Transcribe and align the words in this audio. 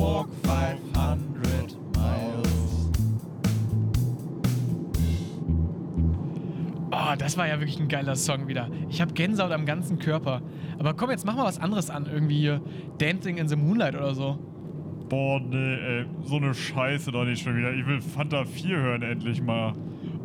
walk 0.00 0.28
500 0.44 1.76
miles. 1.94 2.90
Oh, 6.90 7.14
das 7.18 7.36
war 7.36 7.46
ja 7.46 7.60
wirklich 7.60 7.78
ein 7.78 7.88
geiler 7.88 8.16
Song 8.16 8.48
wieder. 8.48 8.68
Ich 8.88 9.00
habe 9.02 9.12
Gänsehaut 9.12 9.52
am 9.52 9.66
ganzen 9.66 9.98
Körper. 9.98 10.40
Aber 10.78 10.94
komm, 10.94 11.10
jetzt 11.10 11.26
mach 11.26 11.36
mal 11.36 11.44
was 11.44 11.58
anderes 11.58 11.90
an. 11.90 12.06
Irgendwie 12.10 12.38
hier 12.38 12.62
Dancing 12.98 13.36
in 13.36 13.46
the 13.48 13.56
Moonlight 13.56 13.94
oder 13.94 14.14
so. 14.14 14.38
Boah, 15.10 15.40
nee, 15.40 15.74
ey, 15.74 16.06
so 16.22 16.36
eine 16.36 16.54
Scheiße 16.54 17.12
doch 17.12 17.24
nicht 17.24 17.42
schon 17.42 17.56
wieder. 17.56 17.74
Ich 17.74 17.86
will 17.86 18.00
Fanta 18.00 18.44
4 18.44 18.76
hören 18.76 19.02
endlich 19.02 19.42
mal. 19.42 19.74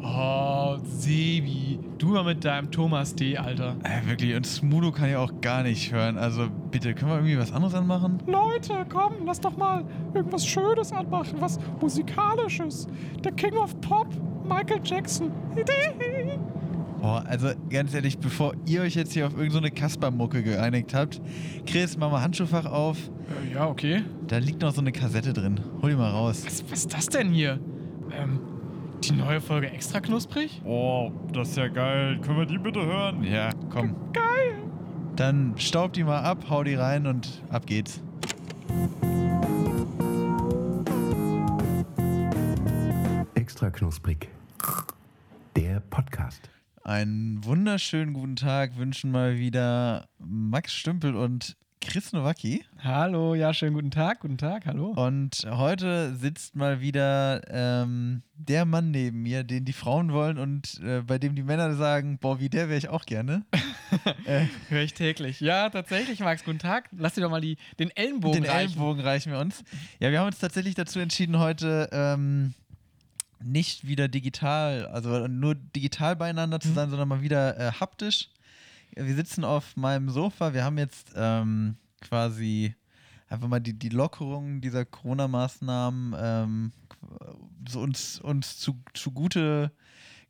Oh, 0.08 0.78
Sebi. 0.84 1.80
Du 1.98 2.10
mal 2.10 2.24
mit 2.24 2.46
deinem 2.46 2.70
Thomas 2.70 3.16
D, 3.16 3.38
Alter. 3.38 3.76
Äh, 3.84 4.08
wirklich, 4.08 4.36
und 4.36 4.46
Smudo 4.46 4.92
kann 4.92 5.10
ich 5.10 5.16
auch 5.16 5.32
gar 5.42 5.64
nicht 5.64 5.92
hören. 5.92 6.20
Also 6.20 6.48
bitte, 6.70 6.94
können 6.94 7.10
wir 7.10 7.16
irgendwie 7.16 7.40
was 7.40 7.52
anderes 7.52 7.74
anmachen? 7.74 8.20
Leute, 8.28 8.86
komm, 8.88 9.26
lass 9.26 9.40
doch 9.40 9.58
mal 9.58 9.84
irgendwas 10.14 10.46
Schönes 10.46 10.91
anmachen, 10.91 11.41
was 11.41 11.60
Musikalisches. 11.82 12.88
Der 13.23 13.32
King 13.32 13.55
of 13.58 13.80
Pop, 13.82 14.08
Michael 14.48 14.80
Jackson. 14.84 15.32
Boah, 17.02 17.24
also 17.27 17.49
ganz 17.70 17.94
ehrlich, 17.96 18.20
bevor 18.20 18.54
ihr 18.68 18.82
euch 18.82 18.96
jetzt 18.96 19.13
hier 19.13 19.26
auf 19.26 19.35
irgendeine 19.35 19.70
so 19.70 19.74
Kasper-Mucke 19.76 20.44
geeinigt 20.44 20.94
habt, 20.94 21.20
Chris, 21.66 21.98
mach 21.98 22.12
mal 22.12 22.22
Handschuhfach 22.22 22.66
auf. 22.66 22.98
Äh, 23.49 23.55
ja, 23.55 23.68
okay. 23.68 24.04
Da 24.27 24.38
liegt 24.38 24.62
noch 24.62 24.72
so 24.72 24.82
eine 24.82 24.91
Kassette 24.91 25.34
drin. 25.34 25.60
Hol 25.82 25.90
die 25.90 25.96
mal 25.96 26.12
raus. 26.12 26.44
Was, 26.46 26.63
was 26.70 26.80
ist 26.80 26.94
das 26.94 27.08
denn 27.08 27.32
hier? 27.32 27.60
Ähm, 28.12 28.40
die 29.04 29.12
neue 29.12 29.41
Folge 29.41 29.70
extra 29.70 29.99
knusprig? 29.99 30.62
Oh, 30.63 31.12
das 31.34 31.49
ist 31.49 31.58
ja 31.58 31.67
geil. 31.67 32.20
Können 32.22 32.38
wir 32.38 32.45
die 32.45 32.58
bitte 32.58 32.85
hören? 32.85 33.23
Ja, 33.23 33.52
komm. 33.70 33.95
Geil! 34.13 34.63
Dann 35.16 35.54
staub 35.58 35.94
die 35.94 36.04
mal 36.04 36.21
ab, 36.21 36.45
hau 36.49 36.63
die 36.63 36.76
rein 36.76 37.08
und 37.08 37.44
ab 37.49 37.66
geht's. 37.66 38.02
Extra 43.35 43.70
knusprig. 43.70 44.29
Der 45.55 45.79
Podcast. 45.79 46.49
Einen 46.84 47.43
wunderschönen 47.46 48.13
guten 48.13 48.35
Tag 48.35 48.77
wünschen 48.77 49.12
mal 49.12 49.38
wieder 49.38 50.07
Max 50.20 50.73
Stümpel 50.73 51.16
und 51.16 51.55
Chris 51.88 52.12
Nowacki. 52.14 52.66
Hallo, 52.84 53.36
ja, 53.36 53.54
schönen 53.54 53.74
guten 53.74 53.91
Tag, 53.91 54.20
guten 54.20 54.38
Tag, 54.38 54.66
hallo. 54.66 54.88
Und 54.88 55.46
heute 55.50 56.16
sitzt 56.16 56.55
mal 56.55 56.82
wieder 56.82 57.41
ähm, 57.50 58.24
der 58.34 58.66
Mann 58.66 58.91
neben 58.91 59.22
mir, 59.22 59.44
den 59.44 59.66
die 59.66 59.74
Frauen 59.74 60.12
wollen 60.12 60.38
und 60.38 60.82
äh, 60.84 61.02
bei 61.02 61.20
dem 61.20 61.36
die 61.36 61.44
Männer 61.44 61.76
sagen, 61.76 62.18
boah, 62.18 62.40
wie 62.40 62.50
der 62.50 62.70
wäre 62.70 62.78
ich 62.78 62.90
auch 62.90 63.06
gerne. 63.06 63.46
äh, 64.25 64.46
Höre 64.69 64.81
ich 64.81 64.94
täglich. 64.94 65.40
Ja, 65.40 65.69
tatsächlich, 65.69 66.19
Max, 66.19 66.44
guten 66.44 66.59
Tag. 66.59 66.90
Lass 66.91 67.13
dir 67.13 67.22
doch 67.22 67.30
mal 67.30 67.41
die, 67.41 67.58
den 67.80 67.91
Ellenbogen 67.91 68.41
den 68.41 68.52
reichen. 68.52 68.72
Ellenbogen 68.72 69.02
reichen 69.02 69.31
wir 69.31 69.40
uns. 69.40 69.63
Ja, 70.00 70.12
wir 70.12 70.19
haben 70.19 70.28
uns 70.28 70.40
tatsächlich 70.40 70.75
dazu 70.75 71.00
entschieden, 71.00 71.40
heute 71.40 71.90
ähm, 71.91 72.53
nicht 73.44 73.88
wieder 73.88 74.08
digital, 74.08 74.88
also 74.88 75.28
nur 75.28 75.56
digital 75.56 76.16
beieinander 76.16 76.59
zu 76.59 76.74
sein, 76.74 76.90
sondern 76.90 77.08
mal 77.08 77.22
wieder 77.22 77.58
äh, 77.59 77.72
haptisch. 77.72 78.30
Wir 78.96 79.16
sitzen 79.16 79.44
auf 79.44 79.75
meinem 79.75 80.09
Sofa. 80.09 80.53
Wir 80.53 80.63
haben 80.63 80.78
jetzt 80.78 81.12
ähm, 81.16 81.75
quasi 82.01 82.75
einfach 83.28 83.47
mal 83.47 83.59
die, 83.59 83.74
die 83.74 83.90
Lockerung 83.90 84.62
dieser 84.62 84.85
Corona-Maßnahmen 84.85 86.16
ähm, 86.18 86.72
uns, 87.75 88.19
uns 88.19 88.57
zu, 88.57 88.81
zugute 88.94 89.72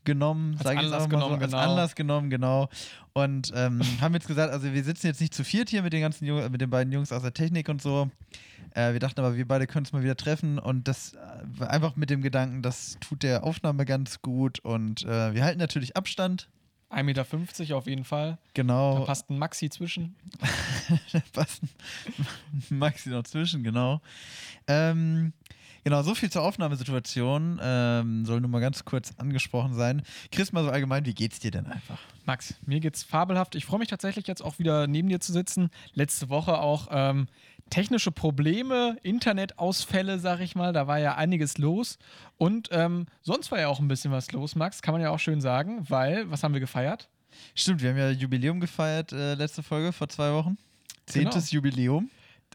genommen, 0.05 0.57
sage 0.61 0.81
ich 0.81 0.87
auch 0.87 0.91
mal 0.91 1.01
so, 1.01 1.07
genommen, 1.09 1.41
als 1.41 1.51
genau. 1.51 1.57
Anlass 1.57 1.95
genommen, 1.95 2.29
genau. 2.29 2.69
Und 3.13 3.51
ähm, 3.55 3.81
haben 4.01 4.13
jetzt 4.13 4.27
gesagt, 4.27 4.53
also 4.53 4.71
wir 4.71 4.83
sitzen 4.83 5.07
jetzt 5.07 5.19
nicht 5.19 5.33
zu 5.33 5.43
viert 5.43 5.69
hier 5.69 5.81
mit 5.81 5.93
den 5.93 6.01
ganzen 6.01 6.25
Jungs, 6.25 6.49
mit 6.49 6.61
den 6.61 6.69
beiden 6.69 6.93
Jungs 6.93 7.11
aus 7.11 7.23
der 7.23 7.33
Technik 7.33 7.69
und 7.69 7.81
so. 7.81 8.09
Äh, 8.73 8.93
wir 8.93 8.99
dachten 8.99 9.19
aber, 9.19 9.35
wir 9.35 9.47
beide 9.47 9.67
können 9.67 9.85
uns 9.85 9.93
mal 9.93 10.03
wieder 10.03 10.15
treffen 10.15 10.59
und 10.59 10.87
das 10.87 11.13
äh, 11.59 11.65
einfach 11.65 11.95
mit 11.95 12.09
dem 12.09 12.21
Gedanken, 12.21 12.61
das 12.61 12.97
tut 13.01 13.23
der 13.23 13.43
Aufnahme 13.43 13.85
ganz 13.85 14.21
gut 14.21 14.59
und 14.59 15.03
äh, 15.03 15.33
wir 15.33 15.43
halten 15.43 15.59
natürlich 15.59 15.97
Abstand. 15.97 16.49
1,50 16.95 17.03
Meter 17.03 17.77
auf 17.77 17.87
jeden 17.87 18.05
Fall. 18.05 18.37
Genau. 18.53 18.99
Da 18.99 19.05
passt 19.05 19.29
ein 19.29 19.37
Maxi 19.37 19.69
zwischen. 19.69 20.15
da 21.11 21.21
passt 21.33 21.61
ein 21.63 21.69
Maxi 22.77 23.09
noch 23.09 23.23
zwischen, 23.23 23.63
genau. 23.63 24.01
Ähm, 24.67 25.33
genau, 25.83 26.01
so 26.03 26.15
viel 26.15 26.31
zur 26.31 26.43
Aufnahmesituation. 26.43 27.59
Ähm, 27.61 28.25
soll 28.25 28.39
nur 28.39 28.49
mal 28.49 28.61
ganz 28.61 28.85
kurz 28.85 29.13
angesprochen 29.17 29.73
sein. 29.73 30.03
Chris, 30.31 30.53
mal 30.53 30.63
so 30.63 30.69
allgemein, 30.69 31.05
wie 31.05 31.13
geht's 31.13 31.39
dir 31.39 31.51
denn 31.51 31.67
einfach? 31.67 31.99
Max, 32.25 32.55
mir 32.65 32.79
geht's 32.79 33.03
fabelhaft. 33.03 33.55
Ich 33.55 33.65
freue 33.65 33.79
mich 33.79 33.89
tatsächlich 33.89 34.25
jetzt 34.27 34.41
auch 34.41 34.57
wieder 34.57 34.87
neben 34.87 35.09
dir 35.09 35.19
zu 35.19 35.33
sitzen. 35.33 35.69
Letzte 35.93 36.29
Woche 36.29 36.59
auch 36.59 36.87
ähm, 36.91 37.27
technische 37.69 38.11
Probleme, 38.11 38.97
Internetausfälle, 39.03 40.19
sag 40.19 40.39
ich 40.39 40.55
mal. 40.55 40.73
Da 40.73 40.87
war 40.87 40.99
ja 40.99 41.15
einiges 41.15 41.57
los. 41.57 41.97
Und 42.37 42.69
ähm, 42.71 43.07
sonst 43.21 43.51
war 43.51 43.59
ja 43.59 43.67
auch 43.67 43.79
ein 43.79 43.87
bisschen 43.87 44.11
was 44.11 44.31
los, 44.31 44.55
Max. 44.55 44.81
Kann 44.81 44.93
man 44.93 45.01
ja 45.01 45.09
auch 45.09 45.19
schön 45.19 45.41
sagen, 45.41 45.85
weil, 45.89 46.29
was 46.29 46.43
haben 46.43 46.53
wir 46.53 46.61
gefeiert? 46.61 47.09
Stimmt, 47.53 47.81
wir 47.81 47.89
haben 47.89 47.97
ja 47.97 48.09
Jubiläum 48.11 48.59
gefeiert, 48.59 49.11
äh, 49.11 49.33
letzte 49.35 49.61
Folge 49.63 49.91
vor 49.91 50.07
zwei 50.07 50.31
Wochen. 50.33 50.57
Zehntes 51.05 51.49
Genau. 51.49 51.55
Jubiläum. 51.63 52.09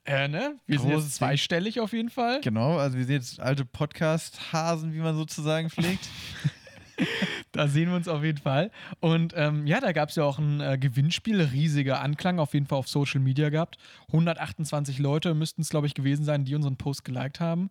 Äh, 0.06 0.28
ne? 0.28 0.56
Wir 0.66 0.78
sind 0.78 0.90
Großes 0.90 1.04
jetzt 1.08 1.16
zweistellig 1.16 1.80
auf 1.80 1.92
jeden 1.92 2.08
Fall. 2.08 2.40
Genau, 2.40 2.78
also 2.78 2.96
wir 2.96 3.04
sind 3.04 3.16
jetzt 3.16 3.40
alte 3.40 3.64
Podcast-Hasen, 3.66 4.94
wie 4.94 4.98
man 4.98 5.14
sozusagen 5.14 5.68
pflegt. 5.70 6.08
Da 7.52 7.66
sehen 7.66 7.88
wir 7.88 7.96
uns 7.96 8.06
auf 8.06 8.22
jeden 8.22 8.38
Fall. 8.38 8.70
Und 9.00 9.34
ähm, 9.36 9.66
ja, 9.66 9.80
da 9.80 9.90
gab 9.90 10.10
es 10.10 10.14
ja 10.14 10.22
auch 10.22 10.38
ein 10.38 10.60
äh, 10.60 10.78
Gewinnspiel, 10.78 11.40
riesiger 11.40 12.00
Anklang, 12.00 12.38
auf 12.38 12.54
jeden 12.54 12.66
Fall 12.66 12.78
auf 12.78 12.88
Social 12.88 13.20
Media 13.20 13.50
gehabt. 13.50 13.76
128 14.08 15.00
Leute 15.00 15.34
müssten 15.34 15.62
es, 15.62 15.68
glaube 15.68 15.88
ich, 15.88 15.94
gewesen 15.94 16.24
sein, 16.24 16.44
die 16.44 16.54
unseren 16.54 16.76
Post 16.76 17.04
geliked 17.04 17.40
haben. 17.40 17.70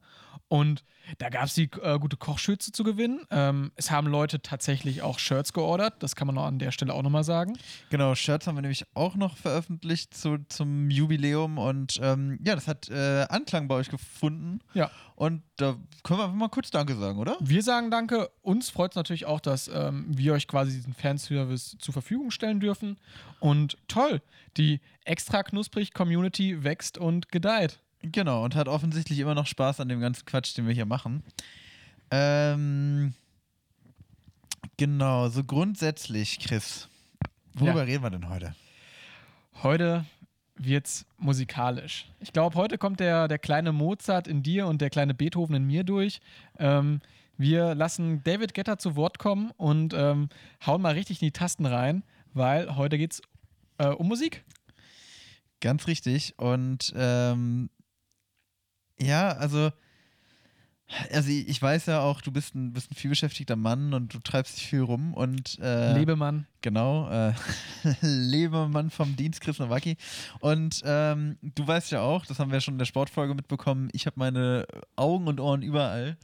Und 0.49 0.83
da 1.17 1.29
gab 1.29 1.45
es 1.45 1.53
die 1.53 1.69
äh, 1.81 1.97
gute 1.99 2.17
Kochschürze 2.17 2.71
zu 2.71 2.83
gewinnen. 2.83 3.21
Ähm, 3.31 3.71
es 3.75 3.91
haben 3.91 4.07
Leute 4.07 4.41
tatsächlich 4.41 5.01
auch 5.01 5.19
Shirts 5.19 5.53
geordert, 5.53 5.95
das 5.99 6.15
kann 6.15 6.27
man 6.27 6.37
auch 6.37 6.45
an 6.45 6.59
der 6.59 6.71
Stelle 6.71 6.93
auch 6.93 7.03
nochmal 7.03 7.23
sagen. 7.23 7.57
Genau, 7.89 8.15
Shirts 8.15 8.47
haben 8.47 8.55
wir 8.55 8.61
nämlich 8.61 8.85
auch 8.95 9.15
noch 9.15 9.37
veröffentlicht 9.37 10.15
zu, 10.15 10.37
zum 10.49 10.89
Jubiläum 10.89 11.57
und 11.57 11.99
ähm, 12.01 12.39
ja, 12.43 12.55
das 12.55 12.67
hat 12.67 12.89
äh, 12.89 13.25
Anklang 13.29 13.67
bei 13.67 13.75
euch 13.75 13.89
gefunden. 13.89 14.59
Ja. 14.73 14.91
Und 15.15 15.43
da 15.59 15.75
können 16.03 16.19
wir 16.19 16.23
einfach 16.25 16.35
mal 16.37 16.49
kurz 16.49 16.71
Danke 16.71 16.95
sagen, 16.95 17.19
oder? 17.19 17.37
Wir 17.39 17.61
sagen 17.61 17.91
Danke. 17.91 18.29
Uns 18.41 18.69
freut 18.69 18.91
es 18.91 18.95
natürlich 18.95 19.25
auch, 19.25 19.39
dass 19.39 19.67
ähm, 19.67 20.05
wir 20.09 20.33
euch 20.33 20.47
quasi 20.47 20.71
diesen 20.71 20.93
Fanservice 20.93 21.77
zur 21.79 21.93
Verfügung 21.93 22.31
stellen 22.31 22.59
dürfen. 22.59 22.97
Und 23.39 23.77
toll, 23.87 24.21
die 24.57 24.79
extra 25.03 25.43
knusprig 25.43 25.93
Community 25.93 26.63
wächst 26.63 26.97
und 26.97 27.31
gedeiht. 27.31 27.79
Genau, 28.01 28.43
und 28.45 28.55
hat 28.55 28.69
offensichtlich 28.69 29.19
immer 29.19 29.35
noch 29.35 29.45
Spaß 29.47 29.81
an 29.81 29.89
dem 29.89 29.99
ganzen 29.99 30.25
Quatsch, 30.25 30.55
den 30.57 30.65
wir 30.65 30.73
hier 30.73 30.85
machen. 30.85 31.23
Ähm, 32.11 33.13
genau, 34.77 35.27
so 35.29 35.43
grundsätzlich, 35.43 36.39
Chris. 36.39 36.87
Worüber 37.53 37.79
Ja. 37.79 37.83
reden 37.83 38.03
wir 38.03 38.09
denn 38.09 38.29
heute? 38.29 38.55
Heute 39.61 40.05
wird's 40.59 41.05
musikalisch. 41.17 42.11
Ich 42.19 42.33
glaube, 42.33 42.55
heute 42.55 42.77
kommt 42.77 42.99
der, 42.99 43.27
der 43.27 43.39
kleine 43.39 43.71
Mozart 43.71 44.27
in 44.27 44.43
dir 44.43 44.67
und 44.67 44.81
der 44.81 44.89
kleine 44.89 45.13
Beethoven 45.13 45.55
in 45.55 45.65
mir 45.65 45.83
durch. 45.83 46.19
Ähm, 46.57 47.01
wir 47.37 47.73
lassen 47.73 48.21
David 48.23 48.53
Getter 48.53 48.77
zu 48.77 48.95
Wort 48.95 49.17
kommen 49.17 49.51
und 49.57 49.93
ähm, 49.93 50.29
hauen 50.65 50.81
mal 50.81 50.93
richtig 50.93 51.21
in 51.21 51.27
die 51.27 51.31
Tasten 51.31 51.65
rein, 51.65 52.03
weil 52.33 52.75
heute 52.75 52.97
geht's 52.97 53.21
äh, 53.77 53.87
um 53.87 54.09
Musik. 54.09 54.43
Ganz 55.61 55.87
richtig. 55.87 56.37
Und 56.37 56.93
ähm, 56.95 57.69
ja, 58.99 59.29
also, 59.31 59.71
also 61.11 61.29
ich 61.29 61.61
weiß 61.61 61.85
ja 61.87 62.01
auch, 62.01 62.21
du 62.21 62.31
bist 62.31 62.55
ein, 62.55 62.73
bist 62.73 62.91
ein 62.91 62.95
vielbeschäftigter 62.95 63.55
Mann 63.55 63.93
und 63.93 64.13
du 64.13 64.19
treibst 64.19 64.57
dich 64.57 64.67
viel 64.67 64.81
rum 64.81 65.13
und 65.13 65.59
äh, 65.61 65.93
Lebemann. 65.93 66.47
Genau, 66.61 67.09
äh, 67.09 67.33
Lebemann 68.01 68.89
vom 68.89 69.15
Dienst, 69.15 69.41
Chris 69.41 69.59
Nowacki. 69.59 69.97
Und 70.39 70.81
ähm, 70.85 71.37
du 71.41 71.67
weißt 71.67 71.91
ja 71.91 72.01
auch, 72.01 72.25
das 72.25 72.39
haben 72.39 72.51
wir 72.51 72.61
schon 72.61 72.75
in 72.75 72.79
der 72.79 72.85
Sportfolge 72.85 73.33
mitbekommen, 73.35 73.89
ich 73.93 74.05
habe 74.05 74.19
meine 74.19 74.65
Augen 74.95 75.27
und 75.27 75.39
Ohren 75.39 75.61
überall 75.61 76.17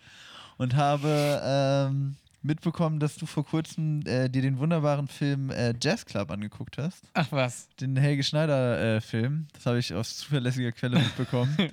und 0.57 0.75
habe 0.75 1.41
ähm, 1.44 2.15
mitbekommen, 2.41 3.00
dass 3.00 3.15
du 3.15 3.25
vor 3.25 3.45
kurzem 3.45 4.01
äh, 4.06 4.29
dir 4.29 4.41
den 4.41 4.59
wunderbaren 4.59 5.07
Film 5.07 5.50
äh, 5.50 5.73
Jazz 5.81 6.06
Club 6.06 6.31
angeguckt 6.31 6.77
hast. 6.77 7.03
Ach 7.13 7.27
was. 7.31 7.67
Den 7.79 7.97
Helge 7.97 8.23
Schneider-Film. 8.23 9.47
das 9.53 9.65
habe 9.65 9.79
ich 9.79 9.94
aus 9.94 10.17
zuverlässiger 10.17 10.71
Quelle 10.71 11.00
mitbekommen. 11.00 11.56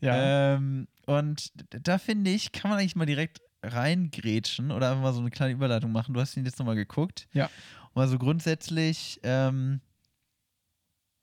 Ja. 0.00 0.54
Ähm, 0.54 0.88
und 1.06 1.52
da 1.70 1.98
finde 1.98 2.30
ich, 2.30 2.52
kann 2.52 2.70
man 2.70 2.78
eigentlich 2.78 2.96
mal 2.96 3.06
direkt 3.06 3.40
reingrätschen 3.62 4.70
oder 4.70 4.90
einfach 4.90 5.02
mal 5.02 5.12
so 5.12 5.20
eine 5.20 5.30
kleine 5.30 5.52
Überleitung 5.52 5.92
machen. 5.92 6.14
Du 6.14 6.20
hast 6.20 6.36
ihn 6.36 6.44
jetzt 6.44 6.58
nochmal 6.58 6.76
geguckt. 6.76 7.28
ja. 7.32 7.50
Und 7.92 8.02
also 8.02 8.18
grundsätzlich 8.18 9.18
ähm, 9.24 9.80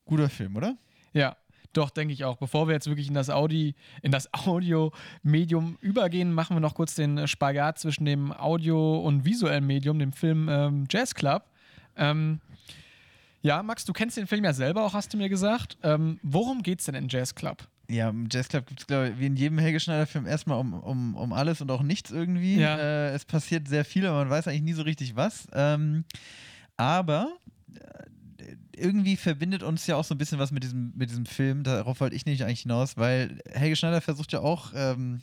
guter 0.05 0.29
Film, 0.29 0.57
oder? 0.57 0.75
Ja, 1.13 1.37
doch, 1.73 1.89
denke 1.91 2.13
ich 2.13 2.25
auch. 2.25 2.37
Bevor 2.37 2.67
wir 2.67 2.73
jetzt 2.73 2.87
wirklich 2.87 3.07
in 3.07 3.13
das 3.13 3.29
Audi, 3.29 3.75
in 4.01 4.11
das 4.11 4.33
Audio-Medium 4.33 5.77
übergehen, 5.79 6.33
machen 6.33 6.55
wir 6.55 6.59
noch 6.59 6.75
kurz 6.75 6.95
den 6.95 7.27
Spagat 7.27 7.79
zwischen 7.79 8.05
dem 8.05 8.33
Audio- 8.33 8.99
und 8.99 9.25
visuellen 9.25 9.65
Medium, 9.65 9.99
dem 9.99 10.11
Film 10.11 10.49
ähm, 10.49 10.85
Jazz 10.89 11.13
Club. 11.13 11.43
Ähm, 11.95 12.41
ja, 13.41 13.61
Max, 13.63 13.85
du 13.85 13.93
kennst 13.93 14.17
den 14.17 14.27
Film 14.27 14.43
ja 14.43 14.53
selber 14.53 14.83
auch, 14.83 14.93
hast 14.93 15.13
du 15.13 15.17
mir 15.17 15.29
gesagt. 15.29 15.77
Ähm, 15.83 16.19
worum 16.23 16.63
geht's 16.63 16.85
denn 16.85 16.95
in 16.95 17.07
Jazz 17.07 17.35
Club? 17.35 17.67
Ja, 17.89 18.09
im 18.09 18.27
Jazzclub 18.29 18.67
gibt 18.67 18.81
es, 18.81 18.87
glaube 18.87 19.09
ich, 19.09 19.19
wie 19.19 19.27
in 19.27 19.37
jedem 19.37 19.59
Helge 19.59 19.79
Schneider-Film 19.79 20.25
erstmal 20.25 20.59
um, 20.59 20.73
um, 20.73 21.15
um 21.15 21.33
alles 21.33 21.61
und 21.61 21.71
auch 21.71 21.81
nichts 21.81 22.11
irgendwie. 22.11 22.57
Ja. 22.57 22.77
Äh, 22.77 23.09
es 23.11 23.23
passiert 23.23 23.67
sehr 23.67 23.85
viel, 23.85 24.05
aber 24.05 24.17
man 24.19 24.29
weiß 24.29 24.47
eigentlich 24.47 24.63
nie 24.63 24.73
so 24.73 24.81
richtig 24.81 25.15
was. 25.15 25.47
Ähm, 25.53 26.03
aber 26.75 27.37
äh, 27.75 28.55
irgendwie 28.75 29.15
verbindet 29.15 29.63
uns 29.63 29.87
ja 29.87 29.95
auch 29.95 30.03
so 30.03 30.13
ein 30.13 30.17
bisschen 30.17 30.37
was 30.37 30.51
mit 30.51 30.63
diesem, 30.63 30.91
mit 30.95 31.09
diesem 31.09 31.25
Film. 31.25 31.63
Darauf 31.63 32.01
wollte 32.01 32.15
ich 32.15 32.25
nicht 32.25 32.43
eigentlich 32.43 32.61
hinaus, 32.61 32.97
weil 32.97 33.39
Helge 33.51 33.77
Schneider 33.77 34.01
versucht 34.01 34.33
ja 34.33 34.41
auch 34.41 34.73
ähm, 34.75 35.21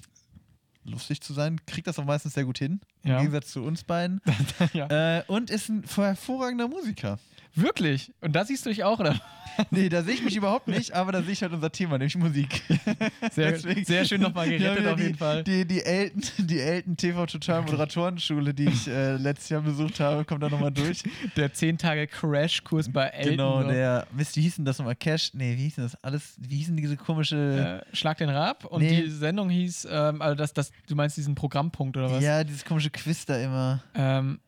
lustig 0.84 1.20
zu 1.20 1.32
sein, 1.32 1.60
kriegt 1.66 1.86
das 1.86 1.98
auch 1.98 2.04
meistens 2.04 2.34
sehr 2.34 2.44
gut 2.44 2.58
hin. 2.58 2.80
Ja. 3.04 3.16
Im 3.16 3.24
Gegensatz 3.24 3.50
zu 3.50 3.62
uns 3.62 3.84
beiden. 3.84 4.20
ja. 4.72 5.18
äh, 5.18 5.24
und 5.26 5.50
ist 5.50 5.68
ein 5.68 5.84
hervorragender 5.94 6.68
Musiker. 6.68 7.18
Wirklich? 7.54 8.12
Und 8.20 8.34
da 8.34 8.44
siehst 8.44 8.64
du 8.66 8.70
dich 8.70 8.84
auch, 8.84 8.98
oder? 9.00 9.14
Nee, 9.70 9.88
da 9.88 10.02
sehe 10.02 10.14
ich 10.14 10.24
mich 10.24 10.34
überhaupt 10.34 10.66
nicht, 10.66 10.90
aber 10.94 11.12
da 11.12 11.22
sehe 11.22 11.30
ich 11.30 11.40
halt 11.40 11.52
unser 11.52 11.70
Thema, 11.70 11.96
nämlich 11.96 12.16
Musik. 12.16 12.60
Sehr, 13.30 13.52
Deswegen- 13.52 13.84
sehr 13.84 14.04
schön 14.04 14.20
nochmal 14.20 14.50
Ja, 14.50 14.58
gerettet 14.58 14.80
wieder 14.80 14.90
auf 14.94 14.96
die, 14.98 15.02
jeden 15.04 15.16
Fall. 15.16 15.44
Die, 15.44 15.64
die 15.64 15.80
Elten, 15.80 16.22
die 16.48 16.58
Elten 16.58 16.96
TV 16.96 17.24
Total 17.26 17.62
Moderatorenschule, 17.62 18.52
die 18.52 18.64
ich 18.64 18.88
äh, 18.88 19.12
letztes 19.14 19.50
Jahr 19.50 19.60
besucht 19.60 20.00
habe, 20.00 20.24
kommt 20.24 20.42
da 20.42 20.48
nochmal 20.48 20.72
durch. 20.72 21.04
Der 21.36 21.52
10 21.52 21.78
Tage 21.78 22.08
Crashkurs 22.08 22.92
bei 22.92 23.06
Elton. 23.10 23.30
genau, 23.30 23.62
der, 23.62 24.08
Mist, 24.10 24.34
wie 24.34 24.40
hieß 24.40 24.56
denn 24.56 24.64
das 24.64 24.78
nochmal? 24.78 24.96
Cash? 24.96 25.30
Nee, 25.34 25.56
wie 25.56 25.62
hieß 25.62 25.76
denn 25.76 25.84
das 25.84 26.02
alles? 26.02 26.34
Wie 26.40 26.56
hießen 26.56 26.76
diese 26.76 26.96
komische. 26.96 27.84
äh, 27.92 27.94
Schlag 27.96 28.18
den 28.18 28.30
Rab 28.30 28.64
und 28.64 28.82
Nee. 28.82 29.02
die 29.02 29.08
Sendung 29.10 29.50
hieß, 29.50 29.86
ähm, 29.88 30.20
also 30.20 30.34
das, 30.34 30.52
das, 30.52 30.72
du 30.88 30.96
meinst 30.96 31.16
diesen 31.16 31.36
Programmpunkt 31.36 31.96
oder 31.96 32.10
was? 32.10 32.20
ja, 32.24 32.42
dieses 32.42 32.64
komische 32.64 32.90
Quiz 32.90 33.24
da 33.24 33.36
immer. 33.38 33.84
Ähm, 33.94 34.40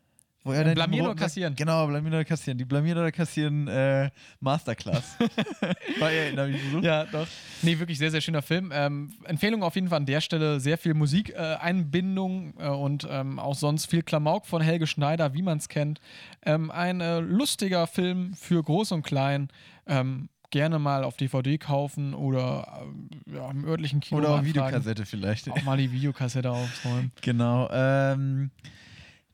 Wo 0.46 0.52
er 0.52 0.60
Äh, 0.60 0.64
dann 0.64 0.74
Blamieren 0.74 1.06
oder 1.06 1.16
kassieren? 1.16 1.54
Genau, 1.56 1.86
blamieren 1.88 2.14
oder 2.14 2.24
kassieren. 2.24 2.56
Die 2.56 2.64
blamieren 2.64 2.98
oder 2.98 3.10
kassieren 3.10 3.66
äh, 3.66 4.10
Masterclass. 4.40 5.16
Bei 6.00 6.12
Elten 6.14 6.38
habe 6.38 6.50
ich 6.50 6.62
besucht. 6.62 6.84
ja, 6.84 7.04
doch. 7.04 7.26
Nee, 7.62 7.78
wirklich 7.78 7.98
sehr, 7.98 8.12
sehr 8.12 8.20
schöner 8.20 8.42
Film. 8.42 8.70
Ähm, 8.72 9.12
Empfehlung 9.24 9.62
auf 9.64 9.74
jeden 9.74 9.88
Fall 9.88 9.96
an 9.98 10.06
der 10.06 10.20
Stelle. 10.20 10.60
Sehr 10.60 10.78
viel 10.78 10.94
Musikeinbindung 10.94 12.54
äh, 12.58 12.68
und 12.68 13.06
ähm, 13.10 13.38
auch 13.38 13.54
sonst 13.56 13.86
viel 13.86 14.02
Klamauk 14.02 14.46
von 14.46 14.62
Helge 14.62 14.86
Schneider, 14.86 15.34
wie 15.34 15.42
man 15.42 15.58
es 15.58 15.68
kennt. 15.68 16.00
Ähm, 16.44 16.70
ein 16.70 17.00
äh, 17.00 17.18
lustiger 17.20 17.86
Film 17.86 18.34
für 18.34 18.62
Groß 18.62 18.92
und 18.92 19.02
Klein. 19.02 19.48
Ähm, 19.86 20.28
gerne 20.50 20.78
mal 20.78 21.02
auf 21.02 21.16
DVD 21.16 21.58
kaufen 21.58 22.14
oder 22.14 22.80
ähm, 22.82 23.08
ja, 23.34 23.50
im 23.50 23.64
örtlichen 23.64 23.98
Kino 24.00 24.20
Oder 24.20 24.28
fragen. 24.28 24.46
Videokassette 24.46 25.04
vielleicht. 25.04 25.50
Auch 25.50 25.62
mal 25.64 25.76
die 25.76 25.90
Videokassette 25.90 26.50
aufräumen. 26.50 27.10
Genau. 27.20 27.68
Ähm, 27.72 28.50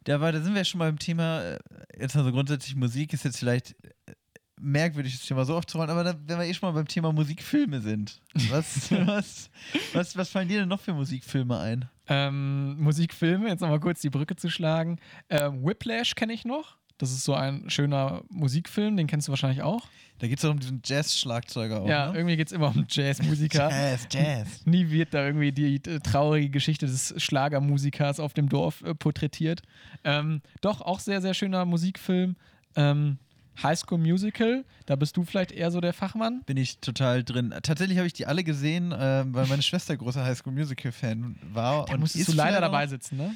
da, 0.04 0.20
war, 0.20 0.32
da 0.32 0.40
sind 0.40 0.54
wir 0.54 0.64
schon 0.64 0.78
beim 0.78 0.98
Thema, 0.98 1.42
äh, 1.42 1.58
jetzt 1.98 2.16
also 2.16 2.30
grundsätzlich 2.32 2.74
Musik 2.76 3.12
ist 3.12 3.24
jetzt 3.24 3.38
vielleicht 3.38 3.74
äh, 3.84 4.12
merkwürdig, 4.60 5.16
das 5.16 5.26
Thema 5.26 5.44
so 5.44 5.56
aufzurollen, 5.56 5.90
aber 5.90 6.04
da, 6.04 6.14
wenn 6.26 6.38
wir 6.38 6.46
eh 6.46 6.54
schon 6.54 6.68
mal 6.68 6.74
beim 6.74 6.88
Thema 6.88 7.12
Musikfilme 7.12 7.80
sind, 7.80 8.20
was, 8.50 8.90
was, 9.06 9.50
was, 9.92 10.16
was 10.16 10.28
fallen 10.30 10.48
dir 10.48 10.60
denn 10.60 10.68
noch 10.68 10.80
für 10.80 10.94
Musikfilme 10.94 11.58
ein? 11.58 11.88
Ähm, 12.08 12.80
Musikfilme, 12.80 13.48
jetzt 13.48 13.60
nochmal 13.60 13.80
kurz 13.80 14.00
die 14.00 14.10
Brücke 14.10 14.36
zu 14.36 14.50
schlagen. 14.50 14.98
Ähm, 15.28 15.64
Whiplash 15.64 16.14
kenne 16.14 16.32
ich 16.32 16.44
noch. 16.44 16.78
Das 17.02 17.10
ist 17.10 17.24
so 17.24 17.34
ein 17.34 17.68
schöner 17.68 18.22
Musikfilm, 18.28 18.96
den 18.96 19.08
kennst 19.08 19.26
du 19.26 19.32
wahrscheinlich 19.32 19.60
auch. 19.60 19.88
Da 20.20 20.28
geht 20.28 20.38
es 20.38 20.42
doch 20.42 20.52
um 20.52 20.60
diesen 20.60 20.82
Jazz-Schlagzeuger 20.84 21.80
auch, 21.80 21.88
ja, 21.88 22.12
ne? 22.12 22.16
irgendwie 22.16 22.36
geht 22.36 22.46
es 22.46 22.52
immer 22.52 22.68
um 22.68 22.86
Jazzmusiker. 22.88 23.70
Jazz, 23.70 24.06
Jazz. 24.08 24.48
Nie 24.66 24.88
wird 24.88 25.12
da 25.12 25.26
irgendwie 25.26 25.50
die 25.50 25.74
äh, 25.84 25.98
traurige 25.98 26.48
Geschichte 26.48 26.86
des 26.86 27.12
Schlagermusikers 27.16 28.20
auf 28.20 28.34
dem 28.34 28.48
Dorf 28.48 28.82
äh, 28.82 28.94
porträtiert. 28.94 29.62
Ähm, 30.04 30.42
doch, 30.60 30.80
auch 30.80 31.00
sehr, 31.00 31.20
sehr 31.20 31.34
schöner 31.34 31.64
Musikfilm. 31.64 32.36
Ähm, 32.76 33.18
High 33.60 33.80
School 33.80 33.98
Musical, 33.98 34.64
da 34.86 34.94
bist 34.94 35.16
du 35.16 35.24
vielleicht 35.24 35.50
eher 35.50 35.72
so 35.72 35.80
der 35.80 35.94
Fachmann. 35.94 36.42
Bin 36.46 36.56
ich 36.56 36.78
total 36.78 37.24
drin. 37.24 37.52
Tatsächlich 37.64 37.98
habe 37.98 38.06
ich 38.06 38.12
die 38.12 38.26
alle 38.26 38.44
gesehen, 38.44 38.94
ähm, 38.96 39.34
weil 39.34 39.48
meine 39.48 39.62
Schwester 39.62 39.96
großer 39.96 40.24
Highschool 40.24 40.52
Musical-Fan 40.52 41.34
war. 41.52 41.84
Da 41.86 41.94
und 41.94 41.98
musstest 41.98 42.28
du 42.28 42.32
leider 42.34 42.60
dabei 42.60 42.86
sitzen, 42.86 43.16
ne? 43.16 43.34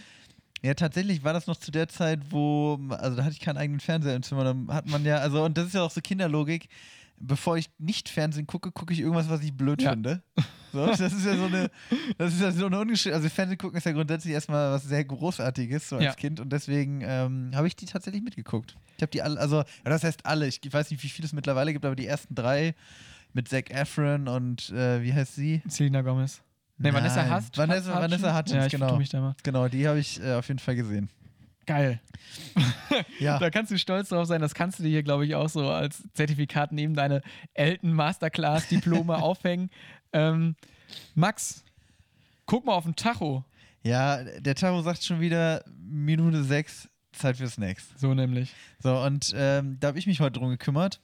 Ja, 0.62 0.74
tatsächlich 0.74 1.22
war 1.22 1.32
das 1.32 1.46
noch 1.46 1.56
zu 1.56 1.70
der 1.70 1.88
Zeit, 1.88 2.20
wo, 2.30 2.78
also 2.90 3.16
da 3.16 3.24
hatte 3.24 3.34
ich 3.34 3.40
keinen 3.40 3.58
eigenen 3.58 3.80
Fernseher 3.80 4.16
im 4.16 4.22
Zimmer. 4.22 4.44
Da 4.44 4.74
hat 4.74 4.86
man 4.86 5.04
ja, 5.04 5.18
also, 5.18 5.44
und 5.44 5.56
das 5.56 5.66
ist 5.66 5.74
ja 5.74 5.82
auch 5.82 5.90
so 5.90 6.00
Kinderlogik. 6.00 6.68
Bevor 7.18 7.56
ich 7.56 7.70
nicht 7.78 8.10
Fernsehen 8.10 8.46
gucke, 8.46 8.70
gucke 8.72 8.92
ich 8.92 9.00
irgendwas, 9.00 9.30
was 9.30 9.42
ich 9.42 9.52
blöd 9.54 9.80
Ja. 9.80 9.90
finde. 9.92 10.22
So, 10.72 10.84
das 10.84 11.00
ist 11.00 11.24
ja 11.24 11.34
so 11.36 11.44
eine, 11.46 11.70
das 12.18 12.34
ist 12.34 12.40
ja 12.42 12.52
so 12.52 12.66
eine 12.66 12.78
ungeschrieben. 12.78 13.16
Also 13.16 13.28
Fernsehen 13.30 13.56
gucken 13.56 13.78
ist 13.78 13.86
ja 13.86 13.92
grundsätzlich 13.92 14.34
erstmal 14.34 14.72
was 14.72 14.82
sehr 14.84 15.02
Großartiges, 15.04 15.88
so 15.88 15.96
als 15.96 16.04
Ja. 16.04 16.12
Kind. 16.12 16.40
Und 16.40 16.52
deswegen 16.52 17.00
ähm, 17.02 17.52
habe 17.54 17.66
ich 17.68 17.76
die 17.76 17.86
tatsächlich 17.86 18.22
mitgeguckt. 18.22 18.76
Ich 18.96 19.02
habe 19.02 19.10
die 19.10 19.22
alle, 19.22 19.40
also, 19.40 19.64
das 19.84 20.04
heißt 20.04 20.26
alle. 20.26 20.46
Ich 20.46 20.60
weiß 20.70 20.90
nicht, 20.90 21.02
wie 21.02 21.08
viele 21.08 21.24
es 21.24 21.32
mittlerweile 21.32 21.72
gibt, 21.72 21.86
aber 21.86 21.96
die 21.96 22.06
ersten 22.06 22.34
drei 22.34 22.74
mit 23.32 23.48
Zac 23.48 23.70
Efron 23.70 24.28
und 24.28 24.68
äh, 24.70 25.02
wie 25.02 25.14
heißt 25.14 25.34
sie? 25.36 25.62
Selena 25.66 26.02
Gomez. 26.02 26.42
Nee, 26.78 26.92
Vanessa 26.92 27.22
Nein, 27.22 27.34
Hudgens. 27.36 27.56
Vanessa- 27.58 27.94
Vanessa 27.94 28.34
Hudgens, 28.36 28.52
ja, 28.54 28.66
ich 28.66 28.72
genau. 28.72 28.96
mich 28.96 29.08
da 29.08 29.20
mal. 29.20 29.34
Genau, 29.42 29.68
die 29.68 29.88
habe 29.88 29.98
ich 29.98 30.20
äh, 30.22 30.34
auf 30.34 30.46
jeden 30.48 30.58
Fall 30.60 30.76
gesehen. 30.76 31.08
Geil. 31.66 32.00
Ja. 33.18 33.38
Da 33.38 33.50
kannst 33.50 33.70
du 33.72 33.78
stolz 33.78 34.08
drauf 34.10 34.26
sein. 34.26 34.40
Das 34.40 34.54
kannst 34.54 34.78
du 34.78 34.82
dir 34.82 34.88
hier, 34.90 35.02
glaube 35.02 35.26
ich, 35.26 35.34
auch 35.34 35.48
so 35.48 35.68
als 35.70 36.02
Zertifikat 36.14 36.72
neben 36.72 36.94
deine 36.94 37.20
Elton 37.54 37.92
Masterclass 37.92 38.68
Diplome 38.68 39.16
aufhängen. 39.22 39.70
Ähm, 40.12 40.54
Max, 41.14 41.62
guck 42.46 42.64
mal 42.64 42.72
auf 42.74 42.84
den 42.84 42.94
Tacho. 42.96 43.44
Ja, 43.82 44.22
der 44.22 44.54
Taro 44.54 44.80
sagt 44.82 45.02
schon 45.04 45.20
wieder 45.20 45.62
Minute 45.78 46.42
sechs, 46.44 46.88
Zeit 47.12 47.36
für 47.36 47.48
Snacks. 47.48 47.88
So 47.96 48.14
nämlich. 48.14 48.54
So, 48.80 48.98
und 48.98 49.32
ähm, 49.36 49.76
da 49.80 49.88
habe 49.88 49.98
ich 49.98 50.06
mich 50.06 50.20
heute 50.20 50.38
drum 50.38 50.50
gekümmert. 50.50 51.00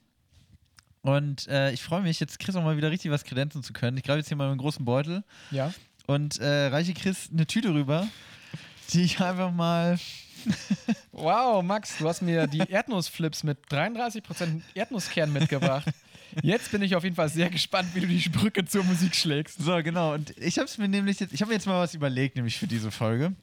Und 1.02 1.48
äh, 1.48 1.72
ich 1.72 1.82
freue 1.82 2.02
mich, 2.02 2.20
jetzt 2.20 2.38
Chris 2.38 2.54
auch 2.56 2.62
mal 2.62 2.76
wieder 2.76 2.90
richtig 2.90 3.10
was 3.10 3.24
kredenzen 3.24 3.62
zu 3.62 3.72
können. 3.72 3.96
Ich 3.96 4.04
greife 4.04 4.18
jetzt 4.18 4.28
hier 4.28 4.36
mal 4.36 4.48
einen 4.48 4.58
großen 4.58 4.84
Beutel 4.84 5.24
Ja. 5.50 5.72
und 6.06 6.38
äh, 6.38 6.66
reiche 6.66 6.94
Chris 6.94 7.28
eine 7.32 7.46
Tüte 7.46 7.74
rüber, 7.74 8.06
die 8.92 9.02
ich 9.02 9.20
einfach 9.20 9.52
mal. 9.52 9.98
Wow, 11.12 11.62
Max, 11.62 11.98
du 11.98 12.08
hast 12.08 12.20
mir 12.22 12.46
die 12.48 12.58
Erdnussflips 12.58 13.44
mit 13.44 13.58
33% 13.70 14.60
Erdnusskern 14.74 15.32
mitgebracht. 15.32 15.86
Jetzt 16.42 16.72
bin 16.72 16.82
ich 16.82 16.96
auf 16.96 17.04
jeden 17.04 17.14
Fall 17.14 17.28
sehr 17.28 17.48
gespannt, 17.50 17.94
wie 17.94 18.00
du 18.00 18.06
die 18.08 18.28
Brücke 18.28 18.64
zur 18.64 18.82
Musik 18.82 19.14
schlägst. 19.14 19.62
So, 19.62 19.80
genau. 19.82 20.14
Und 20.14 20.36
ich 20.38 20.58
habe 20.58 20.66
es 20.66 20.78
mir 20.78 20.88
nämlich 20.88 21.20
jetzt, 21.20 21.32
ich 21.32 21.40
habe 21.42 21.50
mir 21.50 21.56
jetzt 21.56 21.66
mal 21.66 21.80
was 21.80 21.94
überlegt, 21.94 22.34
nämlich 22.36 22.58
für 22.58 22.66
diese 22.66 22.90
Folge. 22.90 23.34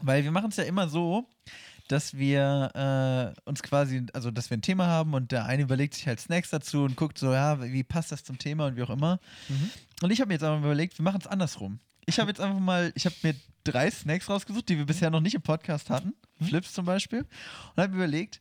Weil 0.00 0.24
wir 0.24 0.30
machen 0.32 0.50
es 0.50 0.56
ja 0.56 0.64
immer 0.64 0.88
so, 0.88 1.26
dass 1.88 2.14
wir 2.14 3.34
äh, 3.36 3.40
uns 3.48 3.62
quasi, 3.62 4.06
also 4.12 4.30
dass 4.30 4.50
wir 4.50 4.56
ein 4.56 4.62
Thema 4.62 4.86
haben 4.86 5.14
und 5.14 5.32
der 5.32 5.44
eine 5.44 5.62
überlegt 5.62 5.94
sich 5.94 6.06
halt 6.06 6.20
Snacks 6.20 6.50
dazu 6.50 6.84
und 6.84 6.96
guckt 6.96 7.18
so, 7.18 7.32
ja, 7.32 7.62
wie 7.62 7.82
passt 7.82 8.12
das 8.12 8.24
zum 8.24 8.38
Thema 8.38 8.66
und 8.66 8.76
wie 8.76 8.82
auch 8.82 8.90
immer. 8.90 9.20
Und 10.02 10.10
ich 10.10 10.20
habe 10.20 10.28
mir 10.28 10.34
jetzt 10.34 10.42
einfach 10.42 10.60
mal 10.60 10.66
überlegt, 10.66 10.98
wir 10.98 11.04
machen 11.04 11.20
es 11.20 11.26
andersrum. 11.26 11.78
Ich 12.06 12.18
habe 12.18 12.30
jetzt 12.30 12.40
einfach 12.40 12.60
mal, 12.60 12.92
ich 12.94 13.06
habe 13.06 13.14
mir 13.22 13.34
drei 13.64 13.90
Snacks 13.90 14.28
rausgesucht, 14.28 14.68
die 14.68 14.78
wir 14.78 14.86
bisher 14.86 15.10
noch 15.10 15.20
nicht 15.20 15.34
im 15.34 15.42
Podcast 15.42 15.90
hatten. 15.90 16.14
Flips 16.40 16.72
zum 16.72 16.84
Beispiel. 16.84 17.20
Und 17.20 17.82
habe 17.82 17.90
mir 17.90 18.04
überlegt, 18.04 18.40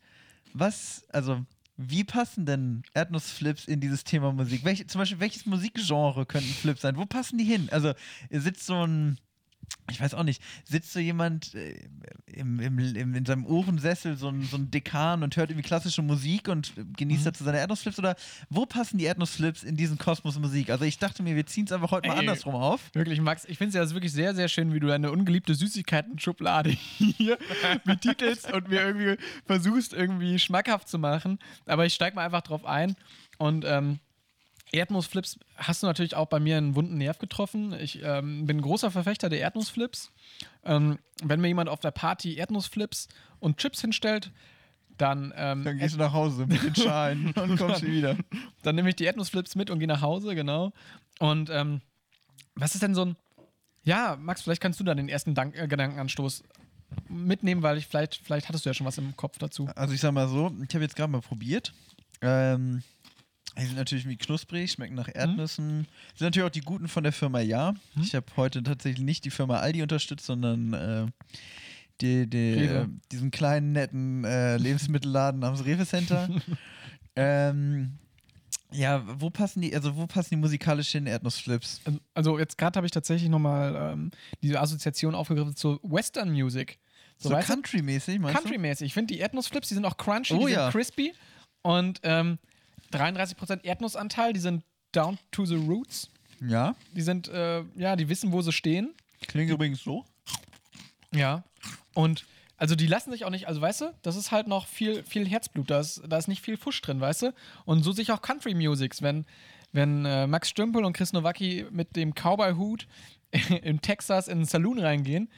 was, 0.54 1.04
also 1.10 1.46
wie 1.78 2.04
passen 2.04 2.46
denn 2.46 2.84
Erdnussflips 2.94 3.66
in 3.66 3.80
dieses 3.80 4.04
Thema 4.04 4.32
Musik? 4.32 4.64
Welch, 4.64 4.88
zum 4.88 5.00
Beispiel, 5.00 5.20
welches 5.20 5.46
Musikgenre 5.46 6.26
könnten 6.26 6.54
Flips 6.54 6.82
sein? 6.82 6.98
Wo 6.98 7.06
passen 7.06 7.38
die 7.38 7.46
hin? 7.46 7.68
Also 7.72 7.94
sitzt 8.30 8.66
so 8.66 8.86
ein, 8.86 9.18
ich 9.92 10.00
weiß 10.00 10.14
auch 10.14 10.24
nicht, 10.24 10.42
sitzt 10.64 10.94
so 10.94 11.00
jemand 11.00 11.54
äh, 11.56 11.76
im, 12.28 12.60
im, 12.60 12.80
im, 12.80 13.16
in 13.16 13.26
seinem 13.26 13.46
Ohrensessel, 13.46 14.16
so 14.16 14.30
ein, 14.30 14.44
so 14.44 14.56
ein 14.56 14.72
Dekan 14.72 15.24
und 15.24 15.36
hört 15.36 15.50
irgendwie 15.50 15.68
klassische 15.68 16.02
Musik 16.02 16.48
und 16.48 16.74
genießt 16.98 17.26
dazu 17.26 17.44
seine 17.44 17.58
Erdnussflips? 17.60 18.00
Oder 18.00 18.16
wo 18.50 18.66
passen 18.66 18.98
die 18.98 19.06
Erdnussflips 19.06 19.64
in 19.64 19.76
diesen 19.76 19.98
Kosmos 19.98 20.40
Musik? 20.40 20.70
Also 20.70 20.86
ich 20.86 21.00
dachte 21.00 21.22
mir, 21.22 21.36
wir 21.36 21.46
ziehen 21.46 21.66
es 21.66 21.72
einfach 21.72 21.92
heute 21.92 22.08
mal 22.08 22.16
Ey. 22.16 22.22
andersrum 22.22 22.56
auf. 22.56 22.90
Wirklich, 22.94 23.20
Max, 23.20 23.46
ich 23.46 23.58
finde 23.58 23.78
es 23.78 23.90
ja 23.90 23.94
wirklich 23.94 24.14
sehr, 24.14 24.34
sehr 24.34 24.48
schön, 24.48 24.74
wie 24.74 24.80
du 24.80 24.88
deine 24.88 25.12
ungeliebte 25.12 25.54
Süßigkeiten-Schublade 25.54 26.70
hier 27.18 27.38
betitelst 27.84 28.52
und 28.54 28.70
mir 28.70 28.82
irgendwie 28.82 29.18
versuchst, 29.46 29.94
irgendwie 29.94 30.40
schmackhaft 30.40 30.88
zu 30.88 30.98
machen. 30.98 31.40
Aber 31.66 31.86
ich 31.86 31.94
steige 31.94 32.16
mal 32.16 32.26
einfach 32.26 32.42
drauf 32.42 32.66
ein. 32.66 32.96
Und 33.38 33.66
ähm, 33.66 34.00
Erdnussflips 34.74 35.40
hast 35.56 35.84
du 35.84 35.88
natürlich 35.88 36.16
auch 36.16 36.28
bei 36.28 36.40
mir 36.40 36.58
einen 36.58 36.76
wunden 36.76 36.98
Nerv 36.98 37.20
getroffen. 37.20 37.74
Ich 37.74 38.02
ähm, 38.04 38.46
bin 38.48 38.60
großer 38.62 38.92
Verfechter 38.92 39.30
der 39.30 39.40
Erdnussflips. 39.40 40.12
Ähm, 40.66 40.98
wenn 41.24 41.40
mir 41.40 41.48
jemand 41.48 41.70
auf 41.70 41.80
der 41.80 41.92
Party 41.92 42.36
Erdnussflips 42.36 43.08
und 43.40 43.58
Chips 43.58 43.82
hinstellt, 43.82 44.32
dann, 44.98 45.34
ähm, 45.36 45.64
Dann 45.64 45.78
gehst 45.78 45.96
du 45.96 46.00
nach 46.00 46.14
Hause 46.14 46.46
mit 46.48 46.64
den 46.64 46.76
Schalen 46.76 47.32
und 47.36 47.58
kommst 47.58 47.84
wieder. 47.84 48.18
dann 48.64 48.76
nehme 48.76 48.90
ich 48.90 48.96
die 48.96 49.06
Erdnussflips 49.06 49.56
mit 49.56 49.70
und 49.70 49.80
gehe 49.80 49.88
nach 49.88 50.02
Hause, 50.02 50.36
genau. 50.36 50.74
Und 51.20 51.50
ähm, 51.50 51.82
was 52.56 52.74
ist 52.74 52.84
denn 52.84 52.96
so 52.96 53.06
ein. 53.06 53.16
Ja, 53.84 54.18
Max, 54.20 54.42
vielleicht 54.42 54.62
kannst 54.62 54.80
du 54.80 54.84
da 54.84 54.96
den 54.96 55.10
ersten 55.10 55.36
Dank 55.36 55.58
äh, 55.58 55.68
Gedankenanstoß 55.68 56.44
mitnehmen, 57.10 57.64
weil 57.64 57.78
ich 57.78 57.88
vielleicht, 57.88 58.16
vielleicht 58.24 58.48
hattest 58.48 58.66
du 58.66 58.70
ja 58.70 58.74
schon 58.74 58.88
was 58.88 58.98
im 58.98 59.16
Kopf 59.16 59.38
dazu. 59.38 59.68
Also 59.76 59.94
ich 59.94 60.00
sag 60.00 60.14
mal 60.14 60.28
so, 60.28 60.52
ich 60.68 60.74
habe 60.74 60.84
jetzt 60.84 60.96
gerade 60.96 61.12
mal 61.12 61.22
probiert. 61.22 61.74
Ähm, 62.22 62.84
die 63.58 63.66
sind 63.66 63.76
natürlich 63.76 64.08
wie 64.08 64.18
knusprig, 64.18 64.72
schmecken 64.72 64.96
nach 64.96 65.10
Erdnüssen. 65.14 65.88
Sind 66.16 66.26
natürlich 66.28 66.48
auch 66.48 66.52
die 66.52 66.62
guten 66.62 66.88
von 66.88 67.04
der 67.04 67.14
Firma 67.14 67.40
Ja. 67.40 67.74
Ich 68.02 68.16
habe 68.16 68.26
heute 68.36 68.64
tatsächlich 68.64 69.04
nicht 69.04 69.26
die 69.26 69.32
Firma 69.32 69.58
Aldi 69.58 69.82
unterstützt, 69.82 70.26
sondern 70.26 70.74
äh, 70.74 71.06
die, 72.02 72.28
die, 72.30 72.54
äh, 72.66 72.88
diesen 73.12 73.32
kleinen, 73.32 73.72
netten 73.72 74.24
äh, 74.26 74.58
Lebensmittelladen 74.58 75.40
namens 75.40 75.66
Rewe 75.66 75.86
Center. 75.86 76.30
ähm, 77.16 78.00
Ja, 78.72 79.04
wo 79.20 79.30
passen 79.30 79.62
die, 79.62 79.76
also 79.76 79.96
wo 79.96 80.08
passen 80.08 80.30
die 80.32 80.38
musikalisch 80.38 80.90
hin, 80.90 81.06
Erdnussflips? 81.06 81.82
Ähm, 81.86 82.00
Also 82.16 82.40
jetzt 82.40 82.58
gerade 82.58 82.78
habe 82.78 82.88
ich 82.88 82.92
tatsächlich 82.92 83.30
nochmal 83.30 83.94
ähm, 83.94 84.12
diese 84.42 84.60
Assoziation 84.60 85.14
aufgegriffen 85.14 85.56
zu 85.56 85.80
Western 85.84 86.32
Music. 86.32 86.80
So, 87.18 87.30
du? 87.30 87.36
Country-mäßig, 87.40 88.20
meinst 88.20 88.36
Country-mäßig. 88.42 88.88
Ich 88.88 88.94
finde 88.94 89.14
die 89.14 89.20
Erdnussflips, 89.20 89.68
die 89.68 89.76
sind 89.76 89.86
auch 89.86 89.98
crunchy, 89.98 90.34
Oh 90.34 90.48
die 90.48 90.54
ja. 90.54 90.64
sind 90.64 90.72
crispy 90.72 91.14
und 91.62 92.00
ähm, 92.04 92.40
33% 92.94 93.64
Erdnussanteil, 93.64 94.34
die 94.34 94.40
sind 94.40 94.64
down 94.92 95.18
to 95.32 95.46
the 95.46 95.56
roots. 95.56 96.10
Ja. 96.42 96.76
Die 96.96 97.02
sind, 97.02 97.28
äh, 97.30 97.64
ja, 97.76 97.96
die 97.96 98.10
wissen, 98.10 98.32
wo 98.32 98.42
sie 98.42 98.52
stehen. 98.52 98.94
Klingt 99.28 99.50
übrigens 99.50 99.84
so. 99.84 100.06
Ja. 101.14 101.44
Und 101.94 102.26
also 102.58 102.76
die 102.76 102.88
lassen 102.88 103.12
sich 103.12 103.26
auch 103.26 103.30
nicht, 103.30 103.48
also 103.48 103.62
weißt 103.62 103.82
du, 103.82 103.94
das 104.04 104.16
ist 104.16 104.32
halt 104.32 104.48
noch 104.48 104.68
viel, 104.68 105.04
viel 105.04 105.28
Herzblut, 105.28 105.70
da 105.70 105.80
ist, 105.80 106.02
da 106.08 106.18
ist 106.18 106.28
nicht 106.28 106.42
viel 106.42 106.56
Fusch 106.58 106.82
drin, 106.82 107.02
weißt 107.02 107.24
du? 107.24 107.34
Und 107.66 107.84
so 107.84 107.92
sich 107.92 108.12
auch 108.12 108.22
Country 108.22 108.54
Musics, 108.54 109.02
wenn, 109.02 109.26
wenn 109.72 110.06
äh, 110.06 110.28
Max 110.28 110.50
Stümpel 110.50 110.86
und 110.86 110.94
Chris 110.94 111.14
Nowacki 111.14 111.66
mit 111.72 111.96
dem 111.96 112.14
Cowboy-Hut 112.14 112.88
in 113.64 113.82
Texas 113.82 114.28
in 114.28 114.40
den 114.40 114.46
Saloon 114.46 114.80
reingehen, 114.80 115.30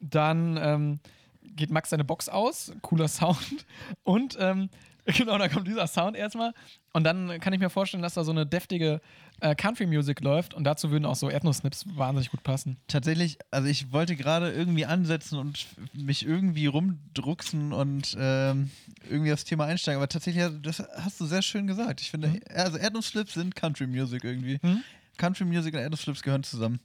dann 0.00 0.58
ähm, 0.62 1.00
geht 1.42 1.70
Max 1.70 1.90
seine 1.90 2.04
Box 2.04 2.28
aus, 2.28 2.72
cooler 2.82 3.08
Sound 3.08 3.66
und 4.04 4.36
ähm, 4.38 4.68
genau, 5.16 5.38
da 5.38 5.48
kommt 5.48 5.68
dieser 5.68 5.86
Sound 5.86 6.16
erstmal 6.16 6.52
und 6.92 7.04
dann 7.04 7.38
kann 7.38 7.52
ich 7.52 7.60
mir 7.60 7.70
vorstellen, 7.70 8.02
dass 8.02 8.14
da 8.14 8.24
so 8.24 8.32
eine 8.32 8.44
deftige 8.44 9.00
äh, 9.40 9.54
Country-Music 9.54 10.20
läuft 10.20 10.52
und 10.52 10.64
dazu 10.64 10.90
würden 10.90 11.04
auch 11.04 11.14
so 11.14 11.30
Erdnuss-Snips 11.30 11.84
wahnsinnig 11.96 12.30
gut 12.30 12.42
passen. 12.42 12.78
Tatsächlich, 12.88 13.38
also 13.52 13.68
ich 13.68 13.92
wollte 13.92 14.16
gerade 14.16 14.50
irgendwie 14.50 14.84
ansetzen 14.84 15.38
und 15.38 15.66
mich 15.92 16.26
irgendwie 16.26 16.66
rumdrucksen 16.66 17.72
und 17.72 18.16
ähm, 18.18 18.70
irgendwie 19.08 19.32
aufs 19.32 19.44
Thema 19.44 19.66
einsteigen, 19.66 19.98
aber 19.98 20.08
tatsächlich, 20.08 20.44
das 20.62 20.80
hast 20.96 21.20
du 21.20 21.26
sehr 21.26 21.42
schön 21.42 21.68
gesagt. 21.68 22.00
Ich 22.00 22.10
finde, 22.10 22.40
also 22.52 22.76
Erdnussflips 22.76 23.34
sind 23.34 23.54
Country 23.54 23.86
Music 23.86 24.24
irgendwie. 24.24 24.58
Mhm. 24.60 24.82
Country 25.18 25.44
Music 25.44 25.72
und 25.72 25.80
Erdnussflips 25.80 26.22
gehören 26.22 26.42
zusammen. 26.42 26.80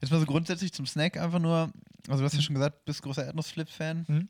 Jetzt 0.00 0.10
mal 0.10 0.20
so 0.20 0.26
grundsätzlich 0.26 0.72
zum 0.72 0.86
Snack 0.86 1.16
einfach 1.16 1.38
nur, 1.38 1.72
also 2.08 2.20
du 2.20 2.24
hast 2.24 2.34
ja 2.34 2.42
schon 2.42 2.54
gesagt, 2.54 2.84
bist 2.84 3.02
großer 3.02 3.24
Erdnussflip-Fan, 3.26 4.28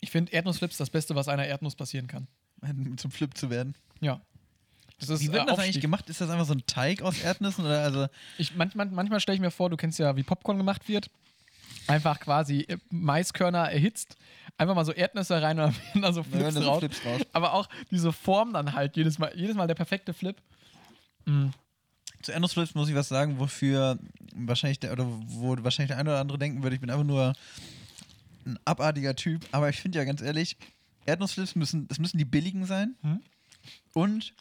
Ich 0.00 0.10
finde 0.10 0.32
Erdnussflips 0.32 0.76
das 0.76 0.90
Beste, 0.90 1.14
was 1.14 1.28
einer 1.28 1.46
Erdnuss 1.46 1.74
passieren 1.74 2.06
kann. 2.06 2.26
zum 2.96 3.10
Flip 3.10 3.36
zu 3.36 3.50
werden. 3.50 3.74
Ja. 4.00 4.20
Das 4.98 5.08
ist, 5.08 5.22
Wie 5.22 5.32
wird 5.32 5.44
äh, 5.44 5.46
das 5.46 5.58
eigentlich 5.58 5.80
gemacht? 5.80 6.10
Ist 6.10 6.20
das 6.20 6.28
einfach 6.28 6.44
so 6.44 6.52
ein 6.52 6.64
Teig 6.66 7.00
aus 7.00 7.20
Erdnüssen 7.22 7.64
oder 7.64 7.82
also 7.82 8.06
Ich, 8.36 8.54
manchmal 8.54 8.86
manchmal 8.86 9.20
stelle 9.20 9.36
ich 9.36 9.40
mir 9.40 9.50
vor, 9.50 9.70
du 9.70 9.76
kennst 9.76 9.98
ja, 9.98 10.14
wie 10.16 10.22
Popcorn 10.22 10.58
gemacht 10.58 10.88
wird. 10.88 11.10
Einfach 11.86 12.20
quasi 12.20 12.66
äh, 12.68 12.76
Maiskörner 12.90 13.70
erhitzt, 13.70 14.16
einfach 14.58 14.74
mal 14.74 14.84
so 14.84 14.92
Erdnüsse 14.92 15.40
rein 15.40 15.58
und 15.58 15.74
dann 15.94 16.02
da 16.02 16.12
so 16.12 16.22
Flips 16.22 16.54
so 16.54 16.60
raus. 16.60 16.78
Flips 16.80 17.04
raus. 17.04 17.22
Aber 17.32 17.54
auch 17.54 17.68
diese 17.90 18.12
Form 18.12 18.52
dann 18.52 18.74
halt, 18.74 18.96
jedes 18.96 19.18
Mal, 19.18 19.32
jedes 19.34 19.56
Mal 19.56 19.66
der 19.66 19.74
perfekte 19.74 20.12
Flip. 20.12 20.36
Zu 22.22 22.32
Erdnussflips 22.32 22.74
muss 22.74 22.88
ich 22.88 22.94
was 22.94 23.08
sagen, 23.08 23.38
wofür 23.38 23.98
wahrscheinlich 24.34 24.80
der, 24.80 24.92
oder 24.92 25.06
wo 25.06 25.56
wahrscheinlich 25.62 25.88
der 25.88 25.98
eine 25.98 26.10
oder 26.10 26.20
andere 26.20 26.38
denken 26.38 26.62
würde, 26.62 26.74
ich 26.74 26.80
bin 26.80 26.90
einfach 26.90 27.04
nur 27.04 27.32
ein 28.46 28.58
abartiger 28.64 29.14
Typ. 29.16 29.46
Aber 29.52 29.68
ich 29.68 29.76
finde 29.80 29.98
ja 29.98 30.04
ganz 30.04 30.20
ehrlich, 30.22 30.56
Erdnussflips 31.06 31.54
müssen, 31.56 31.86
es 31.90 31.98
müssen 31.98 32.18
die 32.18 32.24
billigen 32.24 32.66
sein. 32.66 32.96
Hm? 33.02 33.20
Und 33.94 34.34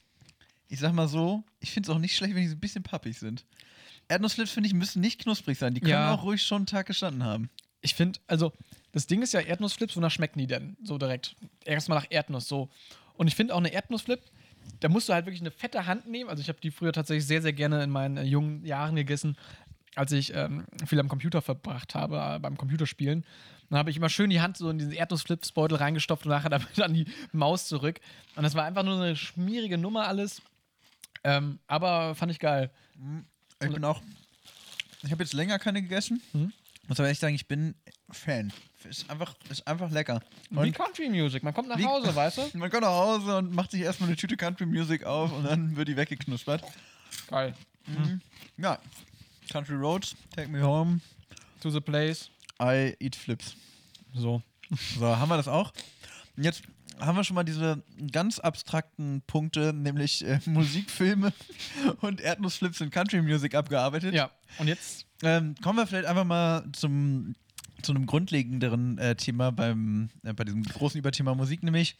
ich 0.67 0.79
sag 0.79 0.93
mal 0.93 1.07
so, 1.07 1.43
ich 1.59 1.71
finde 1.71 1.89
es 1.89 1.95
auch 1.95 1.99
nicht 1.99 2.15
schlecht, 2.15 2.35
wenn 2.35 2.43
die 2.43 2.47
so 2.49 2.55
ein 2.55 2.59
bisschen 2.59 2.83
pappig 2.83 3.17
sind. 3.17 3.45
Erdnussflips, 4.07 4.51
finde 4.51 4.67
ich, 4.67 4.73
müssen 4.73 5.01
nicht 5.01 5.21
knusprig 5.21 5.57
sein. 5.57 5.73
Die 5.73 5.81
können 5.81 5.91
Ja. 5.93 6.13
auch 6.13 6.23
ruhig 6.23 6.41
schon 6.43 6.57
einen 6.57 6.65
Tag 6.65 6.87
gestanden 6.87 7.23
haben. 7.23 7.49
Ich 7.81 7.93
finde, 7.95 8.19
also, 8.27 8.51
das 8.91 9.07
Ding 9.07 9.21
ist 9.21 9.33
ja 9.33 9.39
Erdnussflips, 9.39 9.95
wonach 9.95 10.11
schmecken 10.11 10.39
die 10.39 10.47
denn 10.47 10.75
so 10.83 10.97
direkt? 10.97 11.35
Erstmal 11.63 11.99
nach 11.99 12.07
Erdnuss, 12.09 12.47
so. 12.47 12.69
Und 13.15 13.27
ich 13.27 13.35
finde 13.35 13.53
auch 13.53 13.59
eine 13.59 13.71
Erdnussflip, 13.71 14.19
da 14.79 14.89
musst 14.89 15.09
du 15.09 15.13
halt 15.13 15.25
wirklich 15.25 15.41
eine 15.41 15.51
fette 15.51 15.85
Hand 15.85 16.07
nehmen. 16.07 16.29
Also, 16.29 16.41
ich 16.41 16.49
habe 16.49 16.59
die 16.59 16.71
früher 16.71 16.91
tatsächlich 16.93 17.25
sehr, 17.25 17.41
sehr 17.41 17.53
gerne 17.53 17.83
in 17.83 17.89
meinen 17.89 18.17
äh, 18.17 18.23
jungen 18.23 18.65
Jahren 18.65 18.95
gegessen, 18.95 19.37
als 19.95 20.11
ich 20.11 20.33
ähm, 20.33 20.65
viel 20.85 20.99
am 20.99 21.09
Computer 21.09 21.41
verbracht 21.41 21.95
habe, 21.95 22.35
äh, 22.35 22.39
beim 22.39 22.57
Computerspielen. 22.57 23.25
Dann 23.69 23.77
habe 23.79 23.91
ich 23.91 23.97
immer 23.97 24.09
schön 24.09 24.29
die 24.29 24.41
Hand 24.41 24.57
so 24.57 24.69
in 24.69 24.79
diesen 24.79 24.93
Erdnussflipsbeutel 24.93 25.77
reingestopft 25.77 26.25
und 26.25 26.31
nachher 26.31 26.49
damit 26.49 26.79
an 26.81 26.93
die 26.93 27.05
Maus 27.31 27.67
zurück. 27.67 27.99
Und 28.35 28.43
das 28.43 28.55
war 28.55 28.65
einfach 28.65 28.83
nur 28.83 28.95
eine 29.01 29.15
schmierige 29.15 29.77
Nummer 29.77 30.07
alles. 30.07 30.41
Ähm, 31.23 31.59
aber 31.67 32.15
fand 32.15 32.31
ich 32.31 32.39
geil. 32.39 32.71
Ich 33.61 33.69
bin 33.71 33.83
auch. 33.83 34.01
Ich 35.03 35.11
habe 35.11 35.23
jetzt 35.23 35.33
länger 35.33 35.59
keine 35.59 35.81
gegessen. 35.81 36.21
Mhm. 36.33 36.51
Muss 36.87 36.99
aber 36.99 37.09
echt 37.09 37.19
sagen, 37.21 37.35
ich 37.35 37.47
bin 37.47 37.75
Fan. 38.09 38.51
Ist 38.89 39.09
einfach, 39.09 39.35
ist 39.49 39.67
einfach 39.67 39.91
lecker. 39.91 40.21
Wie 40.49 40.57
Und 40.57 40.73
Country 40.73 41.09
Music. 41.09 41.43
Man 41.43 41.53
kommt 41.53 41.67
nach 41.67 41.77
Wie- 41.77 41.85
Hause, 41.85 42.15
weißt 42.15 42.37
du? 42.37 42.57
man 42.57 42.69
kommt 42.71 42.83
nach 42.83 42.89
Hause 42.89 43.37
und 43.37 43.53
macht 43.53 43.71
sich 43.71 43.81
erstmal 43.81 44.09
eine 44.09 44.15
Tüte 44.15 44.37
Country 44.37 44.65
Music 44.65 45.03
auf 45.03 45.31
und 45.33 45.43
dann 45.43 45.75
wird 45.75 45.87
die 45.89 45.97
weggeknuspert. 45.97 46.63
Geil. 47.27 47.53
Ja. 48.57 48.79
Country 49.49 49.75
Roads, 49.75 50.15
Take 50.35 50.49
Me 50.49 50.61
Home, 50.61 51.01
To 51.61 51.69
the 51.69 51.81
place. 51.81 52.29
I 52.61 52.95
Eat 52.99 53.15
Flips. 53.15 53.55
So. 54.13 54.41
So, 54.97 55.05
haben 55.17 55.29
wir 55.29 55.37
das 55.37 55.47
auch. 55.47 55.73
Und 56.37 56.43
jetzt 56.43 56.61
haben 56.99 57.15
wir 57.15 57.23
schon 57.23 57.35
mal 57.35 57.43
diese 57.43 57.81
ganz 58.11 58.39
abstrakten 58.39 59.21
Punkte, 59.25 59.73
nämlich 59.73 60.23
äh, 60.25 60.39
Musikfilme 60.45 61.33
und 62.01 62.21
Erdnussflips 62.21 62.81
und 62.81 62.91
Country 62.91 63.21
Music 63.21 63.55
abgearbeitet. 63.55 64.13
Ja, 64.13 64.31
und 64.57 64.67
jetzt 64.67 65.05
Ähm, 65.21 65.55
kommen 65.61 65.77
wir 65.79 65.87
vielleicht 65.87 66.05
einfach 66.07 66.23
mal 66.23 66.63
zum, 66.73 67.35
zu 67.81 67.91
einem 67.93 68.05
grundlegenderen 68.05 68.97
äh, 68.97 69.15
Thema 69.15 69.51
beim, 69.51 70.09
äh, 70.23 70.33
bei 70.33 70.43
diesem 70.45 70.63
großen 70.63 70.97
Überthema 70.99 71.35
Musik, 71.35 71.61
nämlich 71.63 71.97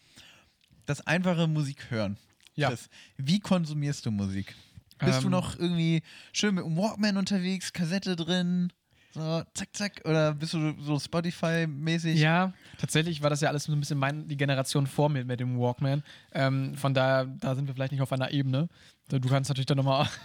das 0.85 1.05
einfache 1.05 1.47
Musik 1.47 1.89
hören. 1.91 2.17
Ja. 2.55 2.69
Chris, 2.69 2.89
wie 3.17 3.39
konsumierst 3.39 4.05
du 4.05 4.11
Musik? 4.11 4.55
Bist 4.99 5.21
du 5.21 5.25
Ähm. 5.27 5.31
noch 5.31 5.57
irgendwie 5.57 6.01
schön 6.33 6.55
mit 6.55 6.65
dem 6.65 6.77
Walkman 6.77 7.17
unterwegs, 7.17 7.73
Kassette 7.73 8.15
drin, 8.15 8.71
so 9.11 9.41
zack, 9.55 9.69
zack, 9.73 10.01
oder 10.05 10.33
bist 10.35 10.53
du 10.53 10.75
so 10.81 10.99
Spotify-mäßig? 10.99 12.15
Ja, 12.19 12.53
tatsächlich 12.77 13.23
war 13.23 13.29
das 13.31 13.41
ja 13.41 13.49
alles 13.49 13.63
so 13.63 13.71
ein 13.71 13.79
bisschen 13.79 13.97
mein, 13.97 14.27
die 14.27 14.37
Generation 14.37 14.85
vor 14.85 15.09
mir 15.09 15.25
mit 15.25 15.39
dem 15.39 15.59
Walkman. 15.59 16.03
Ähm, 16.31 16.75
von 16.75 16.93
daher, 16.93 17.25
da 17.25 17.55
sind 17.55 17.67
wir 17.67 17.73
vielleicht 17.73 17.91
nicht 17.91 18.01
auf 18.01 18.11
einer 18.11 18.31
Ebene. 18.31 18.69
Du 19.09 19.19
kannst 19.27 19.49
natürlich 19.49 19.65
dann 19.65 19.77
nochmal. 19.77 20.07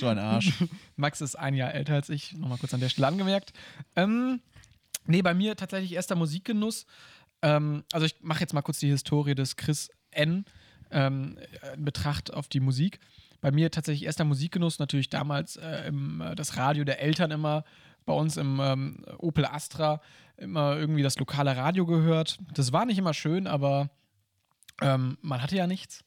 So 0.00 0.08
ein 0.08 0.18
Arsch. 0.18 0.52
Max 0.96 1.20
ist 1.20 1.36
ein 1.36 1.54
Jahr 1.54 1.72
älter 1.74 1.94
als 1.94 2.08
ich, 2.08 2.32
nochmal 2.32 2.58
kurz 2.58 2.74
an 2.74 2.80
der 2.80 2.88
Stelle 2.88 3.06
angemerkt. 3.06 3.52
Ähm, 3.94 4.40
nee, 5.06 5.22
bei 5.22 5.32
mir 5.32 5.54
tatsächlich 5.54 5.92
erster 5.92 6.16
Musikgenuss. 6.16 6.86
Ähm, 7.40 7.84
also 7.92 8.04
ich 8.04 8.16
mache 8.20 8.40
jetzt 8.40 8.52
mal 8.52 8.62
kurz 8.62 8.80
die 8.80 8.88
Historie 8.88 9.36
des 9.36 9.54
Chris 9.54 9.90
N. 10.10 10.44
Ähm, 10.90 11.38
in 11.76 11.84
Betracht 11.84 12.32
auf 12.32 12.48
die 12.48 12.58
Musik. 12.60 12.98
Bei 13.44 13.52
mir 13.52 13.70
tatsächlich 13.70 14.06
erster 14.06 14.24
Musikgenuss, 14.24 14.78
natürlich 14.78 15.10
damals 15.10 15.56
äh, 15.56 15.88
im, 15.88 16.22
äh, 16.22 16.34
das 16.34 16.56
Radio 16.56 16.82
der 16.82 17.02
Eltern 17.02 17.30
immer, 17.30 17.64
bei 18.06 18.14
uns 18.14 18.38
im 18.38 18.58
ähm, 18.58 19.04
Opel 19.18 19.44
Astra 19.44 20.00
immer 20.38 20.78
irgendwie 20.78 21.02
das 21.02 21.18
lokale 21.18 21.54
Radio 21.54 21.84
gehört. 21.84 22.38
Das 22.54 22.72
war 22.72 22.86
nicht 22.86 22.96
immer 22.96 23.12
schön, 23.12 23.46
aber 23.46 23.90
ähm, 24.80 25.18
man 25.20 25.42
hatte 25.42 25.56
ja 25.56 25.66
nichts. 25.66 26.06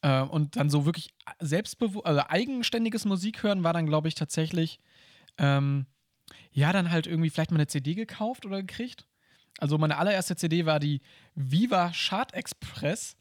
Äh, 0.00 0.22
und 0.22 0.56
dann 0.56 0.70
so 0.70 0.86
wirklich 0.86 1.12
selbstbewusst, 1.40 2.06
also 2.06 2.22
eigenständiges 2.26 3.04
Musik 3.04 3.42
hören 3.42 3.64
war 3.64 3.74
dann, 3.74 3.84
glaube 3.84 4.08
ich, 4.08 4.14
tatsächlich, 4.14 4.80
ähm, 5.36 5.84
ja, 6.52 6.72
dann 6.72 6.90
halt 6.90 7.06
irgendwie 7.06 7.28
vielleicht 7.28 7.50
mal 7.50 7.58
eine 7.58 7.66
CD 7.66 7.96
gekauft 7.96 8.46
oder 8.46 8.62
gekriegt. 8.62 9.06
Also 9.58 9.76
meine 9.76 9.98
allererste 9.98 10.36
CD 10.36 10.64
war 10.64 10.80
die 10.80 11.02
Viva 11.34 11.92
Chart 11.94 12.32
Express. 12.32 13.14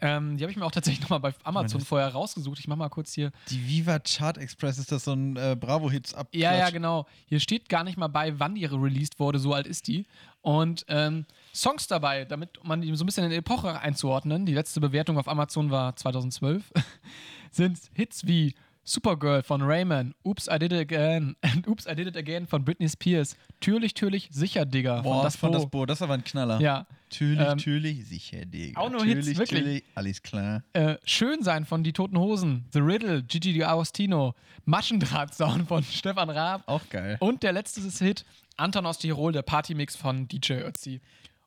Ähm, 0.00 0.36
die 0.36 0.44
habe 0.44 0.50
ich 0.50 0.56
mir 0.56 0.64
auch 0.64 0.70
tatsächlich 0.70 1.00
nochmal 1.08 1.20
bei 1.20 1.32
Amazon 1.44 1.80
vorher 1.80 2.08
rausgesucht. 2.08 2.58
Ich 2.58 2.68
mache 2.68 2.78
mal 2.78 2.88
kurz 2.88 3.12
hier. 3.12 3.32
Die 3.50 3.66
Viva 3.66 3.98
Chart 3.98 4.38
Express, 4.38 4.78
ist 4.78 4.92
das 4.92 5.04
so 5.04 5.12
ein 5.12 5.36
äh, 5.36 5.56
Bravo-Hits 5.58 6.14
ab? 6.14 6.28
Ja, 6.32 6.54
ja, 6.54 6.70
genau. 6.70 7.06
Hier 7.26 7.40
steht 7.40 7.68
gar 7.68 7.84
nicht 7.84 7.98
mal 7.98 8.08
bei, 8.08 8.38
wann 8.38 8.54
die 8.54 8.64
released 8.64 9.18
wurde, 9.18 9.38
so 9.38 9.54
alt 9.54 9.66
ist 9.66 9.88
die. 9.88 10.06
Und 10.40 10.84
ähm, 10.88 11.26
Songs 11.52 11.86
dabei, 11.88 12.24
damit 12.24 12.64
man 12.64 12.80
die 12.80 12.94
so 12.94 13.04
ein 13.04 13.06
bisschen 13.06 13.24
in 13.24 13.30
die 13.30 13.36
Epoche 13.36 13.80
einzuordnen. 13.80 14.46
Die 14.46 14.54
letzte 14.54 14.80
Bewertung 14.80 15.18
auf 15.18 15.28
Amazon 15.28 15.70
war 15.70 15.96
2012. 15.96 16.72
sind 17.50 17.78
Hits 17.94 18.26
wie 18.26 18.54
Supergirl 18.88 19.42
von 19.42 19.60
Rayman, 19.62 20.14
Oops, 20.24 20.48
I 20.50 20.58
Did 20.58 20.72
It 20.72 20.80
Again 20.92 21.36
und 21.54 21.68
Oops, 21.68 21.86
I 21.86 21.94
Did 21.94 22.06
It 22.08 22.16
Again 22.16 22.46
von 22.46 22.64
Britney 22.64 22.88
Spears, 22.88 23.36
Türlich, 23.60 23.92
Türlich, 23.94 24.28
Sicher, 24.32 24.64
Digga 24.64 25.02
Boah, 25.02 25.16
von 25.16 25.22
das 25.24 25.36
von 25.36 25.50
Bo. 25.52 25.58
das 25.58 25.66
Bo, 25.70 25.86
das 25.86 26.02
aber 26.02 26.14
ein 26.14 26.24
Knaller. 26.24 26.60
Ja. 26.60 26.86
Natürlich, 27.10 27.38
Ähm, 27.40 27.46
natürlich, 27.46 28.06
sicher, 28.06 28.44
Digga. 28.44 28.80
auch 28.80 28.90
nur 28.90 29.04
Hits, 29.04 29.16
Natürlich, 29.26 29.38
wirklich. 29.38 29.60
natürlich, 29.60 29.84
alles 29.94 30.22
klar. 30.22 30.62
Äh, 30.72 30.96
Schön 31.04 31.42
sein 31.42 31.64
von 31.66 31.82
Die 31.82 31.92
Toten 31.92 32.18
Hosen, 32.18 32.66
The 32.72 32.80
Riddle, 32.80 33.22
Gigi 33.22 33.62
D'Agostino, 33.62 34.34
Maschendrahtzaun 34.64 35.66
von 35.66 35.82
Stefan 35.90 36.30
Raab 36.30 36.62
Auch 36.66 36.82
geil. 36.90 37.16
und 37.20 37.42
der 37.42 37.52
letzte 37.52 37.80
Hit, 38.04 38.24
Anton 38.56 38.86
aus 38.86 38.98
Tirol, 38.98 39.32
der 39.32 39.42
Partymix 39.42 39.96
von 39.96 40.28
DJ 40.28 40.54
Ötzi. 40.64 41.00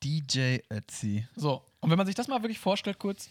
DJ 0.04 0.58
Ötzi. 0.70 1.26
So, 1.36 1.62
und 1.80 1.90
wenn 1.90 1.96
man 1.98 2.06
sich 2.06 2.14
das 2.16 2.28
mal 2.28 2.42
wirklich 2.42 2.58
vorstellt, 2.58 2.98
kurz, 2.98 3.28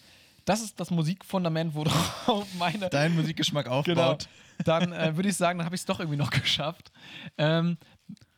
das 0.52 0.62
ist 0.62 0.78
das 0.82 0.92
Musikfundament, 0.92 1.74
worauf 1.74 2.46
meine. 2.60 2.90
Dein 2.90 3.16
Musikgeschmack 3.16 3.66
genau. 3.66 3.78
aufbaut. 3.78 4.28
Dann 4.66 4.92
äh, 4.92 5.16
würde 5.16 5.30
ich 5.30 5.38
sagen, 5.38 5.60
dann 5.60 5.66
habe 5.66 5.76
ich 5.76 5.82
es 5.82 5.86
doch 5.86 6.02
irgendwie 6.02 6.18
noch 6.18 6.30
geschafft. 6.42 6.92
Ähm, 7.38 7.78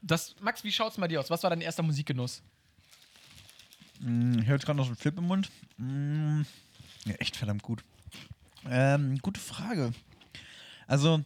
das, 0.04 0.36
Max, 0.40 0.64
wie 0.64 0.72
schaut 0.72 0.92
es 0.92 0.98
bei 1.00 1.08
dir 1.08 1.20
aus? 1.20 1.32
Was 1.32 1.42
war 1.42 1.50
dein 1.50 1.62
erster 1.62 1.82
Musikgenuss? 1.82 2.44
Mm, 4.00 4.38
ich 4.38 4.46
höre 4.46 4.58
jetzt 4.58 4.66
gerade 4.68 4.78
noch 4.78 4.86
so 4.86 4.92
einen 4.92 4.98
Flip 4.98 5.18
im 5.18 5.26
Mund. 5.26 5.50
Mm, 5.78 6.42
ja, 7.06 7.16
echt 7.16 7.36
verdammt 7.36 7.64
gut. 7.64 7.84
Ähm, 8.70 9.18
gute 9.24 9.40
Frage. 9.40 9.92
Also, 10.86 11.24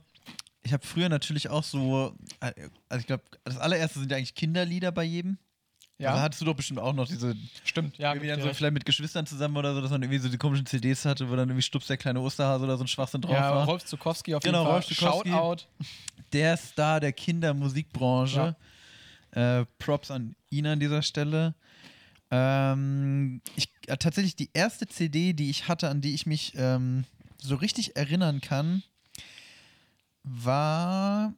ich 0.63 0.71
habe 0.71 0.87
früher 0.87 1.09
natürlich 1.09 1.49
auch 1.49 1.65
so, 1.65 2.15
äh, 2.39 2.53
also 2.87 3.01
ich 3.01 3.07
glaube, 3.07 3.25
das 3.43 3.57
allererste 3.57 3.99
sind 3.99 4.09
ja 4.09 4.15
eigentlich 4.15 4.35
Kinderlieder 4.35 4.93
bei 4.93 5.03
jedem. 5.03 5.37
Ja, 5.99 6.11
Also 6.11 6.21
hattest 6.21 6.41
du 6.41 6.45
doch 6.45 6.55
bestimmt 6.55 6.79
auch 6.79 6.93
noch 6.93 7.07
diese, 7.07 7.35
stimmt. 7.63 7.97
Ja, 7.97 8.11
irgendwie 8.13 8.27
dann 8.27 8.39
so 8.41 8.53
vielleicht 8.53 8.73
mit 8.73 8.85
Geschwistern 8.85 9.25
zusammen 9.25 9.57
oder 9.57 9.73
so, 9.73 9.81
dass 9.81 9.89
man 9.89 10.01
irgendwie 10.03 10.19
so 10.19 10.29
die 10.29 10.37
komischen 10.37 10.65
CDs 10.67 11.05
hatte, 11.05 11.27
wo 11.29 11.35
dann 11.35 11.49
irgendwie 11.49 11.63
Stups 11.63 11.87
der 11.87 11.97
kleine 11.97 12.19
Osterhase 12.21 12.63
oder 12.65 12.77
so 12.77 12.83
ein 12.83 12.87
Schwachsinn 12.87 13.21
drauf 13.21 13.33
ja, 13.33 13.55
war. 13.55 13.65
Rolf 13.65 13.83
Zukowski 13.83 14.35
auf 14.35 14.43
Genau, 14.43 14.59
jeden 14.59 14.65
Fall. 14.67 14.73
Rolf 14.75 14.85
Zukowski. 14.85 15.29
Shoutout. 15.29 15.63
der 16.33 16.55
Star 16.57 16.99
der 16.99 17.13
Kindermusikbranche. 17.13 18.55
Äh, 19.31 19.65
Props 19.79 20.11
an 20.11 20.35
ihn 20.51 20.67
an 20.67 20.79
dieser 20.79 21.01
Stelle. 21.01 21.55
Ähm, 22.29 23.41
ich, 23.55 23.69
äh, 23.87 23.97
tatsächlich 23.97 24.35
die 24.35 24.49
erste 24.53 24.85
CD, 24.87 25.33
die 25.33 25.49
ich 25.49 25.67
hatte, 25.67 25.89
an 25.89 26.01
die 26.01 26.13
ich 26.13 26.25
mich 26.25 26.53
ähm, 26.57 27.05
so 27.37 27.55
richtig 27.55 27.95
erinnern 27.95 28.41
kann, 28.41 28.83
war, 30.23 31.33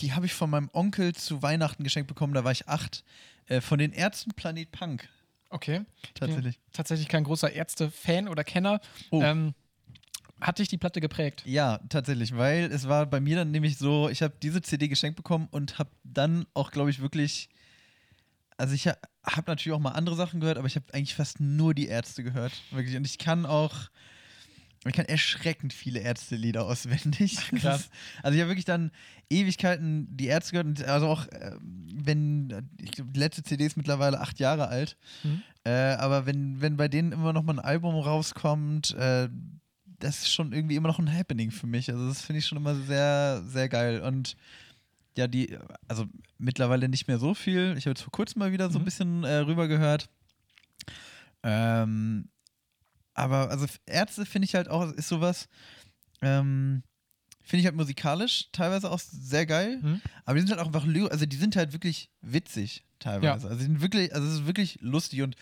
die 0.00 0.12
habe 0.12 0.26
ich 0.26 0.34
von 0.34 0.50
meinem 0.50 0.68
Onkel 0.72 1.14
zu 1.14 1.42
Weihnachten 1.42 1.84
geschenkt 1.84 2.08
bekommen, 2.08 2.34
da 2.34 2.44
war 2.44 2.52
ich 2.52 2.68
acht, 2.68 3.04
äh, 3.48 3.60
von 3.60 3.78
den 3.78 3.92
Ärzten 3.92 4.32
Planet 4.32 4.70
Punk, 4.70 5.08
Okay. 5.50 5.82
tatsächlich. 6.14 6.58
Tatsächlich 6.72 7.08
kein 7.08 7.24
großer 7.24 7.52
Ärzte-Fan 7.52 8.28
oder 8.28 8.44
Kenner. 8.44 8.80
Oh. 9.10 9.22
Ähm, 9.22 9.54
hat 10.40 10.58
dich 10.58 10.68
die 10.68 10.76
Platte 10.76 11.00
geprägt? 11.00 11.42
Ja, 11.46 11.80
tatsächlich, 11.88 12.36
weil 12.36 12.70
es 12.70 12.88
war 12.88 13.06
bei 13.06 13.20
mir 13.20 13.36
dann 13.36 13.50
nämlich 13.52 13.78
so, 13.78 14.08
ich 14.10 14.22
habe 14.22 14.34
diese 14.42 14.60
CD 14.60 14.88
geschenkt 14.88 15.16
bekommen 15.16 15.48
und 15.50 15.78
habe 15.78 15.90
dann 16.04 16.46
auch, 16.52 16.70
glaube 16.72 16.90
ich, 16.90 17.00
wirklich, 17.00 17.48
also 18.58 18.74
ich 18.74 18.86
ha 18.86 18.96
habe 19.24 19.50
natürlich 19.50 19.74
auch 19.74 19.80
mal 19.80 19.92
andere 19.92 20.14
Sachen 20.14 20.40
gehört, 20.40 20.58
aber 20.58 20.66
ich 20.66 20.76
habe 20.76 20.92
eigentlich 20.92 21.14
fast 21.14 21.40
nur 21.40 21.74
die 21.74 21.88
Ärzte 21.88 22.22
gehört, 22.22 22.52
wirklich. 22.70 22.96
Und 22.96 23.06
ich 23.06 23.18
kann 23.18 23.46
auch, 23.46 23.74
ich 24.88 24.94
kann 24.94 25.06
erschreckend 25.06 25.72
viele 25.72 26.00
Ärzte-Lieder 26.00 26.64
auswendig. 26.64 27.36
Krass. 27.60 27.88
Also 28.22 28.34
ich 28.36 28.40
habe 28.42 28.50
wirklich 28.50 28.64
dann 28.64 28.90
Ewigkeiten 29.30 30.06
die 30.16 30.26
Ärzte 30.26 30.52
gehört 30.52 30.66
und 30.66 30.84
also 30.84 31.08
auch, 31.08 31.26
äh, 31.28 31.52
wenn, 31.60 32.68
ich 32.80 32.92
glaube, 32.92 33.12
die 33.12 33.20
letzte 33.20 33.42
CD 33.42 33.66
ist 33.66 33.76
mittlerweile 33.76 34.20
acht 34.20 34.38
Jahre 34.38 34.68
alt, 34.68 34.96
Mhm. 35.24 35.42
äh, 35.64 35.70
aber 35.94 36.26
wenn, 36.26 36.60
wenn 36.60 36.76
bei 36.76 36.88
denen 36.88 37.12
immer 37.12 37.32
noch 37.32 37.42
mal 37.42 37.54
ein 37.54 37.64
Album 37.64 37.94
rauskommt, 37.96 38.94
äh, 38.94 39.28
das 39.98 40.18
ist 40.18 40.32
schon 40.32 40.52
irgendwie 40.52 40.76
immer 40.76 40.88
noch 40.88 40.98
ein 40.98 41.12
Happening 41.12 41.50
für 41.50 41.66
mich. 41.66 41.90
Also 41.90 42.06
das 42.06 42.20
finde 42.20 42.38
ich 42.40 42.46
schon 42.46 42.58
immer 42.58 42.74
sehr, 42.74 43.42
sehr 43.46 43.68
geil. 43.70 44.02
Und 44.02 44.36
ja, 45.16 45.26
die, 45.26 45.56
also 45.88 46.04
mittlerweile 46.36 46.88
nicht 46.90 47.08
mehr 47.08 47.18
so 47.18 47.32
viel. 47.32 47.74
Ich 47.78 47.86
habe 47.86 47.92
jetzt 47.92 48.02
vor 48.02 48.12
kurzem 48.12 48.40
mal 48.40 48.52
wieder 48.52 48.68
so 48.70 48.78
ein 48.78 48.82
Mhm. 48.82 48.84
bisschen 48.84 49.24
äh, 49.24 49.36
rüber 49.38 49.66
gehört. 49.68 50.10
Ähm, 51.42 52.28
aber 53.16 53.50
also 53.50 53.66
Ärzte 53.86 54.26
finde 54.26 54.46
ich 54.46 54.54
halt 54.54 54.68
auch, 54.68 54.92
ist 54.92 55.08
sowas, 55.08 55.48
ähm, 56.20 56.82
finde 57.42 57.60
ich 57.60 57.66
halt 57.66 57.76
musikalisch 57.76 58.50
teilweise 58.52 58.90
auch 58.90 58.98
sehr 58.98 59.46
geil. 59.46 59.78
Mhm. 59.82 60.00
Aber 60.24 60.34
die 60.34 60.40
sind 60.40 60.50
halt 60.50 60.60
auch 60.60 60.66
einfach, 60.66 60.86
also 61.10 61.26
die 61.26 61.36
sind 61.36 61.56
halt 61.56 61.72
wirklich 61.72 62.10
witzig 62.20 62.84
teilweise. 62.98 63.48
Also 63.48 63.58
die 63.58 63.64
sind 63.64 63.80
wirklich, 63.80 64.14
also 64.14 64.26
es 64.26 64.34
ist 64.34 64.46
wirklich 64.46 64.78
lustig 64.80 65.22
und 65.22 65.36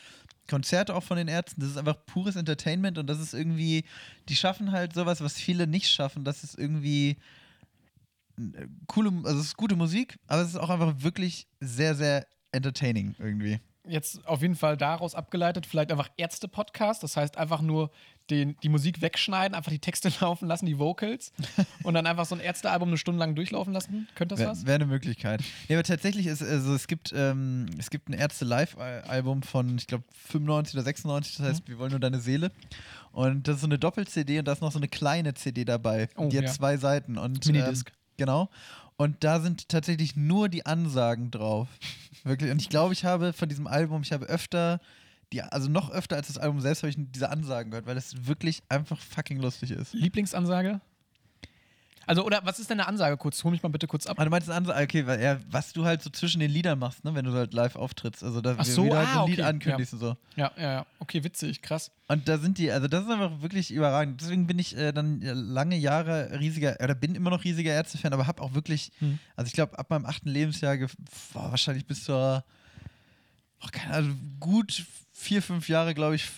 Konzerte 0.48 0.94
auch 0.94 1.02
von 1.02 1.16
den 1.16 1.28
Ärzten, 1.28 1.62
das 1.62 1.70
ist 1.70 1.78
einfach 1.78 2.04
pures 2.06 2.36
Entertainment 2.36 2.98
und 2.98 3.06
das 3.06 3.18
ist 3.18 3.32
irgendwie, 3.32 3.84
die 4.28 4.36
schaffen 4.36 4.72
halt 4.72 4.92
sowas, 4.92 5.20
was 5.20 5.34
viele 5.34 5.66
nicht 5.66 5.88
schaffen. 5.88 6.24
Das 6.24 6.44
ist 6.44 6.58
irgendwie 6.58 7.16
äh, 8.38 8.66
coole, 8.86 9.10
also 9.24 9.40
es 9.40 9.46
ist 9.46 9.56
gute 9.56 9.74
Musik, 9.74 10.18
aber 10.26 10.42
es 10.42 10.50
ist 10.50 10.56
auch 10.56 10.70
einfach 10.70 11.02
wirklich 11.02 11.48
sehr, 11.60 11.94
sehr 11.94 12.26
entertaining 12.52 13.14
irgendwie. 13.18 13.58
Jetzt 13.86 14.26
auf 14.26 14.42
jeden 14.42 14.56
Fall 14.56 14.76
daraus 14.76 15.14
abgeleitet, 15.14 15.66
vielleicht 15.66 15.92
einfach 15.92 16.08
Ärzte-Podcast. 16.16 17.02
Das 17.02 17.16
heißt, 17.16 17.36
einfach 17.36 17.60
nur 17.60 17.90
den, 18.30 18.56
die 18.62 18.68
Musik 18.68 19.02
wegschneiden, 19.02 19.54
einfach 19.54 19.70
die 19.70 19.78
Texte 19.78 20.10
laufen 20.20 20.48
lassen, 20.48 20.66
die 20.66 20.78
Vocals 20.78 21.32
und 21.82 21.94
dann 21.94 22.06
einfach 22.06 22.24
so 22.24 22.34
ein 22.34 22.40
Ärztealbum 22.40 22.88
eine 22.88 22.96
Stunde 22.96 23.18
lang 23.18 23.34
durchlaufen 23.34 23.72
lassen. 23.72 24.08
Könnte 24.14 24.34
das 24.34 24.40
Wäre 24.40 24.50
was? 24.50 24.66
wär 24.66 24.74
eine 24.76 24.86
Möglichkeit. 24.86 25.42
Ja, 25.68 25.76
aber 25.76 25.84
tatsächlich 25.84 26.26
ist, 26.26 26.42
also 26.42 26.74
es 26.74 26.86
gibt, 26.86 27.12
ähm, 27.14 27.66
es 27.78 27.90
gibt 27.90 28.08
ein 28.08 28.14
Ärzte-Live-Album 28.14 29.42
von, 29.42 29.76
ich 29.76 29.86
glaube, 29.86 30.04
95 30.28 30.74
oder 30.74 30.84
96, 30.84 31.36
das 31.36 31.46
heißt, 31.46 31.68
wir 31.68 31.78
wollen 31.78 31.90
nur 31.90 32.00
deine 32.00 32.20
Seele. 32.20 32.50
Und 33.12 33.46
das 33.46 33.56
ist 33.56 33.60
so 33.60 33.66
eine 33.66 33.78
Doppel-CD 33.78 34.38
und 34.40 34.48
da 34.48 34.52
ist 34.52 34.60
noch 34.60 34.72
so 34.72 34.78
eine 34.78 34.88
kleine 34.88 35.34
CD 35.34 35.64
dabei. 35.64 36.08
Oh, 36.16 36.28
die 36.28 36.38
hat 36.38 36.46
ja. 36.46 36.50
zwei 36.50 36.76
Seiten. 36.78 37.18
Und, 37.18 37.46
Minidisc. 37.46 37.88
Ähm, 37.88 37.94
genau. 38.16 38.50
Und 38.96 39.24
da 39.24 39.40
sind 39.40 39.68
tatsächlich 39.68 40.16
nur 40.16 40.48
die 40.48 40.66
Ansagen 40.66 41.30
drauf. 41.30 41.68
Wirklich. 42.22 42.50
Und 42.50 42.60
ich 42.60 42.68
glaube, 42.68 42.92
ich 42.92 43.04
habe 43.04 43.32
von 43.32 43.48
diesem 43.48 43.66
Album, 43.66 44.02
ich 44.02 44.12
habe 44.12 44.26
öfter, 44.26 44.80
die, 45.32 45.42
also 45.42 45.68
noch 45.68 45.90
öfter 45.90 46.16
als 46.16 46.28
das 46.28 46.38
Album 46.38 46.60
selbst, 46.60 46.82
habe 46.82 46.90
ich 46.90 46.96
diese 46.98 47.28
Ansagen 47.28 47.70
gehört, 47.70 47.86
weil 47.86 47.96
es 47.96 48.26
wirklich 48.26 48.62
einfach 48.68 49.00
fucking 49.00 49.40
lustig 49.40 49.72
ist. 49.72 49.92
Lieblingsansage? 49.94 50.80
Also, 52.06 52.24
oder 52.24 52.40
was 52.44 52.58
ist 52.58 52.70
denn 52.70 52.80
eine 52.80 52.88
Ansage 52.88 53.16
kurz? 53.16 53.42
Hol 53.44 53.52
mich 53.52 53.62
mal 53.62 53.68
bitte 53.68 53.86
kurz 53.86 54.06
ab. 54.06 54.16
Ah, 54.18 54.24
du 54.24 54.30
meinst 54.30 54.48
eine 54.48 54.56
Ansage, 54.56 54.82
okay, 54.82 55.06
weil, 55.06 55.22
ja, 55.22 55.38
was 55.50 55.72
du 55.72 55.84
halt 55.84 56.02
so 56.02 56.10
zwischen 56.10 56.40
den 56.40 56.50
Liedern 56.50 56.78
machst, 56.78 57.04
ne, 57.04 57.14
wenn 57.14 57.24
du 57.24 57.32
halt 57.32 57.54
live 57.54 57.76
auftrittst. 57.76 58.22
Also 58.22 58.40
da 58.40 58.54
Ach 58.58 58.64
so, 58.64 58.84
du 58.84 58.96
halt 58.96 59.08
so 59.08 59.18
ah, 59.18 59.22
ein 59.22 59.30
Lied 59.30 59.40
okay, 59.40 59.48
ankündigst 59.48 59.92
und 59.94 59.98
so. 60.00 60.16
Ja, 60.36 60.52
ja, 60.56 60.72
ja. 60.72 60.86
Okay, 60.98 61.24
witzig, 61.24 61.62
krass. 61.62 61.90
Und 62.08 62.28
da 62.28 62.38
sind 62.38 62.58
die, 62.58 62.70
also 62.70 62.88
das 62.88 63.04
ist 63.04 63.10
einfach 63.10 63.42
wirklich 63.42 63.70
überragend. 63.72 64.20
Deswegen 64.20 64.46
bin 64.46 64.58
ich 64.58 64.76
äh, 64.76 64.92
dann 64.92 65.20
lange 65.20 65.76
Jahre 65.76 66.38
riesiger, 66.38 66.76
oder 66.82 66.94
bin 66.94 67.14
immer 67.14 67.30
noch 67.30 67.44
riesiger 67.44 67.72
Ärzte-Fan, 67.72 68.12
aber 68.12 68.26
habe 68.26 68.42
auch 68.42 68.54
wirklich, 68.54 68.92
Hm. 68.98 69.18
also 69.36 69.46
ich 69.46 69.54
glaube, 69.54 69.78
ab 69.78 69.90
meinem 69.90 70.06
achten 70.06 70.28
Lebensjahr, 70.28 70.76
boah, 71.32 71.50
wahrscheinlich 71.50 71.86
bis 71.86 72.04
zur, 72.04 72.44
oh, 73.62 73.68
keine 73.72 73.94
Ahnung, 73.94 74.36
gut 74.40 74.84
vier, 75.16 75.42
fünf 75.42 75.68
Jahre, 75.68 75.94
glaube 75.94 76.16
ich, 76.16 76.28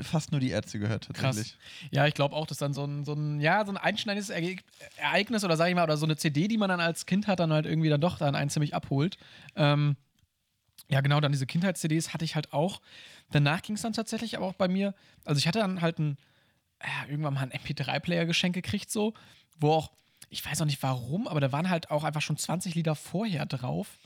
fast 0.00 0.30
nur 0.30 0.40
die 0.40 0.50
Ärzte 0.50 0.78
gehört 0.78 1.10
tatsächlich. 1.12 1.56
Ja, 1.90 2.06
ich 2.06 2.14
glaube 2.14 2.34
auch, 2.36 2.46
dass 2.46 2.56
dann 2.56 2.72
so 2.72 2.84
ein, 2.84 3.04
so 3.04 3.12
ein, 3.12 3.40
ja, 3.40 3.66
so 3.66 3.72
ein 3.72 3.76
einschneidendes 3.76 4.30
Ereignis 4.30 5.44
oder 5.44 5.56
sag 5.56 5.68
ich 5.68 5.74
mal, 5.74 5.82
oder 5.82 5.96
so 5.96 6.06
eine 6.06 6.16
CD, 6.16 6.48
die 6.48 6.56
man 6.56 6.68
dann 6.68 6.80
als 6.80 7.04
Kind 7.04 7.26
hat, 7.26 7.40
dann 7.40 7.52
halt 7.52 7.66
irgendwie 7.66 7.88
dann 7.88 8.00
doch 8.00 8.18
dann 8.18 8.36
einen 8.36 8.48
ziemlich 8.48 8.74
abholt. 8.74 9.18
Ähm, 9.56 9.96
ja, 10.88 11.00
genau, 11.00 11.20
dann 11.20 11.32
diese 11.32 11.46
Kindheits-CDs 11.46 12.14
hatte 12.14 12.24
ich 12.24 12.36
halt 12.36 12.52
auch. 12.52 12.80
Danach 13.32 13.60
ging 13.60 13.74
es 13.74 13.82
dann 13.82 13.92
tatsächlich 13.92 14.36
aber 14.36 14.46
auch 14.46 14.54
bei 14.54 14.68
mir, 14.68 14.94
also 15.24 15.38
ich 15.38 15.48
hatte 15.48 15.58
dann 15.58 15.80
halt 15.82 15.98
ein, 15.98 16.16
ja, 16.80 17.10
irgendwann 17.10 17.34
mal 17.34 17.40
einen 17.40 17.52
MP3-Player 17.52 18.24
geschenkt 18.24 18.54
gekriegt, 18.54 18.90
so, 18.90 19.14
wo 19.58 19.72
auch, 19.72 19.90
ich 20.30 20.46
weiß 20.46 20.62
auch 20.62 20.66
nicht 20.66 20.82
warum, 20.82 21.26
aber 21.26 21.40
da 21.40 21.50
waren 21.50 21.68
halt 21.68 21.90
auch 21.90 22.04
einfach 22.04 22.22
schon 22.22 22.36
20 22.36 22.76
Lieder 22.76 22.94
vorher 22.94 23.46
drauf. 23.46 23.98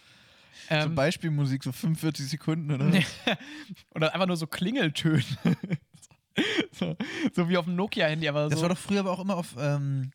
So 0.68 0.74
Ähm, 0.74 0.94
Beispielmusik, 0.94 1.62
so 1.64 1.72
45 1.72 2.28
Sekunden 2.28 2.72
oder 2.72 2.92
was? 2.92 3.04
oder 3.94 4.12
einfach 4.14 4.26
nur 4.26 4.36
so 4.36 4.46
Klingeltöne. 4.46 5.22
so, 6.72 6.96
so 7.32 7.48
wie 7.48 7.56
auf 7.56 7.64
dem 7.64 7.76
Nokia-Handy, 7.76 8.28
aber 8.28 8.48
Das 8.48 8.58
so. 8.58 8.62
war 8.62 8.68
doch 8.70 8.78
früher 8.78 9.00
aber 9.00 9.12
auch 9.12 9.20
immer 9.20 9.36
auf, 9.36 9.54
ähm, 9.58 10.10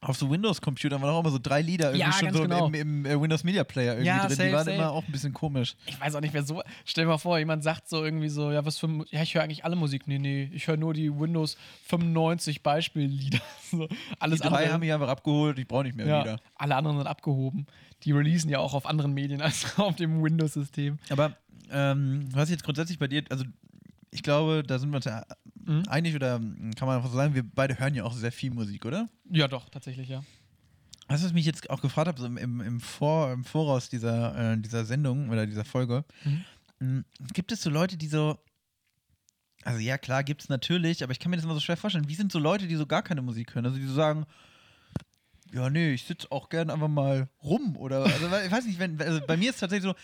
auf 0.00 0.16
so 0.16 0.28
Windows-Computern, 0.28 1.00
waren 1.00 1.10
auch 1.10 1.20
immer 1.20 1.30
so 1.30 1.38
drei 1.40 1.62
Lieder 1.62 1.90
irgendwie 1.94 2.00
Ja, 2.00 2.12
schon 2.12 2.32
so 2.32 2.42
genau. 2.42 2.66
im, 2.66 2.74
im 2.74 3.06
äh, 3.06 3.20
Windows 3.20 3.44
Media 3.44 3.62
Player 3.62 3.92
irgendwie 3.92 4.08
Ja, 4.08 4.26
drin. 4.26 4.30
safe, 4.36 4.48
die 4.48 4.52
waren 4.54 4.64
safe. 4.64 4.76
immer 4.76 4.90
auch 4.90 5.06
ein 5.06 5.12
bisschen 5.12 5.32
komisch. 5.32 5.76
Ich 5.86 6.00
weiß 6.00 6.16
auch 6.16 6.20
nicht, 6.20 6.34
wer 6.34 6.42
so. 6.42 6.60
Stell 6.84 7.04
dir 7.04 7.10
mal 7.10 7.18
vor, 7.18 7.38
jemand 7.38 7.62
sagt 7.62 7.88
so 7.88 8.04
irgendwie 8.04 8.28
so, 8.28 8.50
ja, 8.50 8.64
was 8.64 8.78
für. 8.78 8.88
Ja, 9.10 9.22
ich 9.22 9.34
höre 9.36 9.42
eigentlich 9.44 9.64
alle 9.64 9.76
Musik. 9.76 10.08
Nee, 10.08 10.18
nee, 10.18 10.50
ich 10.52 10.66
höre 10.66 10.76
nur 10.76 10.92
die 10.94 11.16
Windows 11.16 11.56
95 11.86 12.64
Beispiellieder. 12.64 13.38
so, 13.70 13.86
alles 14.18 14.40
die 14.40 14.48
drei 14.48 14.56
andere. 14.56 14.72
haben 14.72 14.80
mich 14.80 14.92
einfach 14.92 15.08
abgeholt, 15.08 15.58
ich 15.60 15.68
brauche 15.68 15.84
nicht 15.84 15.96
mehr 15.96 16.06
ja, 16.06 16.22
wieder. 16.24 16.40
alle 16.56 16.74
anderen 16.74 16.96
sind 16.98 17.06
abgehoben. 17.06 17.66
Die 18.04 18.12
releasen 18.12 18.50
ja 18.50 18.58
auch 18.58 18.74
auf 18.74 18.86
anderen 18.86 19.12
Medien 19.14 19.40
als 19.42 19.64
auf 19.78 19.96
dem 19.96 20.22
Windows-System. 20.22 20.98
Aber 21.10 21.36
ähm, 21.70 22.28
was 22.32 22.50
jetzt 22.50 22.64
grundsätzlich 22.64 22.98
bei 22.98 23.08
dir, 23.08 23.24
also 23.30 23.44
ich 24.10 24.22
glaube, 24.22 24.62
da 24.66 24.78
sind 24.78 24.90
wir 24.90 24.96
uns 24.96 25.04
ja 25.06 25.24
Mhm. 25.64 25.84
einig 25.86 26.16
oder 26.16 26.36
ähm, 26.36 26.72
kann 26.74 26.88
man 26.88 26.96
einfach 26.96 27.10
so 27.10 27.16
sagen, 27.16 27.34
wir 27.36 27.44
beide 27.44 27.78
hören 27.78 27.94
ja 27.94 28.02
auch 28.02 28.14
sehr 28.14 28.32
viel 28.32 28.50
Musik, 28.50 28.84
oder? 28.84 29.08
Ja, 29.30 29.46
doch, 29.46 29.68
tatsächlich, 29.68 30.08
ja. 30.08 30.24
Was 31.06 31.20
was 31.22 31.28
ich 31.28 31.34
mich 31.34 31.46
jetzt 31.46 31.70
auch 31.70 31.80
gefragt 31.80 32.08
habe, 32.08 32.20
so 32.20 32.26
im, 32.26 32.36
im, 32.60 32.80
Vor, 32.80 33.30
im 33.32 33.44
Voraus 33.44 33.88
dieser, 33.88 34.54
äh, 34.54 34.58
dieser 34.58 34.84
Sendung 34.84 35.28
oder 35.30 35.46
dieser 35.46 35.64
Folge, 35.64 36.04
Mhm. 36.24 36.44
m, 36.80 37.04
gibt 37.32 37.52
es 37.52 37.62
so 37.62 37.70
Leute, 37.70 37.96
die 37.96 38.08
so, 38.08 38.38
also 39.64 39.78
ja 39.78 39.98
klar, 39.98 40.24
gibt 40.24 40.42
es 40.42 40.48
natürlich, 40.48 41.04
aber 41.04 41.12
ich 41.12 41.20
kann 41.20 41.30
mir 41.30 41.36
das 41.36 41.44
immer 41.44 41.54
so 41.54 41.60
schwer 41.60 41.76
vorstellen, 41.76 42.08
wie 42.08 42.14
sind 42.16 42.32
so 42.32 42.40
Leute, 42.40 42.66
die 42.66 42.74
so 42.74 42.86
gar 42.86 43.02
keine 43.02 43.22
Musik 43.22 43.54
hören, 43.54 43.66
also 43.66 43.78
die 43.78 43.86
so 43.86 43.94
sagen, 43.94 44.26
ja 45.52 45.70
nee, 45.70 45.92
ich 45.92 46.04
sitze 46.04 46.30
auch 46.30 46.48
gern 46.48 46.70
einfach 46.70 46.88
mal 46.88 47.28
rum 47.42 47.76
oder, 47.76 48.04
also 48.04 48.26
ich 48.44 48.50
weiß 48.50 48.64
nicht, 48.66 48.78
wenn, 48.78 49.00
also 49.00 49.20
bei 49.26 49.36
mir 49.36 49.50
ist 49.50 49.56
es 49.56 49.60
tatsächlich 49.60 49.90
so, 49.90 49.94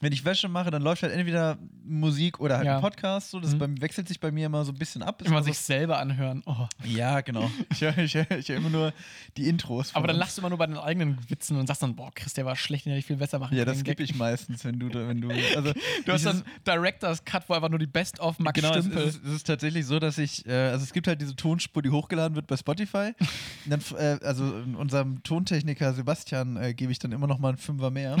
wenn 0.00 0.12
ich 0.12 0.24
Wäsche 0.24 0.48
mache, 0.48 0.70
dann 0.70 0.82
läuft 0.82 1.02
halt 1.02 1.12
entweder 1.14 1.56
Musik 1.86 2.38
oder 2.40 2.56
halt 2.58 2.66
Ja. 2.66 2.76
ein 2.76 2.80
Podcast, 2.82 3.30
so, 3.30 3.40
das 3.40 3.54
Mhm. 3.54 3.58
beim, 3.58 3.80
wechselt 3.80 4.06
sich 4.08 4.20
bei 4.20 4.30
mir 4.30 4.46
immer 4.46 4.64
so 4.64 4.72
ein 4.72 4.78
bisschen 4.78 5.02
ab. 5.02 5.20
Immer 5.22 5.30
immer 5.30 5.40
so- 5.40 5.46
sich 5.46 5.58
selber 5.58 5.98
anhören. 5.98 6.42
Oh. 6.46 6.66
ja, 6.84 7.20
genau. 7.22 7.50
Ich 7.70 7.80
höre 7.80 7.96
ich 7.98 8.14
hör, 8.14 8.30
ich 8.32 8.48
hör 8.48 8.56
immer 8.56 8.68
nur 8.70 8.92
die 9.36 9.48
Intros. 9.48 9.94
Aber 9.94 10.06
dann 10.06 10.16
lachst 10.16 10.36
du 10.36 10.42
immer 10.42 10.50
nur 10.50 10.58
bei 10.58 10.66
den 10.66 10.76
eigenen 10.76 11.18
Witzen 11.30 11.56
und 11.56 11.66
sagst 11.66 11.82
dann, 11.82 11.94
boah, 11.96 12.10
Chris, 12.14 12.34
der 12.34 12.44
war 12.44 12.54
schlecht, 12.56 12.84
den 12.86 12.90
hätte 12.90 13.00
ich 13.00 13.06
viel 13.06 13.16
besser 13.16 13.38
machen 13.38 13.56
Ja, 13.56 13.64
das 13.64 13.82
Gag. 13.82 13.98
ich 14.00 14.14
meistens, 14.14 14.64
wenn 14.64 14.78
du, 14.78 14.88
wenn 14.92 15.20
du, 15.20 15.28
also 15.56 15.72
Du 16.04 16.12
hast 16.12 16.26
dann 16.26 16.42
Director's 16.66 17.24
Cut, 17.24 17.48
wo 17.48 17.54
einfach 17.54 17.70
nur 17.70 17.78
die 17.78 17.86
Best 17.86 18.20
of 18.20 18.38
Max 18.38 18.60
genau, 18.60 18.74
es, 18.74 18.84
Stümpel. 18.84 19.02
es, 19.04 19.16
ist, 19.16 19.24
es 19.24 19.32
ist 19.36 19.46
tatsächlich 19.46 19.86
so, 19.86 19.98
dass 19.98 20.18
ich, 20.18 20.46
äh, 20.46 20.52
also 20.70 20.82
es 20.84 20.92
gibt 20.92 21.06
halt 21.06 21.20
diese 21.20 21.34
Tonspur, 21.36 21.82
die 21.82 21.90
hochgeladen 21.90 22.34
wird 22.36 22.46
bei 22.46 22.56
Spotify. 22.56 23.12
Dann, 23.66 23.80
äh, 23.98 24.18
also 24.22 24.44
unserem 24.76 25.22
Tontechniker 25.22 25.94
Sebastian 25.94 26.56
äh, 26.56 26.74
gebe 26.74 26.92
ich 26.92 26.98
dann 26.98 27.12
immer 27.12 27.26
noch 27.26 27.38
mal 27.38 27.48
einen 27.50 27.58
Fünfer 27.58 27.90
mehr, 27.90 28.16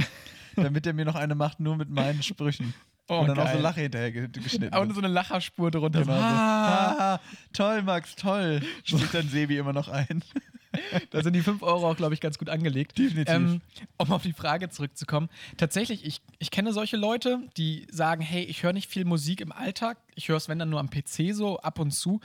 damit 0.56 0.86
er 0.86 0.92
mir 0.92 1.04
noch 1.04 1.14
eine 1.14 1.34
macht, 1.34 1.60
nur 1.60 1.76
mit 1.76 1.88
meinen 1.90 2.22
Sprüchen. 2.22 2.74
Oh, 3.06 3.18
und 3.18 3.28
dann 3.28 3.38
auch 3.38 3.46
so 3.48 3.52
geil. 3.54 3.62
Lache 3.62 3.80
hinterher 3.82 4.12
ge- 4.12 4.28
geschnitten. 4.28 4.74
Wird. 4.74 4.94
so 4.94 4.98
eine 5.00 5.08
Lacherspur 5.08 5.70
drunter. 5.70 6.00
Genau 6.00 6.14
so. 6.14 6.18
Ah, 6.22 7.20
toll, 7.52 7.82
Max, 7.82 8.16
toll. 8.16 8.62
Spricht 8.84 9.12
dann 9.12 9.28
Sebi 9.28 9.58
immer 9.58 9.74
noch 9.74 9.88
ein. 9.88 10.24
da 11.10 11.22
sind 11.22 11.34
die 11.34 11.42
5 11.42 11.62
Euro 11.62 11.90
auch, 11.90 11.96
glaube 11.96 12.14
ich, 12.14 12.20
ganz 12.20 12.38
gut 12.38 12.48
angelegt. 12.48 12.96
Definitiv. 12.98 13.34
Ähm, 13.34 13.60
um 13.98 14.10
auf 14.10 14.22
die 14.22 14.32
Frage 14.32 14.70
zurückzukommen. 14.70 15.28
Tatsächlich, 15.58 16.04
ich, 16.06 16.22
ich 16.38 16.50
kenne 16.50 16.72
solche 16.72 16.96
Leute, 16.96 17.40
die 17.58 17.86
sagen, 17.90 18.22
hey, 18.22 18.42
ich 18.44 18.62
höre 18.62 18.72
nicht 18.72 18.88
viel 18.90 19.04
Musik 19.04 19.42
im 19.42 19.52
Alltag. 19.52 19.98
Ich 20.14 20.28
höre 20.28 20.38
es, 20.38 20.48
wenn 20.48 20.58
dann 20.58 20.70
nur 20.70 20.80
am 20.80 20.88
PC 20.88 21.34
so 21.34 21.58
ab 21.58 21.78
und 21.78 21.90
zu. 21.90 22.20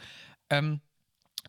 Ähm, 0.49 0.79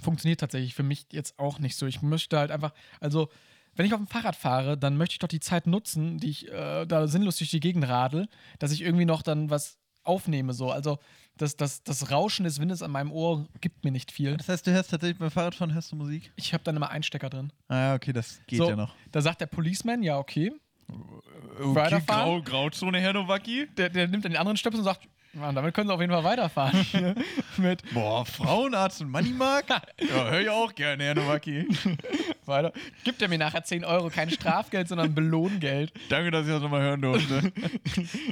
funktioniert 0.00 0.40
tatsächlich 0.40 0.74
für 0.74 0.82
mich 0.82 1.06
jetzt 1.12 1.38
auch 1.38 1.60
nicht 1.60 1.76
so. 1.76 1.86
Ich 1.86 2.02
möchte 2.02 2.36
halt 2.36 2.50
einfach, 2.50 2.72
also 2.98 3.28
wenn 3.74 3.86
ich 3.86 3.92
auf 3.92 4.00
dem 4.00 4.06
Fahrrad 4.06 4.36
fahre, 4.36 4.76
dann 4.76 4.96
möchte 4.96 5.14
ich 5.14 5.18
doch 5.18 5.28
die 5.28 5.40
Zeit 5.40 5.66
nutzen, 5.66 6.18
die 6.18 6.30
ich 6.30 6.48
äh, 6.48 6.86
da 6.86 7.06
sinnlos 7.06 7.36
durch 7.36 7.50
die 7.50 7.60
Gegend 7.60 7.88
radel, 7.88 8.28
dass 8.58 8.72
ich 8.72 8.82
irgendwie 8.82 9.04
noch 9.04 9.22
dann 9.22 9.50
was 9.50 9.78
aufnehme. 10.02 10.52
So. 10.52 10.70
Also 10.70 10.98
das, 11.36 11.56
das, 11.56 11.82
das 11.82 12.10
Rauschen 12.10 12.44
des 12.44 12.60
Windes 12.60 12.82
an 12.82 12.90
meinem 12.90 13.12
Ohr 13.12 13.46
gibt 13.60 13.84
mir 13.84 13.90
nicht 13.90 14.12
viel. 14.12 14.36
Das 14.36 14.48
heißt, 14.48 14.66
du 14.66 14.72
hörst 14.72 14.90
tatsächlich 14.90 15.18
beim 15.18 15.30
Fahrradfahren 15.30 15.72
hörst 15.72 15.92
du 15.92 15.96
Musik? 15.96 16.32
Ich 16.36 16.52
habe 16.52 16.64
dann 16.64 16.76
immer 16.76 16.90
einen 16.90 17.02
Stecker 17.02 17.30
drin. 17.30 17.52
Ah, 17.68 17.76
ja, 17.76 17.94
okay, 17.94 18.12
das 18.12 18.40
geht 18.46 18.58
so, 18.58 18.68
ja 18.68 18.76
noch. 18.76 18.94
Da 19.10 19.20
sagt 19.20 19.40
der 19.40 19.46
Policeman, 19.46 20.02
ja, 20.02 20.18
okay. 20.18 20.52
Okay, 20.88 21.74
Weiterfahren? 21.74 22.42
Grau, 22.42 22.42
Grauzone, 22.42 23.00
Herr 23.00 23.12
Nowacki. 23.12 23.68
Der, 23.76 23.88
der 23.88 24.08
nimmt 24.08 24.24
dann 24.24 24.32
den 24.32 24.38
anderen 24.38 24.56
Stöpsel 24.56 24.80
und 24.80 24.84
sagt, 24.84 25.08
ja, 25.32 25.52
damit 25.52 25.74
können 25.74 25.88
sie 25.88 25.94
auf 25.94 26.00
jeden 26.00 26.12
Fall 26.12 26.24
weiterfahren. 26.24 26.84
Mit 27.56 27.82
Boah, 27.94 28.24
Frauenarzt 28.26 29.00
und 29.00 29.10
Moneymark? 29.10 29.68
ja, 30.00 30.30
höre 30.30 30.40
ich 30.40 30.50
auch 30.50 30.74
gerne, 30.74 31.04
Herr 31.04 31.14
Nowacki. 31.14 31.66
weiter. 32.46 32.72
Gibt 33.04 33.22
er 33.22 33.28
mir 33.28 33.38
nachher 33.38 33.62
10 33.62 33.84
Euro 33.84 34.10
kein 34.10 34.30
Strafgeld, 34.30 34.88
sondern 34.88 35.14
Belohngeld. 35.14 35.92
Danke, 36.08 36.30
dass 36.30 36.46
ich 36.46 36.52
das 36.52 36.62
nochmal 36.62 36.82
hören 36.82 37.00
durfte. 37.00 37.52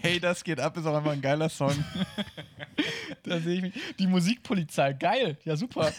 hey, 0.03 0.19
das 0.19 0.43
geht 0.43 0.61
ab, 0.61 0.77
ist 0.77 0.87
auch 0.87 0.97
einfach 0.97 1.13
ein 1.13 1.21
geiler 1.21 1.49
Song. 1.49 1.73
Da 3.23 3.39
sehe 3.39 3.57
ich 3.57 3.63
mich. 3.63 3.75
Die 3.99 4.07
Musikpolizei, 4.07 4.93
geil. 4.93 5.37
Ja, 5.45 5.57
super. 5.57 5.93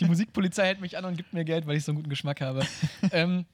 Die 0.00 0.04
Musikpolizei 0.04 0.66
hält 0.66 0.80
mich 0.80 0.98
an 0.98 1.04
und 1.04 1.16
gibt 1.16 1.32
mir 1.32 1.44
Geld, 1.44 1.66
weil 1.66 1.76
ich 1.76 1.84
so 1.84 1.92
einen 1.92 1.98
guten 1.98 2.10
Geschmack 2.10 2.40
habe. 2.40 2.66
ähm, 3.12 3.46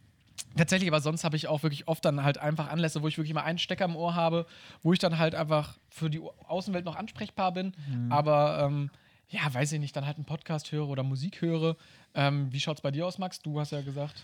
tatsächlich, 0.57 0.88
aber 0.90 1.01
sonst 1.01 1.24
habe 1.24 1.37
ich 1.37 1.48
auch 1.48 1.62
wirklich 1.62 1.88
oft 1.88 2.05
dann 2.05 2.22
halt 2.22 2.38
einfach 2.38 2.68
Anlässe, 2.70 3.03
wo 3.03 3.09
ich 3.09 3.18
wirklich 3.18 3.35
mal 3.35 3.42
einen 3.42 3.59
Stecker 3.59 3.85
im 3.85 3.96
Ohr 3.96 4.14
habe, 4.14 4.46
wo 4.83 4.92
ich 4.92 4.98
dann 4.98 5.18
halt 5.18 5.35
einfach 5.35 5.79
für 5.90 6.11
die 6.11 6.20
Außenwelt 6.46 6.85
noch 6.85 6.96
ansprechbar 6.96 7.53
bin. 7.53 7.72
Aber 8.11 8.64
ähm, 8.66 8.90
ja, 9.31 9.40
weiß 9.53 9.72
ich 9.72 9.81
nicht, 9.81 9.94
dann 9.96 10.07
halt 10.07 10.16
einen 10.16 10.24
Podcast 10.24 10.72
höre 10.72 10.88
oder 10.88 11.03
Musik 11.03 11.42
höre. 11.42 11.77
Ähm, 12.14 12.51
wie 12.53 12.61
schaut 12.61 12.79
es 12.79 12.83
bei 12.83 12.90
dir 12.90 13.07
aus, 13.07 13.18
Max? 13.18 13.40
Du 13.40 13.61
hast 13.61 13.72
ja 13.72 13.83
gesagt. 13.83 14.22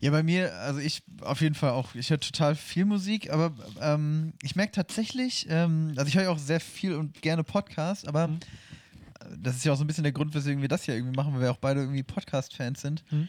Ja, 0.00 0.10
bei 0.10 0.22
mir, 0.22 0.52
also 0.56 0.78
ich 0.78 1.02
auf 1.22 1.40
jeden 1.40 1.54
Fall 1.54 1.70
auch, 1.70 1.94
ich 1.94 2.10
höre 2.10 2.20
total 2.20 2.54
viel 2.54 2.84
Musik, 2.84 3.32
aber 3.32 3.52
ähm, 3.80 4.34
ich 4.42 4.54
merke 4.54 4.72
tatsächlich, 4.72 5.46
ähm, 5.48 5.94
also 5.96 6.06
ich 6.06 6.16
höre 6.16 6.24
ja 6.24 6.30
auch 6.30 6.38
sehr 6.38 6.60
viel 6.60 6.94
und 6.94 7.22
gerne 7.22 7.44
Podcasts, 7.44 8.04
aber 8.06 8.28
Mhm. 8.28 8.38
das 9.38 9.56
ist 9.56 9.64
ja 9.64 9.72
auch 9.72 9.76
so 9.76 9.84
ein 9.84 9.86
bisschen 9.86 10.04
der 10.04 10.12
Grund, 10.12 10.34
weswegen 10.34 10.60
wir 10.60 10.68
das 10.68 10.82
hier 10.84 10.94
irgendwie 10.94 11.16
machen, 11.16 11.32
weil 11.32 11.40
wir 11.40 11.50
auch 11.50 11.56
beide 11.56 11.80
irgendwie 11.80 12.02
Podcast-Fans 12.02 12.80
sind. 12.82 13.10
Mhm. 13.10 13.28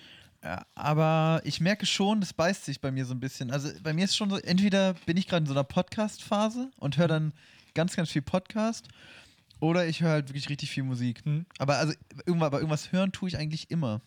Aber 0.75 1.41
ich 1.43 1.59
merke 1.59 1.85
schon, 1.85 2.21
das 2.21 2.33
beißt 2.33 2.65
sich 2.65 2.81
bei 2.81 2.91
mir 2.91 3.05
so 3.05 3.13
ein 3.13 3.19
bisschen. 3.19 3.51
Also 3.51 3.69
bei 3.83 3.93
mir 3.93 4.05
ist 4.05 4.15
schon 4.15 4.29
so, 4.29 4.37
entweder 4.37 4.93
bin 5.05 5.17
ich 5.17 5.27
gerade 5.27 5.43
in 5.43 5.47
so 5.47 5.53
einer 5.53 5.63
Podcast-Phase 5.63 6.71
und 6.77 6.97
höre 6.97 7.07
dann 7.07 7.33
ganz, 7.73 7.95
ganz 7.95 8.09
viel 8.09 8.21
Podcast 8.21 8.87
oder 9.59 9.87
ich 9.87 10.01
höre 10.01 10.11
halt 10.11 10.29
wirklich 10.29 10.49
richtig 10.49 10.71
viel 10.71 10.83
Musik. 10.83 11.25
Mhm. 11.25 11.45
Aber 11.57 11.77
also 11.77 11.93
irgendwas, 12.25 12.47
aber 12.47 12.57
irgendwas 12.59 12.91
hören 12.91 13.11
tue 13.11 13.29
ich 13.29 13.37
eigentlich 13.37 13.69
immer. 13.71 14.01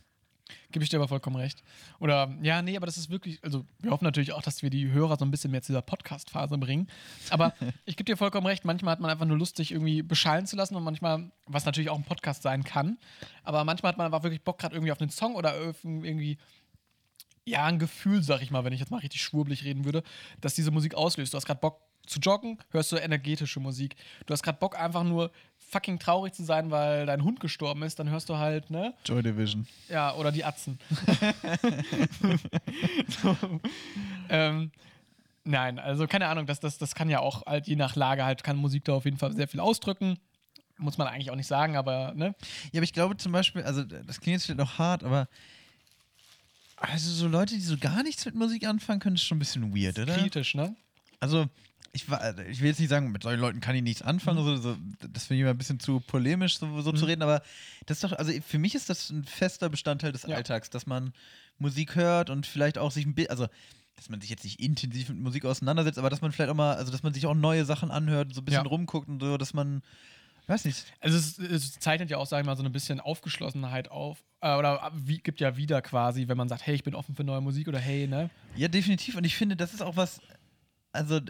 Gebe 0.72 0.82
ich 0.82 0.88
dir 0.88 0.98
aber 0.98 1.08
vollkommen 1.08 1.36
recht. 1.36 1.62
Oder, 1.98 2.34
ja, 2.42 2.62
nee, 2.62 2.76
aber 2.76 2.86
das 2.86 2.96
ist 2.96 3.10
wirklich, 3.10 3.42
also 3.42 3.64
wir 3.80 3.90
hoffen 3.90 4.04
natürlich 4.04 4.32
auch, 4.32 4.42
dass 4.42 4.62
wir 4.62 4.70
die 4.70 4.90
Hörer 4.90 5.16
so 5.16 5.24
ein 5.24 5.30
bisschen 5.30 5.50
mehr 5.50 5.62
zu 5.62 5.72
dieser 5.72 5.82
Podcast-Phase 5.82 6.58
bringen. 6.58 6.88
Aber 7.30 7.54
ich 7.84 7.96
gebe 7.96 8.04
dir 8.04 8.16
vollkommen 8.16 8.46
recht, 8.46 8.64
manchmal 8.64 8.92
hat 8.92 9.00
man 9.00 9.10
einfach 9.10 9.26
nur 9.26 9.38
Lust, 9.38 9.56
sich 9.56 9.72
irgendwie 9.72 10.02
beschallen 10.02 10.46
zu 10.46 10.56
lassen 10.56 10.76
und 10.76 10.84
manchmal, 10.84 11.30
was 11.46 11.64
natürlich 11.64 11.90
auch 11.90 11.98
ein 11.98 12.04
Podcast 12.04 12.42
sein 12.42 12.64
kann, 12.64 12.98
aber 13.42 13.64
manchmal 13.64 13.90
hat 13.90 13.98
man 13.98 14.06
einfach 14.06 14.22
wirklich 14.22 14.42
Bock 14.42 14.58
gerade 14.58 14.74
irgendwie 14.74 14.92
auf 14.92 15.00
einen 15.00 15.10
Song 15.10 15.34
oder 15.34 15.54
irgendwie, 15.82 16.38
ja, 17.44 17.64
ein 17.64 17.78
Gefühl, 17.78 18.22
sag 18.22 18.42
ich 18.42 18.50
mal, 18.50 18.64
wenn 18.64 18.72
ich 18.72 18.80
jetzt 18.80 18.90
mal 18.90 18.98
richtig 18.98 19.22
schwurblich 19.22 19.64
reden 19.64 19.84
würde, 19.84 20.02
dass 20.40 20.54
diese 20.54 20.70
Musik 20.70 20.94
auslöst. 20.94 21.32
Du 21.32 21.36
hast 21.36 21.46
gerade 21.46 21.60
Bock 21.60 21.80
zu 22.06 22.18
joggen, 22.18 22.58
hörst 22.70 22.92
du 22.92 22.96
energetische 22.96 23.60
Musik. 23.60 23.96
Du 24.26 24.32
hast 24.32 24.42
gerade 24.42 24.58
Bock 24.58 24.78
einfach 24.78 25.04
nur 25.04 25.30
fucking 25.70 25.98
traurig 25.98 26.34
zu 26.34 26.44
sein, 26.44 26.70
weil 26.70 27.06
dein 27.06 27.22
Hund 27.22 27.40
gestorben 27.40 27.82
ist, 27.82 27.98
dann 27.98 28.10
hörst 28.10 28.28
du 28.28 28.36
halt, 28.36 28.70
ne? 28.70 28.92
Joy 29.04 29.22
Division. 29.22 29.66
Ja, 29.88 30.14
oder 30.14 30.32
die 30.32 30.44
Atzen. 30.44 30.78
so, 33.22 33.36
ähm, 34.28 34.72
nein, 35.44 35.78
also 35.78 36.06
keine 36.06 36.26
Ahnung, 36.26 36.46
das, 36.46 36.60
das, 36.60 36.78
das 36.78 36.94
kann 36.94 37.08
ja 37.08 37.20
auch 37.20 37.46
halt 37.46 37.68
je 37.68 37.76
nach 37.76 37.94
Lage 37.94 38.24
halt, 38.24 38.42
kann 38.42 38.56
Musik 38.56 38.84
da 38.84 38.94
auf 38.94 39.04
jeden 39.04 39.18
Fall 39.18 39.32
sehr 39.34 39.48
viel 39.48 39.60
ausdrücken. 39.60 40.18
Muss 40.76 40.98
man 40.98 41.06
eigentlich 41.06 41.30
auch 41.30 41.36
nicht 41.36 41.46
sagen, 41.46 41.76
aber 41.76 42.14
ne? 42.14 42.34
Ja, 42.72 42.78
aber 42.78 42.84
ich 42.84 42.92
glaube 42.92 43.16
zum 43.16 43.32
Beispiel, 43.32 43.62
also 43.62 43.84
das 43.84 44.20
klingt 44.20 44.38
jetzt 44.38 44.46
vielleicht 44.46 44.58
noch 44.58 44.78
hart, 44.78 45.04
aber 45.04 45.28
also 46.76 47.10
so 47.10 47.28
Leute, 47.28 47.54
die 47.54 47.60
so 47.60 47.76
gar 47.76 48.02
nichts 48.02 48.24
mit 48.24 48.34
Musik 48.34 48.66
anfangen 48.66 49.00
können, 49.00 49.16
ist 49.16 49.24
schon 49.24 49.36
ein 49.36 49.40
bisschen 49.40 49.76
weird, 49.76 49.98
oder? 49.98 50.16
Kritisch, 50.16 50.54
ne? 50.54 50.74
Also 51.20 51.46
ich, 51.92 52.04
ich 52.48 52.60
will 52.60 52.68
jetzt 52.68 52.78
nicht 52.80 52.88
sagen, 52.88 53.10
mit 53.10 53.22
solchen 53.22 53.40
Leuten 53.40 53.60
kann 53.60 53.74
ich 53.74 53.82
nichts 53.82 54.02
anfangen, 54.02 54.44
so, 54.44 54.56
so, 54.56 54.76
das 55.12 55.24
finde 55.26 55.36
ich 55.36 55.40
immer 55.42 55.50
ein 55.50 55.58
bisschen 55.58 55.80
zu 55.80 56.00
polemisch, 56.00 56.58
so, 56.58 56.80
so 56.82 56.92
zu 56.92 57.04
reden, 57.04 57.22
aber 57.22 57.42
das 57.86 57.96
ist 57.96 58.04
doch, 58.04 58.12
also 58.12 58.32
für 58.46 58.58
mich 58.58 58.74
ist 58.74 58.88
das 58.88 59.10
ein 59.10 59.24
fester 59.24 59.68
Bestandteil 59.68 60.12
des 60.12 60.22
Ja. 60.22 60.36
Alltags, 60.36 60.70
dass 60.70 60.86
man 60.86 61.12
Musik 61.58 61.96
hört 61.96 62.30
und 62.30 62.46
vielleicht 62.46 62.78
auch 62.78 62.90
sich 62.92 63.06
ein 63.06 63.14
bisschen, 63.14 63.30
also 63.30 63.48
dass 63.96 64.08
man 64.08 64.20
sich 64.20 64.30
jetzt 64.30 64.44
nicht 64.44 64.60
intensiv 64.60 65.08
mit 65.10 65.18
Musik 65.18 65.44
auseinandersetzt, 65.44 65.98
aber 65.98 66.08
dass 66.10 66.20
man 66.22 66.32
vielleicht 66.32 66.50
auch 66.50 66.54
mal, 66.54 66.74
also 66.76 66.90
dass 66.92 67.02
man 67.02 67.12
sich 67.12 67.26
auch 67.26 67.34
neue 67.34 67.64
Sachen 67.64 67.90
anhört, 67.90 68.34
so 68.34 68.40
ein 68.40 68.44
bisschen 68.44 68.64
Ja. 68.64 68.70
rumguckt 68.70 69.08
und 69.08 69.20
so, 69.20 69.36
dass 69.36 69.52
man, 69.52 69.82
weiß 70.46 70.64
nicht, 70.64 70.84
Also 71.00 71.18
es, 71.18 71.38
es 71.38 71.78
zeichnet 71.80 72.08
ja 72.08 72.16
auch, 72.18 72.26
sagen 72.26 72.46
wir 72.46 72.52
mal, 72.52 72.56
so 72.56 72.62
ein 72.64 72.72
bisschen 72.72 73.00
Aufgeschlossenheit 73.00 73.90
auf. 73.90 74.22
Äh, 74.40 74.56
oder 74.56 74.90
wie, 74.94 75.18
gibt 75.18 75.40
ja 75.40 75.56
wieder 75.56 75.82
quasi, 75.82 76.28
wenn 76.28 76.36
man 76.38 76.48
sagt, 76.48 76.66
hey, 76.66 76.74
ich 76.76 76.82
bin 76.84 76.94
offen 76.94 77.14
für 77.14 77.24
neue 77.24 77.40
Musik 77.42 77.68
oder 77.68 77.78
hey, 77.78 78.06
ne? 78.06 78.30
Ja, 78.56 78.68
definitiv. 78.68 79.16
Und 79.16 79.24
ich 79.24 79.36
finde, 79.36 79.54
das 79.56 79.74
ist 79.74 79.82
auch 79.82 79.96
was, 79.96 80.20
also, 80.92 81.20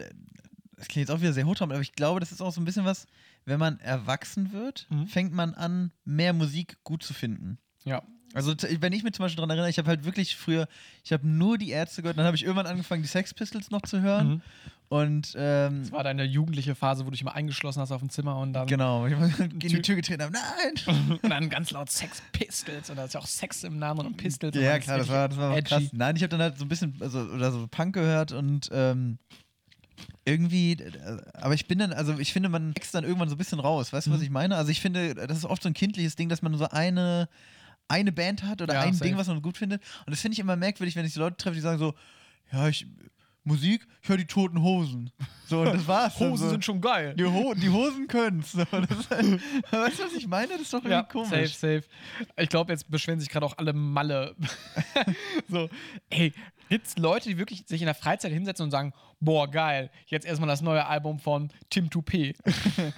das 0.81 0.87
klingt 0.87 1.07
jetzt 1.07 1.15
auch 1.15 1.21
wieder 1.21 1.33
sehr 1.33 1.45
hochtrabend, 1.45 1.73
aber 1.73 1.81
ich 1.81 1.93
glaube, 1.93 2.19
das 2.19 2.31
ist 2.31 2.41
auch 2.41 2.51
so 2.51 2.59
ein 2.59 2.65
bisschen 2.65 2.85
was, 2.85 3.05
wenn 3.45 3.59
man 3.59 3.79
erwachsen 3.79 4.51
wird, 4.51 4.87
Mhm. 4.89 5.07
fängt 5.07 5.31
man 5.33 5.53
an, 5.53 5.91
mehr 6.05 6.33
Musik 6.33 6.77
gut 6.83 7.03
zu 7.03 7.13
finden. 7.13 7.57
Ja. 7.85 8.01
Also, 8.33 8.53
wenn 8.79 8.93
ich 8.93 9.03
mich 9.03 9.13
zum 9.13 9.23
Beispiel 9.25 9.35
daran 9.37 9.49
erinnere, 9.49 9.69
ich 9.69 9.77
habe 9.77 9.89
halt 9.89 10.05
wirklich 10.05 10.37
früher, 10.37 10.67
ich 11.03 11.11
habe 11.11 11.27
nur 11.27 11.57
die 11.57 11.69
Ärzte 11.69 12.01
gehört, 12.01 12.17
dann 12.17 12.25
habe 12.25 12.35
ich 12.37 12.43
irgendwann 12.43 12.65
angefangen, 12.65 13.01
die 13.01 13.07
Sex 13.09 13.33
Pistols 13.33 13.71
noch 13.71 13.81
zu 13.81 14.01
hören. 14.01 14.27
Mhm. 14.29 14.41
Und, 14.87 15.33
ähm, 15.37 15.81
Das 15.83 15.91
war 15.91 16.03
deine 16.03 16.23
jugendliche 16.23 16.73
Phase, 16.75 17.01
wo 17.01 17.05
du 17.05 17.11
dich 17.11 17.21
immer 17.21 17.33
eingeschlossen 17.35 17.81
hast 17.81 17.91
auf 17.91 17.99
dem 18.01 18.09
Zimmer 18.09 18.37
und 18.37 18.53
dann, 18.53 18.67
genau, 18.67 19.05
ich 19.07 19.13
in 19.13 19.59
die 19.59 19.81
Tür 19.81 19.95
getreten 19.95 20.23
habe, 20.23 20.33
nein! 20.33 21.19
und 21.21 21.29
dann 21.31 21.49
ganz 21.49 21.71
laut 21.71 21.89
Sex 21.89 22.21
Pistols. 22.31 22.89
Und 22.89 22.95
da 22.97 23.05
ist 23.05 23.13
ja 23.13 23.19
auch 23.19 23.27
Sex 23.27 23.63
im 23.63 23.79
Namen 23.79 24.05
und 24.05 24.17
Pistols. 24.17 24.55
und 24.55 24.61
Ja, 24.63 24.71
man 24.71 24.81
klar, 24.81 24.97
das 24.97 25.07
war, 25.09 25.27
das 25.29 25.37
war 25.37 25.57
edgy. 25.57 25.69
krass. 25.69 25.83
Nein, 25.93 26.15
ich 26.15 26.23
habe 26.23 26.29
dann 26.31 26.41
halt 26.41 26.57
so 26.57 26.65
ein 26.65 26.69
bisschen, 26.69 26.95
also, 27.01 27.19
oder 27.21 27.51
so 27.51 27.67
Punk 27.67 27.93
gehört 27.95 28.31
und 28.33 28.69
ähm, 28.71 29.17
irgendwie, 30.25 30.77
aber 31.33 31.53
ich 31.55 31.67
bin 31.67 31.79
dann, 31.79 31.93
also 31.93 32.17
ich 32.19 32.31
finde, 32.31 32.49
man 32.49 32.75
wächst 32.75 32.93
dann 32.93 33.03
irgendwann 33.03 33.29
so 33.29 33.35
ein 33.35 33.37
bisschen 33.39 33.59
raus. 33.59 33.91
Weißt 33.91 34.07
du, 34.07 34.11
was 34.11 34.19
Mhm. 34.19 34.23
ich 34.25 34.29
meine? 34.29 34.55
Also 34.55 34.71
ich 34.71 34.79
finde, 34.81 35.15
das 35.15 35.37
ist 35.39 35.45
oft 35.45 35.63
so 35.63 35.69
ein 35.69 35.73
kindliches 35.73 36.15
Ding, 36.15 36.29
dass 36.29 36.41
man 36.41 36.55
so 36.57 36.67
eine, 36.69 37.27
eine 37.87 38.11
Band 38.11 38.43
hat 38.43 38.61
oder 38.61 38.73
Ja, 38.75 38.81
ein 38.81 38.93
safe. 38.93 39.05
Ding, 39.09 39.17
was 39.17 39.27
man 39.27 39.41
gut 39.41 39.57
findet. 39.57 39.81
Und 40.05 40.11
das 40.11 40.21
finde 40.21 40.33
ich 40.33 40.39
immer 40.39 40.55
merkwürdig, 40.55 40.95
wenn 40.95 41.05
ich 41.05 41.13
so 41.13 41.21
Leute 41.21 41.37
treffe, 41.37 41.55
die 41.55 41.61
sagen 41.61 41.79
so, 41.79 41.93
ja, 42.51 42.67
ich, 42.67 42.85
Musik, 43.43 43.87
ich 44.03 44.09
höre 44.09 44.17
die 44.17 44.25
toten 44.27 44.61
Hosen. 44.61 45.09
So, 45.47 45.61
und 45.61 45.73
das 45.73 45.87
war's. 45.87 46.19
Hosen 46.19 46.37
so. 46.45 46.49
sind 46.51 46.63
schon 46.63 46.79
geil. 46.79 47.15
die, 47.15 47.25
Ho 47.25 47.55
die 47.55 47.69
Hosen 47.69 48.07
können's. 48.07 48.51
So, 48.51 48.63
halt, 48.71 48.87
weißt 49.71 49.99
du, 49.99 50.03
was 50.03 50.13
ich 50.15 50.27
meine? 50.27 50.49
Das 50.49 50.61
ist 50.61 50.71
doch 50.73 50.77
irgendwie 50.85 50.91
Ja, 50.91 51.01
komisch. 51.03 51.55
safe, 51.55 51.81
safe. 51.81 51.83
Ich 52.37 52.49
glaube, 52.49 52.71
jetzt 52.71 52.89
beschweren 52.91 53.19
sich 53.19 53.29
gerade 53.29 53.47
auch 53.47 53.57
alle 53.57 53.73
Malle. 53.73 54.35
so, 55.49 55.67
ey, 56.11 56.31
gibt's 56.71 56.97
Leute, 56.97 57.27
die 57.27 57.37
wirklich 57.37 57.65
sich 57.67 57.81
in 57.81 57.85
der 57.85 57.95
Freizeit 57.95 58.31
hinsetzen 58.31 58.63
und 58.63 58.71
sagen, 58.71 58.93
boah, 59.19 59.51
geil, 59.51 59.91
jetzt 60.07 60.25
erstmal 60.25 60.47
das 60.47 60.61
neue 60.61 60.85
Album 60.85 61.19
von 61.19 61.49
Tim 61.69 61.89
Toupé. 61.89 62.33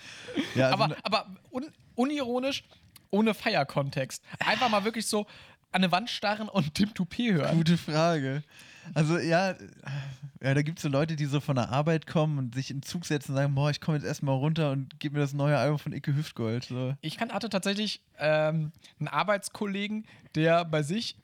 Ja, 0.55 0.71
also, 0.71 0.83
aber 0.83 0.97
aber 1.03 1.27
un 1.51 1.65
unironisch, 1.93 2.63
ohne 3.11 3.35
Feierkontext. 3.35 4.23
Einfach 4.39 4.67
mal 4.67 4.83
wirklich 4.83 5.05
so 5.05 5.27
an 5.71 5.83
eine 5.83 5.91
Wand 5.91 6.09
starren 6.09 6.49
und 6.49 6.73
Tim 6.73 6.89
Toupé 6.89 7.33
hören. 7.33 7.55
Gute 7.55 7.77
Frage. 7.77 8.43
Also 8.95 9.19
ja, 9.19 9.55
ja 10.41 10.53
da 10.53 10.61
gibt 10.63 10.79
es 10.79 10.83
so 10.83 10.89
Leute, 10.89 11.15
die 11.15 11.25
so 11.25 11.39
von 11.39 11.55
der 11.55 11.69
Arbeit 11.69 12.07
kommen 12.07 12.39
und 12.39 12.55
sich 12.55 12.71
in 12.71 12.77
den 12.77 12.83
Zug 12.83 13.05
setzen 13.05 13.31
und 13.31 13.37
sagen, 13.37 13.53
boah, 13.53 13.69
ich 13.69 13.79
komme 13.79 13.97
jetzt 13.97 14.05
erstmal 14.05 14.35
runter 14.35 14.71
und 14.71 14.99
gib 14.99 15.13
mir 15.13 15.19
das 15.19 15.33
neue 15.33 15.57
Album 15.57 15.77
von 15.77 15.93
Icke 15.93 16.15
Hüftgold. 16.15 16.63
So. 16.65 16.95
Ich 17.01 17.17
kann, 17.17 17.31
hatte 17.31 17.49
tatsächlich 17.49 18.01
ähm, 18.17 18.71
einen 18.99 19.07
Arbeitskollegen, 19.07 20.05
der 20.35 20.65
bei 20.65 20.81
sich 20.81 21.15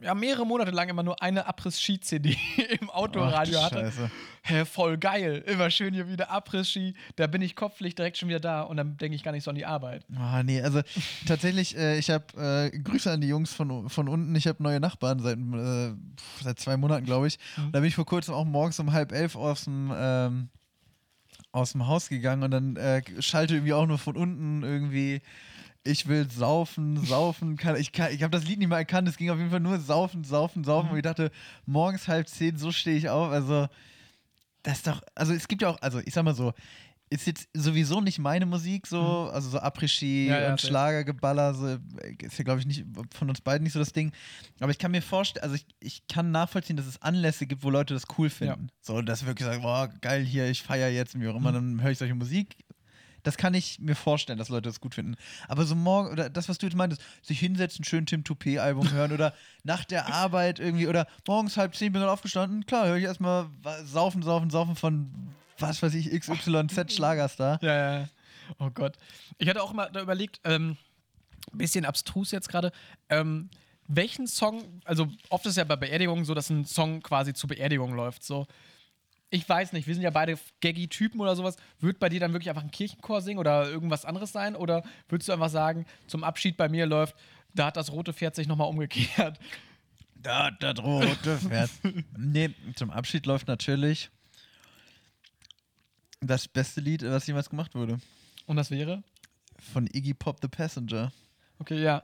ja, 0.00 0.14
mehrere 0.14 0.46
Monate 0.46 0.70
lang 0.70 0.88
immer 0.88 1.02
nur 1.02 1.20
eine 1.22 1.46
Abriss-Ski-CD 1.46 2.36
im 2.80 2.90
Autoradio 2.90 3.62
hatte. 3.62 3.80
Scheiße. 3.80 4.10
Hä, 4.42 4.64
voll 4.64 4.96
geil. 4.96 5.42
Immer 5.46 5.70
schön 5.70 5.92
hier 5.92 6.08
wieder 6.08 6.30
Abriss-Ski. 6.30 6.94
Da 7.16 7.26
bin 7.26 7.42
ich 7.42 7.56
kopflich 7.56 7.94
direkt 7.94 8.16
schon 8.16 8.28
wieder 8.28 8.40
da 8.40 8.62
und 8.62 8.76
dann 8.76 8.96
denke 8.96 9.16
ich 9.16 9.22
gar 9.22 9.32
nicht 9.32 9.44
so 9.44 9.50
an 9.50 9.56
die 9.56 9.66
Arbeit. 9.66 10.04
Oh, 10.14 10.42
nee, 10.42 10.62
also 10.62 10.80
tatsächlich, 11.26 11.76
äh, 11.76 11.98
ich 11.98 12.10
habe 12.10 12.70
äh, 12.72 12.78
Grüße 12.78 13.10
an 13.10 13.20
die 13.20 13.28
Jungs 13.28 13.52
von, 13.52 13.88
von 13.88 14.08
unten. 14.08 14.34
Ich 14.36 14.46
habe 14.46 14.62
neue 14.62 14.80
Nachbarn 14.80 15.20
seit, 15.20 15.38
äh, 15.38 15.94
seit 16.42 16.60
zwei 16.60 16.76
Monaten, 16.76 17.04
glaube 17.04 17.26
ich. 17.26 17.38
Mhm. 17.56 17.72
Da 17.72 17.80
bin 17.80 17.88
ich 17.88 17.94
vor 17.94 18.06
kurzem 18.06 18.34
auch 18.34 18.44
morgens 18.44 18.78
um 18.78 18.92
halb 18.92 19.12
elf 19.12 19.36
aus 19.36 19.64
dem, 19.64 19.92
ähm, 19.94 20.48
aus 21.52 21.72
dem 21.72 21.86
Haus 21.86 22.08
gegangen 22.08 22.42
und 22.42 22.50
dann 22.50 22.76
äh, 22.76 23.02
schalte 23.20 23.54
irgendwie 23.54 23.72
auch 23.72 23.86
nur 23.86 23.98
von 23.98 24.16
unten 24.16 24.62
irgendwie. 24.62 25.20
Ich 25.88 26.06
will 26.06 26.30
saufen, 26.30 27.04
saufen. 27.04 27.56
Kann, 27.56 27.76
ich 27.76 27.92
kann, 27.92 28.12
ich 28.12 28.22
habe 28.22 28.36
das 28.36 28.46
Lied 28.46 28.58
nicht 28.58 28.68
mal 28.68 28.78
erkannt. 28.78 29.08
Es 29.08 29.16
ging 29.16 29.30
auf 29.30 29.38
jeden 29.38 29.50
Fall 29.50 29.60
nur 29.60 29.78
saufen, 29.80 30.22
saufen, 30.22 30.62
saufen. 30.64 30.90
Und 30.90 30.96
ich 30.96 31.02
dachte, 31.02 31.30
morgens 31.66 32.08
halb 32.08 32.28
zehn, 32.28 32.56
so 32.56 32.72
stehe 32.72 32.96
ich 32.96 33.08
auf. 33.08 33.30
Also, 33.30 33.68
das 34.62 34.78
ist 34.78 34.86
doch. 34.86 35.02
Also, 35.14 35.32
es 35.32 35.48
gibt 35.48 35.62
ja 35.62 35.68
auch, 35.68 35.80
also 35.80 36.00
ich 36.00 36.12
sag 36.12 36.24
mal 36.24 36.34
so, 36.34 36.52
ist 37.10 37.26
jetzt 37.26 37.48
sowieso 37.54 38.00
nicht 38.00 38.18
meine 38.18 38.46
Musik 38.46 38.86
so, 38.86 39.30
also 39.32 39.50
so 39.50 39.58
Après-Ski 39.58 40.26
Ja, 40.28 40.40
ja, 40.40 40.50
und. 40.50 40.60
Schlagergeballer, 40.60 41.54
so, 41.54 41.78
ist 42.20 42.38
ja 42.38 42.44
glaube 42.44 42.60
ich 42.60 42.66
nicht 42.66 42.84
von 43.14 43.28
uns 43.28 43.40
beiden 43.40 43.64
nicht 43.64 43.72
so 43.72 43.78
das 43.78 43.92
Ding. 43.92 44.12
Aber 44.60 44.70
ich 44.70 44.78
kann 44.78 44.90
mir 44.90 45.02
vorstellen, 45.02 45.42
also 45.42 45.54
ich, 45.54 45.66
ich 45.80 46.06
kann 46.06 46.30
nachvollziehen, 46.30 46.76
dass 46.76 46.86
es 46.86 47.00
Anlässe 47.00 47.46
gibt, 47.46 47.62
wo 47.62 47.70
Leute 47.70 47.94
das 47.94 48.04
cool 48.18 48.30
finden. 48.30 48.68
So, 48.80 49.00
dass 49.02 49.24
wirklich 49.24 49.46
sagen, 49.46 49.62
boah, 49.62 49.88
geil 50.00 50.24
hier, 50.24 50.48
ich 50.48 50.62
feiere 50.62 50.90
jetzt 50.90 51.14
und 51.14 51.22
wie 51.22 51.28
auch 51.28 51.36
immer, 51.36 51.52
dann 51.52 51.82
höre 51.82 51.90
ich 51.90 51.98
solche 51.98 52.14
Musik. 52.14 52.56
Das 53.28 53.36
kann 53.36 53.52
ich 53.52 53.78
mir 53.78 53.94
vorstellen, 53.94 54.38
dass 54.38 54.48
Leute 54.48 54.70
das 54.70 54.80
gut 54.80 54.94
finden. 54.94 55.14
Aber 55.48 55.66
so 55.66 55.74
morgen, 55.74 56.10
oder 56.10 56.30
das, 56.30 56.48
was 56.48 56.56
du 56.56 56.64
jetzt 56.64 56.74
meintest, 56.74 57.02
sich 57.20 57.38
hinsetzen, 57.38 57.84
schön 57.84 58.06
Tim 58.06 58.24
Toupet-Album 58.24 58.90
hören 58.92 59.12
oder 59.12 59.34
nach 59.64 59.84
der 59.84 60.14
Arbeit 60.14 60.60
irgendwie 60.60 60.88
oder 60.88 61.06
morgens 61.26 61.58
halb 61.58 61.76
zehn 61.76 61.92
bin 61.92 62.00
ich 62.00 62.08
aufgestanden, 62.08 62.64
klar, 62.64 62.86
höre 62.86 62.96
ich 62.96 63.04
erstmal 63.04 63.50
saufen, 63.84 64.22
saufen, 64.22 64.48
saufen 64.48 64.76
von 64.76 65.10
was 65.58 65.82
weiß 65.82 65.92
ich, 65.92 66.10
XYZ 66.10 66.90
Schlagerstar. 66.94 67.58
Ja, 67.62 68.00
ja. 68.00 68.08
Oh 68.58 68.70
Gott. 68.70 68.96
Ich 69.36 69.46
hatte 69.46 69.62
auch 69.62 69.74
mal 69.74 69.90
da 69.92 70.00
überlegt, 70.00 70.40
ähm, 70.44 70.78
bisschen 71.52 71.84
abstrus 71.84 72.30
jetzt 72.30 72.48
gerade, 72.48 72.72
ähm, 73.10 73.50
welchen 73.88 74.26
Song, 74.26 74.80
also 74.86 75.06
oft 75.28 75.44
ist 75.44 75.58
ja 75.58 75.64
bei 75.64 75.76
Beerdigungen 75.76 76.24
so, 76.24 76.32
dass 76.32 76.48
ein 76.48 76.64
Song 76.64 77.02
quasi 77.02 77.34
zur 77.34 77.50
Beerdigung 77.50 77.92
läuft. 77.92 78.24
So, 78.24 78.46
ich 79.30 79.48
weiß 79.48 79.72
nicht, 79.72 79.86
wir 79.86 79.94
sind 79.94 80.02
ja 80.02 80.10
beide 80.10 80.38
gaggy 80.60 80.88
Typen 80.88 81.20
oder 81.20 81.36
sowas. 81.36 81.56
Wird 81.80 81.98
bei 81.98 82.08
dir 82.08 82.20
dann 82.20 82.32
wirklich 82.32 82.48
einfach 82.48 82.62
ein 82.62 82.70
Kirchenchor 82.70 83.20
singen 83.20 83.38
oder 83.38 83.68
irgendwas 83.68 84.04
anderes 84.04 84.32
sein? 84.32 84.56
Oder 84.56 84.82
würdest 85.08 85.28
du 85.28 85.32
einfach 85.32 85.50
sagen, 85.50 85.86
zum 86.06 86.24
Abschied 86.24 86.56
bei 86.56 86.68
mir 86.68 86.86
läuft, 86.86 87.14
da 87.54 87.66
hat 87.66 87.76
das 87.76 87.92
rote 87.92 88.12
Pferd 88.12 88.34
sich 88.34 88.48
nochmal 88.48 88.68
umgekehrt? 88.68 89.38
Da, 90.20 90.50
das 90.50 90.82
rote 90.82 91.38
Pferd. 91.38 91.70
nee, 92.16 92.50
zum 92.74 92.90
Abschied 92.90 93.24
läuft 93.26 93.46
natürlich 93.46 94.10
das 96.20 96.48
beste 96.48 96.80
Lied, 96.80 97.02
was 97.04 97.26
jemals 97.26 97.48
gemacht 97.48 97.74
wurde. 97.74 98.00
Und 98.46 98.56
das 98.56 98.70
wäre? 98.70 99.02
Von 99.72 99.86
Iggy 99.86 100.14
Pop 100.14 100.38
The 100.42 100.48
Passenger. 100.48 101.12
Okay, 101.58 101.82
ja. 101.82 102.02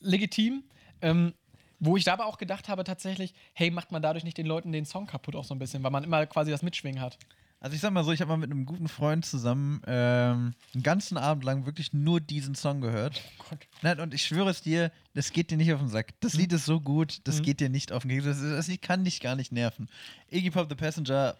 Legitim. 0.00 0.64
Ähm, 1.00 1.34
wo 1.80 1.96
ich 1.96 2.04
da 2.04 2.12
aber 2.14 2.26
auch 2.26 2.38
gedacht 2.38 2.68
habe, 2.68 2.84
tatsächlich, 2.84 3.34
hey, 3.54 3.70
macht 3.70 3.92
man 3.92 4.02
dadurch 4.02 4.24
nicht 4.24 4.38
den 4.38 4.46
Leuten 4.46 4.72
den 4.72 4.84
Song 4.86 5.06
kaputt 5.06 5.36
auch 5.36 5.44
so 5.44 5.54
ein 5.54 5.58
bisschen, 5.58 5.82
weil 5.82 5.90
man 5.90 6.04
immer 6.04 6.24
quasi 6.26 6.50
das 6.50 6.62
Mitschwingen 6.62 7.00
hat. 7.00 7.18
Also 7.58 7.74
ich 7.74 7.80
sag 7.80 7.90
mal 7.90 8.04
so, 8.04 8.12
ich 8.12 8.20
habe 8.20 8.28
mal 8.28 8.36
mit 8.36 8.50
einem 8.50 8.66
guten 8.66 8.86
Freund 8.86 9.24
zusammen 9.24 9.80
ähm, 9.86 10.52
einen 10.74 10.82
ganzen 10.82 11.16
Abend 11.16 11.42
lang 11.42 11.64
wirklich 11.64 11.94
nur 11.94 12.20
diesen 12.20 12.54
Song 12.54 12.82
gehört. 12.82 13.22
Gott. 13.48 13.66
Nein, 13.80 13.98
und 13.98 14.12
ich 14.12 14.22
schwöre 14.26 14.50
es 14.50 14.60
dir, 14.60 14.92
das 15.14 15.32
geht 15.32 15.50
dir 15.50 15.56
nicht 15.56 15.72
auf 15.72 15.80
den 15.80 15.88
Sack. 15.88 16.12
Das 16.20 16.34
Lied 16.34 16.52
ist 16.52 16.66
so 16.66 16.80
gut, 16.82 17.20
das 17.24 17.38
Mhm. 17.38 17.42
geht 17.44 17.60
dir 17.60 17.70
nicht 17.70 17.92
auf 17.92 18.02
den 18.02 18.10
Keks. 18.10 18.24
Das, 18.26 18.40
das 18.42 18.68
Lied 18.68 18.82
kann 18.82 19.04
dich 19.04 19.20
gar 19.20 19.36
nicht 19.36 19.52
nerven. 19.52 19.88
Iggy 20.30 20.50
Pop 20.50 20.68
The 20.68 20.74
Passenger, 20.76 21.34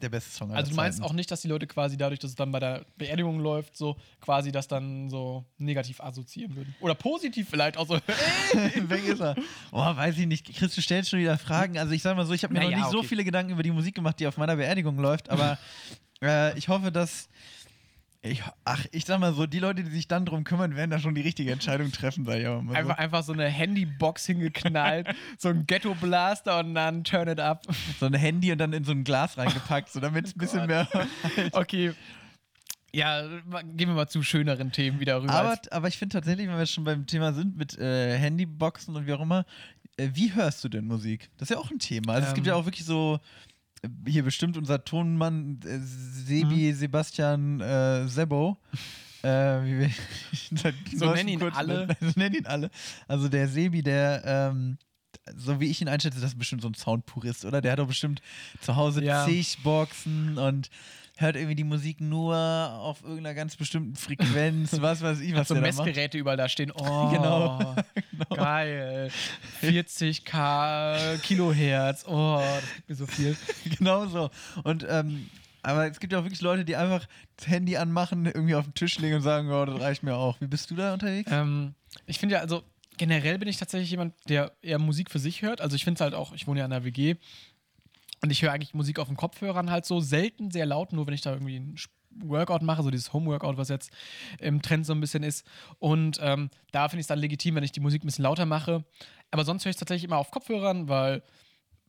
der 0.00 0.08
beste 0.08 0.30
Song 0.30 0.50
aller 0.50 0.58
Also 0.58 0.70
du 0.70 0.76
meinst 0.76 0.98
Zeiten. 0.98 1.10
auch 1.10 1.14
nicht, 1.14 1.30
dass 1.30 1.40
die 1.40 1.48
Leute 1.48 1.66
quasi 1.66 1.96
dadurch, 1.96 2.20
dass 2.20 2.30
es 2.30 2.36
dann 2.36 2.50
bei 2.52 2.60
der 2.60 2.84
Beerdigung 2.96 3.40
läuft, 3.40 3.76
so 3.76 3.96
quasi 4.20 4.52
das 4.52 4.68
dann 4.68 5.10
so 5.10 5.44
negativ 5.58 6.00
assoziieren 6.00 6.54
würden. 6.56 6.74
Oder 6.80 6.94
positiv 6.94 7.48
vielleicht 7.48 7.76
auch 7.76 7.86
so. 7.86 7.94
Weg 8.54 9.06
ist 9.06 9.20
er. 9.20 9.34
Oh, 9.72 9.78
weiß 9.96 10.18
ich 10.18 10.26
nicht. 10.26 10.46
Chris, 10.54 10.74
du 10.74 10.80
stellst 10.82 11.10
schon 11.10 11.20
wieder 11.20 11.38
Fragen. 11.38 11.78
Also 11.78 11.92
ich 11.92 12.02
sag 12.02 12.16
mal 12.16 12.26
so, 12.26 12.32
ich 12.32 12.44
habe 12.44 12.52
mir 12.54 12.60
Naja, 12.60 12.70
noch 12.70 12.84
nicht 12.84 12.90
so 12.92 12.98
okay. 12.98 13.08
viele 13.08 13.24
Gedanken 13.24 13.52
über 13.52 13.62
die 13.62 13.70
Musik 13.70 13.94
gemacht, 13.94 14.18
die 14.20 14.26
auf 14.26 14.36
meiner 14.36 14.56
Beerdigung 14.56 14.98
läuft, 14.98 15.28
aber 15.30 15.58
äh, 16.22 16.56
ich 16.58 16.68
hoffe, 16.68 16.90
dass. 16.92 17.28
Ich, 18.20 18.42
ach, 18.64 18.84
ich 18.90 19.04
sag 19.04 19.20
mal 19.20 19.32
so, 19.32 19.46
die 19.46 19.60
Leute, 19.60 19.84
die 19.84 19.90
sich 19.90 20.08
dann 20.08 20.26
drum 20.26 20.42
kümmern, 20.42 20.74
werden 20.74 20.90
da 20.90 20.98
schon 20.98 21.14
die 21.14 21.20
richtige 21.20 21.52
Entscheidung 21.52 21.92
treffen, 21.92 22.24
sag 22.24 22.38
ich 22.38 22.46
aber 22.48 22.62
mal 22.62 22.72
so. 22.72 22.78
einfach, 22.78 22.98
einfach 22.98 23.22
so 23.22 23.32
eine 23.32 23.46
Handybox 23.46 24.26
hingeknallt, 24.26 25.06
so 25.38 25.50
ein 25.50 25.66
Ghetto-Blaster 25.66 26.58
und 26.58 26.74
dann 26.74 27.04
turn 27.04 27.28
it 27.28 27.38
up. 27.38 27.64
So 28.00 28.06
ein 28.06 28.14
Handy 28.14 28.50
und 28.50 28.58
dann 28.58 28.72
in 28.72 28.82
so 28.82 28.90
ein 28.90 29.04
Glas 29.04 29.38
reingepackt, 29.38 29.90
so 29.90 30.00
damit 30.00 30.26
es 30.26 30.32
ein 30.36 30.38
bisschen 30.38 30.66
mehr. 30.66 30.88
Okay. 31.52 31.92
Ja, 32.92 33.22
gehen 33.22 33.88
wir 33.88 33.94
mal 33.94 34.08
zu 34.08 34.22
schöneren 34.22 34.72
Themen 34.72 34.98
wieder 34.98 35.22
rüber. 35.22 35.32
Aber, 35.34 35.58
aber 35.70 35.88
ich 35.88 35.98
finde 35.98 36.14
tatsächlich, 36.14 36.48
wenn 36.48 36.56
wir 36.56 36.66
schon 36.66 36.84
beim 36.84 37.06
Thema 37.06 37.34
sind 37.34 37.56
mit 37.56 37.78
äh, 37.78 38.16
Handyboxen 38.16 38.96
und 38.96 39.06
wie 39.06 39.12
auch 39.12 39.20
immer, 39.20 39.44
äh, 39.98 40.08
wie 40.14 40.32
hörst 40.34 40.64
du 40.64 40.68
denn 40.70 40.86
Musik? 40.86 41.30
Das 41.36 41.50
ist 41.50 41.54
ja 41.54 41.60
auch 41.60 41.70
ein 41.70 41.78
Thema. 41.78 42.14
Also 42.14 42.28
es 42.28 42.34
gibt 42.34 42.46
Ähm. 42.46 42.52
ja 42.52 42.56
auch 42.58 42.64
wirklich 42.64 42.86
so, 42.86 43.20
hier 44.06 44.22
bestimmt 44.24 44.56
unser 44.56 44.84
Tonmann 44.84 45.60
äh, 45.64 45.78
Mhm. 45.78 45.82
Sebi 45.84 46.72
Sebastian 46.72 47.60
äh, 47.60 48.06
Sebo. 48.08 48.56
äh, 49.22 49.28
wir 49.28 49.90
So 50.94 51.12
nennen 51.12 51.28
ihn 51.28 51.42
alle. 51.42 51.88
So 52.00 52.12
nennen 52.16 52.34
ihn 52.36 52.46
alle. 52.46 52.70
Also 53.06 53.28
der 53.28 53.48
Sebi, 53.48 53.82
der 53.82 54.22
ähm, 54.24 54.78
so 55.36 55.60
wie 55.60 55.66
ich 55.66 55.80
ihn 55.82 55.88
einschätze, 55.88 56.20
das 56.20 56.30
ist 56.32 56.38
bestimmt 56.38 56.62
so 56.62 56.68
ein 56.68 56.74
Soundpurist, 56.74 57.44
oder? 57.44 57.60
Der 57.60 57.72
hat 57.72 57.78
doch 57.78 57.86
bestimmt 57.88 58.22
zu 58.60 58.76
Hause 58.76 59.04
Ja. 59.04 59.24
zig 59.26 59.58
Boxen 59.62 60.38
und 60.38 60.70
hört 61.20 61.34
irgendwie 61.36 61.56
die 61.56 61.64
Musik 61.64 62.00
nur 62.00 62.36
auf 62.36 63.02
irgendeiner 63.02 63.34
ganz 63.34 63.56
bestimmten 63.56 63.96
Frequenz, 63.96 64.70
was 64.80 65.02
weiß 65.02 65.20
ich, 65.20 65.34
was 65.34 65.48
so 65.48 65.54
der 65.54 65.62
da. 65.62 65.68
Messgeräte 65.68 66.16
überall 66.16 66.36
da 66.36 66.48
stehen. 66.48 66.72
Oh, 66.76 67.10
Genau. 67.10 67.74
geil. 68.34 69.10
40k 69.62 71.18
Kilohertz. 71.18 72.04
Oh, 72.06 72.40
das 72.40 72.74
gibt 72.76 72.88
mir 72.88 72.94
so 72.94 73.06
viel. 73.06 73.36
genau 73.78 74.06
so. 74.06 74.30
Und 74.64 74.86
ähm, 74.88 75.28
aber 75.62 75.90
es 75.90 75.98
gibt 76.00 76.12
ja 76.12 76.20
auch 76.20 76.24
wirklich 76.24 76.40
Leute, 76.40 76.64
die 76.64 76.76
einfach 76.76 77.06
das 77.36 77.48
Handy 77.48 77.76
anmachen, 77.76 78.26
irgendwie 78.26 78.54
auf 78.54 78.64
den 78.64 78.74
Tisch 78.74 78.98
legen 78.98 79.16
und 79.16 79.22
sagen, 79.22 79.50
ja, 79.50 79.66
das 79.66 79.80
reicht 79.80 80.02
mir 80.02 80.14
auch. 80.14 80.40
Wie 80.40 80.46
bist 80.46 80.70
du 80.70 80.76
da 80.76 80.94
unterwegs? 80.94 81.30
Ähm, 81.32 81.74
ich 82.06 82.18
finde 82.18 82.36
ja, 82.36 82.40
also 82.40 82.62
generell 82.96 83.38
bin 83.38 83.48
ich 83.48 83.56
tatsächlich 83.56 83.90
jemand, 83.90 84.14
der 84.28 84.52
eher 84.62 84.78
Musik 84.78 85.10
für 85.10 85.18
sich 85.18 85.42
hört. 85.42 85.60
Also 85.60 85.74
ich 85.76 85.84
finde 85.84 85.98
es 85.98 86.00
halt 86.00 86.14
auch, 86.14 86.32
ich 86.32 86.46
wohne 86.46 86.60
ja 86.60 86.66
in 86.66 86.72
einer 86.72 86.84
WG 86.84 87.16
und 88.22 88.30
ich 88.30 88.42
höre 88.42 88.52
eigentlich 88.52 88.74
Musik 88.74 88.98
auf 88.98 89.08
den 89.08 89.16
Kopfhörern 89.16 89.70
halt 89.70 89.84
so 89.86 90.00
selten 90.00 90.50
sehr 90.50 90.66
laut, 90.66 90.92
nur 90.92 91.06
wenn 91.06 91.14
ich 91.14 91.20
da 91.22 91.32
irgendwie 91.32 91.56
ein 91.56 91.74
Sp- 91.78 91.92
Workout 92.20 92.62
mache, 92.62 92.82
so 92.82 92.90
dieses 92.90 93.12
Home-Workout, 93.12 93.58
was 93.58 93.68
jetzt 93.68 93.92
im 94.40 94.60
Trend 94.62 94.84
so 94.86 94.92
ein 94.92 95.00
bisschen 95.00 95.22
ist. 95.22 95.46
Und 95.78 96.18
ähm, 96.20 96.50
da 96.72 96.88
finde 96.88 97.00
ich 97.00 97.04
es 97.04 97.08
dann 97.08 97.18
legitim, 97.18 97.54
wenn 97.54 97.62
ich 97.62 97.70
die 97.70 97.80
Musik 97.80 98.02
ein 98.02 98.06
bisschen 98.06 98.24
lauter 98.24 98.44
mache. 98.46 98.84
Aber 99.30 99.44
sonst 99.44 99.64
höre 99.64 99.70
ich 99.70 99.76
es 99.76 99.78
tatsächlich 99.80 100.04
immer 100.04 100.16
auf 100.16 100.30
Kopfhörern, 100.32 100.88
weil 100.88 101.22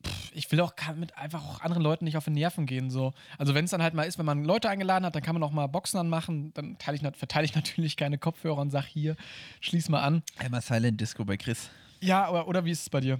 pff, 0.05 0.31
ich 0.35 0.51
will 0.51 0.59
auch 0.59 0.73
mit 0.97 1.17
einfach 1.17 1.43
auch 1.43 1.61
anderen 1.61 1.81
Leuten 1.81 2.05
nicht 2.05 2.15
auf 2.17 2.25
die 2.25 2.31
Nerven 2.31 2.65
gehen. 2.67 2.91
So. 2.91 3.13
Also 3.39 3.55
wenn 3.55 3.65
es 3.65 3.71
dann 3.71 3.81
halt 3.81 3.95
mal 3.95 4.03
ist, 4.03 4.19
wenn 4.19 4.25
man 4.25 4.43
Leute 4.43 4.69
eingeladen 4.69 5.03
hat, 5.05 5.15
dann 5.15 5.23
kann 5.23 5.33
man 5.33 5.41
auch 5.41 5.51
mal 5.51 5.65
Boxen 5.67 5.97
anmachen. 5.99 6.53
Dann 6.53 6.77
teile 6.77 6.97
ich, 6.97 7.17
verteile 7.17 7.45
ich 7.45 7.55
natürlich 7.55 7.97
keine 7.97 8.19
Kopfhörer 8.19 8.59
und 8.59 8.69
sage 8.69 8.87
hier, 8.87 9.15
schließ 9.61 9.89
mal 9.89 10.01
an. 10.01 10.21
Einmal 10.37 10.61
Silent 10.61 11.01
Disco 11.01 11.25
bei 11.25 11.37
Chris. 11.37 11.71
Ja, 12.01 12.29
oder, 12.29 12.47
oder 12.47 12.65
wie 12.65 12.71
ist 12.71 12.81
es 12.83 12.89
bei 12.89 12.99
dir? 12.99 13.19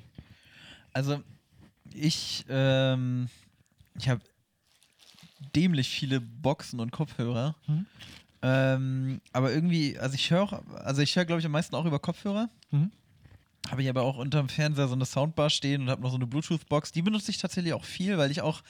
Also, 0.94 1.24
ich, 1.94 2.46
ähm, 2.50 3.30
ich 3.98 4.10
habe 4.10 4.22
dämlich 5.56 5.90
viele 5.90 6.22
Boxen 6.22 6.80
und 6.80 6.92
Kopfhörer. 6.92 7.56
Mhm. 7.68 7.86
Ähm, 8.42 9.22
aber 9.34 9.52
irgendwie, 9.52 9.98
also 9.98 10.16
ich 10.16 10.32
höre 10.32 10.64
also 10.86 11.02
ich 11.02 11.16
höre, 11.16 11.26
glaube 11.26 11.40
ich, 11.40 11.46
am 11.46 11.52
meisten 11.52 11.76
auch 11.76 11.86
über 11.86 12.00
Kopfhörer. 12.00 12.50
Mhm. 12.72 12.92
Habe 13.70 13.84
ich 13.84 13.90
aber 13.90 14.04
auch 14.04 14.18
unterm 14.18 14.50
Fernseher 14.50 14.88
so 14.88 14.96
eine 14.96 15.06
Soundbar 15.06 15.50
stehen 15.50 15.82
und 15.84 15.90
habe 15.90 16.02
noch 16.02 16.10
so 16.10 16.16
eine 16.16 16.26
Bluetooth-Box. 16.26 16.92
Die 16.92 17.02
benutze 17.02 17.32
ich 17.32 17.38
tatsächlich 17.38 17.74
auch 17.74 17.84
viel, 17.84 18.18
weil 18.18 18.32
ich 18.32 18.42
auch, 18.42 18.62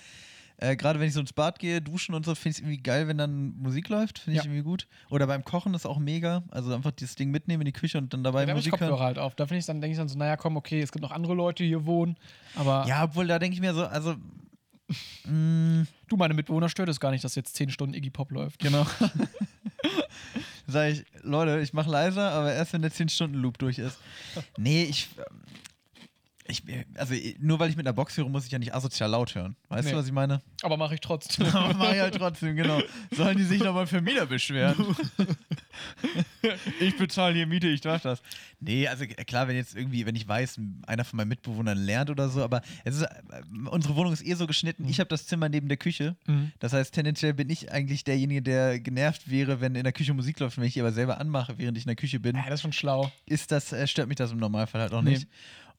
äh, 0.62 0.76
gerade 0.76 1.00
wenn 1.00 1.08
ich 1.08 1.14
so 1.14 1.20
ins 1.22 1.34
Bad 1.34 1.58
gehe, 1.60 1.82
duschen 1.82 2.14
und 2.14 2.26
so, 2.26 2.36
finde 2.36 2.50
ich 2.50 2.56
es 2.58 2.60
irgendwie 2.62 2.78
geil, 2.84 3.08
wenn 3.08 3.18
dann 3.18 3.58
Musik 3.58 3.90
läuft. 3.90 4.20
Finde 4.20 4.38
ich 4.40 4.44
Ja. 4.46 4.50
irgendwie 4.52 4.64
gut. 4.64 4.88
Oder 5.10 5.26
beim 5.28 5.44
Kochen 5.44 5.74
ist 5.74 5.86
auch 5.86 5.98
mega. 6.00 6.44
Also 6.52 6.74
einfach 6.74 6.92
dieses 6.92 7.16
Ding 7.16 7.32
mitnehmen 7.32 7.62
in 7.62 7.66
die 7.66 7.72
Küche 7.72 7.98
und 7.98 8.14
dann 8.14 8.24
dabei 8.24 8.42
Ja, 8.42 8.46
da 8.48 8.52
habe 8.52 8.60
ich 8.60 8.66
Musik 8.68 8.80
hören. 8.82 9.00
Halt 9.00 9.18
auf. 9.20 9.36
Da 9.36 9.46
finde 9.48 9.60
ich 9.60 9.66
dann, 9.66 9.82
denke 9.82 9.94
ich 9.94 9.98
dann 9.98 10.10
so, 10.10 10.18
naja, 10.18 10.36
komm, 10.38 10.58
okay, 10.58 10.82
es 10.82 10.92
gibt 10.92 11.02
noch 11.04 11.12
andere 11.12 11.34
Leute, 11.34 11.64
die 11.64 11.70
hier 11.70 11.86
wohnen. 11.86 12.18
Aber 12.56 12.86
Ja, 12.88 13.04
obwohl 13.06 13.28
da 13.28 13.40
denke 13.40 13.56
ich 13.56 13.62
mir 13.62 13.74
so, 13.74 13.86
also. 13.86 14.16
mh, 15.26 15.86
du, 16.08 16.18
meine 16.18 16.34
Mitbewohner, 16.34 16.68
stört 16.70 16.90
es 16.90 17.00
gar 17.00 17.12
nicht, 17.12 17.24
dass 17.24 17.36
jetzt 17.36 17.56
10 17.56 17.70
Stunden 17.70 17.94
Iggy 17.94 18.10
Pop 18.10 18.32
läuft. 18.32 18.60
Genau. 18.60 18.86
Sag 20.68 20.92
ich, 20.92 21.04
Leute, 21.24 21.60
ich 21.62 21.74
mache 21.74 21.90
leiser, 21.90 22.32
aber 22.32 22.54
erst 22.54 22.74
wenn 22.74 22.82
der 22.84 22.92
10-Stunden-Loop 22.92 23.58
durch 23.58 23.80
ist. 23.80 23.98
Nee, 24.58 24.84
ich. 24.84 25.10
Ich 26.50 26.64
also, 26.96 27.14
nur 27.40 27.60
weil 27.60 27.70
ich 27.70 27.78
mit 27.78 27.86
einer 27.86 27.94
Box 27.94 28.18
höre, 28.18 28.28
muss 28.28 28.46
ich 28.46 28.52
ja 28.52 28.60
nicht 28.60 28.74
asozial 28.74 29.10
laut 29.10 29.36
hören. 29.36 29.56
Weißt 29.70 29.86
Nee. 29.86 29.92
du, 29.92 29.98
was 29.98 30.08
ich 30.08 30.12
meine? 30.12 30.42
Aber 30.64 30.78
mache 30.78 30.96
ich 30.96 31.02
trotzdem. 31.02 31.46
Aber 31.48 31.74
mach 31.76 31.94
ich 31.94 32.00
halt 32.00 32.16
trotzdem, 32.16 32.56
genau. 32.56 32.82
Sollen 33.12 33.38
die 33.38 33.44
sich 33.44 33.62
nochmal 33.64 33.88
für 33.88 34.02
Mieter 34.02 34.26
beschweren? 34.26 34.76
ich 36.80 36.98
bezahle 36.98 37.36
hier 37.36 37.48
Miete, 37.48 37.68
ich 37.68 37.82
darf 37.82 38.02
das. 38.02 38.22
Nee, 38.60 38.88
also 38.88 39.06
klar, 39.06 39.48
wenn 39.48 39.56
jetzt 39.56 39.76
irgendwie, 39.76 40.06
wenn 40.06 40.16
ich 40.16 40.28
weiß, 40.28 40.60
einer 40.88 41.06
von 41.06 41.18
meinen 41.18 41.30
Mitbewohnern 41.30 41.78
lernt 41.78 42.10
oder 42.10 42.30
so, 42.30 42.44
aber 42.44 42.62
es 42.84 42.96
ist, 42.98 43.04
äh, 43.04 43.08
unsere 43.70 43.96
Wohnung 43.96 44.14
ist 44.14 44.26
eh 44.26 44.34
so 44.34 44.48
geschnitten. 44.48 44.88
Ich 44.88 45.00
habe 45.00 45.08
das 45.10 45.26
Zimmer 45.28 45.50
neben 45.50 45.68
der 45.68 45.78
Küche. 45.78 46.16
Mhm. 46.28 46.52
Das 46.60 46.74
heißt, 46.74 46.94
tendenziell 46.94 47.34
bin 47.34 47.50
ich 47.50 47.72
eigentlich 47.72 48.04
derjenige, 48.04 48.42
der 48.42 48.80
genervt 48.80 49.30
wäre, 49.30 49.62
wenn 49.62 49.76
in 49.76 49.84
der 49.84 49.94
Küche 49.94 50.14
Musik 50.14 50.40
läuft. 50.40 50.58
Wenn 50.58 50.66
ich 50.66 50.74
die 50.74 50.82
aber 50.82 50.92
selber 50.92 51.20
anmache, 51.20 51.58
während 51.58 51.78
ich 51.78 51.84
in 51.84 51.88
der 51.90 51.96
Küche 51.96 52.20
bin, 52.20 52.36
Ja, 52.36 52.44
das 52.46 52.56
ist 52.56 52.62
schon 52.62 52.74
schlau. 52.74 53.12
ist 53.26 53.52
das, 53.52 53.72
äh, 53.72 53.88
stört 53.88 54.08
mich 54.08 54.18
das 54.18 54.32
im 54.32 54.38
Normalfall 54.40 54.82
halt 54.82 54.94
auch 54.94 55.02
Nee. 55.02 55.12
nicht. 55.12 55.28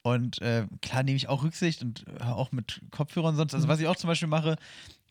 Und 0.02 0.40
äh, 0.40 0.66
klar 0.80 1.02
nehme 1.02 1.16
ich 1.16 1.28
auch 1.28 1.42
Rücksicht 1.42 1.82
und 1.82 2.04
auch 2.20 2.52
mit 2.52 2.80
Kopfhörern 2.90 3.36
sonst. 3.36 3.54
Also, 3.54 3.66
Mhm. 3.66 3.70
was 3.70 3.80
ich 3.80 3.86
auch 3.86 3.96
zum 3.96 4.08
Beispiel 4.08 4.28
mache, 4.28 4.56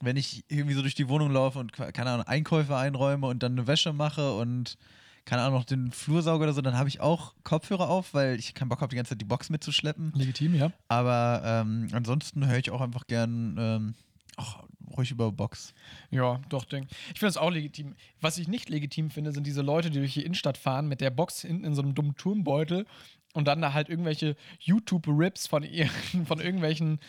wenn 0.01 0.17
ich 0.17 0.43
irgendwie 0.47 0.73
so 0.73 0.81
durch 0.81 0.95
die 0.95 1.09
Wohnung 1.09 1.31
laufe 1.31 1.59
und, 1.59 1.73
keine 1.73 2.09
Ahnung, 2.09 2.25
Einkäufe 2.25 2.75
einräume 2.75 3.27
und 3.27 3.43
dann 3.43 3.51
eine 3.53 3.67
Wäsche 3.67 3.93
mache 3.93 4.33
und, 4.33 4.77
keine 5.25 5.43
Ahnung, 5.43 5.59
noch 5.59 5.65
den 5.65 5.91
Flursauger 5.91 6.45
oder 6.45 6.53
so, 6.53 6.61
dann 6.61 6.77
habe 6.77 6.89
ich 6.89 7.01
auch 7.01 7.33
Kopfhörer 7.43 7.87
auf, 7.89 8.13
weil 8.15 8.39
ich 8.39 8.53
keinen 8.55 8.69
Bock 8.69 8.81
habe, 8.81 8.89
die 8.89 8.95
ganze 8.95 9.09
Zeit 9.09 9.21
die 9.21 9.25
Box 9.25 9.49
mitzuschleppen. 9.49 10.11
Legitim, 10.15 10.55
ja. 10.55 10.71
Aber 10.87 11.41
ähm, 11.45 11.89
ansonsten 11.91 12.47
höre 12.47 12.57
ich 12.57 12.71
auch 12.71 12.81
einfach 12.81 13.05
gern 13.05 13.57
ähm, 13.59 13.93
ach, 14.37 14.63
ruhig 14.97 15.11
über 15.11 15.31
Box. 15.31 15.73
Ja, 16.09 16.39
doch, 16.49 16.65
denk. 16.65 16.87
Ich 17.13 17.19
finde 17.19 17.27
es 17.29 17.37
auch 17.37 17.51
legitim. 17.51 17.93
Was 18.21 18.37
ich 18.39 18.47
nicht 18.47 18.69
legitim 18.69 19.11
finde, 19.11 19.33
sind 19.33 19.45
diese 19.45 19.61
Leute, 19.61 19.91
die 19.91 19.99
durch 19.99 20.13
die 20.13 20.23
Innenstadt 20.23 20.57
fahren 20.57 20.87
mit 20.87 21.01
der 21.01 21.11
Box 21.11 21.41
hinten 21.41 21.63
in 21.65 21.75
so 21.75 21.81
einem 21.83 21.93
dummen 21.93 22.15
Turmbeutel 22.15 22.87
und 23.33 23.47
dann 23.47 23.61
da 23.61 23.73
halt 23.73 23.89
irgendwelche 23.89 24.35
YouTube-Rips 24.59 25.47
von, 25.47 25.65
von 26.25 26.39
irgendwelchen 26.39 26.99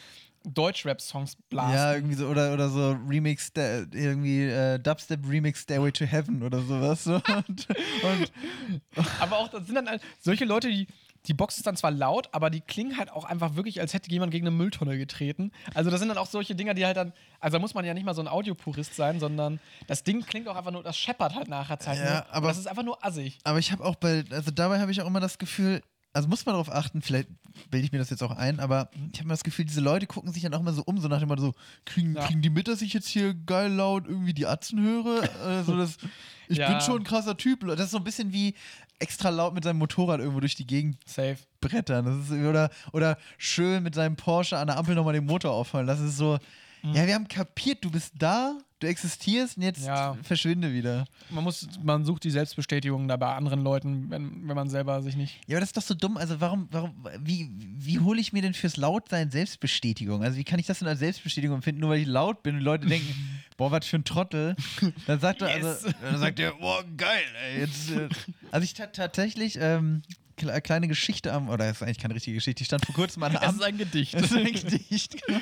Deutsch-Rap-Songs 0.44 1.36
blasen. 1.50 1.74
Ja, 1.74 1.94
irgendwie 1.94 2.14
so, 2.14 2.26
oder, 2.26 2.54
oder 2.54 2.70
so 2.70 2.96
Remix, 3.06 3.52
irgendwie 3.54 4.44
äh, 4.44 4.78
Dubstep 4.78 5.28
Remix 5.28 5.60
Stairway 5.62 5.92
to 5.92 6.04
Heaven 6.06 6.42
oder 6.42 6.62
sowas. 6.62 7.04
So. 7.04 7.14
Und, 7.46 7.68
und 8.02 8.30
Aber 9.20 9.36
auch, 9.38 9.48
das 9.48 9.66
sind 9.66 9.74
dann 9.74 9.88
halt 9.88 10.02
solche 10.18 10.44
Leute, 10.44 10.68
die. 10.68 10.86
Die 11.26 11.34
Box 11.34 11.58
ist 11.58 11.66
dann 11.66 11.76
zwar 11.76 11.90
laut, 11.90 12.30
aber 12.32 12.48
die 12.48 12.62
klingen 12.62 12.96
halt 12.96 13.10
auch 13.10 13.24
einfach 13.26 13.54
wirklich, 13.54 13.78
als 13.82 13.92
hätte 13.92 14.10
jemand 14.10 14.32
gegen 14.32 14.46
eine 14.46 14.56
Mülltonne 14.56 14.96
getreten. 14.96 15.52
Also, 15.74 15.90
das 15.90 16.00
sind 16.00 16.08
dann 16.08 16.16
auch 16.16 16.24
solche 16.24 16.54
Dinger, 16.54 16.72
die 16.72 16.86
halt 16.86 16.96
dann. 16.96 17.12
Also, 17.40 17.58
da 17.58 17.60
muss 17.60 17.74
man 17.74 17.84
ja 17.84 17.92
nicht 17.92 18.06
mal 18.06 18.14
so 18.14 18.22
ein 18.22 18.26
Audiopurist 18.26 18.96
sein, 18.96 19.20
sondern 19.20 19.60
das 19.86 20.02
Ding 20.02 20.22
klingt 20.24 20.48
auch 20.48 20.56
einfach 20.56 20.70
nur, 20.70 20.82
das 20.82 20.96
scheppert 20.96 21.34
halt 21.34 21.48
nachher 21.48 21.78
Zeit. 21.78 21.98
Ja. 21.98 22.20
Und 22.20 22.30
aber- 22.30 22.48
das 22.48 22.56
ist 22.56 22.66
einfach 22.66 22.84
nur 22.84 23.04
assig. 23.04 23.36
aber 23.44 23.58
ich 23.58 23.70
habe 23.70 23.84
auch 23.84 23.96
bei, 23.96 24.24
also 24.30 24.50
dabei 24.50 24.80
habe 24.80 24.92
ich 24.92 25.02
auch 25.02 25.06
immer 25.06 25.20
das 25.20 25.36
Gefühl, 25.36 25.82
also 26.12 26.28
muss 26.28 26.44
man 26.44 26.54
darauf 26.54 26.70
achten, 26.72 27.02
vielleicht 27.02 27.28
bilde 27.70 27.86
ich 27.86 27.92
mir 27.92 27.98
das 27.98 28.10
jetzt 28.10 28.22
auch 28.22 28.32
ein, 28.32 28.58
aber 28.60 28.90
ich 29.12 29.18
habe 29.18 29.24
immer 29.24 29.34
das 29.34 29.44
Gefühl, 29.44 29.64
diese 29.64 29.80
Leute 29.80 30.06
gucken 30.06 30.32
sich 30.32 30.42
dann 30.42 30.54
auch 30.54 30.60
immer 30.60 30.72
so 30.72 30.82
um, 30.84 30.98
so 30.98 31.06
nach 31.08 31.20
dem 31.20 31.28
Motto 31.28 31.42
so, 31.42 31.54
kriegen, 31.84 32.14
Ja. 32.16 32.26
kriegen 32.26 32.42
die 32.42 32.50
mit, 32.50 32.66
dass 32.68 32.82
ich 32.82 32.92
jetzt 32.92 33.06
hier 33.08 33.34
geil 33.34 33.70
laut 33.72 34.06
irgendwie 34.08 34.34
die 34.34 34.46
Atzen 34.46 34.80
höre? 34.80 35.22
Also 35.40 35.76
das, 35.76 35.98
ich 36.48 36.58
Ja. 36.58 36.68
bin 36.68 36.80
schon 36.80 36.98
ein 37.02 37.04
krasser 37.04 37.36
Typ. 37.36 37.60
Das 37.66 37.78
ist 37.80 37.90
so 37.92 37.98
ein 37.98 38.04
bisschen 38.04 38.32
wie 38.32 38.54
extra 38.98 39.28
laut 39.30 39.54
mit 39.54 39.62
seinem 39.64 39.78
Motorrad 39.78 40.18
irgendwo 40.20 40.40
durch 40.40 40.56
die 40.56 40.66
Gegend 40.66 40.96
Safe. 41.06 41.36
brettern. 41.60 42.04
Das 42.04 42.16
ist, 42.26 42.32
oder, 42.32 42.70
oder 42.92 43.16
schön 43.38 43.82
mit 43.82 43.94
seinem 43.94 44.16
Porsche 44.16 44.58
an 44.58 44.66
der 44.66 44.78
Ampel 44.78 44.94
nochmal 44.96 45.14
den 45.14 45.26
Motor 45.26 45.52
aufhören. 45.52 45.86
Das 45.86 46.00
ist 46.00 46.16
so, 46.16 46.38
ja, 46.82 47.06
wir 47.06 47.14
haben 47.14 47.28
kapiert, 47.28 47.84
du 47.84 47.90
bist 47.90 48.14
da, 48.18 48.56
du 48.80 48.86
existierst 48.86 49.56
und 49.58 49.62
jetzt 49.62 49.84
Ja. 49.84 50.16
verschwinde 50.22 50.72
wieder. 50.72 51.04
Man 51.28 51.44
muss, 51.44 51.68
man 51.82 52.04
sucht 52.04 52.24
die 52.24 52.30
Selbstbestätigung 52.30 53.06
da 53.08 53.16
bei 53.16 53.34
anderen 53.34 53.60
Leuten, 53.62 54.10
wenn, 54.10 54.48
wenn 54.48 54.56
man 54.56 54.70
selber 54.70 55.02
sich 55.02 55.16
nicht. 55.16 55.38
Ja, 55.46 55.56
aber 55.56 55.60
das 55.60 55.68
ist 55.70 55.76
doch 55.76 55.82
so 55.82 55.94
dumm. 55.94 56.16
Also 56.16 56.40
warum, 56.40 56.68
warum, 56.70 56.94
wie, 57.18 57.50
wie 57.52 57.98
hole 58.00 58.20
ich 58.20 58.32
mir 58.32 58.40
denn 58.42 58.54
fürs 58.54 58.76
Lautsein 58.78 59.30
Selbstbestätigung? 59.30 60.22
Also 60.22 60.38
wie 60.38 60.44
kann 60.44 60.58
ich 60.58 60.66
das 60.66 60.78
denn 60.78 60.88
als 60.88 60.98
Selbstbestätigung 61.00 61.56
empfinden, 61.56 61.80
nur 61.82 61.90
weil 61.90 62.00
ich 62.00 62.06
laut 62.06 62.42
bin 62.42 62.56
und 62.56 62.62
Leute 62.62 62.86
denken, 62.86 63.14
boah, 63.58 63.70
was 63.70 63.86
für 63.86 63.96
ein 63.96 64.04
Trottel. 64.04 64.56
Dann 65.06 65.20
sagt 65.20 65.42
er, 65.42 65.48
also, 65.48 65.90
dann 66.02 66.18
sagt 66.18 66.40
er, 66.40 66.52
boah, 66.54 66.82
geil, 66.96 67.20
ey. 67.52 67.60
Jetzt, 67.60 67.90
äh. 67.90 68.08
Also 68.50 68.64
ich 68.64 68.72
tat 68.74 68.96
tatsächlich, 68.96 69.58
ähm, 69.60 70.00
kleine 70.60 70.88
Geschichte 70.88 71.32
am, 71.32 71.48
oder 71.48 71.66
das 71.66 71.76
ist 71.76 71.82
eigentlich 71.82 71.98
keine 71.98 72.14
richtige 72.14 72.34
Geschichte, 72.34 72.62
ich 72.62 72.66
stand 72.66 72.84
vor 72.84 72.94
kurzem 72.94 73.22
an 73.22 73.32
der 73.32 73.42
Es 73.42 73.52
ist 73.54 73.62
ein 73.62 73.78
Gedicht. 73.78 74.14
Das 74.14 74.24
ist 74.24 74.36
ein 74.36 74.52
Gedicht. 74.52 75.16
genau. 75.26 75.40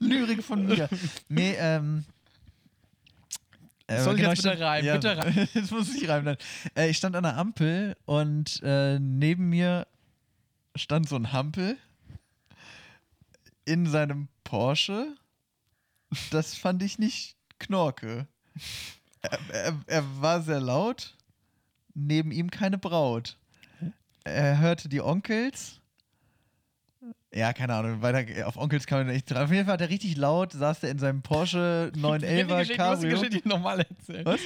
Lyrik 0.00 0.42
von 0.42 0.66
mir. 0.66 0.88
Nee, 1.28 1.54
ähm. 1.58 2.04
äh, 3.86 4.02
Soll 4.02 4.16
ich 4.16 4.22
jetzt 4.22 4.38
ich 4.38 4.44
bitte 4.44 4.60
reimen? 4.60 4.92
Bitte 4.92 5.16
reimen. 5.16 5.48
Jetzt 5.54 5.70
muss 5.70 5.94
ich 5.94 6.08
reimen. 6.08 6.36
Äh, 6.76 6.90
ich 6.90 6.96
stand 6.96 7.16
an 7.16 7.24
der 7.24 7.36
Ampel 7.36 7.96
und 8.04 8.60
äh, 8.62 8.98
neben 8.98 9.48
mir 9.48 9.86
stand 10.76 11.08
so 11.08 11.16
ein 11.16 11.32
Hampel 11.32 11.76
in 13.64 13.86
seinem 13.86 14.28
Porsche. 14.44 15.16
Das 16.30 16.54
fand 16.54 16.82
ich 16.82 16.98
nicht 16.98 17.36
knorke. 17.58 18.26
Er, 19.22 19.38
er, 19.52 19.80
er 19.86 20.22
war 20.22 20.42
sehr 20.42 20.60
laut. 20.60 21.14
Neben 21.94 22.30
ihm 22.30 22.50
keine 22.50 22.78
Braut. 22.78 23.36
Er 24.24 24.58
hörte 24.58 24.88
die 24.88 25.00
Onkels. 25.00 25.76
Ja, 27.32 27.52
keine 27.52 27.74
Ahnung, 27.74 28.02
weiter 28.02 28.48
auf 28.48 28.56
Onkels 28.56 28.86
kann 28.88 29.06
man 29.06 29.14
nicht 29.14 29.30
dran. 29.30 29.44
Auf 29.44 29.52
jeden 29.52 29.64
Fall 29.64 29.74
hat 29.74 29.80
er 29.80 29.88
richtig 29.88 30.16
laut, 30.16 30.52
saß 30.52 30.82
er 30.82 30.90
in 30.90 30.98
seinem 30.98 31.22
Porsche 31.22 31.92
911 31.96 32.48
Du 32.48 32.54
hast 32.56 32.70
die 32.70 32.74
Cabrio. 32.74 33.18
Geschichte 33.20 33.48
nochmal 33.48 33.78
erzählt. 33.88 34.26
Was? 34.26 34.40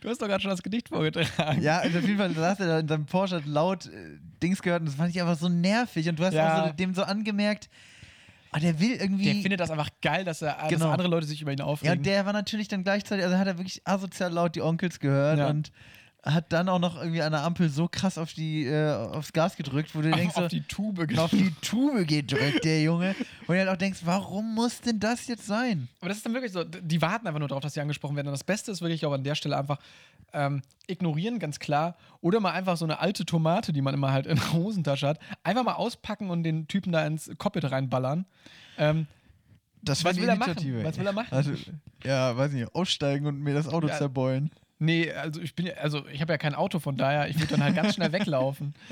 Du 0.00 0.08
hast 0.08 0.22
doch 0.22 0.26
gerade 0.26 0.40
schon 0.40 0.50
das 0.50 0.62
Gedicht 0.62 0.88
vorgetragen. 0.88 1.60
Ja, 1.60 1.78
also 1.80 1.98
auf 1.98 2.04
jeden 2.06 2.16
Fall 2.16 2.32
saß 2.34 2.60
er 2.60 2.66
da 2.66 2.78
in 2.78 2.88
seinem 2.88 3.04
Porsche, 3.04 3.36
hat 3.36 3.46
laut 3.46 3.86
äh, 3.86 4.16
Dings 4.42 4.62
gehört 4.62 4.80
und 4.80 4.86
das 4.86 4.94
fand 4.94 5.10
ich 5.10 5.20
einfach 5.20 5.36
so 5.36 5.50
nervig. 5.50 6.08
Und 6.08 6.18
du 6.18 6.24
hast 6.24 6.32
Ja. 6.32 6.68
so, 6.68 6.72
dem 6.72 6.94
so 6.94 7.02
angemerkt, 7.02 7.68
ah, 8.52 8.58
der 8.58 8.80
will 8.80 8.92
irgendwie. 8.92 9.24
Der 9.34 9.34
findet 9.42 9.60
das 9.60 9.70
einfach 9.70 9.90
geil, 10.00 10.24
dass, 10.24 10.40
er, 10.40 10.56
dass 10.56 10.68
Genau. 10.70 10.90
andere 10.92 11.08
Leute 11.08 11.26
sich 11.26 11.42
über 11.42 11.52
ihn 11.52 11.58
ja, 11.58 11.66
aufregen. 11.66 11.98
und 11.98 12.06
der 12.06 12.24
war 12.24 12.32
natürlich 12.32 12.68
dann 12.68 12.84
gleichzeitig, 12.84 13.22
also 13.26 13.36
hat 13.36 13.46
er 13.48 13.58
wirklich 13.58 13.82
asozial 13.86 14.32
laut 14.32 14.56
die 14.56 14.62
Onkels 14.62 14.98
gehört 14.98 15.38
Ja. 15.38 15.48
und 15.50 15.70
hat 16.22 16.52
dann 16.52 16.68
auch 16.68 16.78
noch 16.78 16.96
irgendwie 17.00 17.22
an 17.22 17.32
der 17.32 17.42
Ampel 17.44 17.68
so 17.70 17.88
krass 17.90 18.18
auf 18.18 18.32
die, 18.34 18.66
äh, 18.66 18.92
aufs 18.92 19.32
Gas 19.32 19.56
gedrückt, 19.56 19.94
wo 19.94 20.02
du 20.02 20.12
denkst, 20.14 20.36
auf 20.36 20.42
so, 20.44 20.48
die 20.48 20.62
Tube 20.62 20.98
auf 21.18 21.30
die 21.30 21.50
Tube 21.62 22.06
gedrückt, 22.06 22.64
der 22.64 22.82
Junge. 22.82 23.14
Und 23.46 23.54
du 23.54 23.58
halt 23.58 23.68
auch 23.68 23.76
denkst, 23.76 24.00
warum 24.04 24.54
muss 24.54 24.80
denn 24.82 25.00
das 25.00 25.26
jetzt 25.28 25.46
sein? 25.46 25.88
Aber 26.00 26.08
das 26.08 26.18
ist 26.18 26.26
dann 26.26 26.34
wirklich 26.34 26.52
so, 26.52 26.62
die 26.64 27.00
warten 27.00 27.26
einfach 27.26 27.38
nur 27.40 27.48
darauf, 27.48 27.62
dass 27.62 27.72
sie 27.74 27.80
angesprochen 27.80 28.16
werden. 28.16 28.28
Und 28.28 28.32
das 28.32 28.44
Beste 28.44 28.70
ist 28.70 28.82
wirklich 28.82 29.04
auch 29.06 29.12
an 29.12 29.24
der 29.24 29.34
Stelle 29.34 29.56
einfach 29.56 29.78
ähm, 30.32 30.62
ignorieren, 30.86 31.38
ganz 31.38 31.58
klar. 31.58 31.96
Oder 32.20 32.38
mal 32.40 32.52
einfach 32.52 32.76
so 32.76 32.84
eine 32.84 33.00
alte 33.00 33.24
Tomate, 33.24 33.72
die 33.72 33.80
man 33.80 33.94
immer 33.94 34.12
halt 34.12 34.26
in 34.26 34.36
der 34.36 34.52
Hosentasche 34.52 35.08
hat, 35.08 35.18
einfach 35.42 35.64
mal 35.64 35.74
auspacken 35.74 36.28
und 36.30 36.42
den 36.42 36.68
Typen 36.68 36.92
da 36.92 37.06
ins 37.06 37.30
Cockpit 37.38 37.70
reinballern. 37.70 38.26
Ähm, 38.76 39.06
Das 39.82 40.04
Was 40.04 40.16
will 40.16 40.28
er 40.28 40.36
machen? 40.36 40.54
Was 40.84 40.98
will 40.98 41.06
er 41.06 41.12
machen? 41.12 41.28
Also, 41.32 41.52
ja, 42.04 42.36
weiß 42.36 42.52
nicht, 42.52 42.74
aussteigen 42.74 43.26
und 43.26 43.40
mir 43.40 43.54
das 43.54 43.66
Auto 43.68 43.88
Ja. 43.88 43.96
zerbeulen. 43.96 44.50
Nee, 44.80 45.12
also 45.12 45.40
ich 45.40 45.54
bin 45.54 45.66
ja, 45.66 45.74
also 45.74 46.04
ich 46.08 46.20
habe 46.20 46.32
ja 46.32 46.38
kein 46.38 46.54
Auto, 46.56 46.80
von 46.80 46.96
daher, 46.96 47.28
ich 47.28 47.36
würde 47.38 47.48
dann 47.54 47.62
halt 47.62 47.76
ganz 47.76 47.94
schnell 47.94 48.10
weglaufen. 48.12 48.74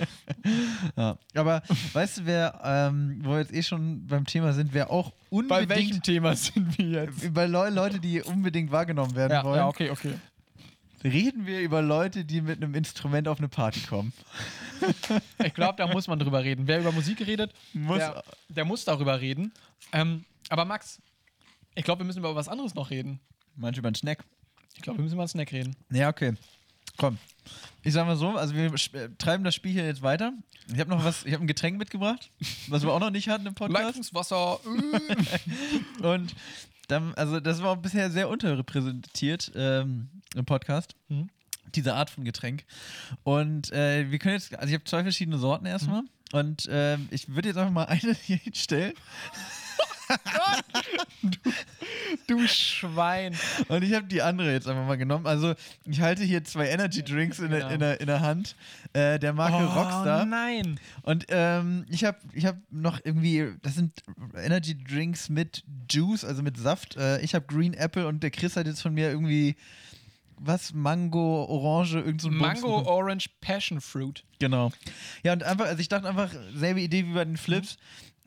Ja. 0.96 1.18
Aber 1.35 1.62
weißt 1.92 2.18
du, 2.18 2.27
wer, 2.27 2.61
ähm, 2.64 3.20
wo 3.22 3.31
wir 3.33 3.40
jetzt 3.40 3.53
eh 3.53 3.62
schon 3.62 4.07
beim 4.07 4.24
Thema 4.24 4.53
sind, 4.53 4.72
wer 4.72 4.90
auch 4.90 5.12
Bei 5.31 5.48
welchem 5.48 5.62
unbedingt 5.62 6.05
Thema 6.05 6.37
sind 6.37 6.79
wir 6.79 7.05
jetzt? 7.05 7.35
bei 7.35 7.46
Leu 7.46 7.68
Leute, 7.70 7.98
die 8.01 8.22
unbedingt 8.22 8.70
wahrgenommen 8.70 9.14
werden 9.14 9.33
Ja, 9.33 9.44
wollen, 9.44 9.57
ja, 9.57 9.66
okay, 9.68 9.90
okay. 9.90 10.14
reden 11.05 11.46
wir 11.46 11.61
über 11.61 11.83
Leute, 11.83 12.24
die 12.24 12.40
mit 12.40 12.62
einem 12.62 12.74
Instrument 12.74 13.29
auf 13.29 13.38
eine 13.38 13.48
Party 13.48 13.81
kommen. 13.81 14.12
Ich 15.44 15.55
glaube, 15.55 15.74
da 15.77 15.88
muss 15.88 16.07
man 16.07 16.20
drüber 16.20 16.44
reden. 16.44 16.68
Wer 16.68 16.79
über 16.79 16.92
Musik 16.92 17.27
redet, 17.27 17.53
Muss- 17.72 17.98
der, 17.98 18.22
der 18.48 18.64
muss 18.64 18.85
darüber 18.85 19.20
reden. 19.20 19.53
Ähm, 19.92 20.24
aber 20.51 20.64
Max, 20.64 21.01
ich 21.74 21.83
glaube, 21.85 22.01
wir 22.01 22.07
müssen 22.07 22.20
über 22.20 22.37
was 22.37 22.48
anderes 22.48 22.74
noch 22.77 22.90
reden. 22.90 23.18
Manche 23.57 23.81
über 23.81 23.88
einen 23.88 23.96
Snack. 23.96 24.24
Ich 24.78 24.82
glaube, 24.82 25.00
wir 25.00 25.02
müssen 25.02 25.14
über 25.14 25.22
einen 25.22 25.28
Snack 25.28 25.50
reden. 25.52 25.74
Ja, 25.90 26.08
okay. 26.08 26.34
Komm. 26.96 27.18
Ich 27.82 27.94
sag 27.94 28.06
mal 28.06 28.16
so, 28.16 28.30
also 28.30 28.54
wir 28.54 28.72
äh, 28.72 29.08
treiben 29.18 29.42
das 29.42 29.56
Spiel 29.56 29.72
hier 29.72 29.84
jetzt 29.84 30.02
weiter. 30.02 30.32
Ich 30.72 30.78
habe 30.78 30.88
noch 30.88 31.02
was, 31.02 31.24
ich 31.24 31.32
habe 31.32 31.42
ein 31.42 31.48
Getränk 31.48 31.78
mitgebracht, 31.78 32.30
was 32.68 32.82
wir 32.82 32.92
auch 32.92 33.00
noch 33.00 33.10
nicht 33.10 33.28
hatten 33.28 33.44
im 33.46 33.54
Podcast. 33.54 33.84
Leitungswasser. 33.84 34.60
Und 36.02 36.32
dann, 36.86 37.12
also 37.14 37.40
das 37.40 37.60
war 37.60 37.70
auch 37.72 37.78
bisher 37.78 38.08
sehr 38.12 38.28
unterrepräsentiert 38.28 39.50
ähm, 39.56 40.08
im 40.36 40.44
Podcast. 40.44 40.94
Mhm. 41.08 41.28
Diese 41.74 41.94
Art 41.94 42.08
von 42.08 42.24
Getränk. 42.24 42.64
Und 43.24 43.72
äh, 43.72 44.08
wir 44.12 44.20
können 44.20 44.34
jetzt, 44.34 44.54
also 44.54 44.68
ich 44.68 44.74
habe 44.74 44.84
zwei 44.84 45.02
verschiedene 45.02 45.38
Sorten 45.38 45.66
erstmal. 45.66 46.02
Und 46.30 46.68
ähm, 46.70 47.08
ich 47.10 47.28
würde 47.28 47.48
jetzt 47.48 47.56
einfach 47.56 47.72
mal 47.72 47.86
eine 47.86 48.14
hier 48.22 48.36
hinstellen. 48.36 48.94
Du 52.26 52.46
Schwein. 52.46 53.36
Und 53.68 53.82
ich 53.82 53.94
habe 53.94 54.06
die 54.06 54.22
andere 54.22 54.52
jetzt 54.52 54.68
einfach 54.68 54.86
mal 54.86 54.96
genommen. 54.96 55.26
Also 55.26 55.54
ich 55.84 56.00
halte 56.00 56.22
hier 56.24 56.44
zwei 56.44 56.68
Energy 56.68 57.02
Drinks 57.02 57.38
in, 57.38 57.50
der, 57.50 57.60
Genau. 57.60 57.72
in, 57.74 57.80
der, 57.80 58.00
in 58.00 58.06
der 58.06 58.20
Hand. 58.20 58.56
Äh, 58.92 59.18
der 59.18 59.32
Marke 59.32 59.64
Rockstar. 59.64 60.22
Oh 60.22 60.26
nein. 60.26 60.78
Und 61.02 61.26
ähm, 61.28 61.84
ich 61.88 62.04
habe 62.04 62.18
ich 62.32 62.46
hab 62.46 62.56
noch 62.70 63.00
irgendwie, 63.04 63.52
das 63.62 63.74
sind 63.74 63.92
Energy 64.36 64.76
Drinks 64.82 65.28
mit 65.28 65.64
Juice, 65.90 66.24
also 66.24 66.42
mit 66.42 66.56
Saft. 66.56 66.96
Äh, 66.96 67.20
ich 67.20 67.34
habe 67.34 67.46
Green 67.46 67.74
Apple 67.74 68.06
und 68.06 68.22
der 68.22 68.30
Chris 68.30 68.56
hat 68.56 68.66
jetzt 68.66 68.82
von 68.82 68.94
mir 68.94 69.08
irgendwie 69.10 69.56
was, 70.40 70.72
Mango, 70.72 71.46
Orange, 71.46 71.94
irgend 71.96 72.20
so 72.20 72.28
ein 72.28 72.38
Bums 72.38 72.60
Mango, 72.62 72.78
bekommen. 72.78 72.86
Orange, 72.86 73.28
Passion 73.40 73.80
Fruit. 73.80 74.22
Genau. 74.38 74.70
Ja, 75.24 75.32
und 75.32 75.42
einfach, 75.42 75.66
also 75.66 75.80
ich 75.80 75.88
dachte 75.88 76.09
einfach, 76.09 76.30
selbe 76.54 76.80
Idee 76.80 77.04
wie 77.06 77.12
bei 77.14 77.24
den 77.24 77.36
Flips. 77.36 77.76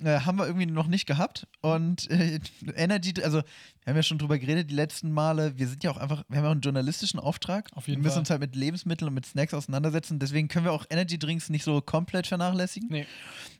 Äh, 0.03 0.21
haben 0.21 0.37
wir 0.37 0.45
irgendwie 0.45 0.65
noch 0.65 0.87
nicht 0.87 1.05
gehabt. 1.05 1.47
Und 1.61 2.09
äh, 2.09 2.39
Energy, 2.75 3.13
also 3.23 3.37
wir 3.83 3.91
haben 3.91 3.95
ja 3.95 4.03
schon 4.03 4.17
drüber 4.17 4.39
geredet 4.39 4.69
die 4.69 4.75
letzten 4.75 5.11
Male. 5.11 5.57
Wir 5.57 5.67
sind 5.67 5.83
ja 5.83 5.91
auch 5.91 5.97
einfach, 5.97 6.23
wir 6.27 6.37
haben 6.37 6.43
ja 6.43 6.49
auch 6.49 6.53
einen 6.53 6.61
journalistischen 6.61 7.19
Auftrag. 7.19 7.69
Auf 7.75 7.87
jeden 7.87 7.99
wir 7.99 8.03
müssen 8.03 8.13
Fall. 8.13 8.19
uns 8.21 8.29
halt 8.29 8.41
mit 8.41 8.55
Lebensmitteln 8.55 9.07
und 9.07 9.13
mit 9.13 9.25
Snacks 9.25 9.53
auseinandersetzen. 9.53 10.19
Deswegen 10.19 10.47
können 10.47 10.65
wir 10.65 10.71
auch 10.71 10.85
Energy 10.89 11.19
Drinks 11.19 11.49
nicht 11.49 11.63
so 11.63 11.81
komplett 11.81 12.27
vernachlässigen. 12.27 12.89
Nee. 12.91 13.05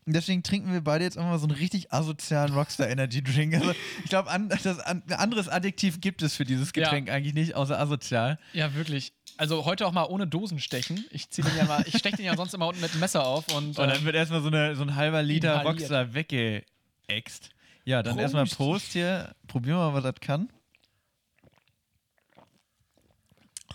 Und 0.06 0.16
deswegen 0.16 0.42
trinken 0.42 0.72
wir 0.74 0.82
beide 0.82 1.04
jetzt 1.04 1.18
einfach 1.18 1.32
mal 1.32 1.40
so 1.40 1.48
einen 1.48 1.56
richtig 1.56 1.94
asozialen 1.94 2.54
Rockstar 2.54 2.90
Energy 2.90 3.24
Drink. 3.24 3.54
Also 3.54 3.72
ich 4.04 4.10
glaube, 4.10 4.30
an, 4.32 4.52
an, 4.52 5.04
ein 5.08 5.14
anderes 5.14 5.48
Adjektiv 5.48 6.02
gibt 6.02 6.22
es 6.24 6.36
für 6.36 6.44
dieses 6.44 6.72
Ja. 6.76 6.84
Getränk 6.84 7.10
eigentlich 7.10 7.36
nicht, 7.36 7.56
außer 7.56 7.80
asozial. 7.80 8.40
Ja, 8.54 8.74
wirklich. 8.74 9.14
Also 9.42 9.66
heute 9.66 9.88
auch 9.88 9.92
mal 9.92 10.04
ohne 10.04 10.28
Dosen 10.28 10.60
stechen. 10.60 11.04
Ich 11.10 11.32
ziehe 11.32 11.44
den 11.44 11.58
ja 11.58 11.64
mal, 11.66 11.84
ich 11.88 11.98
steche 11.98 12.16
den 12.16 12.28
ja 12.28 12.38
sonst 12.38 12.54
immer 12.54 12.68
unten 12.68 12.80
mit 12.80 12.94
dem 12.94 13.00
Messer 13.00 13.26
auf 13.26 13.52
und, 13.56 13.70
Und 13.70 13.78
dann 13.80 13.90
äh, 13.90 14.04
wird 14.04 14.16
erstmal 14.16 14.40
so, 14.44 14.50
eine, 14.50 14.76
so 14.76 14.84
ein 14.84 14.96
halber 14.96 15.24
Liter. 15.24 15.64
Rockstar 15.64 16.14
weggeäxt. 16.14 17.50
Ja, 17.84 18.04
dann 18.04 18.18
Prost. 18.18 18.22
erstmal 18.22 18.46
Prost 18.46 18.94
hier. 18.94 19.34
Probieren 19.48 19.80
wir 19.80 19.90
mal, 19.90 19.96
was 19.96 20.04
das 20.04 20.22
kann. 20.22 20.52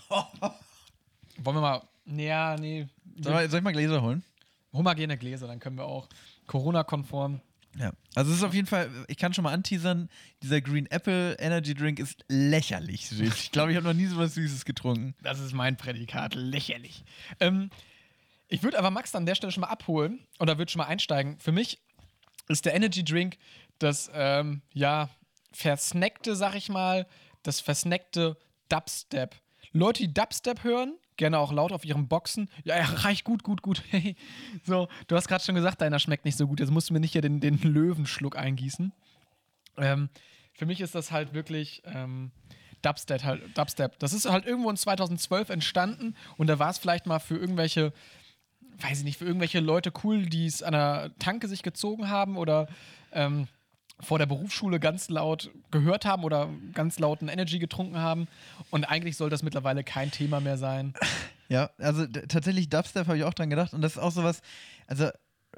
wollen 1.39 1.57
wir 1.57 1.61
mal. 1.61 1.81
Ja, 2.05 2.55
nee. 2.55 2.87
Soll 3.19 3.43
ich 3.43 3.61
mal 3.61 3.73
Gläser 3.73 4.01
holen? 4.01 4.23
Homogene 4.71 5.17
Gläser, 5.17 5.47
dann 5.47 5.59
können 5.59 5.75
wir 5.75 5.83
auch 5.83 6.07
Corona-konform. 6.45 7.41
Ja. 7.77 7.91
Also 8.15 8.31
es 8.31 8.37
ist 8.37 8.43
auf 8.43 8.53
jeden 8.53 8.67
Fall, 8.67 8.89
ich 9.07 9.17
kann 9.17 9.33
schon 9.33 9.43
mal 9.43 9.53
anteasern, 9.53 10.09
dieser 10.41 10.61
Green 10.61 10.87
Apple 10.87 11.35
Energy 11.39 11.73
Drink 11.73 11.99
ist 11.99 12.25
lächerlich 12.27 13.07
süß. 13.09 13.35
Ich 13.35 13.51
glaube, 13.51 13.71
ich 13.71 13.77
habe 13.77 13.87
noch 13.87 13.93
nie 13.93 14.07
so 14.07 14.17
was 14.17 14.33
Süßes 14.33 14.65
getrunken. 14.65 15.15
Das 15.21 15.39
ist 15.39 15.53
mein 15.53 15.77
Prädikat, 15.77 16.35
lächerlich. 16.35 17.03
Ähm, 17.39 17.69
ich 18.47 18.63
würde 18.63 18.79
aber 18.79 18.91
Max 18.91 19.13
an 19.13 19.25
der 19.25 19.35
Stelle 19.35 19.51
schon 19.51 19.61
mal 19.61 19.67
abholen 19.67 20.25
oder 20.39 20.57
würde 20.57 20.71
schon 20.71 20.79
mal 20.79 20.87
einsteigen. 20.87 21.37
Für 21.39 21.51
mich 21.51 21.79
ist 22.47 22.65
der 22.65 22.73
Energy 22.73 23.03
Drink 23.03 23.37
das, 23.79 24.09
ähm, 24.13 24.61
ja, 24.73 25.09
versnackte, 25.51 26.35
sag 26.35 26.55
ich 26.55 26.69
mal, 26.69 27.07
das 27.43 27.59
versnackte 27.59 28.37
Dubstep. 28.69 29.35
Leute, 29.71 30.03
die 30.03 30.13
Dubstep 30.13 30.63
hören, 30.63 30.97
gerne 31.17 31.39
auch 31.39 31.51
laut 31.51 31.71
auf 31.71 31.83
ihren 31.83 32.07
Boxen. 32.07 32.49
Ja, 32.63 32.77
ja 32.77 32.85
reicht 32.85 33.23
gut, 33.23 33.43
gut, 33.43 33.61
gut. 33.61 33.83
Hey. 33.89 34.15
so, 34.63 34.87
du 35.07 35.15
hast 35.15 35.27
gerade 35.27 35.43
schon 35.43 35.55
gesagt, 35.55 35.81
deiner 35.81 35.99
schmeckt 35.99 36.25
nicht 36.25 36.37
so 36.37 36.47
gut. 36.47 36.59
Jetzt 36.59 36.71
musst 36.71 36.89
du 36.89 36.93
mir 36.93 36.99
nicht 36.99 37.11
hier 37.11 37.21
den, 37.21 37.39
den 37.39 37.59
Löwenschluck 37.61 38.37
eingießen. 38.37 38.93
Ähm, 39.77 40.09
für 40.53 40.65
mich 40.65 40.81
ist 40.81 40.95
das 40.95 41.11
halt 41.11 41.33
wirklich 41.33 41.83
ähm, 41.85 42.31
Dubstep, 42.81 43.23
halt, 43.23 43.57
Dubstep. 43.57 43.99
Das 43.99 44.13
ist 44.13 44.29
halt 44.29 44.45
irgendwo 44.45 44.69
in 44.69 44.77
2012 44.77 45.49
entstanden 45.49 46.15
und 46.37 46.47
da 46.47 46.59
war 46.59 46.69
es 46.69 46.77
vielleicht 46.77 47.05
mal 47.05 47.19
für 47.19 47.37
irgendwelche, 47.37 47.93
weiß 48.79 48.99
ich 48.99 49.03
nicht, 49.03 49.17
für 49.17 49.25
irgendwelche 49.25 49.59
Leute 49.59 49.91
cool, 50.03 50.25
die 50.25 50.45
es 50.45 50.63
an 50.63 50.73
der 50.73 51.11
Tanke 51.19 51.47
sich 51.47 51.63
gezogen 51.63 52.09
haben 52.09 52.37
oder 52.37 52.67
ähm, 53.11 53.47
vor 53.99 54.19
der 54.19 54.25
Berufsschule 54.27 54.79
ganz 54.79 55.09
laut 55.09 55.49
gehört 55.71 56.05
haben 56.05 56.23
oder 56.23 56.49
ganz 56.73 56.99
lauten 56.99 57.27
Energy 57.29 57.59
getrunken 57.59 57.97
haben. 57.97 58.27
Und 58.69 58.85
eigentlich 58.85 59.17
soll 59.17 59.29
das 59.29 59.41
mittlerweile 59.43 59.83
kein 59.83 60.11
Thema 60.11 60.39
mehr 60.39 60.57
sein. 60.57 60.93
Ja, 61.49 61.69
also 61.77 62.05
tatsächlich 62.05 62.67
Dubstep 62.67 63.07
habe 63.07 63.17
ich 63.17 63.23
auch 63.23 63.33
dran 63.33 63.49
gedacht 63.49 63.73
und 63.73 63.81
das 63.81 63.93
ist 63.93 63.99
auch 63.99 64.11
sowas, 64.11 64.41
also 64.85 65.05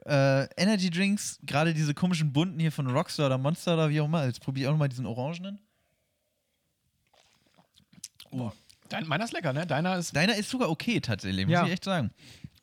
äh, 0.05 0.43
Energy 0.55 0.91
Drinks, 0.91 1.39
gerade 1.41 1.73
diese 1.73 1.95
komischen 1.95 2.31
bunten 2.31 2.59
hier 2.59 2.71
von 2.71 2.85
Rockstar 2.85 3.25
oder 3.25 3.39
Monster 3.39 3.73
oder 3.73 3.89
wie 3.89 3.99
auch 3.99 4.05
immer, 4.05 4.23
jetzt 4.25 4.39
probiere 4.39 4.65
ich 4.65 4.67
auch 4.67 4.73
nochmal 4.73 4.89
diesen 4.89 5.07
orangenen. 5.07 5.59
Dein, 8.89 9.07
meiner 9.07 9.25
ist 9.25 9.33
lecker, 9.33 9.51
ne? 9.51 9.65
Deiner 9.65 9.97
ist. 9.97 10.15
Deiner 10.15 10.35
ist 10.35 10.49
sogar 10.51 10.69
okay 10.69 10.99
tatsächlich, 10.99 11.45
muss 11.45 11.53
Ja. 11.53 11.65
ich 11.65 11.71
echt 11.73 11.83
sagen. 11.85 12.11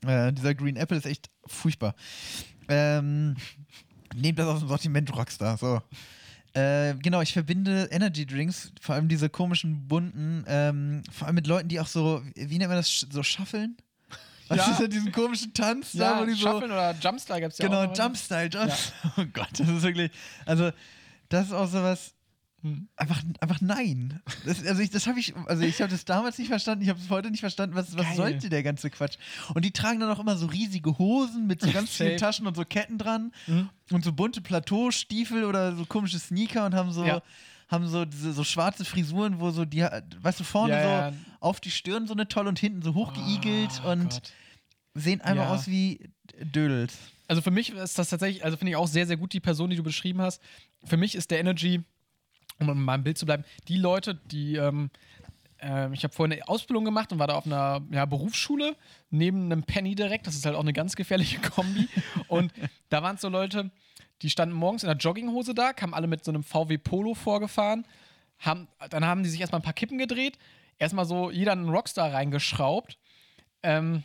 Äh, 0.07 0.33
dieser 0.33 0.55
Green 0.55 0.77
Apple 0.77 0.97
ist 0.97 1.07
echt 1.07 1.29
furchtbar. 1.47 1.95
Ähm, 2.68 3.37
nehmt 4.21 4.39
das 4.39 4.47
aus 4.47 4.61
dem 4.61 4.69
Sortiment 4.69 5.14
Rockstar, 5.17 5.57
so. 5.57 5.81
Äh, 6.55 6.95
genau, 7.03 7.21
ich 7.21 7.33
verbinde 7.35 7.89
Energy 7.91 8.25
Drinks, 8.25 8.73
vor 8.81 8.95
allem 8.95 9.09
diese 9.09 9.29
komischen 9.29 9.87
bunten, 9.89 10.43
ähm, 10.49 11.03
vor 11.12 11.27
allem 11.27 11.35
mit 11.35 11.47
Leuten, 11.47 11.69
die 11.69 11.79
auch 11.81 11.87
so, 11.87 12.23
wie 12.35 12.57
nennt 12.59 12.71
man 12.71 12.79
das, 12.79 13.07
so 13.11 13.23
schaffeln? 13.23 13.77
Was 14.49 14.59
Ja. 14.59 14.71
ist 14.71 14.81
denn 14.81 14.91
diesen 14.91 15.12
komischen 15.12 15.53
Tanz 15.53 15.93
da, 15.93 16.14
Ja, 16.17 16.21
wo 16.23 16.25
die 16.25 16.33
so. 16.33 16.49
Shuffle 16.49 16.67
oder 16.67 16.95
Jumpstyle 16.99 17.41
gibt 17.41 17.53
es 17.53 17.59
ja 17.59 17.67
Genau, 17.67 17.83
auch. 17.83 17.89
noch. 17.89 17.99
Jumpstyle, 17.99 18.49
Jump. 18.49 18.73
Oh 19.19 19.25
Gott, 19.35 19.49
das 19.59 19.69
ist 19.69 19.83
wirklich. 19.83 20.11
Also, 20.47 20.71
das 21.29 21.47
ist 21.49 21.53
auch 21.53 21.69
sowas. 21.69 22.14
Hm. 22.67 22.89
Einfach, 22.97 23.23
einfach 23.41 23.61
nein. 23.61 24.21
Das, 24.45 24.64
also 24.67 24.83
ich, 24.83 24.91
das 24.91 25.07
habe 25.07 25.21
ich, 25.21 25.35
also 25.47 25.62
ich 25.62 25.81
habe 25.81 25.91
das 25.91 26.05
damals 26.05 26.37
nicht 26.39 26.49
verstanden, 26.49 26.83
ich 26.83 26.89
habe 26.89 26.99
es 26.99 27.09
heute 27.11 27.31
nicht 27.31 27.41
verstanden, 27.41 27.77
was, 27.77 27.97
was 27.97 28.07
Geil. 28.07 28.17
sollte 28.17 28.49
der 28.49 28.62
ganze 28.62 28.91
Quatsch? 28.91 29.17
Und 29.55 29.64
die 29.64 29.71
tragen 29.71 30.01
dann 30.01 30.11
auch 30.11 30.19
immer 30.19 30.37
so 30.37 30.47
riesige 30.47 30.99
Hosen 30.99 31.47
mit 31.47 31.61
so 31.61 31.71
ganz 31.73 31.91
vielen. 31.91 32.17
Taschen 32.19 32.47
und 32.47 32.57
so 32.57 32.64
Ketten 32.64 32.99
dran 32.99 33.33
Mhm. 33.47 33.69
und 33.93 34.05
so 34.05 34.12
bunte 34.12 34.41
Plateaustiefel 34.41 35.45
oder 35.45 35.77
so 35.77 35.85
komische 35.87 36.19
Sneaker 36.19 36.67
und 36.67 36.75
haben 36.75 36.91
so, 36.93 37.05
Ja. 37.05 37.23
haben 37.69 37.87
so 37.89 38.05
diese 38.05 38.33
so 38.33 38.43
schwarze 38.45 38.85
Frisuren, 38.85 39.39
wo 39.41 39.51
so 39.51 39.64
die, 39.64 39.83
weißt 39.83 40.41
du, 40.41 40.45
vorne 40.45 40.75
Ja, 40.75 40.83
so 40.83 40.89
ja. 40.89 41.12
auf 41.41 41.61
die 41.61 41.71
Stirn 41.71 42.07
so 42.07 42.14
eine 42.14 42.27
toll 42.29 42.47
und 42.49 42.59
hinten 42.59 42.83
so 42.83 42.95
hochgeigelt 42.95 43.83
Oh 43.85 43.91
und 43.91 44.11
Gott. 44.11 44.33
sehen 44.95 45.21
einfach 45.21 45.45
Ja. 45.45 45.55
aus 45.55 45.67
wie 45.69 46.11
Dödels. 46.41 46.95
Also 47.29 47.43
für 47.43 47.51
mich 47.51 47.71
ist 47.71 47.99
das 47.99 48.09
tatsächlich, 48.11 48.45
also 48.45 48.57
finde 48.57 48.71
ich 48.71 48.77
auch 48.77 48.87
sehr, 48.87 49.07
sehr 49.07 49.17
gut 49.17 49.33
die 49.33 49.41
Person, 49.41 49.69
die 49.71 49.77
du 49.77 49.83
beschrieben 49.83 50.21
hast. 50.23 50.41
Für 50.85 50.97
mich 50.97 51.14
ist 51.17 51.31
der 51.33 51.41
Energy, 51.41 51.83
um 52.59 52.69
in 52.71 52.81
meinem 52.81 53.05
Bild 53.05 53.19
zu 53.19 53.27
bleiben, 53.27 53.45
die 53.69 53.77
Leute, 53.77 54.15
die, 54.15 54.57
ähm, 54.57 54.91
ähm, 55.61 55.93
ich 55.93 56.05
habe 56.05 56.15
vorhin 56.15 56.33
eine 56.33 56.49
Ausbildung 56.49 56.85
gemacht 56.85 57.13
und 57.13 57.19
war 57.19 57.27
da 57.27 57.35
auf 57.35 57.47
einer 57.47 57.83
ja, 57.91 58.05
Berufsschule, 58.05 58.77
neben 59.11 59.47
einem 59.47 59.63
Penny 59.63 59.95
direkt, 59.95 60.27
das 60.27 60.35
ist 60.35 60.47
halt 60.47 60.57
auch 60.57 60.61
eine 60.61 60.73
ganz 60.73 60.97
gefährliche 60.97 61.39
Kombi. 61.51 61.89
und 62.29 62.53
da 62.89 63.03
waren 63.03 63.17
es 63.17 63.23
so 63.23 63.29
Leute, 63.29 63.71
die 64.23 64.31
standen 64.31 64.55
morgens 64.55 64.83
in 64.83 64.89
der 64.89 64.97
Jogginghose 64.97 65.55
da, 65.55 65.73
kamen 65.73 65.95
alle 65.95 66.07
mit 66.07 66.25
so 66.25 66.31
einem 66.31 66.43
VW 66.43 66.79
Polo 66.79 67.15
vorgefahren, 67.15 67.87
haben, 68.39 68.69
dann 68.91 69.05
haben 69.05 69.23
die 69.23 69.29
sich 69.29 69.41
erstmal 69.41 69.61
ein 69.61 69.65
paar 69.65 69.73
Kippen 69.73 69.99
gedreht, 69.99 70.39
erstmal 70.79 71.05
so 71.05 71.31
jeder 71.31 71.53
einen 71.53 71.69
Rockstar 71.69 72.13
reingeschraubt, 72.13 72.99
ähm, 73.63 74.03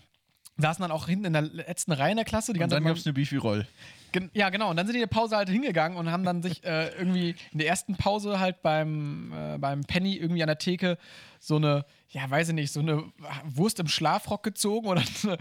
saßen 0.58 0.82
dann 0.82 0.92
auch 0.92 1.08
hinten 1.08 1.26
in 1.26 1.34
der 1.34 1.42
letzten 1.42 1.92
Reihe 1.92 2.12
in 2.12 2.18
der 2.18 2.26
Klasse, 2.26 2.54
die 2.54 2.58
Und 2.58 2.62
ganze 2.62 2.76
dann 2.76 2.84
Zeit 2.84 2.90
gab 2.92 2.98
es 2.98 3.06
eine 3.06 3.14
Beefy-Roll. 3.14 3.68
Gen 4.12 4.30
ja, 4.34 4.50
genau. 4.50 4.70
Und 4.70 4.78
dann 4.78 4.86
sind 4.86 4.94
die 4.94 5.02
in 5.02 5.08
der 5.08 5.16
Pause 5.16 5.38
halt 5.38 5.50
hingegangen 5.50 5.98
und 5.98 6.12
haben 6.12 6.24
dann 6.24 6.42
sich 6.42 6.64
äh, 6.64 6.90
irgendwie 6.98 7.36
in 7.52 7.60
der 7.60 7.68
ersten 7.68 7.96
Pause 7.96 8.40
halt 8.40 8.62
beim, 8.62 9.34
äh, 9.34 9.58
beim 9.58 9.84
Penny 9.84 10.16
irgendwie 10.16 10.44
an 10.44 10.48
der 10.48 10.58
Theke 10.58 10.98
so 11.40 11.56
eine, 11.56 11.86
ja, 12.10 12.30
weiß 12.30 12.50
ich 12.50 12.56
nicht, 12.56 12.72
so 12.72 12.80
eine 12.80 13.04
Wurst 13.46 13.80
im 13.80 13.88
Schlafrock 13.88 14.44
gezogen 14.44 14.88
oder 14.88 15.02
eine, 15.24 15.38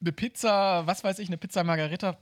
eine 0.00 0.12
Pizza, 0.12 0.86
was 0.86 1.04
weiß 1.04 1.18
ich, 1.18 1.28
eine 1.28 1.38
Pizza 1.38 1.64
Margarita. 1.64 2.16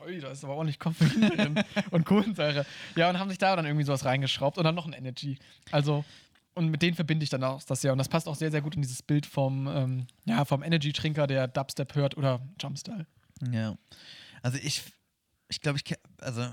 Hui, 0.00 0.18
da 0.18 0.30
ist 0.30 0.44
aber 0.44 0.54
ordentlich 0.54 0.78
Koffein 0.78 1.30
drin 1.36 1.64
und 1.90 2.04
Kohlensäure. 2.04 2.66
Ja, 2.96 3.10
und 3.10 3.18
haben 3.18 3.28
sich 3.28 3.38
da 3.38 3.54
dann 3.54 3.66
irgendwie 3.66 3.84
sowas 3.84 4.04
reingeschraubt 4.04 4.58
und 4.58 4.64
dann 4.64 4.74
noch 4.74 4.86
ein 4.86 4.92
Energy. 4.92 5.38
Also, 5.70 6.04
und 6.54 6.68
mit 6.68 6.82
denen 6.82 6.94
verbinde 6.94 7.24
ich 7.24 7.30
dann 7.30 7.44
auch 7.44 7.62
das 7.62 7.82
ja. 7.82 7.92
Und 7.92 7.98
das 7.98 8.08
passt 8.08 8.28
auch 8.28 8.34
sehr, 8.34 8.50
sehr 8.50 8.60
gut 8.60 8.74
in 8.74 8.82
dieses 8.82 9.02
Bild 9.02 9.26
vom, 9.26 9.68
ähm, 9.68 10.06
ja, 10.24 10.44
vom 10.44 10.62
Energy-Trinker, 10.62 11.26
der 11.26 11.48
Dubstep 11.48 11.94
hört 11.94 12.16
oder 12.16 12.40
Jumpstyle. 12.60 13.06
Ja. 13.50 13.76
Also 14.42 14.58
ich, 14.62 14.82
ich 15.48 15.60
glaube, 15.60 15.78
ich, 15.82 15.94
also, 16.18 16.46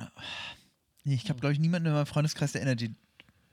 nee, 1.03 1.15
ich 1.15 1.29
habe, 1.29 1.39
glaube 1.39 1.53
ich, 1.53 1.59
niemanden 1.59 1.87
in 1.87 1.93
meinem 1.93 2.05
Freundeskreis, 2.05 2.51
der 2.51 2.61
Energy 2.61 2.95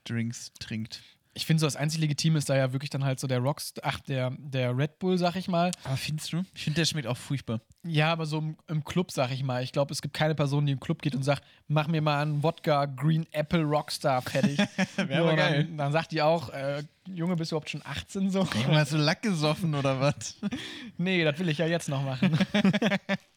Drinks 0.04 0.52
trinkt. 0.58 1.02
Ich 1.34 1.44
finde 1.44 1.60
so 1.60 1.66
das 1.66 1.76
einzig 1.76 2.00
Legitime 2.00 2.38
ist 2.38 2.48
da 2.48 2.56
ja 2.56 2.72
wirklich 2.72 2.88
dann 2.88 3.04
halt 3.04 3.20
so 3.20 3.26
der 3.26 3.40
Rocks, 3.40 3.74
ach, 3.82 4.00
der, 4.00 4.30
der 4.38 4.74
Red 4.74 4.98
Bull, 4.98 5.18
sag 5.18 5.36
ich 5.36 5.48
mal. 5.48 5.70
Aber 5.84 5.98
findest 5.98 6.32
du? 6.32 6.42
Ich 6.54 6.64
finde, 6.64 6.80
der 6.80 6.86
schmeckt 6.86 7.06
auch 7.06 7.16
furchtbar. 7.16 7.60
Ja, 7.84 8.10
aber 8.10 8.24
so 8.24 8.38
im, 8.38 8.56
im 8.68 8.82
Club, 8.84 9.12
sag 9.12 9.30
ich 9.32 9.42
mal. 9.42 9.62
Ich 9.62 9.72
glaube, 9.72 9.92
es 9.92 10.00
gibt 10.00 10.14
keine 10.14 10.34
Person, 10.34 10.64
die 10.64 10.72
im 10.72 10.80
Club 10.80 11.02
geht 11.02 11.14
und 11.14 11.24
sagt, 11.24 11.44
mach 11.68 11.88
mir 11.88 12.00
mal 12.00 12.22
einen 12.22 12.42
Wodka 12.42 12.86
Green 12.86 13.26
Apple 13.32 13.64
Rockstar 13.64 14.22
fertig. 14.22 14.58
Wär 14.96 15.20
aber 15.20 15.36
geil. 15.36 15.64
Dann, 15.64 15.76
dann 15.76 15.92
sagt 15.92 16.12
die 16.12 16.22
auch, 16.22 16.48
äh, 16.48 16.82
Junge, 17.06 17.36
bist 17.36 17.52
du 17.52 17.56
überhaupt 17.56 17.68
schon 17.68 17.82
18 17.84 18.30
so? 18.30 18.48
Junge, 18.64 18.78
hast 18.78 18.92
du 18.92 18.96
Lack 18.96 19.20
gesoffen 19.20 19.74
oder 19.74 20.00
was? 20.00 20.36
nee, 20.96 21.22
das 21.22 21.38
will 21.38 21.50
ich 21.50 21.58
ja 21.58 21.66
jetzt 21.66 21.90
noch 21.90 22.02
machen. 22.02 22.38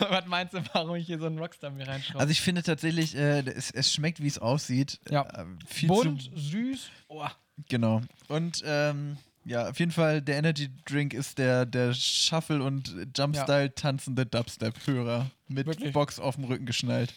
was 0.08 0.26
meinst 0.26 0.54
du, 0.54 0.62
warum 0.72 0.96
ich 0.96 1.06
hier 1.06 1.18
so 1.18 1.26
einen 1.26 1.38
Rockstar 1.38 1.70
mir 1.70 1.86
reinschraube? 1.86 2.20
Also 2.20 2.30
ich 2.30 2.40
finde 2.40 2.62
tatsächlich, 2.62 3.14
äh, 3.14 3.40
es, 3.40 3.70
es 3.70 3.92
schmeckt, 3.92 4.22
wie 4.22 4.26
es 4.26 4.38
aussieht. 4.38 4.98
Ja. 5.10 5.22
Äh, 5.22 5.46
viel 5.66 5.88
Bunt, 5.88 6.22
zu 6.22 6.38
süß. 6.38 6.90
Oh. 7.08 7.26
Genau. 7.68 8.00
Und 8.28 8.62
ähm, 8.64 9.18
ja, 9.44 9.68
auf 9.68 9.78
jeden 9.78 9.92
Fall, 9.92 10.22
der 10.22 10.36
Energy 10.36 10.70
Drink 10.84 11.14
ist 11.14 11.38
der, 11.38 11.66
der 11.66 11.94
Shuffle- 11.94 12.62
und 12.62 12.94
Jumpstyle 13.16 13.74
tanzende 13.74 14.26
Dubstep-Hörer 14.26 15.30
mit 15.48 15.66
Wirklich. 15.66 15.92
Box 15.92 16.18
auf 16.18 16.36
dem 16.36 16.44
Rücken 16.44 16.66
geschnallt. 16.66 17.14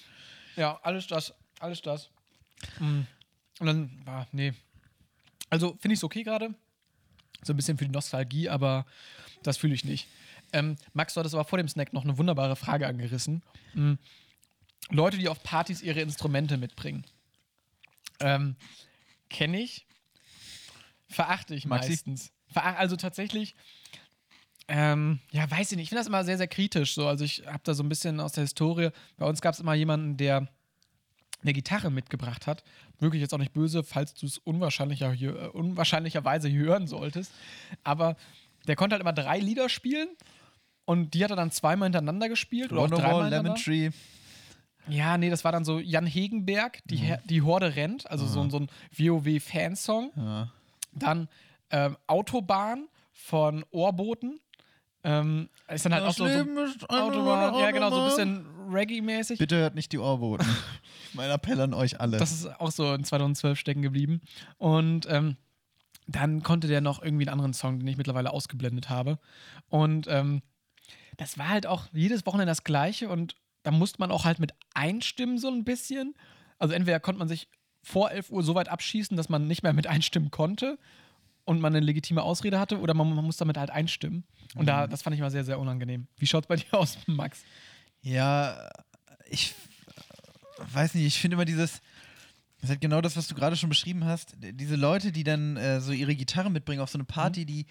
Ja, 0.55 0.79
alles 0.83 1.07
das, 1.07 1.33
alles 1.59 1.81
das. 1.81 2.09
Mm. 2.79 3.01
Und 3.59 3.67
dann, 3.67 4.03
ah, 4.05 4.25
nee. 4.31 4.53
Also 5.49 5.77
finde 5.79 5.93
ich 5.93 5.99
es 5.99 6.03
okay 6.03 6.23
gerade. 6.23 6.53
So 7.43 7.53
ein 7.53 7.55
bisschen 7.57 7.77
für 7.77 7.85
die 7.85 7.91
Nostalgie, 7.91 8.49
aber 8.49 8.85
das 9.43 9.57
fühle 9.57 9.73
ich 9.73 9.83
nicht. 9.83 10.07
Ähm, 10.53 10.75
Max, 10.93 11.13
du 11.13 11.19
hattest 11.19 11.35
aber 11.35 11.45
vor 11.45 11.57
dem 11.57 11.67
Snack 11.67 11.93
noch 11.93 12.03
eine 12.03 12.17
wunderbare 12.17 12.55
Frage 12.55 12.87
angerissen. 12.87 13.43
Mm. 13.73 13.93
Leute, 14.89 15.17
die 15.17 15.27
auf 15.27 15.41
Partys 15.43 15.81
ihre 15.81 16.01
Instrumente 16.01 16.57
mitbringen. 16.57 17.05
Ähm, 18.19 18.55
Kenne 19.29 19.61
ich. 19.61 19.85
Verachte 21.07 21.55
ich 21.55 21.65
Maxi? 21.65 21.89
meistens. 21.89 22.31
Verach 22.47 22.77
also 22.77 22.95
tatsächlich, 22.95 23.55
ähm, 24.67 25.19
ja, 25.31 25.49
weiß 25.49 25.71
ich 25.71 25.77
nicht. 25.77 25.83
Ich 25.83 25.89
finde 25.89 26.01
das 26.01 26.07
immer 26.07 26.23
sehr, 26.23 26.37
sehr 26.37 26.47
kritisch. 26.47 26.93
So. 26.93 27.07
Also 27.07 27.25
ich 27.25 27.45
habe 27.45 27.61
da 27.63 27.73
so 27.73 27.83
ein 27.83 27.89
bisschen 27.89 28.19
aus 28.19 28.33
der 28.33 28.43
Historie. 28.43 28.89
Bei 29.17 29.25
uns 29.25 29.41
gab 29.41 29.53
es 29.53 29.59
immer 29.59 29.73
jemanden, 29.73 30.17
der 30.17 30.47
eine 31.41 31.53
Gitarre 31.53 31.91
mitgebracht 31.91 32.47
hat. 32.47 32.63
Wirklich 32.99 33.21
jetzt 33.21 33.33
auch 33.33 33.39
nicht 33.39 33.53
böse, 33.53 33.83
falls 33.83 34.13
du 34.13 34.25
es 34.25 34.37
unwahrscheinlicher, 34.37 35.13
äh, 35.13 35.47
unwahrscheinlicherweise 35.49 36.51
hören 36.51 36.87
solltest. 36.87 37.31
Aber 37.83 38.15
der 38.67 38.75
konnte 38.75 38.93
halt 38.93 39.01
immer 39.01 39.13
drei 39.13 39.39
Lieder 39.39 39.67
spielen 39.67 40.07
und 40.85 41.13
die 41.13 41.23
hat 41.23 41.29
er 41.31 41.35
dann 41.37 41.51
zweimal 41.51 41.87
hintereinander 41.87 42.29
gespielt 42.29 42.71
oder 42.71 42.81
Wonderwall, 42.83 43.29
Lemon. 43.29 43.55
Tree. 43.55 43.89
Ja, 44.89 45.17
nee, 45.17 45.29
das 45.29 45.43
war 45.45 45.51
dann 45.53 45.63
so 45.63 45.79
Jan 45.79 46.05
Hegenberg, 46.05 46.79
die, 46.85 46.97
Her- 46.97 47.21
die 47.25 47.41
Horde 47.41 47.75
rennt, 47.75 48.09
also 48.11 48.25
so, 48.25 48.41
ein- 48.41 48.49
so 48.49 48.57
ein 48.59 48.67
WoW-Fansong. 48.97 50.11
Ja. 50.15 50.51
Dann 50.91 51.29
ähm, 51.71 51.97
Autobahn 52.07 52.87
von 53.13 53.63
Ohrboten. 53.71 54.39
Ähm, 55.05 55.49
ist 55.67 55.85
dann 55.85 55.93
halt 55.93 56.03
auch 56.03 56.13
so, 56.13 56.25
so 56.25 56.63
ist 56.63 56.89
Autobahn, 56.89 57.55
ja 57.59 57.71
genau, 57.71 57.89
so 57.89 58.01
ein 58.01 58.05
bisschen 58.09 58.45
Reggae-mäßig. 58.71 59.37
Bitte 59.37 59.57
hört 59.57 59.75
nicht 59.75 59.91
die 59.91 59.97
Ohrboten. 59.99 60.45
mein 61.13 61.29
Appell 61.29 61.59
an 61.59 61.73
euch 61.73 61.99
alle. 61.99 62.17
Das 62.17 62.31
ist 62.31 62.47
auch 62.59 62.71
so 62.71 62.93
in 62.93 63.03
2012 63.03 63.59
stecken 63.59 63.81
geblieben. 63.81 64.21
Und 64.57 65.05
ähm, 65.09 65.35
dann 66.07 66.41
konnte 66.43 66.67
der 66.67 66.79
noch 66.81 67.01
irgendwie 67.01 67.23
einen 67.25 67.33
anderen 67.33 67.53
Song, 67.53 67.79
den 67.79 67.87
ich 67.87 67.97
mittlerweile 67.97 68.31
ausgeblendet 68.31 68.89
habe. 68.89 69.19
Und 69.69 70.07
ähm, 70.09 70.41
das 71.17 71.37
war 71.37 71.49
halt 71.49 71.65
auch 71.67 71.87
jedes 71.93 72.25
Wochenende 72.25 72.51
das 72.51 72.63
gleiche 72.63 73.09
und 73.09 73.35
da 73.63 73.71
musste 73.71 73.99
man 73.99 74.11
auch 74.11 74.25
halt 74.25 74.39
mit 74.39 74.53
einstimmen 74.73 75.37
so 75.37 75.47
ein 75.49 75.63
bisschen. 75.63 76.15
Also 76.59 76.73
entweder 76.73 76.99
konnte 76.99 77.19
man 77.19 77.27
sich 77.27 77.47
vor 77.81 78.11
11 78.11 78.29
Uhr 78.29 78.43
so 78.43 78.55
weit 78.55 78.69
abschießen, 78.69 79.15
dass 79.17 79.29
man 79.29 79.47
nicht 79.47 79.63
mehr 79.63 79.73
mit 79.73 79.87
einstimmen 79.95 80.31
konnte 80.31 80.77
und 81.45 81.59
man 81.59 81.75
eine 81.75 81.85
legitime 81.85 82.21
Ausrede 82.21 82.59
hatte 82.59 82.79
oder 82.79 82.93
man, 82.93 83.13
man 83.13 83.25
muss 83.25 83.37
damit 83.37 83.57
halt 83.57 83.69
einstimmen. 83.69 84.23
Und 84.55 84.65
da, 84.67 84.87
das 84.87 85.01
fand 85.01 85.13
ich 85.15 85.21
mal 85.21 85.31
sehr, 85.31 85.43
sehr 85.43 85.59
unangenehm. 85.59 86.07
Wie 86.17 86.27
schaut 86.27 86.43
es 86.45 86.47
bei 86.47 86.55
dir 86.57 86.73
aus, 86.73 86.97
Max? 87.07 87.43
Ja, 88.01 88.69
ich 89.29 89.53
weiß 90.71 90.93
nicht, 90.95 91.05
ich 91.05 91.19
finde 91.19 91.35
immer 91.35 91.45
dieses, 91.45 91.81
das 92.57 92.63
ist 92.65 92.69
halt 92.69 92.81
genau 92.81 93.01
das, 93.01 93.17
was 93.17 93.27
du 93.27 93.35
gerade 93.35 93.55
schon 93.55 93.69
beschrieben 93.69 94.05
hast. 94.05 94.35
Diese 94.39 94.75
Leute, 94.75 95.11
die 95.11 95.23
dann 95.23 95.57
äh, 95.57 95.81
so 95.81 95.91
ihre 95.91 96.15
Gitarre 96.15 96.49
mitbringen 96.49 96.81
auf 96.81 96.89
so 96.89 96.97
eine 96.97 97.05
Party, 97.05 97.41
Mhm. 97.41 97.45
die, 97.47 97.65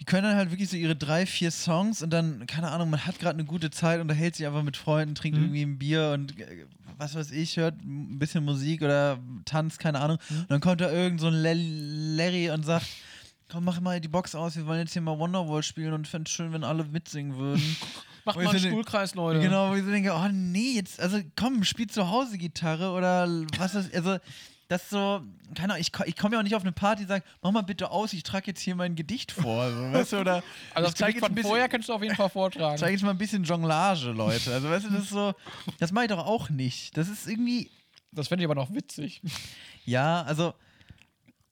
die 0.00 0.04
können 0.04 0.24
dann 0.24 0.36
halt 0.36 0.50
wirklich 0.50 0.68
so 0.70 0.76
ihre 0.76 0.96
drei, 0.96 1.26
vier 1.26 1.50
Songs 1.50 2.02
und 2.02 2.10
dann, 2.10 2.46
keine 2.46 2.70
Ahnung, 2.70 2.90
man 2.90 3.06
hat 3.06 3.18
gerade 3.18 3.34
eine 3.34 3.44
gute 3.44 3.70
Zeit, 3.70 4.00
unterhält 4.00 4.34
sich 4.36 4.46
einfach 4.46 4.62
mit 4.62 4.76
Freunden, 4.76 5.14
trinkt 5.14 5.38
Mhm. 5.38 5.44
irgendwie 5.44 5.62
ein 5.62 5.78
Bier 5.78 6.10
und 6.14 6.38
äh, 6.40 6.66
was 6.98 7.14
weiß 7.14 7.30
ich, 7.30 7.56
hört 7.56 7.80
ein 7.82 8.18
bisschen 8.18 8.44
Musik 8.44 8.82
oder 8.82 9.18
tanzt, 9.44 9.78
keine 9.78 10.00
Ahnung. 10.00 10.18
Mhm. 10.28 10.38
Und 10.40 10.50
dann 10.50 10.60
kommt 10.60 10.80
da 10.80 10.90
irgend 10.90 11.20
so 11.20 11.28
ein 11.28 12.16
Larry 12.16 12.50
und 12.50 12.64
sagt, 12.64 12.86
komm, 13.50 13.64
mach 13.64 13.80
mal 13.80 14.00
die 14.00 14.08
Box 14.08 14.34
aus, 14.34 14.56
wir 14.56 14.66
wollen 14.66 14.80
jetzt 14.80 14.92
hier 14.92 15.02
mal 15.02 15.18
Wonderwall 15.18 15.62
spielen 15.62 15.92
und 15.92 16.08
fände 16.08 16.28
es 16.28 16.32
schön, 16.34 16.52
wenn 16.52 16.64
alle 16.64 16.84
mitsingen 16.84 17.36
würden. 17.36 17.76
Macht 18.24 18.38
ich 18.38 18.44
mal 18.44 18.50
einen 18.50 18.60
Stuhlkreis, 18.60 19.14
Leute. 19.16 19.40
Genau, 19.40 19.70
wo 19.70 19.74
ich 19.74 19.82
so 19.84 19.90
denke, 19.90 20.12
oh 20.14 20.28
nee, 20.32 20.74
jetzt, 20.74 21.00
also 21.00 21.18
komm, 21.36 21.64
spiel 21.64 21.88
zu 21.88 22.08
Hause 22.08 22.38
Gitarre 22.38 22.90
oder 22.92 23.28
was 23.58 23.74
ist, 23.74 23.92
also 23.94 24.18
das 24.72 24.90
so, 24.90 25.22
keine 25.54 25.74
Ahnung, 25.74 25.80
ich, 25.80 25.92
ich 26.06 26.16
komme 26.16 26.34
ja 26.34 26.40
auch 26.40 26.44
nicht 26.44 26.54
auf 26.54 26.62
eine 26.62 26.72
Party 26.72 27.02
und 27.02 27.08
sage, 27.08 27.24
mach 27.42 27.50
mal 27.52 27.62
bitte 27.62 27.90
aus, 27.90 28.12
ich 28.12 28.22
trage 28.22 28.46
jetzt 28.48 28.60
hier 28.60 28.74
mein 28.74 28.94
Gedicht 28.96 29.30
vor, 29.32 29.70
so, 29.70 29.76
weißt 29.92 30.12
du, 30.14 30.20
oder 30.20 30.42
Also 30.74 30.90
das 30.90 31.00
ich 31.00 31.06
Gedicht 31.06 31.18
von 31.20 31.34
bisschen- 31.34 31.48
vorher 31.50 31.68
könntest 31.68 31.88
du 31.88 31.94
auf 31.94 32.02
jeden 32.02 32.16
Fall 32.16 32.30
vortragen. 32.30 32.78
zeig 32.78 32.90
jetzt 32.92 33.02
mal 33.02 33.10
ein 33.10 33.18
bisschen 33.18 33.44
Jonglage, 33.44 34.10
Leute, 34.12 34.52
also 34.52 34.68
weißt 34.70 34.86
du, 34.86 34.90
das 34.90 35.02
ist 35.04 35.10
so, 35.10 35.34
das 35.78 35.92
mache 35.92 36.04
ich 36.06 36.10
doch 36.10 36.26
auch 36.26 36.48
nicht, 36.50 36.96
das 36.96 37.08
ist 37.08 37.26
irgendwie, 37.28 37.70
Das 38.12 38.28
fände 38.28 38.42
ich 38.42 38.50
aber 38.50 38.54
noch 38.60 38.72
witzig. 38.74 39.22
ja, 39.84 40.22
also 40.22 40.54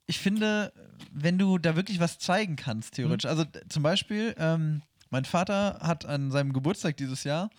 ich 0.06 0.18
finde, 0.18 0.72
wenn 1.12 1.38
du 1.38 1.58
da 1.58 1.76
wirklich 1.76 2.00
was 2.00 2.18
zeigen 2.18 2.56
kannst, 2.56 2.94
theoretisch. 2.94 3.26
Also 3.30 3.44
d- 3.44 3.60
zum 3.68 3.82
Beispiel, 3.82 4.34
ähm, 4.38 4.82
mein 5.10 5.24
Vater 5.24 5.78
hat 5.82 6.04
an 6.04 6.30
seinem 6.32 6.52
Geburtstag 6.52 6.96
dieses 6.96 7.22
Jahr, 7.24 7.50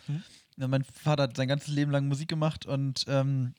äh, 0.60 0.68
mein 0.68 0.84
Vater 0.84 1.24
hat 1.24 1.38
sein 1.38 1.48
ganzes 1.48 1.70
Leben 1.70 1.92
lang 1.92 2.08
Musik 2.10 2.28
gemacht 2.28 2.66
und 2.66 3.06
ähm, 3.08 3.54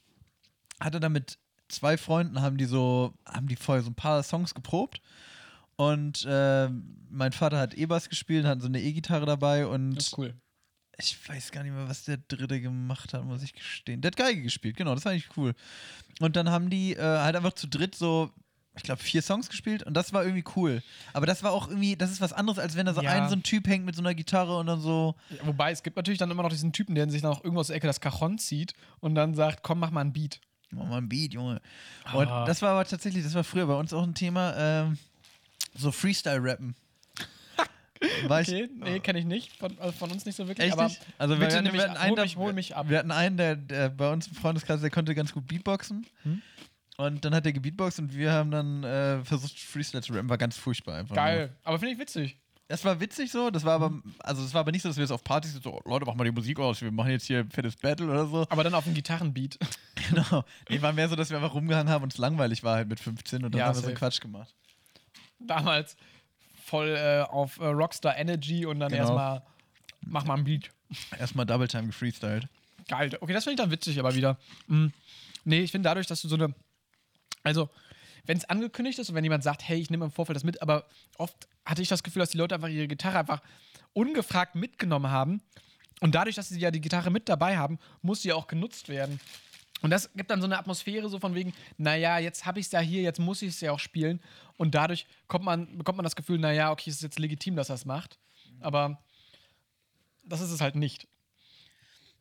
hatte 0.80 1.00
dann 1.00 1.12
mit 1.12 1.38
zwei 1.72 1.96
Freunden, 1.96 2.40
haben 2.42 2.56
die 2.58 2.64
so, 2.66 3.14
haben 3.26 3.46
die 3.48 3.56
vorher 3.56 3.82
so 3.82 3.90
ein 3.90 3.94
paar 3.94 4.22
Songs 4.22 4.54
geprobt. 4.54 5.00
Und 5.76 6.26
ähm, 6.28 6.96
mein 7.10 7.32
Vater 7.32 7.58
hat 7.58 7.74
E-Bass 7.74 8.08
gespielt, 8.08 8.44
hat 8.46 8.60
so 8.60 8.68
eine 8.68 8.80
E-Gitarre 8.80 9.26
dabei 9.26 9.66
und 9.66 9.94
Das 9.96 10.08
ist 10.08 10.18
cool. 10.18 10.34
ich 10.98 11.16
weiß 11.28 11.50
gar 11.50 11.62
nicht 11.62 11.72
mehr, 11.72 11.88
was 11.88 12.04
der 12.04 12.18
Dritte 12.18 12.60
gemacht 12.60 13.14
hat, 13.14 13.24
muss 13.24 13.42
ich 13.42 13.54
gestehen. 13.54 14.00
Der 14.00 14.10
hat 14.10 14.16
Geige 14.16 14.42
gespielt, 14.42 14.76
genau, 14.76 14.94
das 14.94 15.04
war 15.04 15.12
eigentlich 15.12 15.36
cool. 15.36 15.54
Und 16.20 16.36
dann 16.36 16.50
haben 16.50 16.70
die 16.70 16.94
äh, 16.94 17.00
halt 17.00 17.34
einfach 17.36 17.54
zu 17.54 17.66
dritt 17.66 17.94
so, 17.94 18.30
ich 18.76 18.82
glaube, 18.84 19.02
vier 19.02 19.22
Songs 19.22 19.48
gespielt 19.48 19.82
und 19.82 19.94
das 19.94 20.12
war 20.12 20.22
irgendwie 20.24 20.44
cool. 20.56 20.82
Aber 21.14 21.26
das 21.26 21.42
war 21.42 21.52
auch 21.52 21.68
irgendwie, 21.68 21.96
das 21.96 22.10
ist 22.10 22.20
was 22.20 22.32
anderes, 22.32 22.58
als 22.58 22.76
wenn 22.76 22.86
da 22.86 22.94
so 22.94 23.02
Ja. 23.02 23.10
ein 23.10 23.28
so 23.28 23.34
ein 23.34 23.42
Typ 23.42 23.66
hängt 23.66 23.84
mit 23.84 23.96
so 23.96 24.02
einer 24.02 24.14
Gitarre 24.14 24.56
und 24.58 24.66
dann 24.66 24.80
so. 24.80 25.14
Wobei, 25.42 25.72
es 25.72 25.82
gibt 25.82 25.96
natürlich 25.96 26.18
dann 26.18 26.30
immer 26.30 26.42
noch 26.42 26.50
diesen 26.50 26.72
Typen, 26.72 26.94
der 26.94 27.10
sich 27.10 27.22
dann 27.22 27.32
auch 27.32 27.42
irgendwo 27.42 27.60
aus 27.60 27.66
der 27.68 27.76
Ecke 27.76 27.86
das 27.86 28.00
Cajon 28.00 28.38
zieht 28.38 28.74
und 29.00 29.14
dann 29.14 29.34
sagt, 29.34 29.62
komm, 29.62 29.78
mach 29.80 29.90
mal 29.90 30.02
ein 30.02 30.12
Beat. 30.12 30.40
Mach 30.72 30.86
mal 30.86 30.98
ein 30.98 31.08
Beat, 31.08 31.32
Junge. 31.34 31.60
Und 32.12 32.28
Ah. 32.28 32.44
das 32.46 32.62
war 32.62 32.70
aber 32.70 32.84
tatsächlich, 32.84 33.22
das 33.24 33.34
war 33.34 33.44
früher 33.44 33.66
bei 33.66 33.74
uns 33.74 33.92
auch 33.92 34.02
ein 34.02 34.14
Thema, 34.14 34.54
ähm, 34.56 34.98
so 35.74 35.92
Freestyle-Rappen. 35.92 36.74
Ich- 38.00 38.24
Okay, 38.24 38.68
nee, 38.80 38.98
kenne 38.98 39.20
ich 39.20 39.24
nicht. 39.24 39.56
Von, 39.58 39.78
also 39.78 39.92
von 39.92 40.10
uns 40.10 40.24
nicht 40.26 40.34
so 40.34 40.48
wirklich. 40.48 40.66
Echt 40.66 40.72
aber 40.72 40.88
nicht? 40.88 41.00
Also 41.18 41.38
wir 41.38 41.46
hatten, 41.46 41.72
wir 41.72 41.82
hatten 41.82 41.92
hol, 41.92 41.98
einen, 42.00 42.14
mich, 42.22 42.36
hol 42.36 42.52
mich 42.52 42.74
ab. 42.76 42.88
Wir 42.88 42.98
hatten 42.98 43.12
einen, 43.12 43.36
der, 43.36 43.54
der 43.54 43.90
bei 43.90 44.12
uns 44.12 44.26
im 44.26 44.34
Freundeskreis, 44.34 44.80
der 44.80 44.90
konnte 44.90 45.14
ganz 45.14 45.32
gut 45.32 45.46
Beatboxen. 45.46 46.04
Hm? 46.24 46.42
Und 46.96 47.24
dann 47.24 47.32
hat 47.34 47.46
er 47.46 47.52
gebeatboxt 47.52 48.00
und 48.00 48.12
wir 48.14 48.32
haben 48.32 48.50
dann 48.50 48.82
äh, 48.84 49.24
versucht, 49.24 49.56
Freestyle 49.58 50.02
zu 50.02 50.12
rappen. 50.12 50.28
War 50.28 50.36
ganz 50.38 50.56
furchtbar 50.56 50.96
einfach. 50.98 51.14
Nur. 51.14 51.24
Geil. 51.24 51.56
Aber 51.62 51.78
finde 51.78 51.94
ich 51.94 52.00
witzig. 52.00 52.38
Das 52.68 52.84
war 52.84 52.98
witzig 53.00 53.30
so, 53.30 53.50
das 53.50 53.64
war 53.64 53.74
aber, 53.74 54.00
also 54.20 54.42
es 54.42 54.54
war 54.54 54.60
aber 54.60 54.72
nicht 54.72 54.82
so, 54.82 54.88
dass 54.88 54.96
wir 54.96 55.02
jetzt 55.02 55.10
auf 55.10 55.22
Partys 55.24 55.52
so, 55.62 55.80
Leute, 55.84 56.06
mach 56.06 56.14
mal 56.14 56.24
die 56.24 56.30
Musik 56.30 56.58
aus, 56.58 56.80
wir 56.80 56.90
machen 56.90 57.10
jetzt 57.10 57.26
hier 57.26 57.40
ein 57.40 57.50
fettes 57.50 57.76
Battle 57.76 58.06
oder 58.08 58.26
so. 58.26 58.46
Aber 58.48 58.64
dann 58.64 58.72
auf 58.74 58.84
dem 58.84 58.94
Gitarrenbeat. 58.94 59.58
Genau. 60.08 60.44
Nee, 60.68 60.82
war 60.82 60.92
mehr 60.92 61.08
so, 61.08 61.14
dass 61.16 61.30
wir 61.30 61.36
einfach 61.38 61.54
rumgehangen 61.54 61.88
haben 61.90 62.02
und 62.02 62.12
es 62.12 62.18
langweilig 62.18 62.64
war 62.64 62.74
halt 62.76 62.88
mit 62.88 62.98
15 62.98 63.44
und 63.44 63.52
dann 63.52 63.58
Ja, 63.60 63.66
haben 63.66 63.76
wir 63.76 63.80
so 63.82 63.86
einen 63.86 63.96
Quatsch 63.96 64.20
gemacht. 64.20 64.52
Damals 65.38 65.96
voll 66.64 66.88
äh, 66.88 67.22
auf 67.22 67.58
äh, 67.60 67.66
Rockstar 67.66 68.16
Energy 68.18 68.66
und 68.66 68.80
dann 68.80 68.90
Genau. 68.90 69.02
erstmal 69.02 69.42
mach 70.00 70.24
mal 70.24 70.34
ein 70.38 70.44
Beat. 70.44 70.70
Erstmal 71.18 71.46
Double 71.46 71.68
Time 71.68 71.86
gefreestylt. 71.86 72.48
Geil. 72.88 73.16
Okay, 73.20 73.32
das 73.32 73.44
finde 73.44 73.54
ich 73.54 73.60
dann 73.64 73.70
witzig, 73.70 73.98
aber 74.00 74.14
wieder. 74.14 74.38
Mhm. 74.66 74.92
Nee, 75.44 75.60
ich 75.60 75.70
finde 75.70 75.88
dadurch, 75.88 76.06
dass 76.08 76.20
du 76.20 76.28
so 76.28 76.34
eine. 76.34 76.52
Also, 77.44 77.70
wenn 78.24 78.36
es 78.38 78.44
angekündigt 78.44 78.98
ist 78.98 79.08
und 79.08 79.14
wenn 79.14 79.24
jemand 79.24 79.42
sagt, 79.44 79.66
hey, 79.68 79.80
ich 79.80 79.90
nehme 79.90 80.04
im 80.04 80.10
Vorfeld 80.10 80.36
das 80.36 80.44
mit, 80.44 80.62
aber 80.62 80.86
oft 81.18 81.48
hatte 81.64 81.82
ich 81.82 81.88
das 81.88 82.02
Gefühl, 82.02 82.20
dass 82.20 82.30
die 82.30 82.38
Leute 82.38 82.54
einfach 82.54 82.68
ihre 82.68 82.88
Gitarre 82.88 83.18
einfach 83.18 83.42
ungefragt 83.92 84.54
mitgenommen 84.54 85.10
haben. 85.10 85.42
Und 86.00 86.14
dadurch, 86.14 86.36
dass 86.36 86.48
sie 86.48 86.58
ja 86.58 86.70
die 86.70 86.80
Gitarre 86.80 87.10
mit 87.10 87.28
dabei 87.28 87.56
haben, 87.56 87.78
muss 88.00 88.22
sie 88.22 88.28
ja 88.28 88.34
auch 88.34 88.46
genutzt 88.46 88.88
werden. 88.88 89.20
Und 89.82 89.90
das 89.90 90.12
gibt 90.14 90.30
dann 90.30 90.40
so 90.40 90.46
eine 90.46 90.58
Atmosphäre 90.58 91.08
so 91.08 91.18
von 91.18 91.34
wegen, 91.34 91.52
naja, 91.76 92.18
jetzt 92.18 92.46
habe 92.46 92.60
ich 92.60 92.66
es 92.66 92.72
ja 92.72 92.80
hier, 92.80 93.02
jetzt 93.02 93.18
muss 93.18 93.42
ich 93.42 93.50
es 93.50 93.60
ja 93.60 93.72
auch 93.72 93.78
spielen. 93.80 94.20
Und 94.56 94.74
dadurch 94.74 95.06
kommt 95.26 95.44
man, 95.44 95.76
bekommt 95.78 95.96
man 95.96 96.04
das 96.04 96.16
Gefühl, 96.16 96.38
naja, 96.38 96.70
okay, 96.70 96.90
es 96.90 96.96
ist 96.96 97.02
jetzt 97.02 97.18
legitim, 97.18 97.56
dass 97.56 97.68
er 97.68 97.74
es 97.74 97.84
macht. 97.84 98.18
Aber 98.60 99.02
das 100.24 100.40
ist 100.40 100.50
es 100.50 100.60
halt 100.60 100.76
nicht. 100.76 101.08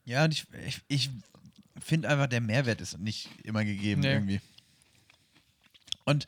Ja, 0.05 0.25
und 0.25 0.33
ich, 0.33 0.45
ich, 0.65 0.81
ich 0.87 1.09
finde 1.79 2.09
einfach, 2.09 2.27
der 2.27 2.41
Mehrwert 2.41 2.81
ist 2.81 2.97
nicht 2.97 3.29
immer 3.43 3.63
gegeben 3.63 4.01
Nee. 4.01 4.13
irgendwie. 4.13 4.41
Und 6.05 6.27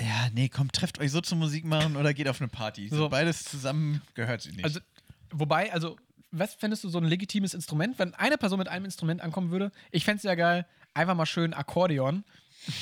ja, 0.00 0.28
nee, 0.32 0.48
komm, 0.48 0.70
trefft 0.70 1.00
euch 1.00 1.10
so 1.10 1.20
zum 1.20 1.38
Musik 1.40 1.64
machen 1.64 1.96
oder 1.96 2.14
geht 2.14 2.28
auf 2.28 2.40
eine 2.40 2.48
Party. 2.48 2.88
So. 2.88 2.96
So. 2.96 3.08
Beides 3.08 3.44
zusammen 3.44 4.02
gehört 4.14 4.42
sich 4.42 4.54
nicht. 4.54 4.64
Also, 4.64 4.80
wobei, 5.30 5.72
also, 5.72 5.96
was 6.30 6.54
fändest 6.54 6.84
du 6.84 6.88
so 6.88 6.98
ein 6.98 7.04
legitimes 7.04 7.54
Instrument, 7.54 7.98
wenn 7.98 8.14
eine 8.14 8.38
Person 8.38 8.58
mit 8.58 8.68
einem 8.68 8.84
Instrument 8.84 9.20
ankommen 9.20 9.50
würde? 9.50 9.72
Ich 9.90 10.04
fände 10.04 10.18
es 10.18 10.22
ja 10.22 10.34
geil, 10.34 10.66
einfach 10.94 11.14
mal 11.14 11.26
schön 11.26 11.52
Akkordeon. 11.54 12.24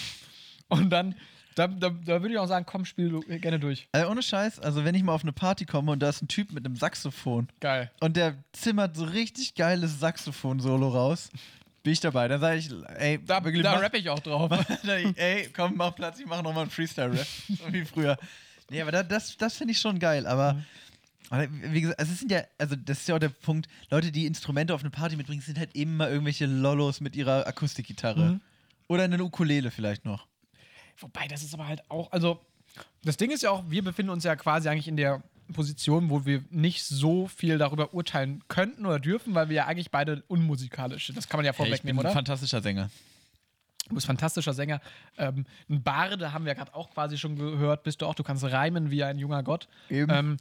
Und 0.69 0.91
dann, 0.91 1.15
da, 1.55 1.69
da, 1.69 1.91
da 1.91 2.21
würde 2.21 2.35
ich 2.35 2.39
auch 2.39 2.49
sagen, 2.49 2.67
komm, 2.67 2.85
spiel 2.85 3.09
du 3.09 3.21
gerne 3.21 3.59
durch. 3.59 3.89
Also 3.93 4.11
ohne 4.11 4.23
Scheiß, 4.23 4.59
also 4.61 4.85
wenn 4.85 4.95
ich 4.95 5.03
mal 5.03 5.15
auf 5.15 5.23
eine 5.23 5.33
Party 5.33 5.65
komme 5.65 5.93
und 5.93 6.01
da 6.01 6.09
ist 6.09 6.23
ein 6.23 6.29
Typ 6.29 6.53
mit 6.53 6.67
einem 6.67 6.77
Saxophon 6.77 7.49
Geil. 7.61 7.91
und 8.01 8.17
der 8.17 8.37
zimmert 8.53 8.97
so 8.97 9.05
richtig 9.05 9.55
geiles 9.55 10.01
Saxophon-Solo 10.01 10.89
raus, 10.89 11.31
bin 11.87 11.93
ich 11.93 12.01
dabei. 12.01 12.27
Dann 12.27 12.41
sage 12.41 12.59
ich, 12.59 12.69
ey, 12.99 13.25
Da, 13.25 13.45
wirklich, 13.45 13.63
da 13.63 13.77
mach- 13.77 13.83
rappe 13.83 13.97
ich 13.99 14.09
auch 14.11 14.19
drauf. 14.19 14.51
Ich, 14.83 15.17
ey, 15.17 15.49
komm, 15.55 15.75
mach 15.77 15.95
Platz, 15.95 16.19
ich 16.19 16.27
mach 16.27 16.43
nochmal 16.43 16.63
einen 16.63 16.71
Freestyle-Rap. 16.71 17.27
so 17.49 17.73
wie 17.73 17.85
früher. 17.85 18.19
Nee, 18.71 18.81
aber 18.83 18.91
da, 18.91 19.05
das, 19.05 19.37
das 19.37 19.57
finde 19.57 19.71
ich 19.71 19.79
schon 19.79 20.01
geil. 20.01 20.27
Aber, 20.27 20.55
Mhm. 21.31 21.73
wie 21.73 21.81
gesagt, 21.83 22.01
also 22.01 22.13
es 22.13 22.19
sind 22.19 22.33
ja, 22.33 22.43
also 22.59 22.75
das 22.75 22.99
ist 22.99 23.09
ja 23.09 23.15
auch 23.15 23.21
der 23.21 23.29
Punkt, 23.29 23.69
Leute, 23.91 24.11
die 24.11 24.27
Instrumente 24.27 24.75
auf 24.75 24.81
eine 24.81 24.91
Party 24.91 25.15
mitbringen, 25.17 25.41
sind 25.43 25.59
halt 25.61 25.75
immer 25.77 26.09
irgendwelche 26.11 26.47
Lollos 26.47 27.01
mit 27.01 27.15
ihrer 27.15 27.47
Akustikgitarre. 27.47 28.25
Mhm. 28.33 28.41
Oder 28.89 29.05
eine 29.05 29.23
Ukulele 29.23 29.71
vielleicht 29.71 30.05
noch. 30.05 30.27
Wobei, 30.99 31.29
das 31.29 31.43
ist 31.45 31.55
aber 31.55 31.69
halt 31.69 31.89
auch, 31.89 32.11
also, 32.11 32.41
das 33.05 33.17
Ding 33.17 33.31
ist 33.31 33.43
ja 33.45 33.51
auch, 33.51 33.63
wir 33.71 33.85
befinden 33.85 34.11
uns 34.11 34.25
ja 34.25 34.35
quasi 34.35 34.69
eigentlich 34.69 34.89
in 34.89 34.97
der 34.97 35.23
Position, 35.53 36.11
wo 36.11 36.25
wir 36.25 36.43
nicht 36.51 36.85
so 36.85 37.27
viel 37.27 37.59
darüber 37.59 37.95
urteilen 37.95 38.43
könnten 38.49 38.87
oder 38.87 38.99
dürfen, 38.99 39.35
weil 39.35 39.49
wir 39.49 39.57
ja 39.57 39.67
eigentlich 39.67 39.91
beide 39.91 40.23
unmusikalisch 40.29 41.07
sind. 41.07 41.17
Das 41.17 41.29
kann 41.29 41.39
man 41.39 41.45
ja 41.45 41.53
vorwegnehmen, 41.53 42.01
oder? 42.01 42.11
fantastischer 42.11 42.61
Sänger. 42.61 42.91
Du 43.89 43.95
bist 43.95 44.07
fantastischer 44.07 44.53
Sänger. 44.53 44.81
Ähm, 45.17 45.47
ein 45.69 45.83
Barde 45.83 46.33
haben 46.33 46.45
wir 46.45 46.55
gerade 46.55 46.75
auch 46.75 46.91
quasi 46.91 47.17
schon 47.19 47.37
gehört. 47.37 47.85
Bist 47.85 48.03
du 48.03 48.07
auch, 48.07 48.15
du 48.15 48.25
kannst 48.25 48.45
reimen 48.45 48.91
wie 48.91 49.05
ein 49.05 49.19
junger 49.19 49.43
Gott. 49.43 49.69
Eben. 49.89 50.13
Ähm, 50.13 50.37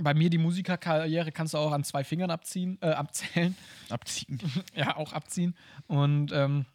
bei 0.00 0.14
mir 0.14 0.30
die 0.30 0.38
Musikerkarriere 0.38 1.32
kannst 1.32 1.54
du 1.54 1.58
auch 1.58 1.72
an 1.72 1.82
zwei 1.82 2.04
Fingern 2.04 2.30
abziehen, 2.30 2.78
äh, 2.80 2.90
abzählen. 2.90 3.56
Abziehen. 3.90 4.38
ja, 4.74 4.96
auch 4.96 5.12
abziehen. 5.12 5.56
Und 5.88 6.30
ähm, 6.32 6.66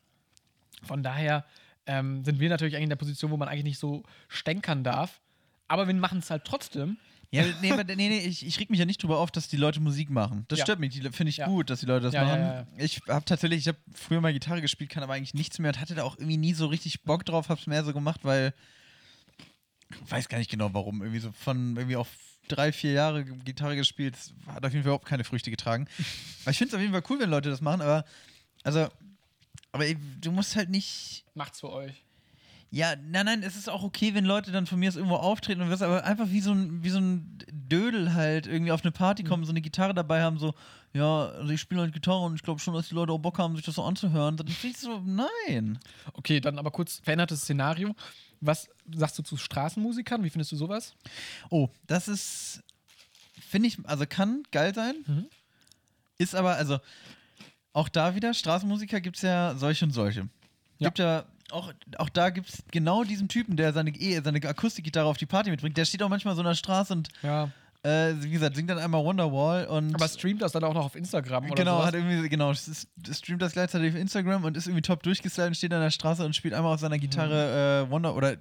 von 0.84 1.02
daher 1.02 1.46
ähm, 1.86 2.26
sind 2.26 2.40
wir 2.42 2.50
natürlich 2.50 2.76
eigentlich 2.76 2.84
in 2.84 2.90
der 2.90 2.98
Position, 2.98 3.32
wo 3.32 3.38
man 3.38 3.48
eigentlich 3.48 3.64
nicht 3.64 3.80
so 3.80 4.04
stänkern 4.28 4.84
darf. 4.84 5.22
Aber 5.70 5.88
wir 5.88 5.94
machen 5.94 6.20
es 6.20 6.30
halt 6.30 6.44
trotzdem. 6.44 6.98
Ja, 7.34 7.46
nee, 7.62 7.72
aber, 7.72 7.84
nee, 7.84 8.10
nee, 8.10 8.20
ich, 8.20 8.46
ich 8.46 8.60
reg 8.60 8.70
mich 8.70 8.80
ja 8.80 8.86
nicht 8.86 9.02
drüber 9.02 9.18
auf, 9.18 9.32
dass 9.32 9.48
die 9.48 9.58
Leute 9.58 9.80
Musik 9.80 10.10
machen. 10.12 10.46
Das 10.50 10.60
Ja. 10.60 10.66
stört 10.66 10.80
mich. 10.80 10.92
Die 10.94 11.02
finde 11.10 11.30
ich 11.32 11.38
Ja. 11.38 11.48
gut, 11.48 11.70
dass 11.70 11.80
die 11.80 11.88
Leute 11.88 12.04
das 12.06 12.14
Ja, 12.14 12.24
machen. 12.24 12.68
Ich 12.78 13.02
habe 13.08 13.26
tatsächlich, 13.26 13.60
ich 13.62 13.68
habe 13.68 13.78
früher 13.94 14.22
mal 14.22 14.32
Gitarre 14.34 14.62
gespielt, 14.62 14.92
kann 14.92 15.02
aber 15.02 15.14
eigentlich 15.14 15.34
nichts 15.34 15.58
mehr 15.58 15.70
und 15.72 15.80
hatte 15.82 15.96
da 15.96 16.04
auch 16.04 16.18
irgendwie 16.18 16.38
nie 16.38 16.54
so 16.54 16.68
richtig 16.68 17.02
Bock 17.04 17.26
drauf, 17.26 17.50
hab's 17.50 17.66
mehr 17.66 17.84
so 17.84 17.92
gemacht, 17.92 18.20
weil 18.24 18.54
weiß 20.10 20.30
gar 20.30 20.38
nicht 20.38 20.52
genau 20.52 20.70
warum, 20.74 21.02
irgendwie 21.02 21.20
so 21.20 21.32
von 21.32 21.76
irgendwie 21.76 21.96
auf 21.96 22.08
drei, 22.48 22.72
vier 22.72 22.92
Jahre 22.92 23.24
Gitarre 23.26 23.76
gespielt, 23.76 24.16
hat 24.48 24.66
auf 24.66 24.72
jeden 24.72 24.84
Fall 24.84 24.90
überhaupt 24.90 25.06
keine 25.08 25.24
Früchte 25.24 25.50
getragen. 25.50 25.88
aber 26.44 26.52
ich 26.52 26.58
finde 26.58 26.70
es 26.70 26.74
auf 26.76 26.82
jeden 26.82 26.94
Fall 26.94 27.04
cool, 27.10 27.20
wenn 27.20 27.30
Leute 27.30 27.50
das 27.50 27.62
machen, 27.62 27.82
aber 27.82 28.06
also, 28.64 28.90
aber 29.72 29.86
du 30.22 30.32
musst 30.32 30.56
halt 30.56 30.70
nicht. 30.70 31.26
Macht's 31.34 31.60
für 31.62 31.72
euch. 31.72 32.04
Ja, 32.74 32.96
nein, 32.96 33.28
nein, 33.28 33.44
es 33.44 33.56
ist 33.56 33.70
auch 33.70 33.84
okay, 33.84 34.16
wenn 34.16 34.26
Leute 34.26 34.52
dann 34.52 34.66
von 34.66 34.80
mir 34.80 34.90
aus 34.90 34.96
irgendwo 34.96 35.18
auftreten 35.18 35.62
und 35.62 35.70
was, 35.70 35.84
aber 35.84 36.04
einfach 36.06 36.30
wie 36.32 36.42
so 36.42 36.52
ein, 36.54 36.84
wie 36.84 36.90
so 36.90 36.98
ein 36.98 37.38
Dödel 37.52 38.16
halt 38.16 38.48
irgendwie 38.48 38.72
auf 38.72 38.82
eine 38.84 38.92
Party 38.92 39.24
kommen, 39.24 39.46
so 39.46 39.52
eine 39.52 39.62
Gitarre 39.62 39.94
dabei 39.94 40.24
haben, 40.24 40.40
so, 40.40 40.56
ja, 40.92 41.28
also 41.28 41.54
ich 41.54 41.62
spiele 41.62 41.82
halt 41.82 41.94
Gitarre 41.94 42.26
und 42.26 42.34
ich 42.34 42.42
glaube 42.42 42.60
schon, 42.60 42.74
dass 42.74 42.88
die 42.88 42.96
Leute 42.96 43.12
auch 43.12 43.20
Bock 43.20 43.38
haben, 43.38 43.56
sich 43.56 43.64
das 43.64 43.76
so 43.76 43.84
anzuhören. 43.84 44.38
Dann 44.38 44.48
finde 44.48 44.76
ich 44.76 44.82
so, 44.82 45.00
nein. 45.06 45.78
Okay, 46.14 46.40
dann 46.40 46.58
aber 46.58 46.72
kurz 46.72 46.98
verändertes 47.04 47.42
Szenario. 47.42 47.96
Was 48.42 48.68
sagst 48.92 49.20
du 49.20 49.22
zu 49.22 49.38
Straßenmusikern? 49.38 50.24
Wie 50.24 50.32
findest 50.32 50.52
du 50.52 50.56
sowas? 50.56 50.96
Oh, 51.52 51.70
das 51.86 52.08
ist, 52.08 52.64
finde 53.40 53.68
ich, 53.68 53.78
also 53.86 54.06
kann 54.08 54.42
geil 54.52 54.74
sein, 54.74 54.96
Mhm. 55.06 55.26
ist 56.18 56.34
aber, 56.34 56.56
also 56.56 56.80
auch 57.72 57.88
da 57.88 58.16
wieder, 58.16 58.34
Straßenmusiker 58.34 59.00
gibt 59.00 59.18
es 59.18 59.22
ja 59.22 59.54
solche 59.58 59.86
und 59.86 59.92
solche. 59.92 60.22
Ja. 60.80 60.88
Gibt 60.90 60.98
ja, 60.98 61.26
auch, 61.52 61.72
auch 61.98 62.10
da 62.10 62.30
gibt 62.30 62.50
es 62.50 62.64
genau 62.72 63.04
diesen 63.04 63.28
Typen, 63.28 63.56
der 63.58 63.74
seine, 63.74 63.94
seine 64.24 64.48
Akustikgitarre 64.48 65.08
auf 65.08 65.18
die 65.18 65.26
Party 65.26 65.50
mitbringt. 65.52 65.78
Der 65.78 65.86
steht 65.86 66.02
auch 66.04 66.10
manchmal 66.10 66.36
so 66.36 66.42
in 66.42 66.48
der 66.48 66.56
Straße 66.56 66.94
und, 66.94 67.10
Ja. 67.22 67.50
äh, 67.84 68.14
wie 68.20 68.30
gesagt, 68.32 68.56
singt 68.56 68.70
dann 68.70 68.80
einmal 68.80 69.04
Wonderwall 69.04 69.68
und. 69.68 69.94
Aber 69.94 70.08
streamt 70.08 70.42
das 70.42 70.52
dann 70.54 70.64
auch 70.64 70.74
noch 70.74 70.86
auf 70.86 70.96
Instagram 70.96 71.46
oder 71.46 71.56
Genau, 71.56 71.76
sowas? 71.78 71.88
hat 71.88 71.94
irgendwie, 71.96 72.30
genau, 72.30 72.54
streamt 72.54 73.42
das 73.42 73.54
gleichzeitig 73.54 73.94
auf 73.94 74.00
Instagram 74.00 74.44
und 74.46 74.58
ist 74.58 74.68
irgendwie 74.68 74.82
top 74.82 75.04
durchgestylt 75.04 75.48
und 75.50 75.56
steht 75.56 75.74
an 75.74 75.82
der 75.82 75.92
Straße 75.92 76.26
und 76.26 76.36
spielt 76.36 76.54
einmal 76.54 76.74
auf 76.74 76.80
seiner 76.80 76.98
Gitarre 76.98 77.86
äh, 77.88 77.92
Wonder 77.92 78.16
oder 78.16 78.38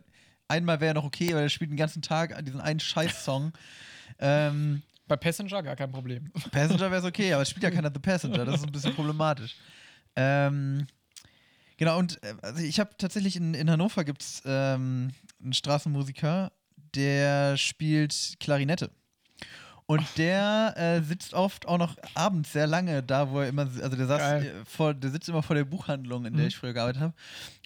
einmal 0.48 0.80
wäre 0.80 0.94
noch 0.94 1.04
okay, 1.04 1.34
weil 1.34 1.42
er 1.44 1.48
spielt 1.48 1.70
den 1.70 1.76
ganzen 1.76 2.02
Tag 2.02 2.42
diesen 2.44 2.60
einen 2.60 2.80
Scheiß-Song. 2.80 3.52
ähm, 4.18 4.82
Bei 5.08 5.16
Passenger 5.16 5.62
gar 5.62 5.76
kein 5.76 5.90
Problem. 5.90 6.30
Passenger 6.50 6.90
wäre 6.90 6.96
es 7.00 7.04
okay, 7.04 7.32
aber 7.32 7.42
es 7.42 7.50
spielt 7.50 7.64
ja 7.64 7.70
keiner 7.74 7.90
The 7.92 8.00
Passenger, 8.00 8.44
das 8.44 8.56
ist 8.60 8.66
ein 8.66 8.72
bisschen 8.72 8.94
problematisch. 8.94 9.56
Ähm, 10.14 10.86
genau, 11.76 11.98
und 11.98 12.22
äh, 12.22 12.34
also 12.42 12.62
ich 12.62 12.80
habe 12.80 12.90
tatsächlich 12.98 13.36
in, 13.36 13.54
in 13.54 13.70
Hannover 13.70 14.04
gibt 14.04 14.22
es 14.22 14.42
ähm, 14.44 15.10
einen 15.42 15.52
Straßenmusiker, 15.52 16.52
der 16.94 17.56
spielt 17.56 18.34
Klarinette. 18.40 18.90
Und 19.86 20.06
der 20.16 20.74
äh, 20.76 21.02
sitzt 21.02 21.34
oft 21.34 21.66
auch 21.66 21.76
noch 21.76 21.96
abends 22.14 22.52
sehr 22.52 22.66
lange 22.66 23.02
da, 23.02 23.30
wo 23.30 23.40
er 23.40 23.48
immer, 23.48 23.62
also 23.62 23.96
der 23.96 24.06
saß 24.06 24.42
äh, 24.42 24.52
vor, 24.64 24.94
der 24.94 25.10
sitzt 25.10 25.28
immer 25.28 25.42
vor 25.42 25.56
der 25.56 25.64
Buchhandlung, 25.64 26.24
in 26.24 26.32
der 26.34 26.42
Mhm. 26.42 26.48
ich 26.48 26.56
früher 26.56 26.72
gearbeitet 26.72 27.02
habe. 27.02 27.14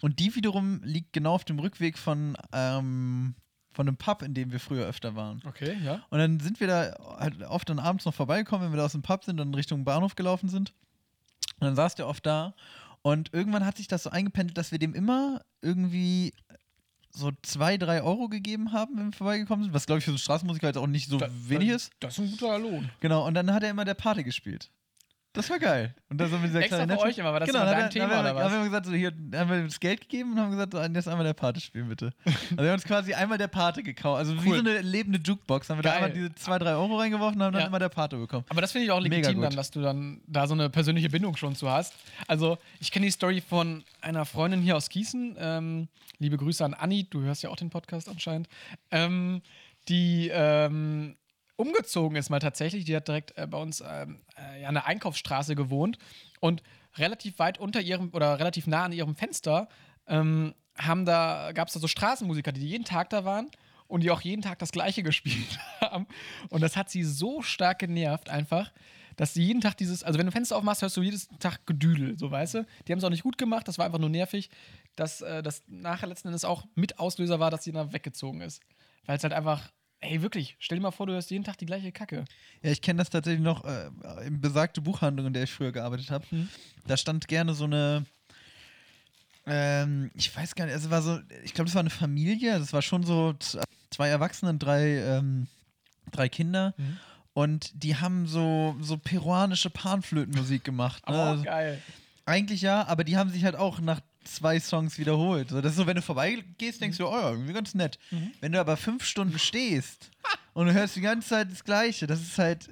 Und 0.02 0.18
die 0.18 0.34
wiederum 0.34 0.80
liegt 0.82 1.12
genau 1.12 1.34
auf 1.34 1.44
dem 1.44 1.58
Rückweg 1.58 1.98
von, 1.98 2.36
ähm, 2.52 3.34
von 3.72 3.86
einem 3.86 3.96
Pub, 3.96 4.22
in 4.22 4.32
dem 4.34 4.50
wir 4.50 4.58
früher 4.58 4.86
öfter 4.86 5.14
waren. 5.14 5.42
Okay, 5.46 5.76
ja. 5.84 6.00
Und 6.08 6.18
dann 6.18 6.40
sind 6.40 6.58
wir 6.58 6.66
da 6.66 6.96
halt 7.18 7.40
oft 7.42 7.68
dann 7.68 7.78
abends 7.78 8.06
noch 8.06 8.14
vorbeigekommen, 8.14 8.66
wenn 8.66 8.72
wir 8.72 8.78
da 8.78 8.86
aus 8.86 8.92
dem 8.92 9.02
Pub 9.02 9.22
sind 9.22 9.38
und 9.38 9.54
Richtung 9.54 9.84
Bahnhof 9.84 10.16
gelaufen 10.16 10.48
sind. 10.48 10.72
Und 11.60 11.66
dann 11.66 11.76
saß 11.76 11.94
der 11.94 12.08
oft 12.08 12.24
da. 12.26 12.54
Und 13.06 13.32
irgendwann 13.32 13.64
hat 13.64 13.76
sich 13.76 13.86
das 13.86 14.02
so 14.02 14.10
eingependelt, 14.10 14.58
dass 14.58 14.72
wir 14.72 14.80
dem 14.80 14.92
immer 14.92 15.40
irgendwie 15.62 16.32
so 17.10 17.30
zwei, 17.42 17.76
drei 17.78 18.02
Euro 18.02 18.28
gegeben 18.28 18.72
haben, 18.72 18.98
wenn 18.98 19.06
wir 19.06 19.16
vorbeigekommen 19.16 19.62
sind. 19.64 19.72
Was, 19.72 19.86
glaube 19.86 20.00
ich, 20.00 20.04
für 20.04 20.10
so 20.10 20.14
einen 20.14 20.18
Straßenmusiker 20.18 20.66
jetzt 20.66 20.76
auch 20.76 20.88
nicht 20.88 21.08
so 21.08 21.18
Da- 21.18 21.28
wenig 21.46 21.68
da- 21.68 21.74
ist. 21.76 21.90
Das 22.00 22.14
ist 22.14 22.24
ein 22.24 22.30
guter 22.32 22.58
Lohn. 22.58 22.90
Genau. 22.98 23.24
Und 23.24 23.34
dann 23.34 23.52
hat 23.52 23.62
er 23.62 23.70
immer 23.70 23.84
der 23.84 23.94
Pate 23.94 24.24
gespielt. 24.24 24.72
Das 25.36 25.50
war 25.50 25.58
geil. 25.58 25.94
Und 26.08 26.18
dann 26.18 26.30
so 26.30 26.38
mit 26.38 26.48
dieser 26.48 26.60
Extra 26.60 26.78
für 26.78 26.82
Klarinette. 26.86 27.06
euch 27.08 27.18
immer, 27.18 27.32
war 27.32 27.40
das 27.40 27.48
genau, 27.48 27.60
immer 27.60 27.70
dann 27.70 27.78
dein 27.78 27.86
er- 27.88 27.90
Thema 27.90 28.04
haben 28.04 28.10
wir, 28.12 28.20
oder 28.20 28.34
was? 28.36 28.44
Haben 28.44 28.58
wir 28.58 28.64
gesagt, 28.64 28.86
so, 28.86 28.92
hier 28.92 29.12
haben 29.34 29.50
wir 29.50 29.62
das 29.64 29.78
Geld 29.80 30.00
gegeben 30.00 30.32
und 30.32 30.38
haben 30.40 30.50
gesagt, 30.50 30.72
so, 30.72 30.80
jetzt 30.82 31.08
einmal 31.08 31.24
der 31.24 31.34
Pate 31.34 31.60
spielen, 31.60 31.88
bitte. 31.88 32.10
Also 32.24 32.56
wir 32.56 32.64
haben 32.66 32.72
uns 32.74 32.84
quasi 32.84 33.12
einmal 33.14 33.36
der 33.38 33.48
Pate 33.48 33.82
gekauft. 33.82 34.18
Also 34.18 34.34
wie 34.42 34.48
Cool. 34.48 34.54
so 34.56 34.60
eine 34.70 34.80
lebende 34.80 35.18
Jukebox. 35.22 35.68
Haben 35.68 35.78
wir 35.78 35.82
da 35.82 35.90
Geil. 35.90 35.96
einmal 35.98 36.12
diese 36.12 36.34
zwei, 36.36 36.58
drei 36.58 36.72
Euro 36.74 36.96
reingeworfen 36.98 37.38
und 37.40 37.44
haben 37.46 37.52
dann 37.52 37.60
Ja. 37.62 37.66
immer 37.68 37.78
der 37.78 37.90
Pate 37.90 38.16
bekommen. 38.16 38.44
Aber 38.48 38.60
das 38.60 38.72
finde 38.72 38.86
ich 38.86 38.90
auch 38.90 39.00
legitim 39.00 39.40
dann, 39.42 39.54
dass 39.54 39.70
du 39.70 39.82
dann 39.82 40.20
da 40.26 40.46
so 40.46 40.54
eine 40.54 40.70
persönliche 40.70 41.10
Bindung 41.10 41.36
schon 41.36 41.54
zu 41.54 41.70
hast. 41.70 41.94
Also, 42.26 42.56
ich 42.80 42.90
kenne 42.90 43.06
die 43.06 43.12
Story 43.12 43.42
von 43.46 43.84
einer 44.00 44.24
Freundin 44.24 44.62
hier 44.62 44.76
aus 44.76 44.88
Gießen. 44.88 45.36
Ähm, 45.38 45.88
liebe 46.18 46.36
Grüße 46.38 46.64
an 46.64 46.72
Anni, 46.74 47.06
du 47.10 47.20
hörst 47.20 47.42
ja 47.42 47.50
auch 47.50 47.56
den 47.56 47.68
Podcast 47.70 48.08
anscheinend. 48.08 48.48
Ähm, 48.90 49.42
die 49.88 50.30
ähm, 50.32 51.14
umgezogen 51.56 52.16
ist 52.16 52.30
mal 52.30 52.38
tatsächlich. 52.38 52.84
Die 52.84 52.94
hat 52.94 53.08
direkt 53.08 53.36
äh, 53.36 53.46
bei 53.46 53.58
uns 53.58 53.82
ähm, 53.86 54.20
äh, 54.38 54.62
ja, 54.62 54.68
an 54.68 54.74
der 54.74 54.86
Einkaufsstraße 54.86 55.54
gewohnt 55.54 55.98
und 56.40 56.62
relativ 56.96 57.38
weit 57.38 57.58
unter 57.58 57.80
ihrem 57.80 58.10
oder 58.12 58.38
relativ 58.38 58.66
nah 58.66 58.84
an 58.84 58.92
ihrem 58.92 59.16
Fenster 59.16 59.68
ähm, 60.06 60.54
haben 60.78 61.04
da, 61.04 61.52
gab 61.52 61.68
es 61.68 61.74
da 61.74 61.80
so 61.80 61.88
Straßenmusiker, 61.88 62.52
die 62.52 62.66
jeden 62.66 62.84
Tag 62.84 63.10
da 63.10 63.24
waren 63.24 63.50
und 63.88 64.02
die 64.02 64.10
auch 64.10 64.20
jeden 64.20 64.42
Tag 64.42 64.58
das 64.58 64.72
Gleiche 64.72 65.02
gespielt 65.02 65.58
haben. 65.80 66.06
Und 66.50 66.60
das 66.62 66.76
hat 66.76 66.90
sie 66.90 67.02
so 67.04 67.42
stark 67.42 67.78
genervt 67.78 68.28
einfach, 68.28 68.72
dass 69.16 69.32
sie 69.32 69.44
jeden 69.44 69.62
Tag 69.62 69.76
dieses, 69.78 70.04
also 70.04 70.18
wenn 70.18 70.26
du 70.26 70.32
Fenster 70.32 70.56
aufmachst, 70.56 70.82
hörst 70.82 70.96
du 70.96 71.02
jedes 71.02 71.28
Tag 71.38 71.66
Gedüdel, 71.66 72.18
so 72.18 72.30
weißt 72.30 72.54
du. 72.54 72.66
Die 72.86 72.92
haben 72.92 72.98
es 72.98 73.04
auch 73.04 73.10
nicht 73.10 73.22
gut 73.22 73.38
gemacht, 73.38 73.66
das 73.66 73.78
war 73.78 73.86
einfach 73.86 73.98
nur 73.98 74.10
nervig, 74.10 74.50
dass 74.94 75.22
äh, 75.22 75.42
das 75.42 75.62
nachher 75.66 76.06
letzten 76.06 76.28
Endes 76.28 76.44
auch 76.44 76.66
mit 76.74 76.98
Auslöser 76.98 77.40
war, 77.40 77.50
dass 77.50 77.64
sie 77.64 77.72
dann 77.72 77.92
weggezogen 77.92 78.42
ist. 78.42 78.62
Weil 79.06 79.16
es 79.16 79.22
halt 79.22 79.32
einfach, 79.32 79.70
ey 80.00 80.22
wirklich, 80.22 80.56
stell 80.58 80.78
dir 80.78 80.82
mal 80.82 80.90
vor, 80.90 81.06
du 81.06 81.12
hörst 81.12 81.30
jeden 81.30 81.44
Tag 81.44 81.58
die 81.58 81.66
gleiche 81.66 81.92
Kacke. 81.92 82.24
Ja, 82.62 82.70
ich 82.70 82.80
kenne 82.82 82.98
das 82.98 83.10
tatsächlich 83.10 83.42
noch 83.42 83.64
äh, 83.64 83.90
in 84.26 84.40
besagte 84.40 84.80
Buchhandlung, 84.80 85.26
in 85.26 85.32
der 85.32 85.44
ich 85.44 85.52
früher 85.52 85.72
gearbeitet 85.72 86.10
habe. 86.10 86.24
Mhm. 86.30 86.48
Da 86.86 86.96
stand 86.96 87.28
gerne 87.28 87.54
so 87.54 87.64
eine. 87.64 88.04
Ähm, 89.46 90.10
ich 90.14 90.34
weiß 90.34 90.54
gar 90.54 90.66
nicht, 90.66 90.74
es 90.74 90.90
war 90.90 91.02
so, 91.02 91.20
ich 91.44 91.54
glaube, 91.54 91.66
das 91.66 91.74
war 91.74 91.80
eine 91.80 91.90
Familie, 91.90 92.58
das 92.58 92.72
war 92.72 92.82
schon 92.82 93.04
so 93.04 93.34
zwei 93.90 94.08
Erwachsene 94.08 94.50
und 94.50 94.58
drei, 94.58 94.98
ähm, 94.98 95.46
drei 96.10 96.28
Kinder. 96.28 96.74
Mhm. 96.76 96.98
Und 97.32 97.70
die 97.84 97.96
haben 97.96 98.26
so, 98.26 98.74
so 98.80 98.96
peruanische 98.96 99.70
Panflötenmusik 99.70 100.64
gemacht. 100.64 101.06
Ne? 101.06 101.14
Aber 101.14 101.24
Also, 101.30 101.44
geil. 101.44 101.80
eigentlich 102.24 102.62
ja, 102.62 102.86
aber 102.86 103.04
die 103.04 103.16
haben 103.16 103.30
sich 103.30 103.44
halt 103.44 103.54
auch 103.56 103.78
nach 103.78 104.00
zwei 104.26 104.60
Songs 104.60 104.98
wiederholt. 104.98 105.50
So, 105.50 105.60
das 105.60 105.72
ist 105.72 105.76
so, 105.78 105.86
wenn 105.86 105.96
du 105.96 106.02
vorbeigehst, 106.02 106.80
denkst 106.80 106.98
du, 106.98 107.06
oh 107.06 107.12
ja, 107.12 107.30
irgendwie 107.30 107.52
ganz 107.52 107.74
nett. 107.74 107.98
Wenn 108.40 108.52
du 108.52 108.60
aber 108.60 108.76
fünf 108.76 109.04
Stunden 109.04 109.38
stehst 109.38 110.10
und 110.54 110.66
du 110.66 110.72
hörst 110.72 110.96
die 110.96 111.00
ganze 111.00 111.28
Zeit 111.28 111.50
das 111.50 111.64
Gleiche, 111.64 112.06
das 112.06 112.20
ist 112.20 112.38
halt, 112.38 112.68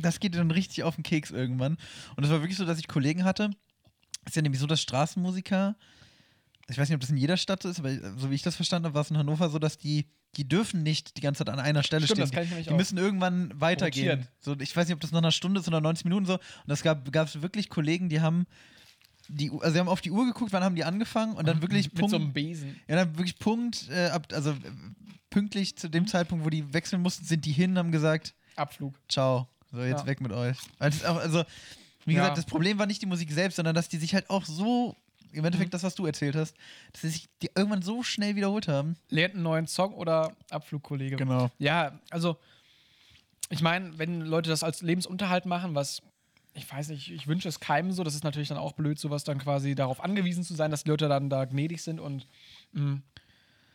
das 0.00 0.20
geht 0.20 0.34
dir 0.34 0.38
dann 0.38 0.50
richtig 0.50 0.82
auf 0.84 0.96
den 0.96 1.04
Keks 1.04 1.30
irgendwann. 1.30 1.76
Und 2.16 2.24
es 2.24 2.30
war 2.30 2.40
wirklich 2.40 2.58
so, 2.58 2.64
dass 2.64 2.78
ich 2.78 2.88
Kollegen 2.88 3.24
hatte. 3.24 3.50
ist 4.26 4.36
ja 4.36 4.42
nämlich 4.42 4.60
so, 4.60 4.66
dass 4.66 4.80
Straßenmusiker, 4.80 5.76
ich 6.68 6.78
weiß 6.78 6.88
nicht, 6.88 6.96
ob 6.96 7.00
das 7.00 7.10
in 7.10 7.16
jeder 7.16 7.36
Stadt 7.36 7.62
so 7.62 7.68
ist, 7.68 7.78
aber 7.78 7.94
so 8.18 8.30
wie 8.30 8.34
ich 8.34 8.42
das 8.42 8.56
verstanden 8.56 8.86
habe, 8.86 8.94
war 8.94 9.02
es 9.02 9.10
in 9.10 9.18
Hannover 9.18 9.48
so, 9.48 9.58
dass 9.58 9.78
die, 9.78 10.06
die 10.36 10.48
dürfen 10.48 10.82
nicht 10.82 11.16
die 11.16 11.20
ganze 11.20 11.44
Zeit 11.44 11.52
an 11.52 11.60
einer 11.60 11.82
Stelle 11.82 12.06
Stimmt, 12.06 12.18
stehen. 12.18 12.24
das 12.24 12.32
kann 12.32 12.42
ich 12.42 12.50
nämlich 12.50 12.66
die 12.66 12.72
auch. 12.72 12.76
müssen 12.76 12.98
irgendwann 12.98 13.52
weitergehen. 13.58 14.08
Rotieren. 14.08 14.28
So, 14.40 14.56
ich 14.58 14.76
weiß 14.76 14.86
nicht, 14.88 14.94
ob 14.94 15.00
das 15.00 15.12
nach 15.12 15.18
einer 15.18 15.32
Stunde 15.32 15.60
ist 15.60 15.68
oder 15.68 15.80
90 15.80 16.04
Minuten 16.04 16.26
so. 16.26 16.34
Und 16.34 16.40
das 16.66 16.82
gab 16.82 17.08
es 17.14 17.40
wirklich 17.40 17.68
Kollegen, 17.70 18.08
die 18.08 18.20
haben 18.20 18.46
die, 19.28 19.50
also 19.50 19.70
sie 19.70 19.78
haben 19.78 19.88
auf 19.88 20.00
die 20.00 20.10
Uhr 20.10 20.24
geguckt, 20.26 20.52
wann 20.52 20.62
haben 20.64 20.74
die 20.76 20.84
angefangen 20.84 21.34
und 21.36 21.46
dann 21.46 21.62
wirklich 21.62 21.86
Mit 21.86 21.94
Punkt, 21.96 22.10
so 22.10 22.16
einem 22.16 22.32
Besen. 22.32 22.80
ja, 22.88 22.96
dann 22.96 23.16
wirklich 23.16 23.38
Punkt, 23.38 23.88
äh, 23.90 24.08
ab, 24.08 24.26
also 24.32 24.50
äh, 24.50 24.54
pünktlich 25.30 25.76
zu 25.76 25.88
dem 25.88 26.06
Zeitpunkt, 26.06 26.44
wo 26.44 26.50
die 26.50 26.72
wechseln 26.72 27.02
mussten, 27.02 27.24
sind 27.24 27.44
die 27.44 27.52
hin 27.52 27.72
und 27.72 27.78
haben 27.78 27.92
gesagt, 27.92 28.34
Abflug. 28.56 28.94
ciao, 29.08 29.48
so 29.72 29.80
jetzt 29.82 30.00
Ja. 30.02 30.06
weg 30.06 30.20
mit 30.20 30.32
euch. 30.32 30.56
Also, 30.78 31.04
also 31.06 31.44
wie 32.04 32.14
Ja. 32.14 32.20
gesagt, 32.20 32.38
das 32.38 32.44
Problem 32.46 32.78
war 32.78 32.86
nicht 32.86 33.02
die 33.02 33.06
Musik 33.06 33.30
selbst, 33.32 33.56
sondern 33.56 33.74
dass 33.74 33.88
die 33.88 33.98
sich 33.98 34.14
halt 34.14 34.30
auch 34.30 34.44
so, 34.44 34.94
im 35.32 35.44
Endeffekt 35.44 35.74
das, 35.74 35.82
was 35.82 35.94
du 35.94 36.06
erzählt 36.06 36.36
hast, 36.36 36.54
dass 36.92 37.02
sie 37.02 37.08
sich 37.10 37.28
die 37.42 37.50
irgendwann 37.54 37.82
so 37.82 38.02
schnell 38.02 38.36
wiederholt 38.36 38.68
haben. 38.68 38.96
Lernt 39.10 39.34
einen 39.34 39.42
neuen 39.42 39.66
Song 39.66 39.92
oder 39.94 40.34
Abflugkollege. 40.50 41.16
Genau. 41.16 41.50
Ja, 41.58 41.98
also 42.10 42.38
ich 43.50 43.60
meine, 43.60 43.98
wenn 43.98 44.20
Leute 44.22 44.48
das 44.50 44.62
als 44.62 44.82
Lebensunterhalt 44.82 45.44
machen, 45.46 45.74
was 45.74 46.00
ich 46.56 46.70
weiß 46.70 46.88
nicht, 46.88 47.10
ich 47.10 47.26
wünsche 47.26 47.48
es 47.48 47.60
keinem 47.60 47.92
so, 47.92 48.02
das 48.02 48.14
ist 48.14 48.24
natürlich 48.24 48.48
dann 48.48 48.58
auch 48.58 48.72
blöd, 48.72 48.98
sowas 48.98 49.24
dann 49.24 49.38
quasi 49.38 49.74
darauf 49.74 50.02
angewiesen 50.02 50.42
zu 50.42 50.54
sein, 50.54 50.70
dass 50.70 50.84
die 50.84 50.90
Leute 50.90 51.08
dann 51.08 51.28
da 51.30 51.44
gnädig 51.44 51.82
sind 51.82 52.00
und 52.00 52.26
mh, 52.72 53.00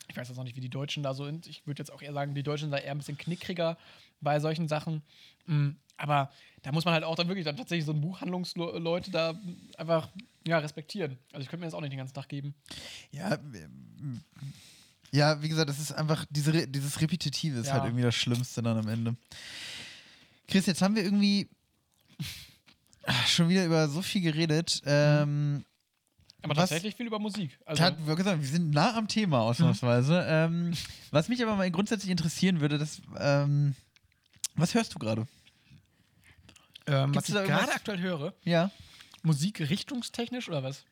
ich 0.07 0.17
weiß 0.17 0.27
jetzt 0.27 0.37
noch 0.37 0.43
nicht, 0.43 0.55
wie 0.57 0.61
die 0.61 0.69
Deutschen 0.69 1.03
da 1.03 1.13
so 1.13 1.23
sind. 1.25 1.47
Ich 1.47 1.65
würde 1.65 1.79
jetzt 1.81 1.91
auch 1.91 2.01
eher 2.01 2.11
sagen, 2.11 2.35
die 2.35 2.43
Deutschen 2.43 2.65
sind 2.65 2.71
da 2.71 2.79
eher 2.79 2.91
ein 2.91 2.97
bisschen 2.97 3.17
knickriger 3.17 3.77
bei 4.19 4.39
solchen 4.41 4.67
Sachen. 4.67 5.03
Mh, 5.45 5.75
aber 5.97 6.31
da 6.63 6.71
muss 6.71 6.83
man 6.83 6.93
halt 6.95 7.03
auch 7.03 7.15
dann 7.15 7.27
wirklich 7.27 7.45
dann 7.45 7.55
tatsächlich 7.55 7.85
so 7.85 7.93
ein 7.93 8.01
Buchhandlungsleute 8.01 9.11
da 9.11 9.39
einfach 9.77 10.09
ja, 10.45 10.57
respektieren. 10.57 11.17
Also 11.31 11.43
ich 11.43 11.49
könnte 11.49 11.61
mir 11.61 11.67
das 11.67 11.75
auch 11.75 11.81
nicht 11.81 11.91
den 11.93 11.99
ganzen 11.99 12.15
Tag 12.15 12.27
geben. 12.27 12.55
Ja, 13.11 13.35
ähm, 13.35 14.21
ja, 15.11 15.41
wie 15.43 15.49
gesagt, 15.49 15.69
das 15.69 15.79
ist 15.79 15.91
einfach, 15.91 16.25
diese, 16.29 16.67
dieses 16.67 16.99
Repetitive 16.99 17.59
ist 17.59 17.67
Ja. 17.67 17.73
halt 17.73 17.83
irgendwie 17.85 18.03
das 18.03 18.15
Schlimmste 18.15 18.61
dann 18.63 18.77
am 18.79 18.87
Ende. 18.87 19.15
Chris, 20.47 20.65
jetzt 20.65 20.81
haben 20.81 20.95
wir 20.95 21.03
irgendwie 21.03 21.47
ah, 23.05 23.25
schon 23.27 23.49
wieder 23.49 23.65
über 23.65 23.87
so 23.87 24.01
viel 24.01 24.21
geredet. 24.21 24.81
Ähm, 24.85 25.63
Aber 26.41 26.51
Was- 26.55 26.69
tatsächlich 26.69 26.95
viel 26.95 27.07
über 27.07 27.19
Musik. 27.19 27.57
Also, 27.65 27.83
Tat, 27.83 27.95
wir, 28.05 28.15
gesagt, 28.15 28.41
wir 28.41 28.47
sind 28.47 28.71
nah 28.71 28.95
am 28.95 29.07
Thema 29.07 29.41
ausnahmsweise. 29.41 30.25
Ähm, 30.27 30.71
was 31.11 31.29
mich 31.29 31.41
aber 31.43 31.55
mal 31.55 31.69
grundsätzlich 31.71 32.09
interessieren 32.11 32.59
würde, 32.61 32.77
das, 32.77 33.01
ähm, 33.19 33.75
was 34.55 34.73
hörst 34.73 34.93
du 34.95 34.99
gerade? 34.99 35.27
ähm, 36.87 37.13
was 37.15 37.29
ich 37.29 37.35
gerade 37.35 37.71
aktuell 37.73 37.99
höre, 37.99 38.33
Ja. 38.43 38.71
Musik 39.23 39.59
richtungstechnisch 39.61 40.49
oder 40.49 40.63
was? 40.63 40.83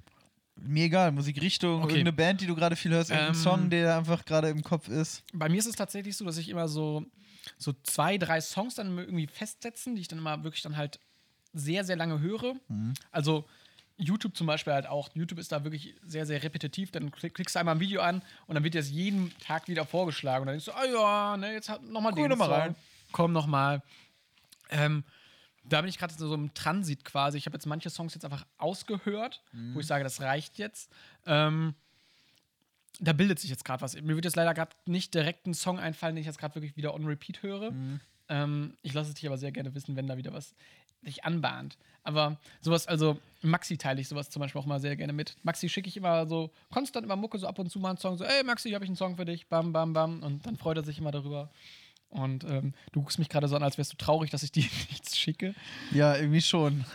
mir 0.62 0.84
egal, 0.86 1.14
Musikrichtung, 1.14 1.76
Okay. 1.84 1.94
irgendeine 1.94 2.12
Band, 2.14 2.42
die 2.42 2.46
du 2.46 2.54
gerade 2.54 2.76
viel 2.76 2.92
hörst, 2.92 3.10
irgendein 3.12 3.34
Ähm, 3.34 3.42
Song, 3.42 3.70
der 3.70 3.98
einfach 3.98 4.26
gerade 4.26 4.50
im 4.50 4.62
Kopf 4.62 4.90
ist. 4.90 5.24
Bei 5.34 5.48
mir 5.48 5.58
ist 5.58 5.68
es 5.68 5.76
tatsächlich 5.78 6.18
so, 6.18 6.26
dass 6.26 6.38
ich 6.38 6.50
immer 6.50 6.68
so, 6.68 7.06
so 7.58 7.72
zwei, 7.84 8.18
drei 8.18 8.42
Songs 8.42 8.76
dann 8.76 8.98
irgendwie 8.98 9.28
festsetzen, 9.28 9.96
die 9.96 10.02
ich 10.02 10.10
dann 10.10 10.20
immer 10.20 10.44
wirklich 10.44 10.62
dann 10.62 10.76
halt 10.76 11.00
sehr, 11.54 11.84
sehr 11.84 11.96
lange 11.96 12.20
höre. 12.20 12.56
Also 13.12 13.46
YouTube 13.98 14.36
zum 14.36 14.48
Beispiel 14.48 14.74
halt 14.74 14.88
auch. 14.88 15.10
YouTube 15.14 15.40
ist 15.40 15.52
da 15.52 15.64
wirklich 15.64 15.96
sehr, 16.06 16.26
sehr 16.26 16.42
repetitiv. 16.42 16.92
Dann 16.92 17.12
klick, 17.12 17.34
klickst 17.34 17.56
du 17.56 17.60
einmal 17.60 17.76
ein 17.76 17.82
Video 17.82 18.02
an 18.02 18.22
und 18.48 18.56
dann 18.56 18.64
wird 18.64 18.74
dir 18.74 18.80
das 18.80 18.90
jeden 18.90 19.38
Tag 19.40 19.68
wieder 19.68 19.86
vorgeschlagen. 19.86 20.44
Und 20.44 20.48
dann 20.48 20.54
denkst 20.54 20.66
du, 20.66 20.72
ah 20.72 20.86
ja, 20.86 21.38
ne, 21.38 21.54
jetzt 21.54 21.70
hat 21.70 21.84
nochmal 21.84 22.14
den 22.14 22.30
noch 22.30 22.38
mal 22.38 22.50
rein. 22.50 22.76
Komm 23.12 23.34
nochmal. 23.34 23.82
Ähm, 24.70 25.04
da 25.66 25.82
bin 25.82 25.90
ich 25.90 25.98
gerade 25.98 26.14
so 26.14 26.34
im 26.34 26.54
Transit 26.54 27.04
quasi. 27.04 27.38
Ich 27.38 27.46
habe 27.46 27.56
jetzt 27.56 27.66
manche 27.66 27.90
Songs 27.90 28.14
jetzt 28.14 28.24
einfach 28.24 28.46
ausgehört, 28.58 29.44
wo 29.74 29.80
ich 29.82 29.88
sage, 29.88 30.04
das 30.04 30.22
reicht 30.22 30.58
jetzt. 30.58 30.92
Ähm, 31.26 31.76
da 33.02 33.14
bildet 33.14 33.40
sich 33.40 33.50
jetzt 33.50 33.66
gerade 33.66 33.82
was. 33.82 33.96
Mir 33.96 34.16
wird 34.16 34.26
jetzt 34.26 34.36
leider 34.36 34.54
gerade 34.54 34.76
nicht 34.86 35.14
direkt 35.14 35.46
ein 35.46 35.54
Song 35.54 35.78
einfallen, 35.78 36.16
den 36.16 36.22
ich 36.22 36.28
jetzt 36.28 36.40
gerade 36.40 36.56
wirklich 36.56 36.76
wieder 36.78 36.94
on 36.94 37.06
repeat 37.06 37.44
höre. 37.44 37.72
Ähm, 38.30 38.78
ich 38.82 38.94
lasse 38.94 39.10
es 39.10 39.16
dich 39.16 39.28
aber 39.28 39.38
sehr 39.38 39.52
gerne 39.52 39.74
wissen, 39.76 39.96
wenn 39.96 40.08
da 40.08 40.18
wieder 40.18 40.34
was 40.34 40.54
sich 41.04 41.24
anbahnt. 41.24 41.78
Aber 42.04 42.38
sowas, 42.62 42.88
also 42.88 43.20
Maxi 43.42 43.78
teile 43.78 44.02
ich 44.02 44.08
sowas 44.08 44.30
zum 44.30 44.42
Beispiel 44.42 44.62
auch 44.62 44.66
mal 44.66 44.80
sehr 44.80 44.96
gerne 44.96 45.14
mit. 45.14 45.36
Maxi 45.44 45.70
schicke 45.70 45.90
ich 45.90 45.98
immer 45.98 46.26
so 46.26 46.50
konstant 46.72 47.06
immer 47.06 47.16
Mucke, 47.16 47.38
so 47.38 47.48
ab 47.48 47.60
und 47.60 47.70
zu 47.70 47.80
mal 47.80 47.90
einen 47.90 47.98
Song, 47.98 48.18
so, 48.18 48.24
ey 48.24 48.44
Maxi, 48.44 48.72
habe 48.72 48.84
ich 48.84 48.90
einen 48.90 48.98
Song 48.98 49.16
für 49.16 49.26
dich, 49.26 49.48
bam, 49.48 49.74
bam, 49.74 49.94
bam. 49.94 50.24
Und 50.24 50.46
dann 50.46 50.58
freut 50.58 50.78
er 50.78 50.84
sich 50.84 50.98
immer 50.98 51.12
darüber. 51.12 51.50
Und 52.10 52.44
ähm, 52.46 52.74
du 52.92 53.02
guckst 53.02 53.20
mich 53.20 53.30
gerade 53.30 53.48
so 53.48 53.56
an, 53.56 53.62
als 53.62 53.78
wärst 53.78 53.94
du 53.94 53.98
traurig, 53.98 54.32
dass 54.32 54.44
ich 54.44 54.52
dir 54.52 54.64
nichts 54.90 55.18
schicke. 55.18 55.54
Ja, 55.92 56.16
irgendwie 56.16 56.42
schon. 56.42 56.86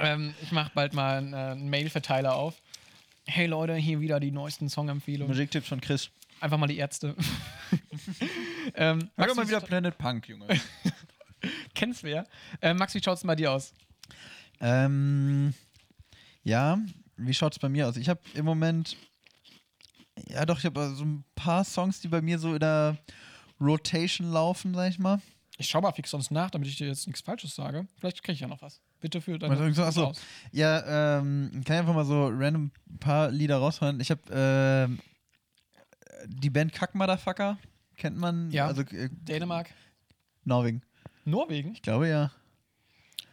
Ähm, 0.00 0.34
ich 0.42 0.52
mache 0.52 0.70
bald 0.74 0.94
mal 0.94 1.18
einen, 1.18 1.32
äh, 1.32 1.36
einen 1.36 1.70
Mail-Verteiler 1.70 2.34
auf. 2.34 2.60
Hey 3.26 3.46
Leute, 3.46 3.74
hier 3.74 4.00
wieder 4.00 4.20
die 4.20 4.30
neuesten 4.30 4.68
Songempfehlungen. 4.68 5.28
Musiktipps 5.28 5.68
von 5.68 5.80
Chris. 5.80 6.10
Einfach 6.40 6.58
mal 6.58 6.66
die 6.66 6.76
Ärzte. 6.76 7.14
ähm, 8.74 9.10
Hör 9.16 9.26
doch 9.26 9.34
mal 9.34 9.44
wie 9.44 9.48
wieder 9.48 9.60
Planet 9.60 9.96
Punk, 9.96 10.28
Junge. 10.28 10.46
Kennst 11.76 12.02
du 12.02 12.10
ja. 12.10 12.24
Äh, 12.60 12.74
Max, 12.74 12.94
wie 12.94 13.02
schaut's 13.02 13.20
denn 13.20 13.28
bei 13.28 13.36
dir 13.36 13.52
aus? 13.52 13.72
ähm, 14.60 15.54
ja, 16.42 16.78
wie 17.16 17.34
schaut's 17.34 17.58
bei 17.58 17.68
mir 17.68 17.88
aus? 17.88 17.96
Ich 17.96 18.08
habe 18.08 18.20
im 18.34 18.44
Moment, 18.44 18.96
ja 20.28 20.46
doch, 20.46 20.58
ich 20.58 20.64
habe 20.64 20.94
so 20.94 21.04
ein 21.04 21.24
paar 21.34 21.64
Songs, 21.64 22.00
die 22.00 22.08
bei 22.08 22.22
mir 22.22 22.38
so 22.38 22.54
in 22.54 22.60
der 22.60 22.96
Rotation 23.60 24.30
laufen, 24.30 24.74
sag 24.74 24.90
ich 24.90 24.98
mal. 24.98 25.20
Ich 25.58 25.68
schau 25.68 25.80
mal 25.80 25.92
fix 25.92 26.10
sonst 26.10 26.30
nach, 26.30 26.50
damit 26.50 26.68
ich 26.68 26.76
dir 26.76 26.86
jetzt 26.86 27.06
nichts 27.06 27.22
Falsches 27.22 27.54
sage. 27.54 27.86
Vielleicht 27.98 28.22
kriege 28.22 28.34
ich 28.34 28.40
ja 28.40 28.46
noch 28.46 28.60
was. 28.60 28.80
Bitte 29.00 29.20
für 29.20 29.36
ich 29.36 29.40
sagen? 29.40 29.80
Achso. 29.80 30.06
aus. 30.06 30.20
Ja, 30.52 31.18
ähm, 31.18 31.50
kann 31.64 31.76
ich 31.76 31.80
einfach 31.80 31.94
mal 31.94 32.04
so 32.04 32.28
random 32.28 32.70
ein 32.90 32.98
paar 32.98 33.30
Lieder 33.30 33.56
raushauen. 33.56 34.00
Ich 34.00 34.10
habe 34.10 34.20
ähm, 34.30 34.98
die 36.26 36.50
Band 36.50 36.72
Kack 36.72 36.94
Motherfucker, 36.94 37.58
kennt 37.96 38.16
man? 38.16 38.50
Ja. 38.50 38.66
Also 38.66 38.82
äh, 38.82 39.08
Dänemark. 39.10 39.70
Norwegen. 40.44 40.82
Norwegen? 41.26 41.72
Ich 41.72 41.82
glaube 41.82 42.08
ja. 42.08 42.30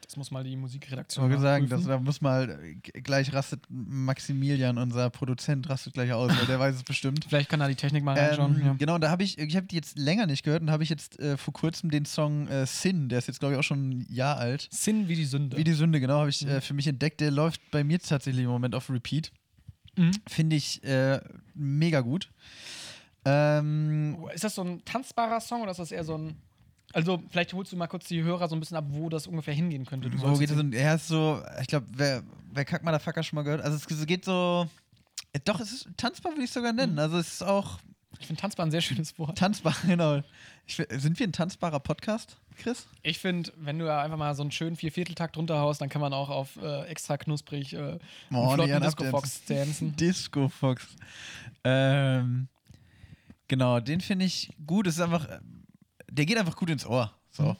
Das 0.05 0.17
muss 0.17 0.29
mal 0.31 0.43
die 0.43 0.51
Ich 0.51 0.57
Musikredaktion 0.57 1.27
wollte 1.27 1.41
sagen, 1.41 1.69
das, 1.69 1.85
da 1.85 1.97
muss 1.97 2.21
mal 2.21 2.49
äh, 2.61 3.01
gleich 3.01 3.33
rastet 3.33 3.61
Maximilian, 3.69 4.77
unser 4.77 5.09
Produzent, 5.09 5.67
rastet 5.69 5.93
gleich 5.93 6.11
aus, 6.11 6.29
weil 6.37 6.45
der 6.45 6.59
weiß 6.59 6.75
es 6.75 6.83
bestimmt. 6.83 7.25
Vielleicht 7.29 7.49
kann 7.49 7.59
da 7.59 7.67
die 7.67 7.75
Technik 7.75 8.03
mal 8.03 8.17
reinschauen. 8.17 8.59
Ähm, 8.59 8.65
ja. 8.65 8.73
Genau, 8.77 8.97
da 8.99 9.09
habe 9.09 9.23
ich, 9.23 9.39
ich 9.39 9.55
habe 9.55 9.65
die 9.65 9.75
jetzt 9.75 9.97
länger 9.97 10.27
nicht 10.27 10.43
gehört 10.43 10.61
und 10.61 10.69
habe 10.69 10.83
ich 10.83 10.89
jetzt 10.89 11.19
äh, 11.19 11.37
vor 11.37 11.53
kurzem 11.53 11.89
den 11.89 12.05
Song 12.05 12.47
äh, 12.47 12.67
Sin, 12.67 13.09
der 13.09 13.19
ist 13.19 13.27
jetzt 13.27 13.39
glaube 13.39 13.53
ich 13.55 13.59
auch 13.59 13.63
schon 13.63 13.89
ein 13.89 14.05
Jahr 14.09 14.37
alt. 14.37 14.67
Sinn 14.71 15.07
wie 15.07 15.15
die 15.15 15.25
Sünde. 15.25 15.57
Wie 15.57 15.63
die 15.63 15.73
Sünde, 15.73 15.99
genau, 15.99 16.19
habe 16.19 16.29
ich 16.29 16.45
äh, 16.45 16.61
für 16.61 16.73
mich 16.73 16.87
entdeckt. 16.87 17.21
Der 17.21 17.31
läuft 17.31 17.61
bei 17.71 17.83
mir 17.83 17.99
tatsächlich 17.99 18.43
im 18.43 18.51
Moment 18.51 18.75
auf 18.75 18.89
Repeat. 18.89 19.31
Mhm. 19.95 20.11
Finde 20.27 20.55
ich 20.55 20.83
äh, 20.83 21.21
mega 21.55 22.01
gut. 22.01 22.29
Ähm, 23.25 24.17
Ist 24.33 24.43
das 24.43 24.55
so 24.55 24.63
ein 24.63 24.83
tanzbarer 24.85 25.39
Song 25.39 25.61
oder 25.61 25.71
ist 25.71 25.79
das 25.79 25.91
eher 25.91 26.03
so 26.03 26.17
ein. 26.17 26.35
Also, 26.91 27.23
vielleicht 27.29 27.53
holst 27.53 27.71
du 27.71 27.77
mal 27.77 27.87
kurz 27.87 28.07
die 28.07 28.21
Hörer 28.21 28.47
so 28.47 28.55
ein 28.55 28.59
bisschen 28.59 28.77
ab, 28.77 28.85
wo 28.89 29.09
das 29.09 29.25
ungefähr 29.25 29.53
hingehen 29.53 29.85
könnte. 29.85 30.09
Du 30.09 30.21
wo 30.21 30.37
geht 30.37 30.51
um- 30.51 30.73
Er 30.73 30.95
ist 30.95 31.07
so, 31.07 31.41
ich 31.61 31.67
glaube, 31.67 31.87
wer, 31.91 32.21
wer 32.51 32.65
Kack 32.65 32.83
Motherfucker 32.83 33.23
schon 33.23 33.37
mal 33.37 33.43
gehört? 33.43 33.61
Also 33.61 33.77
es 33.77 34.05
geht 34.05 34.25
so. 34.25 34.67
äh, 35.33 35.39
Doch, 35.43 35.59
es 35.59 35.71
ist 35.71 35.87
tanzbar, 35.97 36.33
würde 36.33 36.43
ich 36.43 36.51
sogar 36.51 36.71
Mhm. 36.71 36.77
nennen. 36.79 36.99
Also 36.99 37.17
es 37.17 37.33
ist 37.35 37.43
auch 37.43 37.79
Ich 38.19 38.27
finde 38.27 38.41
tanzbar 38.41 38.65
ein 38.67 38.71
sehr 38.71 38.81
schönes 38.81 39.17
Wort. 39.17 39.37
tanzbar, 39.37 39.75
genau. 39.87 40.21
Ich, 40.67 40.75
sind 40.75 41.19
wir 41.19 41.27
ein 41.27 41.33
tanzbarer 41.33 41.79
Podcast, 41.79 42.37
Chris? 42.55 42.85
Ich 43.01 43.17
finde, 43.17 43.51
wenn 43.57 43.79
du 43.79 43.91
einfach 43.93 44.17
mal 44.17 44.33
so 44.35 44.43
einen 44.43 44.51
schönen 44.51 44.75
Viervierteltakt 44.75 45.35
drunter 45.35 45.57
haust, 45.59 45.81
dann 45.81 45.89
kann 45.89 45.99
man 46.01 46.13
auch 46.13 46.29
auf 46.29 46.57
äh, 46.61 46.83
extra 46.85 47.17
knusprig 47.17 47.73
äh, 47.73 47.97
Oh, 48.31 48.53
flotten 48.53 48.81
Disco. 48.81 49.03
Fox 49.05 49.43
dancen. 49.45 49.95
Disco 49.97 50.47
Fox. 50.47 50.87
Ähm, 51.63 52.47
genau, 53.47 53.79
den 53.79 53.99
finde 53.99 54.25
ich 54.25 54.51
gut. 54.65 54.85
Es 54.87 54.95
ist 54.95 55.01
einfach, 55.01 55.27
der 56.13 56.25
geht 56.25 56.37
einfach 56.37 56.55
gut 56.55 56.69
ins 56.69 56.85
Ohr. 56.85 57.13
So. 57.31 57.43
Mhm. 57.43 57.55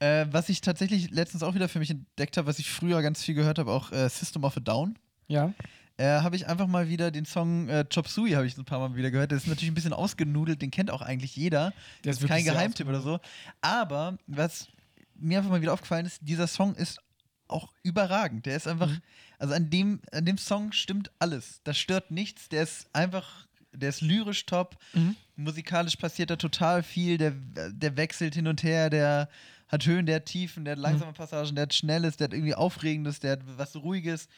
Äh, 0.00 0.26
was 0.32 0.48
ich 0.48 0.60
tatsächlich 0.60 1.10
letztens 1.10 1.42
auch 1.42 1.54
wieder 1.54 1.68
für 1.68 1.78
mich 1.78 1.90
entdeckt 1.90 2.36
habe, 2.36 2.46
was 2.48 2.58
ich 2.58 2.68
früher 2.68 3.00
ganz 3.02 3.22
viel 3.22 3.34
gehört 3.34 3.58
habe, 3.58 3.70
auch 3.70 3.92
äh, 3.92 4.08
System 4.08 4.44
of 4.44 4.56
a 4.56 4.60
Down. 4.60 4.98
Ja. 5.28 5.52
Äh, 5.96 6.06
habe 6.20 6.34
ich 6.34 6.48
einfach 6.48 6.66
mal 6.66 6.88
wieder 6.88 7.12
den 7.12 7.24
Song 7.24 7.68
äh, 7.68 7.84
Chop 7.92 8.08
Suey 8.08 8.32
habe 8.32 8.46
ich 8.46 8.58
ein 8.58 8.64
paar 8.64 8.80
Mal 8.80 8.96
wieder 8.96 9.12
gehört. 9.12 9.30
Der 9.30 9.38
ist 9.38 9.46
natürlich 9.46 9.70
ein 9.70 9.74
bisschen 9.74 9.92
ausgenudelt, 9.92 10.60
den 10.60 10.72
kennt 10.72 10.90
auch 10.90 11.02
eigentlich 11.02 11.36
jeder. 11.36 11.70
Der 12.02 12.10
Das 12.10 12.16
ist 12.16 12.22
ist 12.24 12.28
kein 12.28 12.44
Geheimtipp 12.44 12.88
oder 12.88 13.00
so. 13.00 13.20
Aber 13.60 14.18
was 14.26 14.66
mir 15.14 15.38
einfach 15.38 15.50
mal 15.52 15.62
wieder 15.62 15.72
aufgefallen 15.72 16.04
ist, 16.06 16.18
dieser 16.22 16.48
Song 16.48 16.74
ist 16.74 16.98
auch 17.46 17.72
überragend. 17.84 18.46
Der 18.46 18.56
ist 18.56 18.66
einfach, 18.66 18.88
Mhm. 18.90 19.00
also 19.38 19.54
an 19.54 19.70
dem, 19.70 20.00
an 20.10 20.24
dem 20.24 20.38
Song 20.38 20.72
stimmt 20.72 21.12
alles. 21.20 21.60
Da 21.62 21.72
stört 21.72 22.10
nichts. 22.10 22.48
Der 22.48 22.64
ist 22.64 22.88
einfach, 22.92 23.46
der 23.74 23.88
ist 23.90 24.00
lyrisch 24.00 24.46
top. 24.46 24.76
Mhm. 24.92 25.16
Musikalisch 25.36 25.96
passiert 25.96 26.30
da 26.30 26.36
total 26.36 26.82
viel. 26.82 27.18
Der, 27.18 27.32
der 27.70 27.96
wechselt 27.96 28.34
hin 28.34 28.46
und 28.46 28.62
her. 28.62 28.90
Der 28.90 29.28
hat 29.68 29.86
Höhen, 29.86 30.06
der 30.06 30.16
hat 30.16 30.26
Tiefen, 30.26 30.64
der 30.64 30.72
hat 30.72 30.78
langsame 30.78 31.10
Mhm. 31.10 31.14
Passagen, 31.16 31.54
der 31.54 31.62
hat 31.62 31.74
Schnelles, 31.74 32.16
der 32.16 32.26
hat 32.26 32.32
irgendwie 32.32 32.54
Aufregendes, 32.54 33.20
der 33.20 33.32
hat 33.32 33.40
was 33.56 33.74
Ruhiges. 33.76 34.28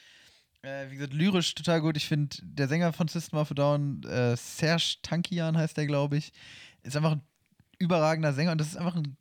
Äh, 0.63 0.91
wie 0.91 0.97
gesagt, 0.97 1.13
lyrisch 1.13 1.55
total 1.55 1.81
gut. 1.81 1.97
Ich 1.97 2.07
finde, 2.07 2.37
der 2.43 2.69
Sänger 2.69 2.93
von 2.93 3.09
System 3.09 3.39
of 3.39 3.51
a 3.51 3.55
Down, 3.55 4.03
äh, 4.05 4.37
Serge 4.37 4.97
Tankian 5.03 5.57
heißt 5.57 5.77
der, 5.77 5.87
glaube 5.87 6.17
ich, 6.17 6.33
ist 6.83 6.97
einfach 6.97 7.13
ein 7.13 7.23
überragender 7.79 8.33
Sänger 8.33 8.53
und 8.53 8.59
das 8.61 8.69
ist 8.69 8.77
einfach 8.77 8.97
ein. 8.97 9.17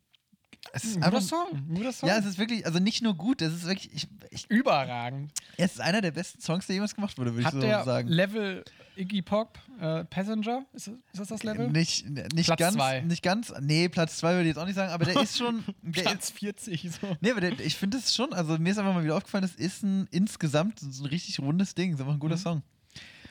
Es 0.74 0.84
ist 0.84 1.02
guter 1.02 1.22
Song. 1.22 1.48
Ein 1.54 1.76
guter 1.76 1.92
Song. 1.94 2.10
ja, 2.10 2.18
es 2.18 2.26
ist 2.26 2.38
wirklich, 2.38 2.66
also 2.66 2.80
nicht 2.80 3.02
nur 3.02 3.16
gut, 3.16 3.42
es 3.42 3.54
ist 3.54 3.66
wirklich, 3.66 3.94
ich, 3.94 4.08
ich, 4.30 4.50
Überragend. 4.50 5.32
es 5.58 5.74
ist 5.74 5.82
einer 5.82 6.02
der 6.02 6.12
besten 6.12 6.42
Songs, 6.42 6.68
der 6.68 6.76
jemals 6.76 6.96
gemacht 6.96 7.18
wurde, 7.18 7.34
würde 7.34 7.48
ich 7.48 7.50
so 7.54 7.60
der 7.62 7.84
sagen. 7.84 8.08
Level 8.10 8.64
Iggy 8.98 9.22
Pop 9.22 9.58
äh, 9.80 10.04
Passenger? 10.06 10.66
Ist 10.74 10.88
das, 10.88 10.94
ist 11.14 11.20
das 11.20 11.28
das 11.28 11.44
Level? 11.44 11.70
Nicht, 11.70 12.10
nicht 12.10 12.46
Platz 12.46 12.60
ganz, 12.60 12.76
zwei. 12.76 13.02
nicht 13.02 13.24
ganz, 13.24 13.54
nee, 13.62 13.90
Platz 13.90 14.18
2 14.18 14.32
würde 14.34 14.42
ich 14.44 14.48
jetzt 14.48 14.58
auch 14.58 14.66
nicht 14.66 14.76
sagen, 14.76 14.92
aber 14.92 15.06
der 15.06 15.22
ist 15.22 15.38
schon, 15.38 15.64
der 15.82 16.04
ist, 16.04 16.10
Platz 16.10 16.30
40. 16.32 16.92
So. 16.92 17.18
nee, 17.22 17.32
aber 17.32 17.42
der, 17.42 17.60
ich 17.60 17.76
finde 17.76 17.98
es 17.98 18.14
schon, 18.16 18.34
also 18.34 18.58
mir 18.58 18.70
ist 18.72 18.78
einfach 18.78 18.94
mal 18.94 19.04
wieder 19.04 19.16
aufgefallen, 19.18 19.44
es 19.44 19.56
ist 19.56 19.84
ein 19.84 20.08
insgesamt 20.12 20.80
so 20.80 21.04
ein 21.04 21.08
richtig 21.08 21.40
rundes 21.40 21.76
Ding, 21.76 21.94
ist 21.94 22.00
einfach 22.00 22.14
ein 22.14 22.20
guter 22.20 22.36
Mhm. 22.36 22.40
Song. 22.40 22.64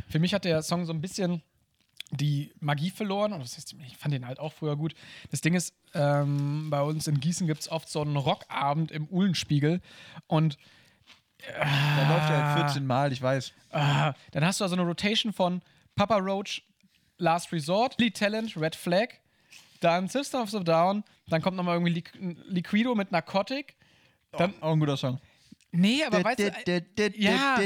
Für 0.08 0.18
mich 0.18 0.34
hat 0.34 0.44
der 0.44 0.62
Song 0.62 0.84
so 0.84 0.92
ein 0.92 1.00
bisschen 1.00 1.42
die 2.16 2.52
Magie 2.60 2.90
verloren. 2.90 3.32
Und 3.32 3.40
das 3.40 3.56
heißt, 3.56 3.74
ich 3.86 3.96
fand 3.96 4.14
den 4.14 4.26
halt 4.26 4.38
auch 4.38 4.52
früher 4.52 4.76
gut. 4.76 4.94
Das 5.30 5.40
Ding 5.40 5.54
ist, 5.54 5.74
ähm, 5.94 6.70
bei 6.70 6.80
uns 6.82 7.06
in 7.06 7.20
Gießen 7.20 7.46
gibt 7.46 7.60
es 7.60 7.70
oft 7.70 7.88
so 7.88 8.00
einen 8.00 8.16
Rockabend 8.16 8.90
im 8.90 9.06
Uhlenspiegel. 9.08 9.80
Und 10.26 10.58
Der 11.46 12.08
läuft 12.08 12.30
ja 12.30 12.54
halt 12.54 12.64
14 12.70 12.86
Mal, 12.86 13.12
ich 13.12 13.20
weiß. 13.20 13.52
Ah, 13.70 14.14
dann 14.32 14.44
hast 14.44 14.60
du 14.60 14.64
also 14.64 14.76
eine 14.76 14.84
Rotation 14.84 15.32
von 15.32 15.60
Papa 15.94 16.16
Roach, 16.16 16.62
Last 17.18 17.52
Resort, 17.52 17.98
Lead 18.00 18.16
Talent, 18.16 18.56
Red 18.56 18.74
Flag, 18.74 19.08
dann 19.80 20.08
System 20.08 20.40
of 20.40 20.50
the 20.50 20.64
Down, 20.64 21.04
dann 21.28 21.42
kommt 21.42 21.56
nochmal 21.56 21.76
irgendwie 21.76 21.92
Liqu 21.92 22.18
Liquido 22.48 22.94
mit 22.94 23.12
Narcotic. 23.12 23.76
Dann, 24.32 24.54
Auch 24.62 24.72
ein 24.72 24.80
guter 24.80 24.96
Song. 24.96 25.20
Nee, 25.74 26.04
aber 26.04 26.22
weißt 26.24 26.38
du, 26.38 26.44
äh, 26.66 27.12
ja. 27.16 27.56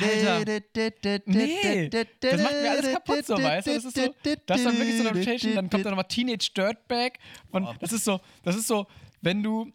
Alter. 0.00 1.22
nee, 1.26 1.88
das 2.20 2.40
macht 2.42 2.52
mir 2.52 2.70
alles 2.70 2.92
kaputt 2.92 3.26
so, 3.26 3.34
weißt 3.42 3.66
du, 3.66 3.74
das 3.74 3.84
ist 3.84 3.96
so, 3.96 4.14
das 4.46 4.58
ist 4.58 4.66
dann 4.66 4.78
wirklich 4.78 4.96
so 4.98 5.08
eine 5.08 5.18
Rotation, 5.18 5.54
dann 5.54 5.70
kommt 5.70 5.84
da 5.86 5.90
nochmal 5.90 6.08
Teenage 6.08 6.50
Dirtbag 6.56 7.12
und 7.50 7.66
das 7.80 7.92
ist 7.92 8.04
so, 8.04 8.20
das 8.42 8.56
ist 8.56 8.66
so, 8.68 8.86
wenn 9.20 9.42
du, 9.42 9.70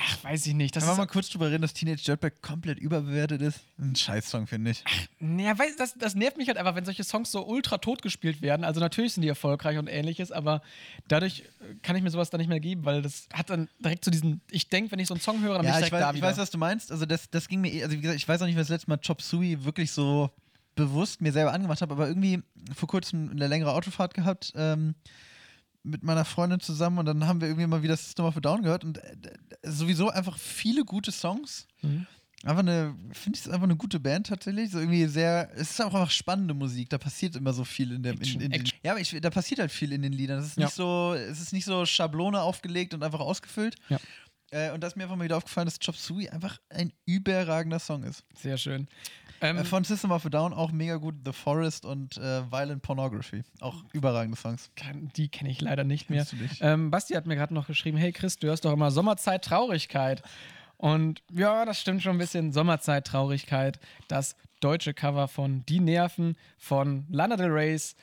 ach, 0.00 0.24
weiß 0.24 0.46
ich 0.46 0.54
nicht, 0.54 0.74
das 0.76 0.84
wir 0.84 0.92
ist, 0.92 0.98
mal 0.98 1.06
kurz 1.06 1.28
drüber 1.28 1.50
reden, 1.50 1.62
dass 1.62 1.74
Teenage 1.74 2.02
Dirtbag 2.04 2.40
komplett 2.40 2.78
überbewertet 2.78 3.42
ist. 3.42 3.60
Ein 3.78 3.96
Scheiß-Song, 3.96 4.46
finde 4.46 4.70
ich. 4.70 4.84
Ja, 5.20 5.58
weiß, 5.58 5.76
das, 5.76 5.94
das 5.98 6.14
nervt 6.14 6.36
mich 6.36 6.48
halt 6.48 6.56
einfach, 6.58 6.74
wenn 6.74 6.84
solche 6.84 7.04
Songs 7.04 7.30
so 7.32 7.46
ultra 7.46 7.78
tot 7.78 8.02
gespielt 8.02 8.40
werden. 8.42 8.64
Also 8.64 8.80
natürlich 8.80 9.12
sind 9.14 9.22
die 9.22 9.28
erfolgreich 9.28 9.76
und 9.78 9.86
ähnliches, 9.88 10.30
aber 10.32 10.62
dadurch 11.08 11.40
äh, 11.60 11.74
kann 11.82 11.96
ich 11.96 12.02
mir 12.02 12.10
sowas 12.10 12.30
dann 12.30 12.38
nicht 12.38 12.48
mehr 12.48 12.60
geben, 12.60 12.84
weil 12.84 13.02
das 13.02 13.28
hat 13.32 13.50
dann 13.50 13.68
direkt 13.80 14.04
so 14.04 14.10
diesen, 14.10 14.40
ich 14.50 14.68
denke, 14.68 14.92
wenn 14.92 14.98
ich 14.98 15.08
so 15.08 15.14
einen 15.14 15.20
Song 15.20 15.40
höre, 15.42 15.54
dann 15.54 15.62
bin 15.62 15.70
Ja, 15.72 15.78
ich 15.80 15.86
ich 15.86 15.90
direkt 15.90 15.94
weiß, 15.94 16.00
da 16.02 16.10
ich 16.10 16.16
wieder. 16.16 16.26
weiß, 16.28 16.38
was 16.38 16.50
du 16.50 16.58
meinst. 16.58 16.92
Also 16.92 17.04
das, 17.04 17.28
das 17.30 17.48
ging 17.48 17.60
mir, 17.60 17.72
eh- 17.72 17.82
also 17.82 17.96
wie 17.96 18.00
gesagt, 18.00 18.18
ich 18.18 18.28
weiß 18.28 18.40
auch 18.42 18.46
nicht, 18.46 18.56
was 18.56 18.68
das 18.68 18.74
letzte 18.76 18.90
Mal 18.90 18.98
Chop 18.98 19.20
Suey 19.22 19.64
wirklich 19.64 19.90
so 19.90 20.30
bewusst 20.76 21.20
mir 21.20 21.32
selber 21.32 21.52
angemacht 21.52 21.82
habe, 21.82 21.92
aber 21.94 22.06
irgendwie 22.06 22.40
vor 22.74 22.88
kurzem 22.88 23.30
eine 23.32 23.48
längere 23.48 23.72
Autofahrt 23.72 24.14
gehabt 24.14 24.52
ähm, 24.54 24.94
mit 25.82 26.02
meiner 26.02 26.24
Freundin 26.24 26.60
zusammen 26.60 26.98
und 26.98 27.06
dann 27.06 27.26
haben 27.26 27.40
wir 27.40 27.48
irgendwie 27.48 27.66
mal 27.66 27.82
wieder 27.82 27.96
System 27.96 28.24
of 28.24 28.36
a 28.36 28.40
Down 28.40 28.62
gehört 28.62 28.84
und 28.84 28.98
äh, 28.98 29.16
sowieso 29.62 30.10
einfach 30.10 30.36
viele 30.38 30.84
gute 30.84 31.12
Songs. 31.12 31.66
Mhm. 31.82 32.06
einfach 32.44 32.60
eine, 32.60 32.94
finde 33.12 33.38
ich 33.38 33.46
es 33.46 33.48
einfach 33.50 33.64
eine 33.64 33.76
gute 33.76 33.98
Band 34.00 34.26
tatsächlich. 34.28 34.70
So 34.70 34.78
irgendwie 34.78 35.06
sehr, 35.06 35.50
es 35.54 35.70
ist 35.70 35.80
auch 35.80 35.94
einfach 35.94 36.10
spannende 36.10 36.54
Musik. 36.54 36.90
Da 36.90 36.98
passiert 36.98 37.36
immer 37.36 37.52
so 37.52 37.64
viel 37.64 37.92
in 37.92 38.02
der, 38.02 38.12
in, 38.14 38.22
in 38.22 38.38
den, 38.40 38.52
Action. 38.52 38.78
ja, 38.82 38.92
aber 38.92 39.00
ich, 39.00 39.16
da 39.20 39.30
passiert 39.30 39.60
halt 39.60 39.72
viel 39.72 39.92
in 39.92 40.02
den 40.02 40.12
Liedern. 40.12 40.38
Es 40.40 40.46
ist 40.48 40.56
Ja. 40.58 40.64
nicht 40.66 40.74
so, 40.74 41.14
es 41.14 41.40
ist 41.40 41.52
nicht 41.52 41.64
so 41.64 41.84
Schablone 41.86 42.40
aufgelegt 42.40 42.92
und 42.94 43.02
einfach 43.02 43.20
ausgefüllt. 43.20 43.76
Ja. 43.88 43.98
Äh, 44.50 44.70
und 44.72 44.80
da 44.82 44.86
ist 44.86 44.96
mir 44.96 45.04
einfach 45.04 45.16
mal 45.16 45.24
wieder 45.24 45.36
aufgefallen, 45.36 45.66
dass 45.66 45.78
Chop 45.78 45.96
Suey 45.96 46.28
einfach 46.28 46.58
ein 46.70 46.92
überragender 47.04 47.78
Song 47.78 48.02
ist. 48.04 48.24
Sehr 48.34 48.56
schön. 48.56 48.88
Ähm, 49.40 49.58
Äh, 49.58 49.64
von 49.64 49.84
System 49.84 50.10
of 50.10 50.26
a 50.26 50.28
Down 50.28 50.52
auch 50.52 50.72
mega 50.72 50.96
gut. 50.96 51.14
The 51.24 51.32
Forest 51.32 51.84
und 51.84 52.16
äh, 52.16 52.50
Violent 52.50 52.82
Pornography. 52.82 53.42
Auch 53.60 53.84
überragende 53.92 54.36
Songs. 54.36 54.70
kann, 54.74 55.10
die 55.16 55.28
kenne 55.28 55.50
ich 55.50 55.60
leider 55.60 55.84
nicht 55.84 56.10
mehr. 56.10 56.20
Kennst 56.24 56.32
du 56.32 56.36
nicht? 56.36 56.58
Ähm, 56.60 56.90
Basti 56.90 57.14
hat 57.14 57.26
mir 57.26 57.36
gerade 57.36 57.54
noch 57.54 57.66
geschrieben: 57.66 57.98
Hey 57.98 58.12
Chris, 58.12 58.38
du 58.38 58.48
hörst 58.48 58.64
doch 58.64 58.72
immer 58.72 58.90
Sommerzeit 58.90 59.44
Traurigkeit. 59.44 60.22
Und 60.76 61.22
ja, 61.32 61.64
das 61.64 61.80
stimmt 61.80 62.02
schon 62.02 62.12
ein 62.12 62.18
bisschen. 62.18 62.52
Sommerzeit 62.52 63.06
Traurigkeit. 63.06 63.78
Das 64.08 64.36
deutsche 64.60 64.94
Cover 64.94 65.28
von 65.28 65.64
Die 65.66 65.80
Nerven 65.80 66.36
von 66.56 67.06
Lana 67.08 67.36
Del 67.36 67.50
Rey's 67.50 67.94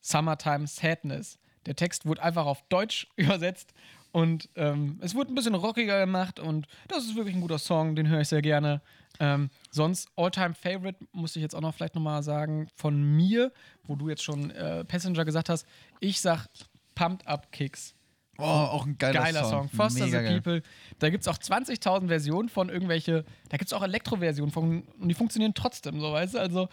Summertime 0.00 0.66
Sadness. 0.66 1.38
Der 1.66 1.76
Text 1.76 2.06
wurde 2.06 2.22
einfach 2.22 2.46
auf 2.46 2.62
Deutsch 2.68 3.06
übersetzt 3.16 3.74
und 4.12 4.48
ähm, 4.56 4.98
es 5.00 5.14
wurde 5.14 5.32
ein 5.32 5.34
bisschen 5.34 5.54
rockiger 5.54 6.00
gemacht 6.00 6.40
und 6.40 6.66
das 6.88 7.04
ist 7.04 7.16
wirklich 7.16 7.34
ein 7.34 7.40
guter 7.40 7.58
Song, 7.58 7.94
den 7.94 8.08
höre 8.08 8.20
ich 8.20 8.28
sehr 8.28 8.42
gerne. 8.42 8.80
Ähm, 9.18 9.50
sonst 9.70 10.08
All-Time 10.16 10.54
Favorite, 10.54 10.98
muss 11.12 11.36
ich 11.36 11.42
jetzt 11.42 11.54
auch 11.54 11.60
noch 11.60 11.74
vielleicht 11.74 11.94
nochmal 11.94 12.22
sagen, 12.22 12.68
von 12.74 13.02
mir, 13.02 13.52
wo 13.84 13.96
du 13.96 14.08
jetzt 14.08 14.22
schon 14.22 14.50
äh, 14.50 14.84
Passenger 14.84 15.24
gesagt 15.24 15.48
hast. 15.48 15.66
Ich 16.00 16.20
sag 16.20 16.46
Pumped 16.94 17.26
Up 17.26 17.52
Kicks. 17.52 17.94
Oh, 18.38 18.44
auch 18.44 18.86
ein 18.86 18.96
geiler, 18.96 19.20
Geiler 19.20 19.44
Song. 19.44 19.68
Foster 19.68 20.06
Mega 20.06 20.18
the 20.18 20.24
geil. 20.24 20.40
People. 20.40 20.62
Da 20.98 21.10
gibt 21.10 21.22
es 21.22 21.28
auch 21.28 21.36
20.000 21.36 22.08
Versionen 22.08 22.48
von 22.48 22.70
irgendwelche, 22.70 23.24
da 23.50 23.58
gibt 23.58 23.70
es 23.70 23.72
auch 23.74 23.82
Elektro-Versionen 23.82 24.50
von 24.50 24.82
und 24.98 25.08
die 25.08 25.14
funktionieren 25.14 25.52
trotzdem, 25.54 26.00
so 26.00 26.12
weißt 26.12 26.34
du. 26.34 26.38
Also, 26.38 26.68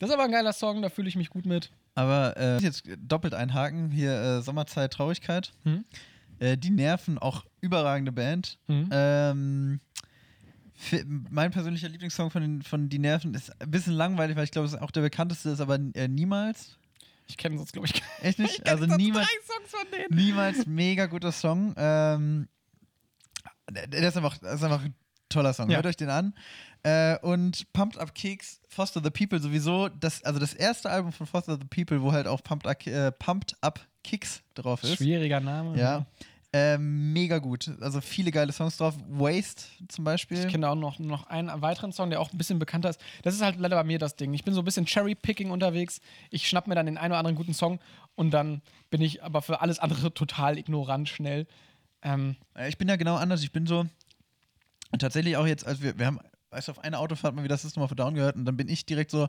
das 0.00 0.10
ist 0.10 0.14
aber 0.14 0.24
ein 0.24 0.32
geiler 0.32 0.52
Song, 0.52 0.82
da 0.82 0.88
fühle 0.88 1.08
ich 1.08 1.14
mich 1.14 1.30
gut 1.30 1.46
mit. 1.46 1.70
Aber 1.94 2.36
äh, 2.36 2.58
jetzt 2.58 2.82
doppelt 2.98 3.34
einhaken. 3.34 3.90
Hier 3.90 4.12
äh, 4.12 4.42
Sommerzeit 4.42 4.92
Traurigkeit. 4.92 5.52
Mhm. 5.62 5.84
Äh, 6.42 6.58
die 6.58 6.70
Nerven, 6.70 7.18
auch 7.18 7.44
überragende 7.60 8.10
Band. 8.10 8.58
Mhm. 8.66 8.88
Ähm, 8.90 9.80
mein 11.30 11.52
persönlicher 11.52 11.88
Lieblingssong 11.88 12.32
von, 12.32 12.42
den, 12.42 12.62
von 12.62 12.88
Die 12.88 12.98
Nerven 12.98 13.34
ist 13.34 13.52
ein 13.62 13.70
bisschen 13.70 13.92
langweilig, 13.92 14.36
weil 14.36 14.44
ich 14.44 14.50
glaube, 14.50 14.66
es 14.66 14.74
auch 14.74 14.90
der 14.90 15.02
bekannteste 15.02 15.50
ist, 15.50 15.60
aber 15.60 15.78
äh, 15.94 16.08
niemals. 16.08 16.76
Ich 17.28 17.36
kenne 17.36 17.56
sonst, 17.56 17.72
glaube 17.72 17.86
ich, 17.86 18.02
Echt 18.20 18.40
nicht? 18.40 18.58
ich 18.64 18.68
also 18.68 18.86
niemals. 18.86 19.28
drei 19.28 19.54
Songs 19.54 19.70
von 19.70 19.86
denen. 19.92 20.20
Niemals 20.20 20.66
mega 20.66 21.06
guter 21.06 21.30
Song. 21.30 21.74
Ähm, 21.76 22.48
der, 23.70 24.08
ist 24.08 24.16
einfach, 24.16 24.36
das 24.38 24.54
ist 24.56 24.64
einfach 24.64 24.82
ein 24.82 24.94
toller 25.28 25.52
Song. 25.52 25.70
Ja. 25.70 25.76
Hört 25.76 25.86
euch 25.86 25.96
den 25.96 26.10
an. 26.10 26.34
Äh, 26.82 27.18
und 27.20 27.72
Pumped 27.72 27.98
Up 27.98 28.16
Kicks, 28.16 28.60
Foster 28.66 29.00
the 29.00 29.10
People 29.10 29.38
sowieso, 29.38 29.88
das, 29.88 30.24
also 30.24 30.40
das 30.40 30.54
erste 30.54 30.90
Album 30.90 31.12
von 31.12 31.28
Foster 31.28 31.56
the 31.56 31.66
People, 31.66 32.02
wo 32.02 32.10
halt 32.10 32.26
auch 32.26 32.42
Pumped 32.42 32.66
Up, 32.66 32.84
äh, 32.84 33.12
Pumped 33.12 33.54
Up 33.60 33.78
Kicks 34.02 34.42
drauf 34.54 34.82
ist. 34.82 34.96
Schwieriger 34.96 35.38
Name. 35.38 35.78
Ja. 35.78 36.04
Ähm, 36.54 37.14
mega 37.14 37.38
gut. 37.38 37.70
Also 37.80 38.02
viele 38.02 38.30
geile 38.30 38.52
Songs 38.52 38.76
drauf. 38.76 38.94
Waste 39.08 39.64
zum 39.88 40.04
Beispiel. 40.04 40.38
Ich 40.38 40.48
kenne 40.48 40.68
auch 40.68 40.74
noch, 40.74 40.98
noch 40.98 41.26
einen 41.28 41.62
weiteren 41.62 41.92
Song, 41.92 42.10
der 42.10 42.20
auch 42.20 42.30
ein 42.30 42.36
bisschen 42.36 42.58
bekannter 42.58 42.90
ist. 42.90 43.00
Das 43.22 43.34
ist 43.34 43.40
halt 43.40 43.58
leider 43.58 43.76
bei 43.76 43.84
mir 43.84 43.98
das 43.98 44.16
Ding. 44.16 44.34
Ich 44.34 44.44
bin 44.44 44.52
so 44.52 44.60
ein 44.60 44.64
bisschen 44.66 44.84
Cherry-Picking 44.84 45.50
unterwegs. 45.50 46.02
Ich 46.30 46.46
schnapp 46.46 46.66
mir 46.66 46.74
dann 46.74 46.84
den 46.86 46.98
einen 46.98 47.12
oder 47.12 47.18
anderen 47.20 47.36
guten 47.36 47.54
Song 47.54 47.80
und 48.16 48.32
dann 48.32 48.60
bin 48.90 49.00
ich 49.00 49.22
aber 49.24 49.40
für 49.40 49.62
alles 49.62 49.78
andere 49.78 50.12
total 50.12 50.58
ignorant 50.58 51.08
schnell. 51.08 51.46
Ähm, 52.02 52.36
Ich 52.68 52.76
bin 52.76 52.88
ja 52.88 52.96
genau 52.96 53.16
anders. 53.16 53.42
Ich 53.42 53.52
bin 53.52 53.66
so 53.66 53.86
tatsächlich 54.98 55.38
auch 55.38 55.46
jetzt, 55.46 55.66
als 55.66 55.80
wir, 55.80 55.98
wir 55.98 56.04
haben, 56.04 56.20
weißt 56.52 56.68
du, 56.68 56.72
auf 56.72 56.78
einer 56.78 56.98
Autofahrt 57.00 57.34
mal 57.34 57.44
wieder 57.44 57.56
System 57.56 57.82
of 57.82 57.92
a 57.92 57.94
Down 57.94 58.14
gehört 58.14 58.36
und 58.36 58.44
dann 58.44 58.56
bin 58.56 58.68
ich 58.68 58.86
direkt 58.86 59.10
so 59.10 59.28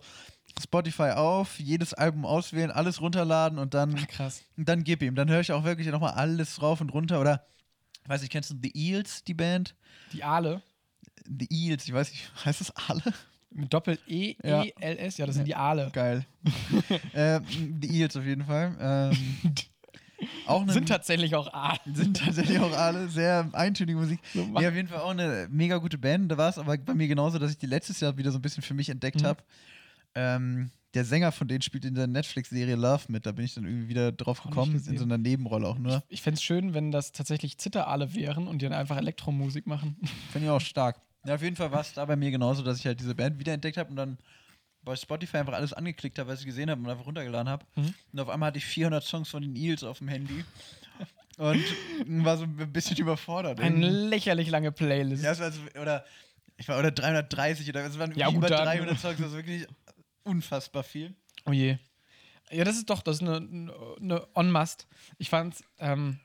Spotify 0.61 1.11
auf, 1.11 1.59
jedes 1.59 1.93
Album 1.93 2.25
auswählen, 2.25 2.71
alles 2.71 3.01
runterladen 3.01 3.57
und 3.57 3.73
dann, 3.73 3.95
ach, 3.97 4.07
krass. 4.07 4.43
und 4.57 4.67
dann 4.69 4.83
gib 4.83 5.01
ihm. 5.01 5.15
Dann 5.15 5.29
höre 5.29 5.39
ich 5.39 5.51
auch 5.51 5.63
wirklich 5.63 5.87
nochmal 5.87 6.13
alles 6.13 6.61
rauf 6.61 6.81
und 6.81 6.89
runter 6.93 7.19
oder, 7.19 7.45
weiß 8.05 8.23
ich, 8.23 8.29
kennst 8.29 8.51
du 8.51 8.55
The 8.61 8.71
Eels, 8.75 9.23
die 9.23 9.33
Band? 9.33 9.75
Die 10.11 10.23
Aale 10.23 10.61
The 11.25 11.47
Eels, 11.49 11.85
ich 11.85 11.93
weiß 11.93 12.11
nicht, 12.11 12.31
heißt 12.45 12.61
das 12.61 12.71
alle? 12.75 13.13
mit 13.55 13.71
Doppel-E-E-L-S. 13.71 15.17
Ja, 15.17 15.25
das 15.25 15.35
sind 15.35 15.47
die 15.47 15.55
Aale. 15.55 15.91
Geil. 15.93 16.25
ähm, 17.13 17.43
The 17.81 17.99
Eels 17.99 18.17
auf 18.17 18.25
jeden 18.25 18.45
Fall. 18.45 18.75
Ähm, 18.79 19.53
auch 20.45 20.67
Sind 20.69 20.87
tatsächlich 20.87 21.35
auch 21.35 21.51
Aale. 21.53 21.79
sind 21.93 22.17
tatsächlich 22.17 22.59
auch 22.59 22.71
alle 22.77 23.07
sehr 23.09 23.49
eintönige 23.53 23.97
Musik. 23.99 24.19
So, 24.33 24.47
Ja, 24.59 24.69
auf 24.69 24.75
jeden 24.75 24.87
Fall 24.87 24.99
auch 24.99 25.11
eine 25.11 25.47
mega 25.51 25.77
gute 25.77 25.97
Band. 25.97 26.31
Da 26.31 26.37
war 26.37 26.49
es 26.49 26.57
aber 26.57 26.77
bei 26.77 26.93
mir 26.93 27.07
genauso, 27.07 27.39
dass 27.39 27.51
ich 27.51 27.57
die 27.57 27.65
letztes 27.67 27.99
Jahr 27.99 28.17
wieder 28.17 28.31
so 28.31 28.37
ein 28.39 28.41
bisschen 28.41 28.63
für 28.63 28.73
mich 28.73 28.89
entdeckt 28.89 29.21
Mhm. 29.21 29.25
habe. 29.25 29.43
Ähm, 30.15 30.71
der 30.93 31.05
Sänger 31.05 31.31
von 31.31 31.47
denen 31.47 31.63
spielt 31.63 31.85
in 31.85 31.95
der 31.95 32.05
Netflix-Serie 32.05 32.75
Love 32.75 33.05
mit. 33.07 33.25
Da 33.25 33.31
bin 33.31 33.45
ich 33.45 33.55
dann 33.55 33.63
irgendwie 33.65 33.87
wieder 33.87 34.11
drauf 34.11 34.43
gekommen, 34.43 34.75
in 34.87 34.97
so 34.97 35.03
einer 35.05 35.17
Nebenrolle 35.17 35.67
auch 35.67 35.79
nur. 35.79 36.03
Ich 36.07 36.21
fände 36.21 36.35
es 36.35 36.43
schön, 36.43 36.75
wenn 36.75 36.91
das 36.91 37.11
tatsächlich 37.13 37.57
Zitteraale 37.57 38.13
wären 38.13 38.47
und 38.47 38.61
die 38.61 38.65
dann 38.67 38.73
einfach 38.77 38.97
Elektromusik 38.97 39.65
machen. 39.65 39.97
Finde 40.31 40.47
ich 40.47 40.51
auch 40.51 40.61
stark. 40.61 41.01
Ja, 41.25 41.33
auf 41.35 41.41
jeden 41.41 41.55
Fall 41.55 41.71
war 41.71 41.81
es 41.81 41.93
da 41.93 42.05
bei 42.05 42.15
mir 42.15 42.29
genauso, 42.29 42.61
dass 42.63 42.77
ich 42.79 42.85
halt 42.85 42.99
diese 42.99 43.15
Band 43.15 43.39
wiederentdeckt 43.39 43.77
habe 43.77 43.89
und 43.89 43.95
dann 43.95 44.17
bei 44.83 44.95
Spotify 44.95 45.37
einfach 45.37 45.53
alles 45.53 45.73
angeklickt 45.73 46.19
habe, 46.19 46.29
was 46.31 46.39
ich 46.41 46.45
gesehen 46.45 46.69
habe 46.69 46.81
und 46.81 46.89
einfach 46.89 47.05
runtergeladen 47.05 47.49
habe. 47.49 47.65
Mhm. 47.75 47.93
Und 48.11 48.19
auf 48.19 48.29
einmal 48.29 48.47
hatte 48.47 48.57
ich 48.59 48.65
400 48.65 49.03
Songs 49.03 49.29
von 49.29 49.41
den 49.41 49.55
Eels 49.55 49.83
auf 49.83 49.99
dem 49.99 50.07
Handy 50.09 50.43
und 51.37 51.63
war 52.25 52.37
so 52.37 52.43
ein 52.43 52.71
bisschen 52.71 52.97
überfordert. 52.97 53.59
Eine 53.59 53.89
lächerlich 53.89 54.49
lange 54.49 54.71
Playlist. 54.71 55.23
Ja, 55.23 55.31
es 55.31 55.39
war 55.39 55.51
so, 55.51 55.61
oder 55.81 56.05
ich 56.57 56.67
war 56.67 56.77
oder 56.79 56.91
330 56.91 57.67
oder 57.69 57.83
es 57.85 57.97
waren 57.97 58.13
Ja, 58.15 58.29
über 58.29 58.41
gut, 58.41 58.49
dann- 58.51 58.65
300 58.65 58.99
Songs, 58.99 59.17
das 59.17 59.27
ist 59.27 59.33
wirklich 59.35 59.65
unfassbar 60.23 60.83
viel. 60.83 61.15
Oh 61.45 61.51
je. 61.51 61.77
Ja, 62.51 62.63
das 62.63 62.75
ist 62.77 62.89
doch, 62.89 63.01
das 63.01 63.17
ist 63.17 63.21
eine, 63.27 63.37
eine 63.99 64.27
On-Must. 64.35 64.87
Ich 65.17 65.29
fand's, 65.29 65.63
ähm, 65.79 66.19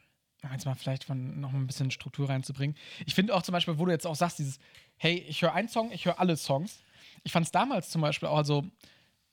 jetzt 0.53 0.67
mal 0.67 0.75
vielleicht 0.75 1.05
von 1.05 1.41
noch 1.41 1.53
ein 1.55 1.67
bisschen 1.67 1.91
Struktur 1.91 2.29
reinzubringen. 2.29 2.77
Ich 3.07 3.15
finde 3.15 3.35
auch 3.35 3.43
zum 3.43 3.53
Beispiel, 3.55 3.79
wo 3.79 3.87
du 3.87 3.93
jetzt 3.93 4.07
auch 4.07 4.15
sagst, 4.17 4.39
dieses, 4.39 4.59
hey, 4.99 5.25
ich 5.27 5.41
höre 5.43 5.55
einen 5.55 5.69
Song, 5.69 5.91
ich 5.91 6.05
höre 6.05 6.21
alle 6.21 6.37
Songs. 6.37 6.81
Ich 7.25 7.33
fand's 7.33 7.51
damals 7.51 7.91
zum 7.91 8.01
Beispiel 8.01 8.29
auch, 8.29 8.39
also, 8.39 8.65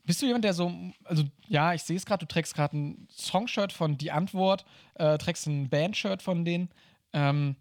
bist 0.03 0.21
du 0.21 0.27
jemand, 0.27 0.43
der 0.43 0.53
so, 0.53 0.71
also, 1.03 1.23
ja, 1.47 1.73
ich 1.73 1.83
sehe 1.83 1.95
es 1.95 2.05
gerade, 2.05 2.25
du 2.25 2.31
trägst 2.31 2.53
gerade 2.55 2.77
ein 2.77 3.07
Songshirt 3.09 3.73
von 3.73 3.97
Die 3.97 4.11
Antwort, 4.11 4.65
äh, 4.95 5.17
trägst 5.17 5.47
ein 5.47 5.69
Bandshirt 5.69 6.21
von 6.21 6.45
denen. 6.45 6.69
Ähm, 7.13 7.55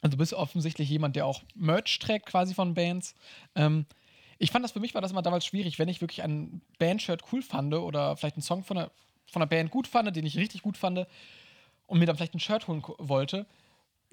also, 0.00 0.12
du 0.12 0.18
bist 0.18 0.34
offensichtlich 0.34 0.88
jemand, 0.88 1.16
der 1.16 1.26
auch 1.26 1.42
Merch 1.54 1.98
trägt, 1.98 2.26
quasi 2.26 2.54
von 2.54 2.74
Bands. 2.74 3.14
Ähm, 3.54 3.86
ich 4.38 4.50
fand 4.50 4.64
das 4.64 4.72
für 4.72 4.80
mich 4.80 4.94
war 4.94 5.00
das 5.00 5.12
immer 5.12 5.22
damals 5.22 5.46
schwierig, 5.46 5.78
wenn 5.78 5.88
ich 5.88 6.00
wirklich 6.00 6.22
ein 6.22 6.62
Bandshirt 6.78 7.22
cool 7.32 7.42
fand 7.42 7.72
oder 7.74 8.16
vielleicht 8.16 8.34
einen 8.34 8.42
Song 8.42 8.64
von 8.64 8.76
einer, 8.76 8.90
von 9.30 9.40
einer 9.40 9.48
Band 9.48 9.70
gut 9.70 9.86
fand, 9.86 10.14
den 10.16 10.26
ich 10.26 10.36
richtig 10.36 10.62
gut 10.62 10.76
fand 10.76 11.06
und 11.86 11.98
mir 12.00 12.06
dann 12.06 12.16
vielleicht 12.16 12.34
ein 12.34 12.40
Shirt 12.40 12.66
holen 12.66 12.82
wollte, 12.98 13.46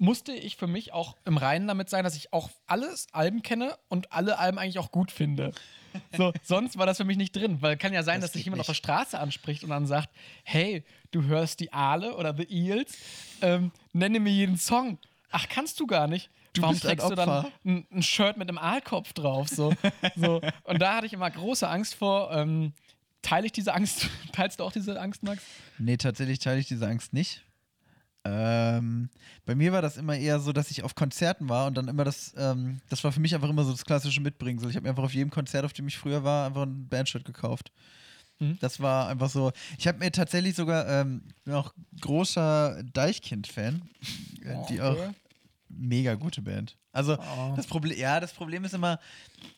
musste 0.00 0.32
ich 0.32 0.56
für 0.56 0.66
mich 0.66 0.92
auch 0.92 1.14
im 1.26 1.36
Reinen 1.36 1.68
damit 1.68 1.90
sein, 1.90 2.04
dass 2.04 2.16
ich 2.16 2.32
auch 2.32 2.50
alles 2.66 3.06
Alben 3.12 3.42
kenne 3.42 3.76
und 3.88 4.12
alle 4.12 4.38
Alben 4.38 4.58
eigentlich 4.58 4.78
auch 4.78 4.90
gut 4.90 5.12
finde. 5.12 5.52
So, 6.16 6.32
sonst 6.42 6.78
war 6.78 6.86
das 6.86 6.96
für 6.96 7.04
mich 7.04 7.18
nicht 7.18 7.36
drin, 7.36 7.60
weil 7.60 7.76
kann 7.76 7.92
ja 7.92 8.02
sein, 8.02 8.20
Das 8.20 8.30
dass 8.30 8.32
dich 8.32 8.40
geht 8.40 8.46
jemand 8.46 8.60
auf 8.60 8.66
der 8.66 8.72
nicht. 8.72 8.78
Straße 8.78 9.18
anspricht 9.18 9.62
und 9.62 9.70
dann 9.70 9.86
sagt, 9.86 10.08
hey, 10.42 10.84
du 11.10 11.24
hörst 11.24 11.60
die 11.60 11.72
Aale 11.72 12.16
oder 12.16 12.34
The 12.34 12.44
Eels, 12.44 12.96
ähm, 13.42 13.72
nenne 13.92 14.20
mir 14.20 14.32
jeden 14.32 14.56
Song. 14.56 14.98
Ach, 15.30 15.46
kannst 15.48 15.78
du 15.78 15.86
gar 15.86 16.06
nicht. 16.06 16.30
Du 16.54 16.62
Warum 16.62 16.74
bist 16.74 16.86
ein 16.86 16.96
trägst 16.96 17.10
du 17.10 17.14
dann 17.14 17.46
ein, 17.64 17.86
ein 17.92 18.02
Shirt 18.02 18.38
mit 18.38 18.48
einem 18.48 18.58
Aalkopf 18.58 19.12
drauf? 19.12 19.48
So, 19.48 19.74
so. 20.16 20.40
Und 20.64 20.80
da 20.80 20.96
hatte 20.96 21.06
ich 21.06 21.12
immer 21.12 21.30
große 21.30 21.68
Angst 21.68 21.94
vor. 21.94 22.32
Ähm, 22.32 22.72
teile 23.20 23.44
ich 23.46 23.52
diese 23.52 23.74
Angst? 23.74 24.08
Teilst 24.32 24.60
du 24.60 24.64
auch 24.64 24.72
diese 24.72 24.98
Angst, 24.98 25.22
Max? 25.22 25.44
Nee, 25.78 25.98
tatsächlich 25.98 26.38
teile 26.38 26.58
ich 26.58 26.66
diese 26.66 26.88
Angst 26.88 27.12
nicht. 27.12 27.44
Ähm, 28.24 29.08
bei 29.46 29.54
mir 29.54 29.72
war 29.72 29.80
das 29.82 29.96
immer 29.96 30.16
eher 30.16 30.40
so, 30.40 30.52
dass 30.52 30.70
ich 30.70 30.82
auf 30.82 30.94
Konzerten 30.94 31.48
war 31.48 31.66
und 31.66 31.74
dann 31.76 31.88
immer 31.88 32.04
das, 32.04 32.34
ähm, 32.36 32.80
das 32.90 33.02
war 33.02 33.12
für 33.12 33.20
mich 33.20 33.34
einfach 33.34 33.48
immer 33.48 33.64
so 33.64 33.70
das 33.72 33.84
klassische 33.84 34.20
Mitbringen. 34.20 34.58
Ich 34.68 34.76
habe 34.76 34.82
mir 34.84 34.90
einfach 34.90 35.04
auf 35.04 35.14
jedem 35.14 35.30
Konzert, 35.30 35.64
auf 35.64 35.72
dem 35.72 35.88
ich 35.88 35.96
früher 35.96 36.22
war, 36.22 36.46
einfach 36.46 36.62
ein 36.62 36.86
Bandshirt 36.88 37.24
gekauft. 37.24 37.72
Mhm. 38.38 38.58
Das 38.60 38.80
war 38.80 39.08
einfach 39.08 39.30
so. 39.30 39.52
Ich 39.78 39.86
habe 39.88 39.98
mir 39.98 40.12
tatsächlich 40.12 40.54
sogar, 40.54 40.86
ähm, 40.88 41.22
bin 41.44 41.54
auch 41.54 41.72
großer 42.02 42.82
Deichkind-Fan, 42.92 43.82
äh, 44.44 44.56
die 44.68 44.80
auch 44.82 44.98
mega 45.68 46.14
gute 46.14 46.42
Band. 46.42 46.76
Also 46.92 47.16
Oh. 47.18 47.52
das 47.56 47.66
Problem, 47.66 47.96
ja, 47.98 48.18
das 48.20 48.32
Problem 48.32 48.64
ist 48.64 48.74
immer, 48.74 48.98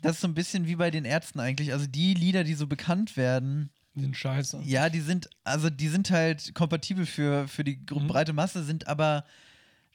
das 0.02 0.12
ist 0.16 0.20
so 0.20 0.28
ein 0.28 0.34
bisschen 0.34 0.66
wie 0.66 0.76
bei 0.76 0.90
den 0.90 1.04
Ärzten 1.04 1.40
eigentlich. 1.40 1.72
Also 1.72 1.86
die 1.86 2.14
Lieder, 2.14 2.44
die 2.44 2.54
so 2.54 2.66
bekannt 2.66 3.16
werden, 3.16 3.70
Die 3.94 4.00
sind 4.00 4.16
scheiße. 4.16 4.60
ja, 4.64 4.88
die 4.88 5.00
sind, 5.00 5.28
also 5.44 5.68
die 5.70 5.88
sind 5.88 6.10
halt 6.10 6.54
kompatibel 6.54 7.04
für, 7.06 7.46
für 7.48 7.62
die 7.64 7.78
Mhm. 7.90 8.06
breite 8.08 8.32
Masse, 8.32 8.62
sind 8.64 8.88
aber 8.88 9.24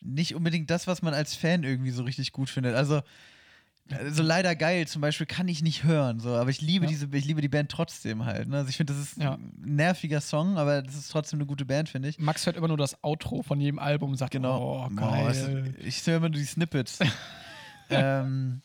nicht 0.02 0.36
unbedingt 0.36 0.70
das, 0.70 0.86
was 0.86 1.02
man 1.02 1.14
als 1.16 1.36
Fan 1.36 1.64
irgendwie 1.64 1.90
so 1.92 2.04
richtig 2.04 2.32
gut 2.32 2.50
findet. 2.50 2.76
Also, 2.76 3.02
also 3.90 4.22
leider 4.22 4.54
geil 4.56 4.86
zum 4.88 5.02
Beispiel 5.02 5.26
kann 5.26 5.48
ich 5.48 5.64
nicht 5.64 5.84
hören, 5.86 6.20
so, 6.20 6.36
aber 6.36 6.50
ich 6.52 6.62
liebe 6.62 6.86
Ja. 6.86 6.90
diese, 6.92 7.08
ich 7.12 7.26
liebe 7.26 7.42
die 7.42 7.48
Band 7.48 7.72
trotzdem 7.72 8.26
halt. 8.26 8.48
Ne? 8.50 8.58
Also 8.58 8.70
ich 8.70 8.78
finde, 8.78 8.94
das 8.94 9.02
ist 9.02 9.18
Ja. 9.18 9.34
ein 9.36 9.52
nerviger 9.64 10.22
Song, 10.22 10.58
aber 10.58 10.82
das 10.84 10.94
ist 10.94 11.10
trotzdem 11.10 11.40
eine 11.40 11.48
gute 11.48 11.66
Band, 11.66 11.90
finde 11.90 12.10
ich. 12.10 12.20
Max 12.20 12.46
hört 12.46 12.58
immer 12.58 12.68
nur 12.68 12.78
das 12.78 13.04
Outro 13.04 13.42
von 13.42 13.60
jedem 13.60 13.80
Album 13.80 14.12
und 14.12 14.18
sagt, 14.18 14.34
Genau. 14.34 14.84
oh, 14.86 14.90
Oh, 14.92 14.96
geil. 14.96 15.32
ist- 15.32 15.86
ich 15.86 16.06
höre 16.06 16.18
immer 16.18 16.30
nur 16.30 16.38
die 16.38 16.46
Snippets. 16.46 17.00
ähm, 17.90 18.62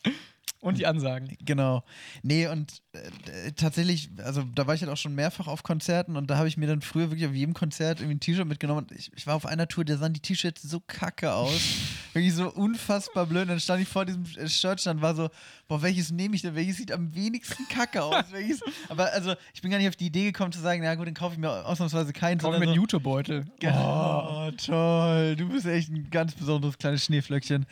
Und 0.63 0.77
die 0.77 0.87
Ansagen. 0.87 1.35
Genau. 1.43 1.83
Nee, 2.21 2.47
und 2.47 2.81
äh, 2.93 3.51
tatsächlich, 3.51 4.09
also 4.23 4.43
da 4.55 4.65
war 4.65 4.75
ich 4.75 4.81
halt 4.81 4.91
auch 4.91 4.97
schon 4.97 5.13
mehrfach 5.13 5.47
auf 5.47 5.61
Konzerten 5.61 6.15
und 6.15 6.29
da 6.29 6.37
habe 6.37 6.47
ich 6.47 6.55
mir 6.55 6.67
dann 6.67 6.81
früher 6.81 7.11
wirklich 7.11 7.27
auf 7.27 7.33
jedem 7.33 7.53
Konzert 7.53 7.99
irgendwie 7.99 8.15
ein 8.15 8.19
T-Shirt 8.21 8.47
mitgenommen. 8.47 8.87
Ich, 8.95 9.11
ich 9.13 9.27
war 9.27 9.35
auf 9.35 9.45
einer 9.45 9.67
Tour, 9.67 9.83
da 9.83 9.97
sahen 9.97 10.13
die 10.13 10.21
T-Shirts 10.21 10.61
so 10.61 10.79
kacke 10.79 11.33
aus. 11.33 11.59
wirklich 12.13 12.33
so 12.33 12.49
unfassbar 12.51 13.25
blöd. 13.25 13.43
Und 13.43 13.49
dann 13.49 13.59
stand 13.59 13.81
ich 13.81 13.87
vor 13.87 14.05
diesem 14.05 14.23
äh, 14.37 14.47
Shirtstand, 14.47 15.01
war 15.01 15.15
so, 15.15 15.29
boah, 15.67 15.81
welches 15.81 16.11
nehme 16.11 16.35
ich 16.35 16.41
denn? 16.41 16.55
Welches 16.55 16.77
sieht 16.77 16.91
am 16.91 17.13
wenigsten 17.13 17.67
kacke 17.67 18.03
aus? 18.03 18.25
welches? 18.31 18.61
Aber 18.89 19.11
also, 19.11 19.33
ich 19.53 19.61
bin 19.61 19.71
gar 19.71 19.77
nicht 19.77 19.89
auf 19.89 19.95
die 19.95 20.05
Idee 20.05 20.25
gekommen 20.25 20.51
zu 20.51 20.59
sagen, 20.59 20.81
na 20.83 20.95
gut, 20.95 21.07
dann 21.07 21.13
kaufe 21.13 21.33
ich 21.33 21.39
mir 21.39 21.65
ausnahmsweise 21.65 22.13
keinen. 22.13 22.39
Kommen 22.39 22.53
sondern 22.53 22.61
mit 22.61 22.69
so, 22.69 22.75
YouTube-Beutel. 22.75 23.45
Oh, 23.65 24.51
toll. 24.63 25.35
Du 25.35 25.49
bist 25.49 25.65
echt 25.65 25.89
ein 25.89 26.09
ganz 26.09 26.33
besonderes 26.33 26.77
kleines 26.77 27.05
Schneeflöckchen. 27.05 27.65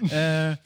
äh, 0.10 0.56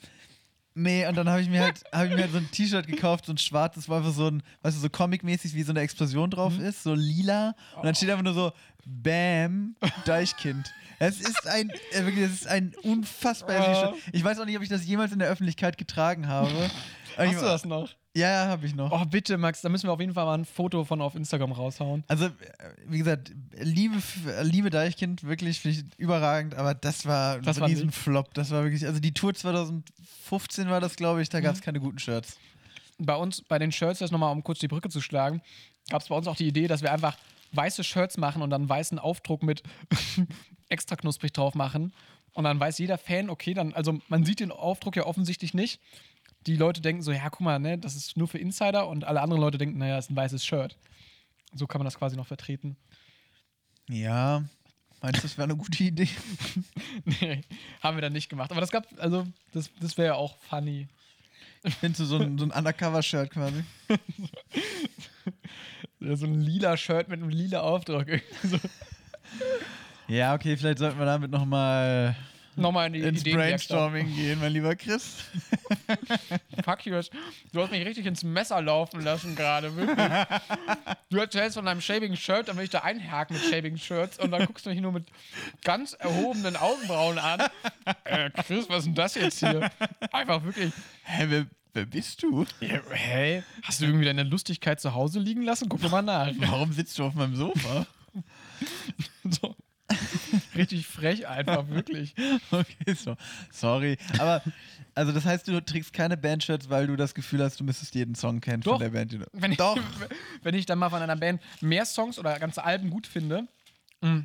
nee, 0.73 1.05
und 1.07 1.15
dann 1.15 1.29
habe 1.29 1.41
ich 1.41 1.49
mir 1.49 1.61
halt, 1.61 1.83
hab 1.91 2.05
ich 2.05 2.11
mir 2.11 2.21
halt 2.21 2.31
so 2.31 2.37
ein 2.37 2.49
T-Shirt 2.51 2.87
gekauft, 2.87 3.25
so 3.25 3.33
ein 3.33 3.37
schwarzes, 3.37 3.89
wo 3.89 3.93
einfach 3.93 4.13
so 4.13 4.27
ein, 4.27 4.43
weißt 4.61 4.77
du, 4.77 4.81
so 4.81 4.89
comic-mäßig 4.89 5.53
wie 5.53 5.63
so 5.63 5.71
eine 5.71 5.81
Explosion 5.81 6.29
drauf 6.29 6.57
ist, 6.59 6.83
so 6.83 6.93
lila. 6.93 7.55
Und 7.75 7.85
dann 7.85 7.95
steht 7.95 8.09
einfach 8.09 8.23
nur 8.23 8.33
so, 8.33 8.51
Bam, 8.85 9.75
Deichkind. 10.05 10.71
Es 10.99 11.19
ist 11.19 11.47
ein, 11.47 11.69
äh, 11.93 12.05
wirklich, 12.05 12.25
es 12.25 12.31
ist 12.33 12.47
ein 12.47 12.75
unfassbar. 12.83 13.95
Ich 14.11 14.23
weiß 14.23 14.39
auch 14.39 14.45
nicht, 14.45 14.55
ob 14.57 14.63
ich 14.63 14.69
das 14.69 14.85
jemals 14.85 15.11
in 15.11 15.19
der 15.19 15.29
Öffentlichkeit 15.29 15.77
getragen 15.77 16.27
habe. 16.27 16.69
Hast 17.17 17.35
du 17.41 17.45
das 17.45 17.65
noch? 17.65 17.89
Ja, 18.13 18.47
habe 18.47 18.65
ich 18.65 18.75
noch. 18.75 18.91
Oh, 18.91 19.05
bitte, 19.05 19.37
Max, 19.37 19.61
da 19.61 19.69
müssen 19.69 19.87
wir 19.87 19.93
auf 19.93 19.99
jeden 20.01 20.13
Fall 20.13 20.25
mal 20.25 20.37
ein 20.37 20.43
Foto 20.45 20.83
von 20.83 21.01
auf 21.01 21.15
Instagram 21.15 21.53
raushauen. 21.53 22.03
Also, 22.09 22.25
äh, 22.25 22.31
wie 22.85 22.97
gesagt, 22.97 23.31
Liebe, 23.57 23.95
Liebe 24.41 24.69
Deichkind, 24.69 25.23
wirklich 25.23 25.63
ich 25.65 25.85
überragend, 25.97 26.55
aber 26.55 26.73
das 26.73 27.05
war 27.05 27.35
ein 27.37 27.43
Das 27.43 27.59
war 27.61 27.69
Riesenflop. 27.69 28.33
Das 28.33 28.51
war 28.51 28.63
wirklich, 28.63 28.85
also 28.85 28.99
die 28.99 29.13
Tour 29.13 29.33
2015 29.33 30.69
war 30.69 30.81
das, 30.81 30.97
glaube 30.97 31.21
ich, 31.21 31.29
da 31.29 31.39
Mhm. 31.39 31.43
gab 31.43 31.55
es 31.55 31.61
keine 31.61 31.79
guten 31.79 31.99
Shirts. 31.99 32.37
Bei 32.97 33.15
uns, 33.15 33.41
bei 33.41 33.57
den 33.59 33.71
Shirts, 33.71 33.99
das 33.99 34.11
nochmal, 34.11 34.31
um 34.31 34.43
kurz 34.43 34.59
die 34.59 34.67
Brücke 34.67 34.89
zu 34.89 35.01
schlagen, 35.01 35.41
gab 35.89 36.01
es 36.01 36.09
bei 36.09 36.15
uns 36.15 36.27
auch 36.27 36.35
die 36.35 36.47
Idee, 36.47 36.67
dass 36.67 36.81
wir 36.81 36.91
einfach 36.91 37.17
weiße 37.53 37.83
Shirts 37.83 38.17
machen 38.17 38.41
und 38.41 38.49
dann 38.49 38.67
weißen 38.67 38.99
Aufdruck 38.99 39.43
mit 39.43 39.63
extra 40.69 40.95
knusprig 40.95 41.33
drauf 41.33 41.55
machen. 41.55 41.93
Und 42.33 42.45
dann 42.45 42.59
weiß 42.59 42.77
jeder 42.77 42.97
Fan, 42.97 43.29
okay, 43.29 43.53
dann, 43.53 43.73
also 43.73 43.99
man 44.07 44.23
sieht 44.23 44.39
den 44.39 44.51
Aufdruck 44.51 44.95
ja 44.95 45.05
offensichtlich 45.05 45.53
nicht. 45.53 45.81
Die 46.47 46.55
Leute 46.55 46.81
denken 46.81 47.01
so, 47.01 47.11
ja, 47.11 47.29
guck 47.29 47.41
mal, 47.41 47.59
ne, 47.59 47.77
das 47.77 47.95
ist 47.95 48.17
nur 48.17 48.27
für 48.27 48.37
Insider 48.37 48.87
und 48.87 49.03
alle 49.03 49.21
anderen 49.21 49.41
Leute 49.41 49.57
denken, 49.57 49.77
naja, 49.77 49.97
ist 49.97 50.09
ein 50.09 50.15
weißes 50.15 50.45
Shirt. 50.45 50.77
So 51.53 51.67
kann 51.67 51.79
man 51.79 51.85
das 51.85 51.97
quasi 51.97 52.15
noch 52.15 52.27
vertreten. 52.27 52.77
Ja, 53.89 54.45
meinst 55.01 55.19
du, 55.19 55.23
das 55.23 55.37
wäre 55.37 55.43
eine 55.43 55.57
gute 55.57 55.83
Idee? 55.83 56.07
nee, 57.05 57.41
haben 57.81 57.97
wir 57.97 58.01
dann 58.01 58.13
nicht 58.13 58.29
gemacht. 58.29 58.51
Aber 58.51 58.61
das 58.61 58.71
gab, 58.71 58.87
also, 58.97 59.27
das, 59.51 59.69
das 59.79 59.97
wäre 59.97 60.07
ja 60.07 60.15
auch 60.15 60.37
funny. 60.49 60.87
Du 61.81 62.05
so 62.05 62.17
ein, 62.17 62.37
so 62.37 62.45
ein 62.45 62.51
Undercover-Shirt 62.51 63.31
quasi? 63.31 63.63
Ja, 65.99 66.15
So 66.15 66.25
ein 66.25 66.41
lila 66.41 66.75
Shirt 66.77 67.09
mit 67.09 67.19
einem 67.21 67.29
lila 67.29 67.59
Aufdruck. 67.61 68.07
so, 68.43 68.57
Ja, 70.07 70.33
okay, 70.33 70.57
vielleicht 70.57 70.79
sollten 70.79 70.97
wir 70.97 71.05
damit 71.05 71.29
nochmal 71.29 72.15
nochmal 72.55 72.87
in 72.87 72.93
die 72.93 72.99
ins 72.99 73.21
Ideenwerkstatt. 73.21 73.77
Brainstorming 73.77 74.15
gehen, 74.15 74.39
mein 74.39 74.51
lieber 74.51 74.75
Chris. 74.75 75.23
Fuck 76.63 76.85
you. 76.85 76.99
Du 77.51 77.61
hast 77.61 77.71
mich 77.71 77.85
richtig 77.85 78.05
ins 78.05 78.23
Messer 78.23 78.61
laufen 78.61 79.01
lassen 79.01 79.35
gerade, 79.35 79.75
wirklich. 79.75 79.97
Du 81.09 81.17
erzählst 81.17 81.55
von 81.55 81.65
deinem 81.65 81.81
Shaving 81.81 82.15
Shirt, 82.15 82.47
dann 82.47 82.57
will 82.57 82.63
ich 82.63 82.69
da 82.69 82.79
einhaken 82.79 83.35
mit 83.35 83.45
Shaving 83.45 83.77
Shirts 83.77 84.19
und 84.19 84.31
dann 84.31 84.45
guckst 84.45 84.65
du 84.65 84.69
mich 84.69 84.81
nur 84.81 84.91
mit 84.91 85.07
ganz 85.63 85.93
erhobenen 85.93 86.55
Augenbrauen 86.55 87.19
an. 87.19 87.41
Äh, 88.03 88.29
Chris, 88.31 88.69
was 88.69 88.79
ist 88.79 88.85
denn 88.85 88.95
das 88.95 89.15
jetzt 89.15 89.39
hier? 89.39 89.69
Einfach 90.11 90.43
wirklich. 90.43 90.71
Hä, 91.03 91.25
wer, 91.27 91.45
wer 91.73 91.85
bist 91.85 92.23
du? 92.23 92.45
Ja, 92.59 92.79
hey, 92.89 93.43
hast 93.63 93.81
du 93.81 93.85
irgendwie 93.85 94.05
deine 94.05 94.23
Lustigkeit 94.23 94.79
zu 94.79 94.93
Hause 94.93 95.19
liegen 95.19 95.41
lassen? 95.41 95.69
Guck 95.69 95.81
doch 95.81 95.91
mal 95.91 96.01
nach. 96.01 96.29
Warum 96.37 96.71
sitzt 96.73 96.97
du 96.99 97.05
auf 97.05 97.13
meinem 97.13 97.35
Sofa? 97.35 97.85
So. 99.23 99.55
Richtig 100.55 100.87
frech 100.87 101.27
einfach, 101.27 101.67
wirklich. 101.69 102.13
Okay, 102.51 102.93
so. 102.93 103.15
Sorry. 103.51 103.97
Aber, 104.19 104.41
also 104.95 105.11
das 105.11 105.25
heißt, 105.25 105.47
du 105.47 105.59
trägst 105.63 105.93
keine 105.93 106.17
Bandshirts, 106.17 106.69
weil 106.69 106.87
du 106.87 106.95
das 106.95 107.13
Gefühl 107.15 107.41
hast, 107.43 107.59
du 107.59 107.63
müsstest 107.63 107.95
jeden 107.95 108.15
Song 108.15 108.41
kennen 108.41 108.61
Doch. 108.63 108.73
von 108.73 108.81
der 108.81 108.89
Band. 108.89 109.17
Wenn 109.33 109.51
ich, 109.53 109.57
Doch. 109.57 109.77
wenn 110.43 110.55
ich 110.55 110.65
dann 110.65 110.79
mal 110.79 110.89
von 110.89 111.01
einer 111.01 111.15
Band 111.15 111.41
mehr 111.61 111.85
Songs 111.85 112.19
oder 112.19 112.37
ganze 112.39 112.63
Alben 112.63 112.89
gut 112.89 113.07
finde, 113.07 113.47
mh, 114.01 114.23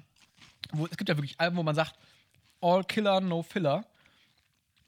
wo, 0.72 0.86
es 0.86 0.96
gibt 0.96 1.08
ja 1.08 1.16
wirklich 1.16 1.38
Alben, 1.38 1.56
wo 1.56 1.62
man 1.62 1.74
sagt, 1.74 1.94
All 2.60 2.82
Killer, 2.84 3.20
No 3.20 3.42
Filler. 3.42 3.84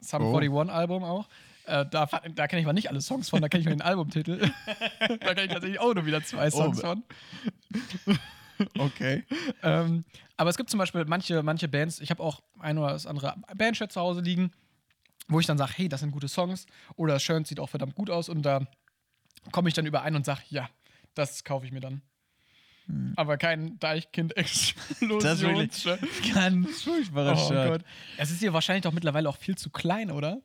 Sum 0.00 0.22
Oh. 0.22 0.36
41 0.36 0.72
Album 0.74 1.04
auch. 1.04 1.28
Äh, 1.66 1.84
da 1.90 2.06
da 2.06 2.46
kenne 2.48 2.60
ich 2.60 2.66
mal 2.66 2.72
nicht 2.72 2.88
alle 2.88 3.00
Songs 3.02 3.28
von, 3.28 3.42
da 3.42 3.48
kenne 3.48 3.60
ich 3.60 3.66
nur 3.66 3.76
den 3.76 3.82
Albumtitel. 3.82 4.38
da 4.98 5.16
kenne 5.34 5.42
ich 5.44 5.50
tatsächlich 5.52 5.78
auch 5.80 5.92
nur 5.94 6.06
wieder 6.06 6.22
zwei 6.24 6.50
Songs 6.50 6.78
Oh. 6.82 6.86
von. 6.86 7.02
Okay. 8.78 9.24
Ähm, 9.62 10.04
aber 10.38 10.48
es 10.48 10.56
gibt 10.56 10.70
zum 10.70 10.78
Beispiel 10.78 11.04
manche, 11.04 11.42
manche 11.42 11.68
Bands, 11.68 12.00
ich 12.00 12.10
habe 12.10 12.22
auch 12.22 12.40
ein 12.60 12.78
oder 12.78 12.92
das 12.92 13.06
andere 13.06 13.34
Bandshirt 13.54 13.92
zu 13.92 14.00
Hause 14.00 14.20
liegen, 14.22 14.52
wo 15.28 15.40
ich 15.40 15.46
dann 15.46 15.58
sage, 15.58 15.72
hey, 15.76 15.88
das 15.88 16.00
sind 16.00 16.12
gute 16.12 16.28
Songs 16.28 16.64
oder 16.96 17.14
das 17.14 17.22
Shirt 17.22 17.46
sieht 17.46 17.60
auch 17.60 17.68
verdammt 17.68 17.94
gut 17.94 18.08
aus 18.08 18.28
und 18.30 18.42
da 18.42 18.66
komme 19.52 19.68
ich 19.68 19.74
dann 19.74 19.84
überein 19.84 20.16
und 20.16 20.24
sage, 20.24 20.40
ja, 20.48 20.70
das 21.14 21.44
kaufe 21.44 21.66
ich 21.66 21.72
mir 21.72 21.80
dann. 21.80 22.00
Aber 23.16 23.36
kein 23.36 23.78
Deichkind-Explosion. 23.80 25.20
Das 25.20 25.42
ist 25.42 25.84
wirklich 25.84 26.34
ganz 26.34 26.82
furchtbares 26.82 27.40
Oh 27.42 27.48
Shirt. 27.48 27.68
Gott. 27.68 27.84
Es 28.16 28.30
ist 28.30 28.40
dir 28.40 28.54
wahrscheinlich 28.54 28.84
doch 28.84 28.92
mittlerweile 28.92 29.28
auch 29.28 29.36
viel 29.36 29.56
zu 29.58 29.68
klein, 29.68 30.10
oder? 30.10 30.40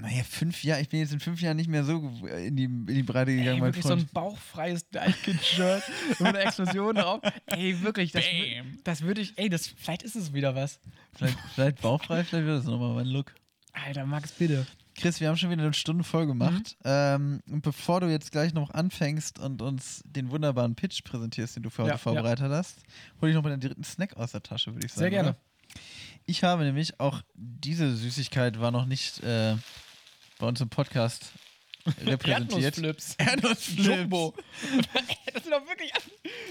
Naja, 0.00 0.22
fünf 0.22 0.62
Jahre, 0.62 0.80
ich 0.80 0.88
bin 0.88 1.00
jetzt 1.00 1.12
in 1.12 1.20
fünf 1.20 1.40
Jahren 1.40 1.56
nicht 1.56 1.68
mehr 1.68 1.82
so 1.84 1.98
in 2.36 2.56
die, 2.56 2.64
in 2.64 2.86
die 2.86 3.02
Breite 3.02 3.32
gegangen, 3.32 3.54
Ey, 3.56 3.60
mein 3.60 3.68
wirklich 3.68 3.84
so 3.84 3.92
ein 3.92 4.00
Freund. 4.00 4.12
bauchfreies 4.12 4.88
Deichkind-Shirt 4.90 5.82
mit 6.20 6.28
einer 6.28 6.40
Explosion 6.40 6.94
drauf. 6.94 7.20
Ey, 7.46 7.82
wirklich, 7.82 8.12
das, 8.12 8.24
das 8.84 9.02
würde 9.02 9.22
ich, 9.22 9.36
ey, 9.38 9.48
das, 9.48 9.66
vielleicht 9.66 10.02
ist 10.02 10.14
es 10.14 10.32
wieder 10.32 10.54
was. 10.54 10.78
vielleicht, 11.16 11.38
vielleicht 11.54 11.80
bauchfrei, 11.80 12.22
vielleicht 12.22 12.46
wird 12.46 12.58
das 12.58 12.64
nochmal 12.66 12.94
mein 12.94 13.06
Look. 13.06 13.34
Alter, 13.72 14.06
Max, 14.06 14.32
bitte. 14.32 14.66
Chris, 14.94 15.20
wir 15.20 15.28
haben 15.28 15.36
schon 15.36 15.50
wieder 15.50 15.62
eine 15.62 15.74
Stunde 15.74 16.04
voll 16.04 16.26
gemacht. 16.26 16.76
Mhm. 16.84 16.84
Ähm, 16.84 17.40
und 17.50 17.62
bevor 17.62 18.00
du 18.00 18.06
jetzt 18.10 18.32
gleich 18.32 18.54
noch 18.54 18.70
anfängst 18.70 19.38
und 19.38 19.60
uns 19.60 20.02
den 20.06 20.30
wunderbaren 20.30 20.74
Pitch 20.74 21.02
präsentierst, 21.04 21.56
den 21.56 21.64
du 21.64 21.70
für 21.70 21.82
heute 21.82 21.92
Ja, 21.92 21.98
vorbereitet 21.98 22.50
hast, 22.50 22.78
hol 23.20 23.28
ich 23.28 23.34
noch 23.34 23.42
mal 23.42 23.50
den 23.50 23.60
dritten 23.60 23.84
Snack 23.84 24.16
aus 24.16 24.32
der 24.32 24.42
Tasche, 24.42 24.72
würde 24.74 24.86
ich 24.86 24.92
sagen. 24.92 25.00
Sehr 25.00 25.10
gerne. 25.10 25.28
Oder? 25.30 25.38
Ich 26.26 26.42
habe 26.42 26.64
nämlich 26.64 26.98
auch 27.00 27.22
diese 27.34 27.94
Süßigkeit 27.96 28.60
war 28.60 28.70
noch 28.70 28.86
nicht 28.86 29.22
äh, 29.22 29.56
bei 30.38 30.46
uns 30.46 30.60
im 30.60 30.68
Podcast 30.68 31.32
repräsentiert. 32.04 32.78
Erdnussflips. 32.78 33.14
Erdnussflips. 33.18 33.86
Jumbo. 33.86 34.34
das 35.32 35.42
sind 35.44 35.52
doch 35.52 35.66
wirklich. 35.68 35.92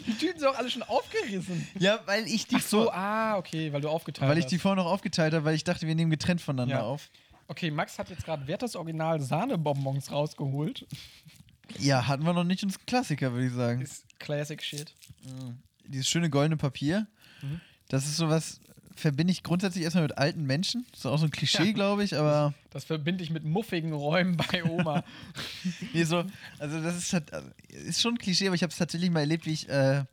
Die 0.07 0.13
Tüten 0.13 0.39
sind 0.39 0.47
auch 0.47 0.57
alle 0.57 0.69
schon 0.69 0.84
aufgerissen. 0.84 1.67
Ja, 1.78 1.99
weil 2.05 2.26
ich 2.28 2.47
die 2.47 2.55
Ach 2.55 2.61
so, 2.61 2.91
ah, 2.91 3.38
okay, 3.38 3.73
weil 3.73 3.82
du 3.82 3.89
aufgeteilt 3.89 4.30
weil 4.30 4.38
ich 4.38 4.45
die 4.45 4.59
vorher 4.59 4.82
noch 4.82 4.89
aufgeteilt 4.89 5.34
habe, 5.34 5.43
weil 5.45 5.55
ich 5.55 5.63
dachte, 5.63 5.88
wir 5.88 5.95
nehmen 5.95 6.11
getrennt 6.11 6.41
voneinander 6.41 6.76
Ja. 6.76 6.82
auf. 6.84 7.09
Okay, 7.47 7.69
Max 7.69 7.99
hat 7.99 8.09
jetzt 8.09 8.26
gerade 8.26 8.47
Werthers 8.47 8.76
Original 8.76 9.19
Sahnebonbons 9.21 10.11
rausgeholt. 10.11 10.88
Ja, 11.80 12.07
hatten 12.07 12.23
wir 12.23 12.34
noch 12.34 12.43
nicht 12.43 12.63
uns 12.63 12.80
Klassiker, 12.86 13.34
würde 13.34 13.47
ich 13.47 13.53
sagen. 13.53 13.82
Ist 13.82 14.05
Classic 14.19 14.61
Shit. 14.63 14.93
Dieses 15.86 16.07
schöne 16.07 16.30
goldene 16.30 16.57
Papier. 16.57 17.07
Mhm. 17.41 17.61
Das 17.89 18.05
ist 18.05 18.17
sowas, 18.17 18.59
verbinde 18.95 19.31
ich 19.31 19.43
grundsätzlich 19.43 19.83
erstmal 19.83 20.03
mit 20.03 20.17
alten 20.17 20.45
Menschen. 20.45 20.85
Das 20.91 21.01
ist 21.01 21.05
auch 21.05 21.17
so 21.17 21.25
ein 21.25 21.31
Klischee, 21.31 21.73
glaube 21.73 22.03
ich, 22.03 22.17
aber 22.17 22.53
Das 22.71 22.85
verbinde 22.85 23.23
ich 23.23 23.29
mit 23.29 23.43
muffigen 23.43 23.91
Räumen 23.93 24.37
bei 24.37 24.63
Oma. 24.63 25.03
nee, 25.93 26.03
so, 26.03 26.23
also 26.59 26.81
das 26.81 26.97
ist, 26.97 27.13
halt- 27.13 27.33
also, 27.33 27.47
ist 27.67 28.01
schon 28.01 28.15
ein 28.15 28.17
Klischee, 28.17 28.47
aber 28.47 28.55
ich 28.55 28.63
habe 28.63 28.71
es 28.71 28.77
tatsächlich 28.77 29.09
mal 29.11 29.19
erlebt, 29.21 29.45
wie 29.45 29.51
ich, 29.53 29.67
äh, 29.69 30.03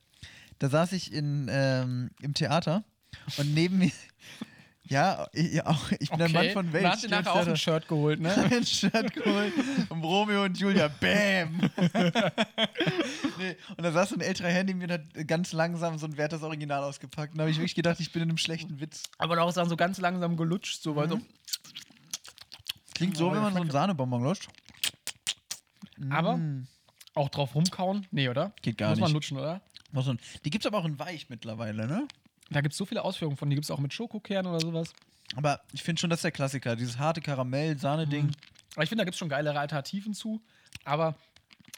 da 0.58 0.68
saß 0.68 0.92
ich 0.92 1.12
in, 1.12 1.48
ähm, 1.50 2.10
im 2.20 2.34
Theater 2.34 2.84
und 3.38 3.54
neben 3.54 3.78
mir, 3.78 3.90
ja, 4.88 5.28
ich, 5.32 5.64
auch, 5.64 5.92
ich 6.00 6.10
bin 6.10 6.20
ein 6.22 6.32
Mann 6.32 6.50
von 6.50 6.72
Welt. 6.72 6.84
Ins 6.84 7.08
nachher 7.08 7.34
auch 7.34 7.46
ein. 7.46 7.56
Shirt 7.56 7.86
geholt, 7.88 8.20
ne? 8.20 8.32
ein 8.50 8.66
Shirt 8.66 9.12
geholt 9.14 9.52
und 9.88 10.02
Romeo 10.02 10.44
und 10.44 10.58
Julia, 10.58 10.88
bam! 10.88 11.60
nee, 13.38 13.56
und 13.76 13.82
da 13.82 13.92
saß 13.92 14.10
so 14.10 14.16
ein 14.16 14.20
älterer 14.20 14.48
Herr 14.48 14.64
neben 14.64 14.78
mir 14.78 14.84
und 14.86 14.92
hat 14.92 15.28
ganz 15.28 15.52
langsam 15.52 15.98
so 15.98 16.06
ein 16.06 16.16
Werthers 16.16 16.42
Original 16.42 16.82
ausgepackt. 16.82 17.32
Und 17.32 17.38
da 17.38 17.42
habe 17.42 17.50
ich 17.50 17.58
wirklich 17.58 17.74
gedacht, 17.74 18.00
ich 18.00 18.12
bin 18.12 18.22
in 18.22 18.30
einem 18.30 18.38
schlechten 18.38 18.80
Witz. 18.80 19.04
Aber 19.18 19.40
auch 19.40 19.50
so 19.52 19.76
ganz 19.76 19.98
langsam 19.98 20.36
gelutscht, 20.36 20.82
so, 20.82 20.96
weil 20.96 21.08
so. 21.08 21.20
Klingt 22.94 23.16
so, 23.16 23.32
wenn 23.32 23.42
man 23.42 23.54
so 23.54 23.60
einen 23.60 23.70
Sahnebonbon 23.70 24.22
löscht. 24.22 24.48
Aber 26.10 26.38
auch 27.14 27.28
drauf 27.28 27.54
rumkauen? 27.54 28.06
Nee, 28.10 28.28
oder? 28.28 28.52
Geht 28.62 28.78
gar 28.78 28.90
Muss 28.90 29.00
man 29.00 29.08
nicht. 29.08 29.14
lutschen, 29.14 29.38
oder? 29.38 29.60
So 29.94 30.10
ein- 30.12 30.18
Die 30.44 30.50
gibt 30.50 30.64
es 30.64 30.66
aber 30.66 30.78
auch 30.78 30.84
in 30.86 30.98
weich 30.98 31.28
mittlerweile, 31.28 31.86
ne? 31.86 32.08
Da 32.52 32.60
gibt 32.60 32.72
es 32.72 32.78
so 32.78 32.84
viele 32.84 33.02
Ausführungen 33.02 33.36
von. 33.36 33.48
Die 33.50 33.56
gibt 33.56 33.64
es 33.64 33.70
auch 33.70 33.78
mit 33.78 33.92
Schokokern 33.92 34.46
oder 34.46 34.60
sowas. 34.60 34.92
Aber 35.34 35.60
ich 35.72 35.82
finde 35.82 36.00
schon, 36.00 36.10
das 36.10 36.18
ist 36.18 36.24
der 36.24 36.30
Klassiker. 36.30 36.76
Dieses 36.76 36.98
harte 36.98 37.20
Karamell-Sahne-Ding. 37.20 38.30
Aber 38.74 38.82
ich 38.82 38.88
finde, 38.88 39.02
da 39.02 39.04
gibt 39.04 39.14
es 39.14 39.18
schon 39.18 39.28
geilere 39.28 39.58
Alternativen 39.58 40.14
zu. 40.14 40.40
Aber 40.84 41.14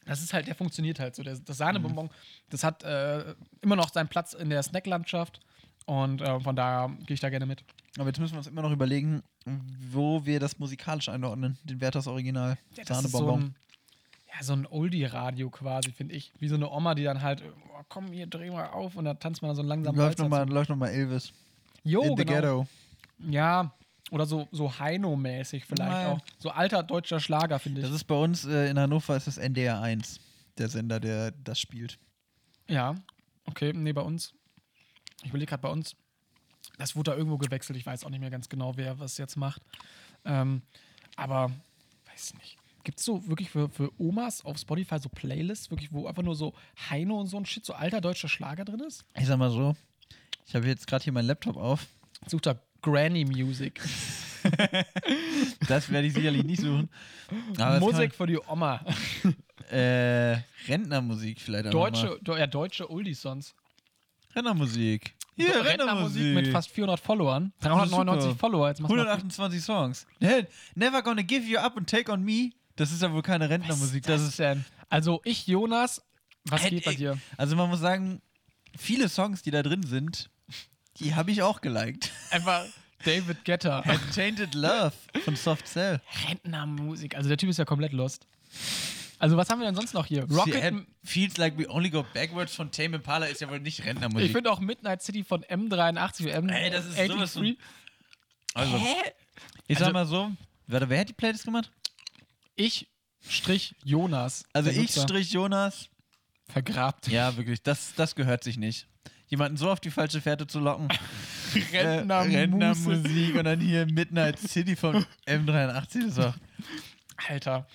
das 0.06 0.22
ist 0.22 0.32
halt, 0.32 0.46
der 0.46 0.54
funktioniert 0.54 0.98
halt 0.98 1.14
so. 1.14 1.22
Der, 1.22 1.36
das 1.36 1.56
Sahnebonbon, 1.56 2.10
das 2.50 2.64
hat 2.64 2.82
äh, 2.82 3.34
immer 3.62 3.76
noch 3.76 3.92
seinen 3.92 4.08
Platz 4.08 4.32
in 4.32 4.50
der 4.50 4.62
Snacklandschaft. 4.62 5.40
Und 5.86 6.22
äh, 6.22 6.40
von 6.40 6.56
daher 6.56 6.96
gehe 7.06 7.14
ich 7.14 7.20
da 7.20 7.28
gerne 7.30 7.46
mit. 7.46 7.64
Aber 7.98 8.08
jetzt 8.08 8.18
müssen 8.18 8.32
wir 8.32 8.38
uns 8.38 8.46
immer 8.46 8.62
noch 8.62 8.72
überlegen, 8.72 9.22
wo 9.90 10.24
wir 10.24 10.40
das 10.40 10.58
musikalisch 10.58 11.08
einordnen. 11.08 11.58
Den 11.64 11.80
Werthers 11.80 12.06
Original. 12.06 12.58
Ja, 12.76 12.84
das 12.84 13.04
ist 13.04 13.12
so 13.12 13.32
ein, 13.32 13.54
ja, 14.34 14.42
so 14.42 14.52
ein 14.52 14.66
Oldie-Radio 14.66 15.50
quasi, 15.50 15.92
finde 15.92 16.14
ich. 16.14 16.32
Wie 16.38 16.48
so 16.48 16.56
eine 16.56 16.70
Oma, 16.70 16.94
die 16.94 17.04
dann 17.04 17.22
halt, 17.22 17.42
oh, 17.42 17.82
komm, 17.88 18.08
hier, 18.12 18.26
dreh 18.26 18.50
mal 18.50 18.68
auf 18.68 18.96
und 18.96 19.04
dann 19.04 19.18
tanzt 19.18 19.42
man 19.42 19.50
dann 19.50 19.56
so 19.56 19.62
einen 19.62 19.68
langsamen 19.68 19.98
läuft 19.98 20.18
nochmal 20.18 20.48
läuft 20.48 20.70
noch 20.70 20.76
mal 20.76 20.88
Elvis. 20.88 21.32
Jo, 21.84 22.02
In 22.02 22.16
the 22.16 22.24
genau. 22.24 22.32
Ghetto. 22.32 22.66
Ja, 23.30 23.72
oder 24.10 24.26
so, 24.26 24.48
so 24.50 24.78
Heino-mäßig 24.78 25.64
vielleicht 25.64 25.90
Nein. 25.90 26.06
auch. 26.06 26.20
So 26.38 26.50
alter 26.50 26.82
deutscher 26.82 27.20
Schlager, 27.20 27.58
finde 27.58 27.80
ich. 27.80 27.86
Das 27.86 27.94
ist 27.94 28.04
bei 28.04 28.14
uns 28.14 28.44
äh, 28.44 28.70
in 28.70 28.78
Hannover 28.78 29.16
ist 29.16 29.26
das 29.26 29.38
NDR 29.38 29.80
1, 29.80 30.20
der 30.58 30.68
Sender, 30.68 31.00
der 31.00 31.30
das 31.30 31.60
spielt. 31.60 31.98
ja, 32.68 32.94
okay, 33.46 33.72
nee, 33.74 33.92
bei 33.92 34.02
uns. 34.02 34.34
Ich 35.22 35.30
überlege 35.30 35.50
gerade 35.50 35.62
bei 35.62 35.70
uns. 35.70 35.96
Das 36.78 36.96
wurde 36.96 37.12
da 37.12 37.16
irgendwo 37.16 37.38
gewechselt. 37.38 37.78
Ich 37.78 37.86
weiß 37.86 38.04
auch 38.04 38.10
nicht 38.10 38.20
mehr 38.20 38.30
ganz 38.30 38.48
genau, 38.48 38.76
wer 38.76 38.98
was 38.98 39.16
jetzt 39.16 39.36
macht. 39.36 39.62
Ähm, 40.24 40.62
aber, 41.16 41.50
weiß 42.10 42.34
nicht. 42.34 42.58
Gibt 42.84 42.98
es 42.98 43.04
so 43.04 43.26
wirklich 43.26 43.50
für, 43.50 43.68
für 43.70 43.90
Omas 43.98 44.44
auf 44.44 44.58
Spotify 44.58 44.98
so 44.98 45.08
Playlists, 45.08 45.70
wirklich, 45.70 45.92
wo 45.92 46.06
einfach 46.06 46.22
nur 46.22 46.36
so 46.36 46.52
Heino 46.90 47.18
und 47.18 47.26
so 47.26 47.38
ein 47.38 47.46
Shit, 47.46 47.64
so 47.64 47.72
alter 47.72 48.00
deutscher 48.00 48.28
Schlager 48.28 48.64
drin 48.64 48.80
ist? 48.80 49.04
Ich 49.16 49.26
sag 49.26 49.38
mal 49.38 49.50
so, 49.50 49.74
ich 50.46 50.54
habe 50.54 50.66
jetzt 50.66 50.86
gerade 50.86 51.02
hier 51.02 51.12
meinen 51.12 51.26
Laptop 51.26 51.56
auf. 51.56 51.86
Sucht 52.26 52.46
da 52.46 52.60
Granny 52.82 53.24
Music. 53.24 53.80
Das 55.68 55.90
werde 55.90 56.06
ich 56.06 56.12
sicherlich 56.12 56.44
nicht 56.44 56.60
suchen. 56.60 56.90
Musik 57.80 58.14
für 58.14 58.26
die 58.26 58.38
Oma. 58.46 58.84
Äh, 59.70 60.36
Rentnermusik 60.68 61.40
vielleicht 61.40 61.68
auch 61.68 61.70
Deutsche, 61.70 62.18
do, 62.22 62.36
ja, 62.36 62.46
deutsche 62.46 62.90
Oldies-Songs. 62.90 63.54
Mal. 63.54 64.34
Rentnermusik. 64.36 65.14
So, 65.38 65.44
Rentnermusik 65.46 66.34
mit 66.34 66.48
fast 66.48 66.70
400 66.70 67.00
Followern. 67.00 67.52
399 67.60 68.22
super. 68.22 68.38
Follower. 68.38 68.68
Jetzt 68.68 68.80
machst 68.80 68.92
du 68.92 68.96
mal 68.96 69.06
128 69.06 69.62
Songs. 69.62 70.06
Ne- 70.20 70.46
Never 70.74 71.02
gonna 71.02 71.22
give 71.22 71.46
you 71.46 71.58
up 71.58 71.76
and 71.78 71.88
take 71.88 72.12
on 72.12 72.22
me. 72.22 72.50
Das 72.76 72.90
ist 72.92 73.02
ja 73.02 73.12
wohl 73.12 73.22
keine 73.22 73.48
Rentnermusik. 73.50 74.04
Das 74.04 74.20
ist 74.22 74.38
denn? 74.38 74.64
Also 74.88 75.20
ich, 75.24 75.46
Jonas, 75.46 76.02
was 76.44 76.64
Äh, 76.64 76.70
geht 76.70 76.84
bei 76.84 76.94
dir? 76.94 77.18
Also 77.36 77.56
man 77.56 77.68
muss 77.68 77.80
sagen, 77.80 78.20
viele 78.76 79.08
Songs, 79.08 79.42
die 79.42 79.50
da 79.50 79.62
drin 79.62 79.82
sind, 79.84 80.30
die 80.98 81.14
habe 81.14 81.30
ich 81.30 81.42
auch 81.42 81.60
geliked. 81.60 82.10
Einfach 82.30 82.64
David 83.04 83.44
Guetta. 83.44 83.82
Tainted 84.14 84.54
Love 84.54 84.92
von 85.24 85.36
Soft 85.36 85.68
Cell. 85.68 86.00
Rentnermusik. 86.28 87.16
Also 87.16 87.28
der 87.28 87.38
Typ 87.38 87.48
ist 87.50 87.58
ja 87.58 87.64
komplett 87.64 87.92
lost. 87.92 88.26
Also 89.18 89.36
was 89.36 89.48
haben 89.48 89.60
wir 89.60 89.66
denn 89.66 89.74
sonst 89.76 89.94
noch 89.94 90.06
hier? 90.06 90.24
Rocket. 90.30 90.54
Sie- 90.54 90.86
Feels 91.04 91.36
like 91.36 91.56
we 91.56 91.68
only 91.70 91.90
go 91.90 92.04
backwards 92.14 92.54
von 92.54 92.70
Tame 92.70 92.96
Impala 92.96 93.26
ist 93.26 93.40
ja 93.40 93.48
wohl 93.48 93.60
nicht 93.60 93.84
Rentnermusik. 93.84 94.26
Ich 94.26 94.32
finde 94.32 94.50
auch 94.50 94.58
Midnight 94.60 95.02
City 95.02 95.22
von 95.22 95.42
M83 95.44 96.28
M 96.30 96.48
Ey, 96.48 96.70
das 96.70 96.86
ist 96.86 96.96
83. 96.98 97.12
sowas 97.16 97.32
von- 97.32 97.56
also, 98.54 98.76
ich 99.66 99.76
Also- 99.76 99.84
sag 99.86 99.92
mal 99.92 100.06
so, 100.06 100.30
warte, 100.66 100.88
wer 100.88 101.00
hat 101.00 101.08
die 101.08 101.12
Playlist 101.14 101.44
gemacht? 101.44 101.70
Ich 102.56 102.88
Strich 103.26 103.74
Jonas. 103.84 104.44
Also 104.52 104.70
ich 104.70 104.76
Nutzer. 104.76 105.02
strich 105.02 105.32
Jonas. 105.32 105.88
vergrabt. 106.48 107.08
Ja, 107.08 107.36
wirklich, 107.36 107.62
das, 107.62 107.94
das 107.96 108.14
gehört 108.14 108.44
sich 108.44 108.58
nicht. 108.58 108.86
Jemanden 109.28 109.56
so 109.56 109.70
auf 109.70 109.80
die 109.80 109.90
falsche 109.90 110.20
Fährte 110.20 110.46
zu 110.46 110.60
locken. 110.60 110.88
Rentnermusik. 111.72 112.34
Äh, 112.34 112.38
Rentnermusik 112.40 113.34
und 113.36 113.44
dann 113.44 113.60
hier 113.60 113.86
Midnight 113.86 114.38
City 114.38 114.76
von 114.76 115.06
M83. 115.26 116.06
Das 116.06 116.16
war 116.18 116.34
Alter, 117.28 117.66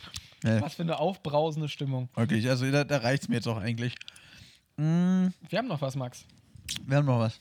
Ja. 0.44 0.62
was 0.62 0.76
für 0.76 0.84
eine 0.84 1.00
aufbrausende 1.00 1.68
Stimmung. 1.68 2.10
wirklich, 2.16 2.48
also 2.48 2.70
da, 2.72 2.84
da 2.84 2.98
reicht's 2.98 3.28
mir 3.28 3.36
jetzt 3.36 3.48
auch 3.48 3.58
eigentlich. 3.58 3.96
Mm, 4.78 5.28
Wir 5.50 5.58
haben 5.58 5.68
noch 5.68 5.82
was, 5.82 5.96
Max. 5.96 6.26
wir 6.86 6.98
haben 6.98 7.06
noch 7.06 7.20
was. 7.20 7.40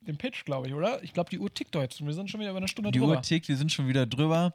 Den 0.00 0.16
Pitch, 0.16 0.44
glaube 0.44 0.66
ich, 0.68 0.74
oder? 0.74 1.02
Ich 1.04 1.12
glaube, 1.12 1.28
die 1.30 1.38
Uhr 1.38 1.52
tickt 1.52 1.76
heute. 1.76 2.04
Wir 2.04 2.14
sind 2.14 2.30
schon 2.30 2.40
wieder 2.40 2.50
über 2.50 2.58
eine 2.58 2.68
Stunde 2.68 2.90
Die 2.90 2.98
drüber. 2.98 3.16
Uhr 3.16 3.22
tickt, 3.22 3.48
wir 3.48 3.56
sind 3.56 3.70
schon 3.70 3.86
wieder 3.86 4.06
drüber. 4.06 4.54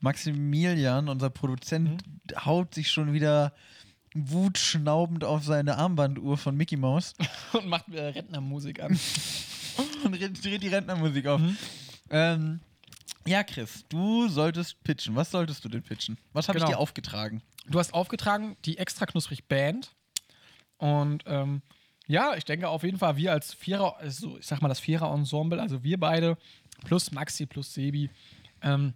Maximilian, 0.00 1.08
unser 1.08 1.30
Produzent, 1.30 2.02
haut 2.44 2.74
sich 2.74 2.90
schon 2.90 3.12
wieder 3.12 3.52
wutschnaubend 4.14 5.24
auf 5.24 5.44
seine 5.44 5.76
Armbanduhr 5.76 6.36
von 6.36 6.56
Mickey 6.56 6.76
Mouse 6.76 7.14
und 7.52 7.66
macht 7.68 7.88
äh, 7.92 8.00
Rentnermusik 8.00 8.82
an. 8.82 8.98
und 10.04 10.12
dreht 10.12 10.44
dreht 10.44 10.62
die 10.62 10.68
Rentnermusik 10.68 11.26
auf. 11.26 11.40
Mhm. 11.40 11.56
Ähm, 12.10 12.60
ja, 13.26 13.44
Chris, 13.44 13.84
du 13.88 14.28
solltest 14.28 14.82
pitchen. 14.82 15.14
Was 15.14 15.30
solltest 15.30 15.64
du 15.64 15.68
denn 15.68 15.82
pitchen? 15.82 16.18
Was 16.32 16.48
habe 16.48 16.58
Genau. 16.58 16.70
ich 16.70 16.76
dir 16.76 16.80
aufgetragen? 16.80 17.42
Du 17.68 17.78
hast 17.78 17.94
aufgetragen 17.94 18.56
die 18.64 18.78
extra 18.78 19.06
knusprig 19.06 19.46
Band. 19.46 19.94
Und 20.78 21.22
ähm, 21.26 21.62
ja, 22.06 22.34
ich 22.34 22.44
denke 22.44 22.68
auf 22.68 22.82
jeden 22.82 22.98
Fall, 22.98 23.16
wir 23.16 23.32
als 23.32 23.52
Vierer, 23.54 23.98
also 23.98 24.38
ich 24.38 24.46
sag 24.46 24.62
mal 24.62 24.68
das 24.68 24.80
Vierer-Ensemble, 24.80 25.60
also 25.60 25.84
wir 25.84 26.00
beide 26.00 26.38
plus 26.84 27.12
Maxi 27.12 27.46
plus 27.46 27.72
Sebi, 27.74 28.10
ähm, 28.62 28.94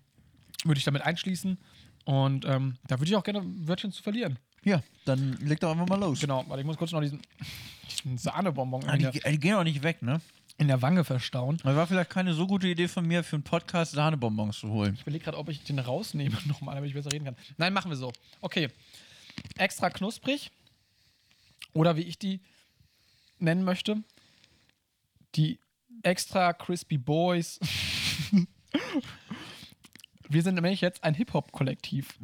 würde 0.64 0.78
ich 0.78 0.84
damit 0.84 1.02
einschließen. 1.02 1.58
Und 2.04 2.44
ähm, 2.44 2.76
da 2.86 2.98
würde 2.98 3.10
ich 3.10 3.16
auch 3.16 3.24
gerne 3.24 3.42
Wörtchen 3.66 3.92
zu 3.92 4.02
verlieren. 4.02 4.38
Ja, 4.62 4.82
dann 5.04 5.38
leg 5.40 5.60
doch 5.60 5.70
einfach 5.70 5.86
mal 5.86 6.00
los. 6.00 6.20
Genau, 6.20 6.44
warte, 6.48 6.60
ich 6.60 6.66
muss 6.66 6.76
kurz 6.76 6.92
noch 6.92 7.00
diesen, 7.00 7.20
diesen 8.02 8.18
Sahnebonbon 8.18 8.84
Ah, 8.88 8.96
die, 8.96 9.10
der, 9.10 9.30
die 9.32 9.38
gehen 9.38 9.54
auch 9.54 9.64
nicht 9.64 9.82
weg, 9.82 10.02
ne? 10.02 10.20
in 10.56 10.68
der 10.68 10.82
Wange 10.82 11.04
verstauen. 11.04 11.58
Das 11.64 11.74
war 11.74 11.86
vielleicht 11.86 12.10
keine 12.10 12.32
so 12.32 12.46
gute 12.46 12.68
Idee 12.68 12.86
von 12.88 13.06
mir, 13.06 13.24
für 13.24 13.36
einen 13.36 13.42
Podcast 13.42 13.92
Sahnebonbons 13.92 14.60
zu 14.60 14.70
holen. 14.70 14.94
Ich 14.94 15.02
überlege 15.02 15.24
gerade, 15.24 15.38
ob 15.38 15.48
ich 15.48 15.64
den 15.64 15.78
rausnehme 15.78 16.36
nochmal, 16.46 16.76
damit 16.76 16.88
ich 16.88 16.94
besser 16.94 17.12
reden 17.12 17.24
kann. 17.24 17.36
Nein, 17.56 17.72
machen 17.72 17.90
wir 17.90 17.96
so. 17.96 18.12
Okay. 18.40 18.70
Extra 19.56 19.90
knusprig. 19.90 20.50
Oder 21.72 21.96
wie 21.96 22.02
ich 22.02 22.18
die 22.18 22.40
nennen 23.40 23.64
möchte, 23.64 24.02
die 25.34 25.58
extra 26.02 26.52
crispy 26.52 26.98
Boys. 26.98 27.58
wir 30.34 30.42
sind 30.42 30.54
nämlich 30.56 30.80
jetzt 30.82 31.02
ein 31.04 31.14
Hip-Hop-Kollektiv. 31.14 32.18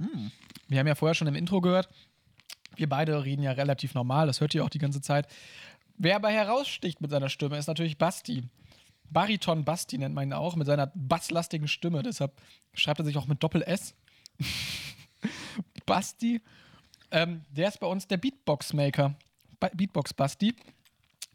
Wir 0.69 0.79
haben 0.79 0.87
ja 0.87 0.95
vorher 0.95 1.15
schon 1.15 1.29
im 1.29 1.35
Intro 1.35 1.61
gehört, 1.61 1.89
wir 2.77 2.89
beide 2.89 3.25
reden 3.25 3.43
ja 3.43 3.53
relativ 3.53 3.95
normal, 3.95 4.27
das 4.27 4.41
hört 4.41 4.55
ihr 4.55 4.65
auch 4.65 4.69
die 4.71 4.79
ganze 4.79 5.01
Zeit. 5.01 5.27
Wer 5.97 6.17
aber 6.17 6.29
heraussticht 6.31 7.01
mit 7.01 7.11
seiner 7.11 7.29
Stimme, 7.29 7.57
ist 7.59 7.67
natürlich 7.67 7.99
Basti. 7.99 8.45
Bariton 9.11 9.65
Basti 9.65 9.99
nennt 9.99 10.15
man 10.15 10.29
ihn 10.29 10.33
auch, 10.33 10.55
mit 10.57 10.67
seiner 10.67 10.91
basslastigen 10.95 11.67
Stimme. 11.69 12.03
Deshalb 12.03 12.33
schreibt 12.75 13.01
er 13.01 13.05
sich 13.05 13.17
auch 13.17 13.27
mit 13.27 13.43
Doppel-S. 13.43 13.95
Basti. 15.87 16.41
Ähm, 17.11 17.43
der 17.51 17.69
ist 17.69 17.81
bei 17.81 17.87
uns 17.87 18.07
der 18.07 18.17
Beatbox-Maker. 18.19 19.15
Ba- 19.59 19.71
Beatbox-Basti. 19.75 20.55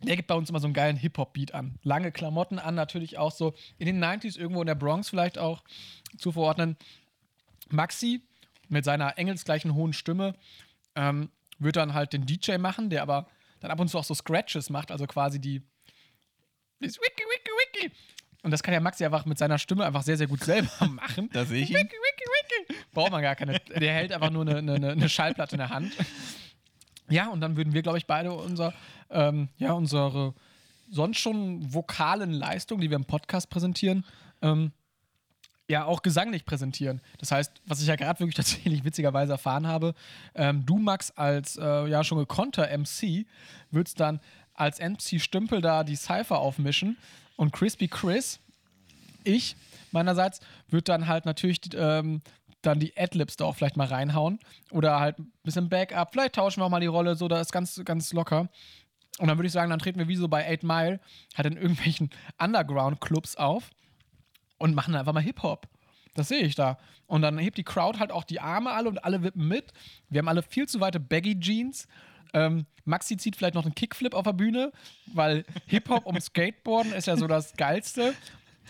Der 0.06 0.16
gibt 0.16 0.28
bei 0.28 0.36
uns 0.36 0.49
immer 0.49 0.60
so 0.60 0.68
einen 0.68 0.74
geilen 0.74 0.97
Hip-Hop-Beat 0.97 1.53
an. 1.53 1.80
Lange 1.84 2.12
Klamotten 2.12 2.60
an, 2.60 2.76
natürlich 2.76 3.18
auch 3.18 3.32
so 3.32 3.53
in 3.78 3.86
den 3.86 4.03
90s, 4.03 4.38
irgendwo 4.38 4.62
in 4.62 4.68
der 4.68 4.76
Bronx 4.76 5.10
vielleicht 5.10 5.38
auch 5.38 5.64
zu 6.18 6.32
verordnen. 6.32 6.78
Maxi 7.70 8.22
mit 8.70 8.86
seiner 8.86 9.18
engelsgleichen 9.18 9.74
hohen 9.74 9.93
Stimme 9.93 10.36
ähm, 10.95 11.30
wird 11.60 11.76
dann 11.76 11.93
halt 11.93 12.14
den 12.14 12.26
DJ 12.26 12.58
machen, 12.58 12.89
der 12.89 13.01
aber 13.01 13.28
dann 13.60 13.72
ab 13.72 13.80
und 13.80 13.88
zu 13.88 13.97
auch 13.97 14.03
so 14.03 14.14
Scratches 14.14 14.70
macht, 14.70 14.91
also 14.91 15.08
quasi 15.08 15.39
die. 15.39 15.62
Das 16.80 16.97
Wiki, 16.97 17.24
Wiki, 17.24 17.51
Wiki. 17.84 17.91
Und 18.43 18.51
das 18.51 18.62
kann 18.62 18.74
ja 18.74 18.80
Maxi 18.80 19.03
einfach 19.03 19.26
mit 19.26 19.39
seiner 19.39 19.58
Stimme 19.58 19.86
einfach 19.86 20.03
sehr, 20.03 20.18
sehr 20.18 20.28
gut 20.28 20.43
selber 20.43 20.70
machen. 20.89 21.30
Da 21.34 21.45
sehe 21.45 21.64
ich 21.64 21.72
ihn. 21.72 21.78
Wiki, 21.78 21.95
Wiki, 21.95 22.68
Wiki. 22.70 22.82
Braucht 22.93 23.12
man 23.12 23.22
gar 23.22 23.36
keine. 23.36 23.60
Der 23.60 23.93
hält 23.93 24.12
einfach 24.12 24.30
nur 24.30 24.47
eine, 24.47 24.58
eine, 24.58 24.91
eine 24.91 25.10
Schallplatte 25.10 25.56
in 25.56 25.60
der 25.60 25.70
Hand. 25.70 25.93
Ja, 27.10 27.30
und 27.30 27.41
dann 27.41 27.58
würden 27.58 27.74
wir, 27.74 27.82
glaube 27.82 27.97
ich, 27.97 28.08
beide 28.08 28.32
unser, 28.34 28.74
ähm, 29.09 29.50
ja, 29.58 29.74
unsere 29.74 30.34
sonst 30.89 31.17
schon 31.17 31.74
vokalen 31.74 32.32
Leistungen, 32.32 32.82
die 32.82 32.89
wir 32.89 32.96
im 32.96 33.05
Podcast 33.05 33.50
präsentieren, 33.50 34.05
ähm, 34.42 34.71
ja 35.67 35.86
auch 35.86 36.01
gesanglich 36.01 36.46
präsentieren. 36.46 37.01
Das 37.17 37.32
heißt, 37.32 37.62
was 37.66 37.82
ich 37.82 37.88
ja 37.88 37.96
gerade 37.96 38.20
wirklich 38.20 38.36
tatsächlich 38.36 38.84
witzigerweise 38.84 39.34
erfahren 39.34 39.67
habe, 39.67 39.93
ähm, 40.36 40.66
du, 40.66 40.78
Max, 40.78 41.12
als 41.12 41.58
äh, 41.58 41.88
ja 41.88 42.04
schon 42.04 42.17
gekonnter 42.17 42.67
MC, 42.78 43.25
würdest 43.71 44.00
dann 44.00 44.20
als 44.54 44.80
MC 44.80 45.20
Stümpel 45.20 45.62
da 45.62 45.84
die 45.84 45.96
Cypher 45.96 46.39
aufmischen 46.39 46.97
und 47.36 47.51
Crispy 47.51 47.88
Chris, 47.88 48.39
ich 49.24 49.55
meinerseits, 49.92 50.39
würde 50.70 50.84
dann 50.84 51.08
halt 51.08 51.25
natürlich 51.25 51.59
ähm, 51.74 52.21
dann 52.66 52.79
die 52.79 52.96
Adlibs 52.97 53.36
da 53.36 53.46
auch 53.46 53.55
vielleicht 53.55 53.78
mal 53.78 53.87
reinhauen 53.87 54.39
oder 54.71 55.00
halt 55.00 55.20
ein 55.20 55.32
bisschen 55.43 55.70
Backup. 55.70 56.12
Vielleicht 56.12 56.36
tauschen 56.36 56.62
wir 56.62 56.66
auch 56.66 56.70
mal 56.70 56.79
die 56.79 56.87
Rolle, 56.87 57.16
so, 57.16 57.28
da 57.28 57.39
ist 57.39 57.51
ganz, 57.51 57.82
ganz 57.86 58.13
locker. 58.13 58.50
Und 59.20 59.28
dann 59.28 59.37
würde 59.37 59.47
ich 59.47 59.54
sagen, 59.54 59.70
dann 59.70 59.79
treten 59.79 60.00
wir 60.00 60.08
wie 60.08 60.16
so 60.16 60.28
bei 60.28 60.51
8 60.51 60.63
Mile 60.63 61.00
halt 61.36 61.47
in 61.47 61.58
irgendwelchen 61.58 62.09
Underground-Clubs 62.37 63.37
auf 63.37 63.70
und 64.58 64.75
machen 64.75 64.96
einfach 64.96 65.13
mal 65.13 65.24
Hip-Hop. 65.24 65.67
Das 66.16 66.29
sehe 66.29 66.43
ich 66.43 66.55
da. 66.55 66.78
Und 67.08 67.21
dann 67.21 67.37
hebt 67.37 67.58
die 67.58 67.63
Crowd 67.63 68.00
halt 68.00 68.12
auch 68.12 68.24
die 68.24 68.39
Arme 68.39 68.71
alle 68.71 68.89
und 68.89 69.04
alle 69.04 69.21
wippen 69.21 69.47
mit. 69.47 69.71
Wir 70.09 70.20
haben 70.20 70.28
alle 70.28 70.42
viel 70.42 70.67
zu 70.67 70.79
weite 70.79 71.00
Baggy-Jeans. 71.00 71.87
Ähm, 72.33 72.66
Maxi 72.83 73.17
zieht 73.17 73.36
vielleicht 73.36 73.55
noch 73.55 73.63
einen 73.63 73.75
Kickflip 73.75 74.13
auf 74.13 74.24
der 74.24 74.33
Bühne, 74.33 74.71
weil 75.13 75.46
Hip-Hop 75.67 76.05
um 76.05 76.20
Skateboarden 76.20 76.93
ist 76.93 77.08
ja 77.08 77.17
so 77.17 77.28
das 77.28 77.54
Geilste. 77.54 78.13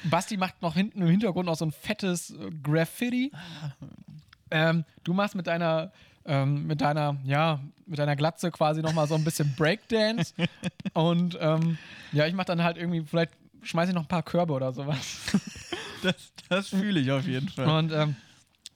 Basti 0.03 0.37
macht 0.37 0.61
noch 0.61 0.73
hinten 0.75 1.01
im 1.01 1.07
Hintergrund 1.07 1.47
noch 1.47 1.55
so 1.55 1.65
ein 1.65 1.71
fettes 1.71 2.31
äh, 2.31 2.51
Graffiti. 2.63 3.31
Ähm, 4.51 4.85
du 5.03 5.13
machst 5.13 5.35
mit 5.35 5.47
deiner, 5.47 5.91
ähm, 6.25 6.67
mit 6.67 6.81
deiner, 6.81 7.17
ja, 7.25 7.59
mit 7.85 7.99
deiner 7.99 8.15
Glatze 8.15 8.51
quasi 8.51 8.81
nochmal 8.81 9.07
so 9.07 9.15
ein 9.15 9.23
bisschen 9.23 9.53
Breakdance. 9.57 10.33
Und 10.93 11.37
ähm, 11.39 11.77
ja, 12.11 12.27
ich 12.27 12.33
mach 12.33 12.45
dann 12.45 12.63
halt 12.63 12.77
irgendwie, 12.77 13.03
vielleicht 13.03 13.31
schmeiße 13.63 13.91
ich 13.91 13.95
noch 13.95 14.03
ein 14.03 14.07
paar 14.07 14.23
Körbe 14.23 14.53
oder 14.53 14.73
sowas. 14.73 15.21
Das, 16.03 16.15
das 16.49 16.67
fühle 16.67 16.99
ich 16.99 17.11
auf 17.11 17.25
jeden 17.25 17.49
Fall. 17.49 17.67
Und 17.67 17.91
ähm, 17.91 18.15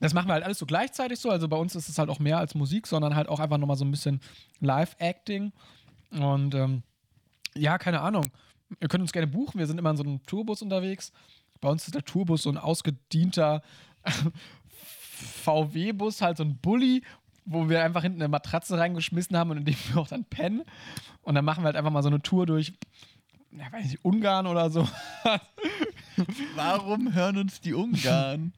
das 0.00 0.14
machen 0.14 0.28
wir 0.28 0.32
halt 0.32 0.42
alles 0.42 0.58
so 0.58 0.66
gleichzeitig 0.66 1.20
so. 1.20 1.30
Also 1.30 1.46
bei 1.46 1.56
uns 1.56 1.76
ist 1.76 1.88
es 1.88 1.96
halt 1.96 2.10
auch 2.10 2.18
mehr 2.18 2.38
als 2.38 2.56
Musik, 2.56 2.88
sondern 2.88 3.14
halt 3.14 3.28
auch 3.28 3.38
einfach 3.38 3.58
nochmal 3.58 3.76
so 3.76 3.84
ein 3.84 3.90
bisschen 3.92 4.20
Live-Acting. 4.60 5.52
Und 6.10 6.54
ähm, 6.56 6.82
ja, 7.54 7.78
keine 7.78 8.00
Ahnung. 8.00 8.24
Ihr 8.78 8.88
könnt 8.88 9.02
uns 9.02 9.12
gerne 9.12 9.26
buchen. 9.26 9.58
Wir 9.58 9.66
sind 9.66 9.78
immer 9.78 9.90
in 9.90 9.96
so 9.96 10.04
einem 10.04 10.24
Tourbus 10.26 10.62
unterwegs. 10.62 11.12
Bei 11.60 11.68
uns 11.68 11.84
ist 11.86 11.94
der 11.94 12.04
Tourbus 12.04 12.42
so 12.42 12.50
ein 12.50 12.58
ausgedienter 12.58 13.62
VW-Bus, 15.42 16.22
halt 16.22 16.36
so 16.36 16.44
ein 16.44 16.56
Bulli, 16.56 17.02
wo 17.44 17.68
wir 17.68 17.84
einfach 17.84 18.02
hinten 18.02 18.22
eine 18.22 18.28
Matratze 18.28 18.78
reingeschmissen 18.78 19.36
haben 19.36 19.50
und 19.50 19.58
in 19.58 19.64
dem 19.64 19.76
wir 19.88 20.00
auch 20.00 20.08
dann 20.08 20.24
pennen. 20.24 20.62
Und 21.22 21.34
dann 21.34 21.44
machen 21.44 21.62
wir 21.62 21.66
halt 21.66 21.76
einfach 21.76 21.90
mal 21.90 22.02
so 22.02 22.08
eine 22.08 22.22
Tour 22.22 22.46
durch, 22.46 22.72
ja, 23.52 23.70
weiß 23.72 23.84
nicht, 23.84 24.04
Ungarn 24.04 24.46
oder 24.46 24.70
so. 24.70 24.88
Warum 26.54 27.14
hören 27.14 27.38
uns 27.38 27.60
die 27.60 27.74
Ungarn? 27.74 28.52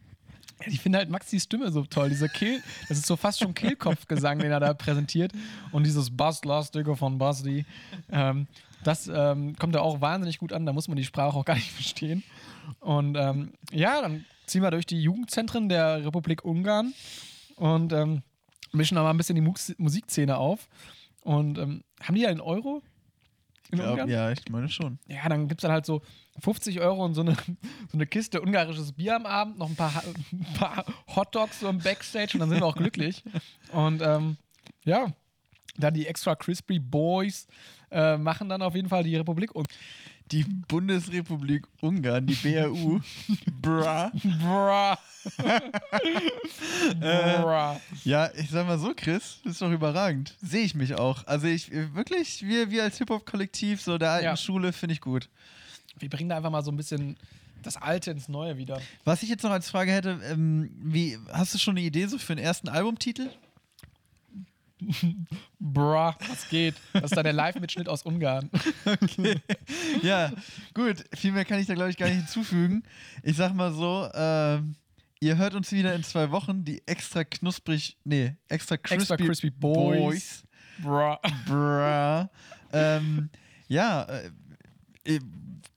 Ich 0.66 0.80
finde 0.80 0.98
halt 0.98 1.10
Maxis 1.10 1.42
Stimme 1.44 1.72
so 1.72 1.84
toll. 1.84 2.08
Dieser 2.10 2.28
Kehl, 2.28 2.62
das 2.88 2.98
ist 2.98 3.06
so 3.06 3.16
fast 3.16 3.40
schon 3.40 3.54
Kehlkopfgesang, 3.54 4.38
den 4.38 4.52
er 4.52 4.60
da 4.60 4.74
präsentiert. 4.74 5.32
Und 5.72 5.84
dieses 5.84 6.16
Bass-Lastige 6.16 6.94
von 6.96 7.18
Basti, 7.18 7.64
ähm, 8.10 8.46
das 8.84 9.08
ähm, 9.08 9.56
kommt 9.56 9.74
da 9.74 9.80
auch 9.80 10.00
wahnsinnig 10.00 10.38
gut 10.38 10.52
an. 10.52 10.66
Da 10.66 10.72
muss 10.72 10.88
man 10.88 10.96
die 10.96 11.04
Sprache 11.04 11.36
auch 11.36 11.44
gar 11.46 11.54
nicht 11.54 11.70
verstehen. 11.70 12.22
Und 12.80 13.16
ähm, 13.16 13.52
ja, 13.72 14.00
dann 14.00 14.24
ziehen 14.46 14.62
wir 14.62 14.70
durch 14.70 14.86
die 14.86 15.00
Jugendzentren 15.02 15.68
der 15.68 16.04
Republik 16.04 16.44
Ungarn 16.44 16.92
und 17.56 17.92
ähm, 17.92 18.22
mischen 18.72 18.94
da 18.96 19.02
mal 19.02 19.10
ein 19.10 19.16
bisschen 19.16 19.34
die 19.36 19.40
Mus 19.40 19.74
Musikszene 19.78 20.36
auf. 20.36 20.68
Und 21.22 21.58
ähm, 21.58 21.84
haben 22.02 22.14
die 22.14 22.22
ja 22.22 22.28
einen 22.28 22.40
Euro? 22.40 22.82
In 23.70 23.78
Ja, 23.78 23.90
Ungarn? 23.90 24.08
ja, 24.10 24.30
ich 24.32 24.40
meine 24.50 24.68
schon. 24.68 24.98
Ja, 25.06 25.28
dann 25.28 25.48
gibt 25.48 25.60
es 25.60 25.62
dann 25.62 25.72
halt 25.72 25.86
so 25.86 26.02
50 26.40 26.80
Euro 26.80 27.04
und 27.04 27.14
so 27.14 27.20
eine, 27.22 27.34
so 27.88 27.94
eine 27.94 28.06
Kiste 28.06 28.40
ungarisches 28.40 28.92
Bier 28.92 29.16
am 29.16 29.26
Abend, 29.26 29.58
noch 29.58 29.68
ein 29.68 29.76
paar, 29.76 30.02
ein 30.32 30.46
paar 30.54 30.84
Hotdogs 31.14 31.60
so 31.60 31.68
im 31.68 31.78
Backstage 31.78 32.30
und 32.34 32.40
dann 32.40 32.48
sind 32.50 32.60
wir 32.60 32.66
auch 32.66 32.76
glücklich. 32.76 33.22
Und 33.72 34.02
ähm, 34.02 34.36
ja, 34.84 35.12
dann 35.76 35.94
die 35.94 36.06
extra 36.06 36.34
crispy 36.34 36.78
Boys 36.78 37.46
äh, 37.92 38.16
machen 38.18 38.48
dann 38.48 38.62
auf 38.62 38.74
jeden 38.74 38.88
Fall 38.88 39.04
die 39.04 39.16
Republik 39.16 39.54
und 39.54 39.66
Die 40.30 40.44
Bundesrepublik 40.44 41.66
Ungarn, 41.80 42.26
die 42.26 42.34
BRU. 42.34 43.00
Bra. 43.60 44.10
Bra. 44.40 44.98
Bra. 47.00 47.80
Ja, 48.04 48.30
ich 48.36 48.50
sag 48.50 48.66
mal 48.66 48.78
so, 48.78 48.92
Chris, 48.96 49.40
das 49.44 49.52
ist 49.54 49.62
doch 49.62 49.70
überragend. 49.70 50.34
Sehe 50.40 50.64
ich 50.64 50.74
mich 50.74 50.94
auch. 50.94 51.26
Also 51.26 51.46
ich 51.46 51.70
wirklich, 51.94 52.42
wir, 52.46 52.70
wir 52.70 52.82
als 52.84 52.98
Hip-Hop-Kollektiv, 52.98 53.80
so 53.82 53.98
der 53.98 54.10
alten 54.12 54.24
Ja. 54.24 54.36
Schule, 54.36 54.72
finde 54.72 54.94
ich 54.94 55.00
gut. 55.00 55.28
Wir 55.98 56.08
bringen 56.08 56.28
da 56.30 56.36
einfach 56.36 56.50
mal 56.50 56.62
so 56.64 56.70
ein 56.70 56.76
bisschen 56.76 57.16
das 57.62 57.76
Alte 57.76 58.10
ins 58.10 58.28
Neue 58.28 58.56
wieder. 58.56 58.80
Was 59.04 59.22
ich 59.22 59.28
jetzt 59.28 59.44
noch 59.44 59.50
als 59.50 59.70
Frage 59.70 59.92
hätte, 59.92 60.18
ähm, 60.30 60.70
wie, 60.82 61.18
hast 61.32 61.54
du 61.54 61.58
schon 61.58 61.76
eine 61.76 61.86
Idee 61.86 62.06
so 62.06 62.18
für 62.18 62.34
den 62.34 62.44
ersten 62.44 62.68
Albumtitel? 62.68 63.28
Bra, 65.58 66.16
was 66.28 66.48
geht? 66.48 66.74
Das 66.92 67.04
ist 67.04 67.16
dann 67.16 67.24
der 67.24 67.32
Live-Mitschnitt 67.32 67.88
aus 67.88 68.02
Ungarn. 68.02 68.50
ja, 70.02 70.32
gut. 70.74 71.04
Viel 71.14 71.32
mehr 71.32 71.44
kann 71.44 71.60
ich 71.60 71.66
da, 71.66 71.74
glaube 71.74 71.90
ich, 71.90 71.96
gar 71.96 72.06
nicht 72.06 72.18
hinzufügen. 72.18 72.82
Ich 73.22 73.36
sag 73.36 73.54
mal 73.54 73.72
so, 73.72 74.08
ähm, 74.14 74.74
ihr 75.20 75.36
hört 75.36 75.54
uns 75.54 75.70
wieder 75.72 75.94
in 75.94 76.02
zwei 76.02 76.30
Wochen, 76.30 76.64
die 76.64 76.82
extra 76.86 77.24
knusprig, 77.24 77.96
nee, 78.04 78.34
extra 78.48 78.76
crispy, 78.76 79.02
Extra 79.02 79.16
crispy 79.16 79.50
Boys. 79.50 80.44
Bra. 80.82 81.20
Bra. 81.46 82.30
ähm, 82.72 83.30
ja, 83.68 84.06
äh, 85.04 85.20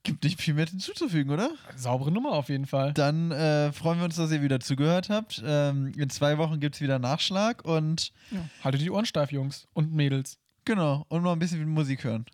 gibt 0.02 0.24
nicht 0.24 0.40
viel 0.40 0.54
mehr 0.54 0.66
hinzuzufügen, 0.66 1.32
oder? 1.32 1.50
Saubere 1.76 2.10
Nummer 2.10 2.32
auf 2.32 2.48
jeden 2.48 2.66
Fall. 2.66 2.92
Dann 2.92 3.30
äh, 3.32 3.72
freuen 3.72 3.98
wir 3.98 4.04
uns, 4.04 4.16
dass 4.16 4.30
ihr 4.32 4.42
wieder 4.42 4.60
zugehört 4.60 5.08
habt. 5.10 5.42
Ähm, 5.44 5.92
in 5.96 6.10
zwei 6.10 6.38
Wochen 6.38 6.60
gibt 6.60 6.74
es 6.76 6.80
wieder 6.80 6.98
Nachschlag 6.98 7.64
und 7.64 8.12
Haltet 8.62 8.80
die 8.82 8.90
Ohren 8.90 9.06
steif, 9.06 9.32
Jungs 9.32 9.66
und 9.74 9.92
Mädels. 9.92 10.38
genau, 10.64 11.04
und 11.08 11.22
noch 11.22 11.32
ein 11.32 11.38
bisschen 11.38 11.66
Musik 11.68 12.04
hören. 12.04 12.26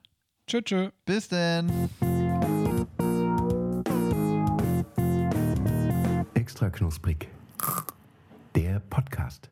Tschö, 0.46 0.60
tschö. 0.62 0.90
Bis 1.04 1.28
denn. 1.28 1.70
Extra 6.34 6.70
knusprig. 6.70 7.28
Der 8.54 8.80
Podcast. 8.80 9.51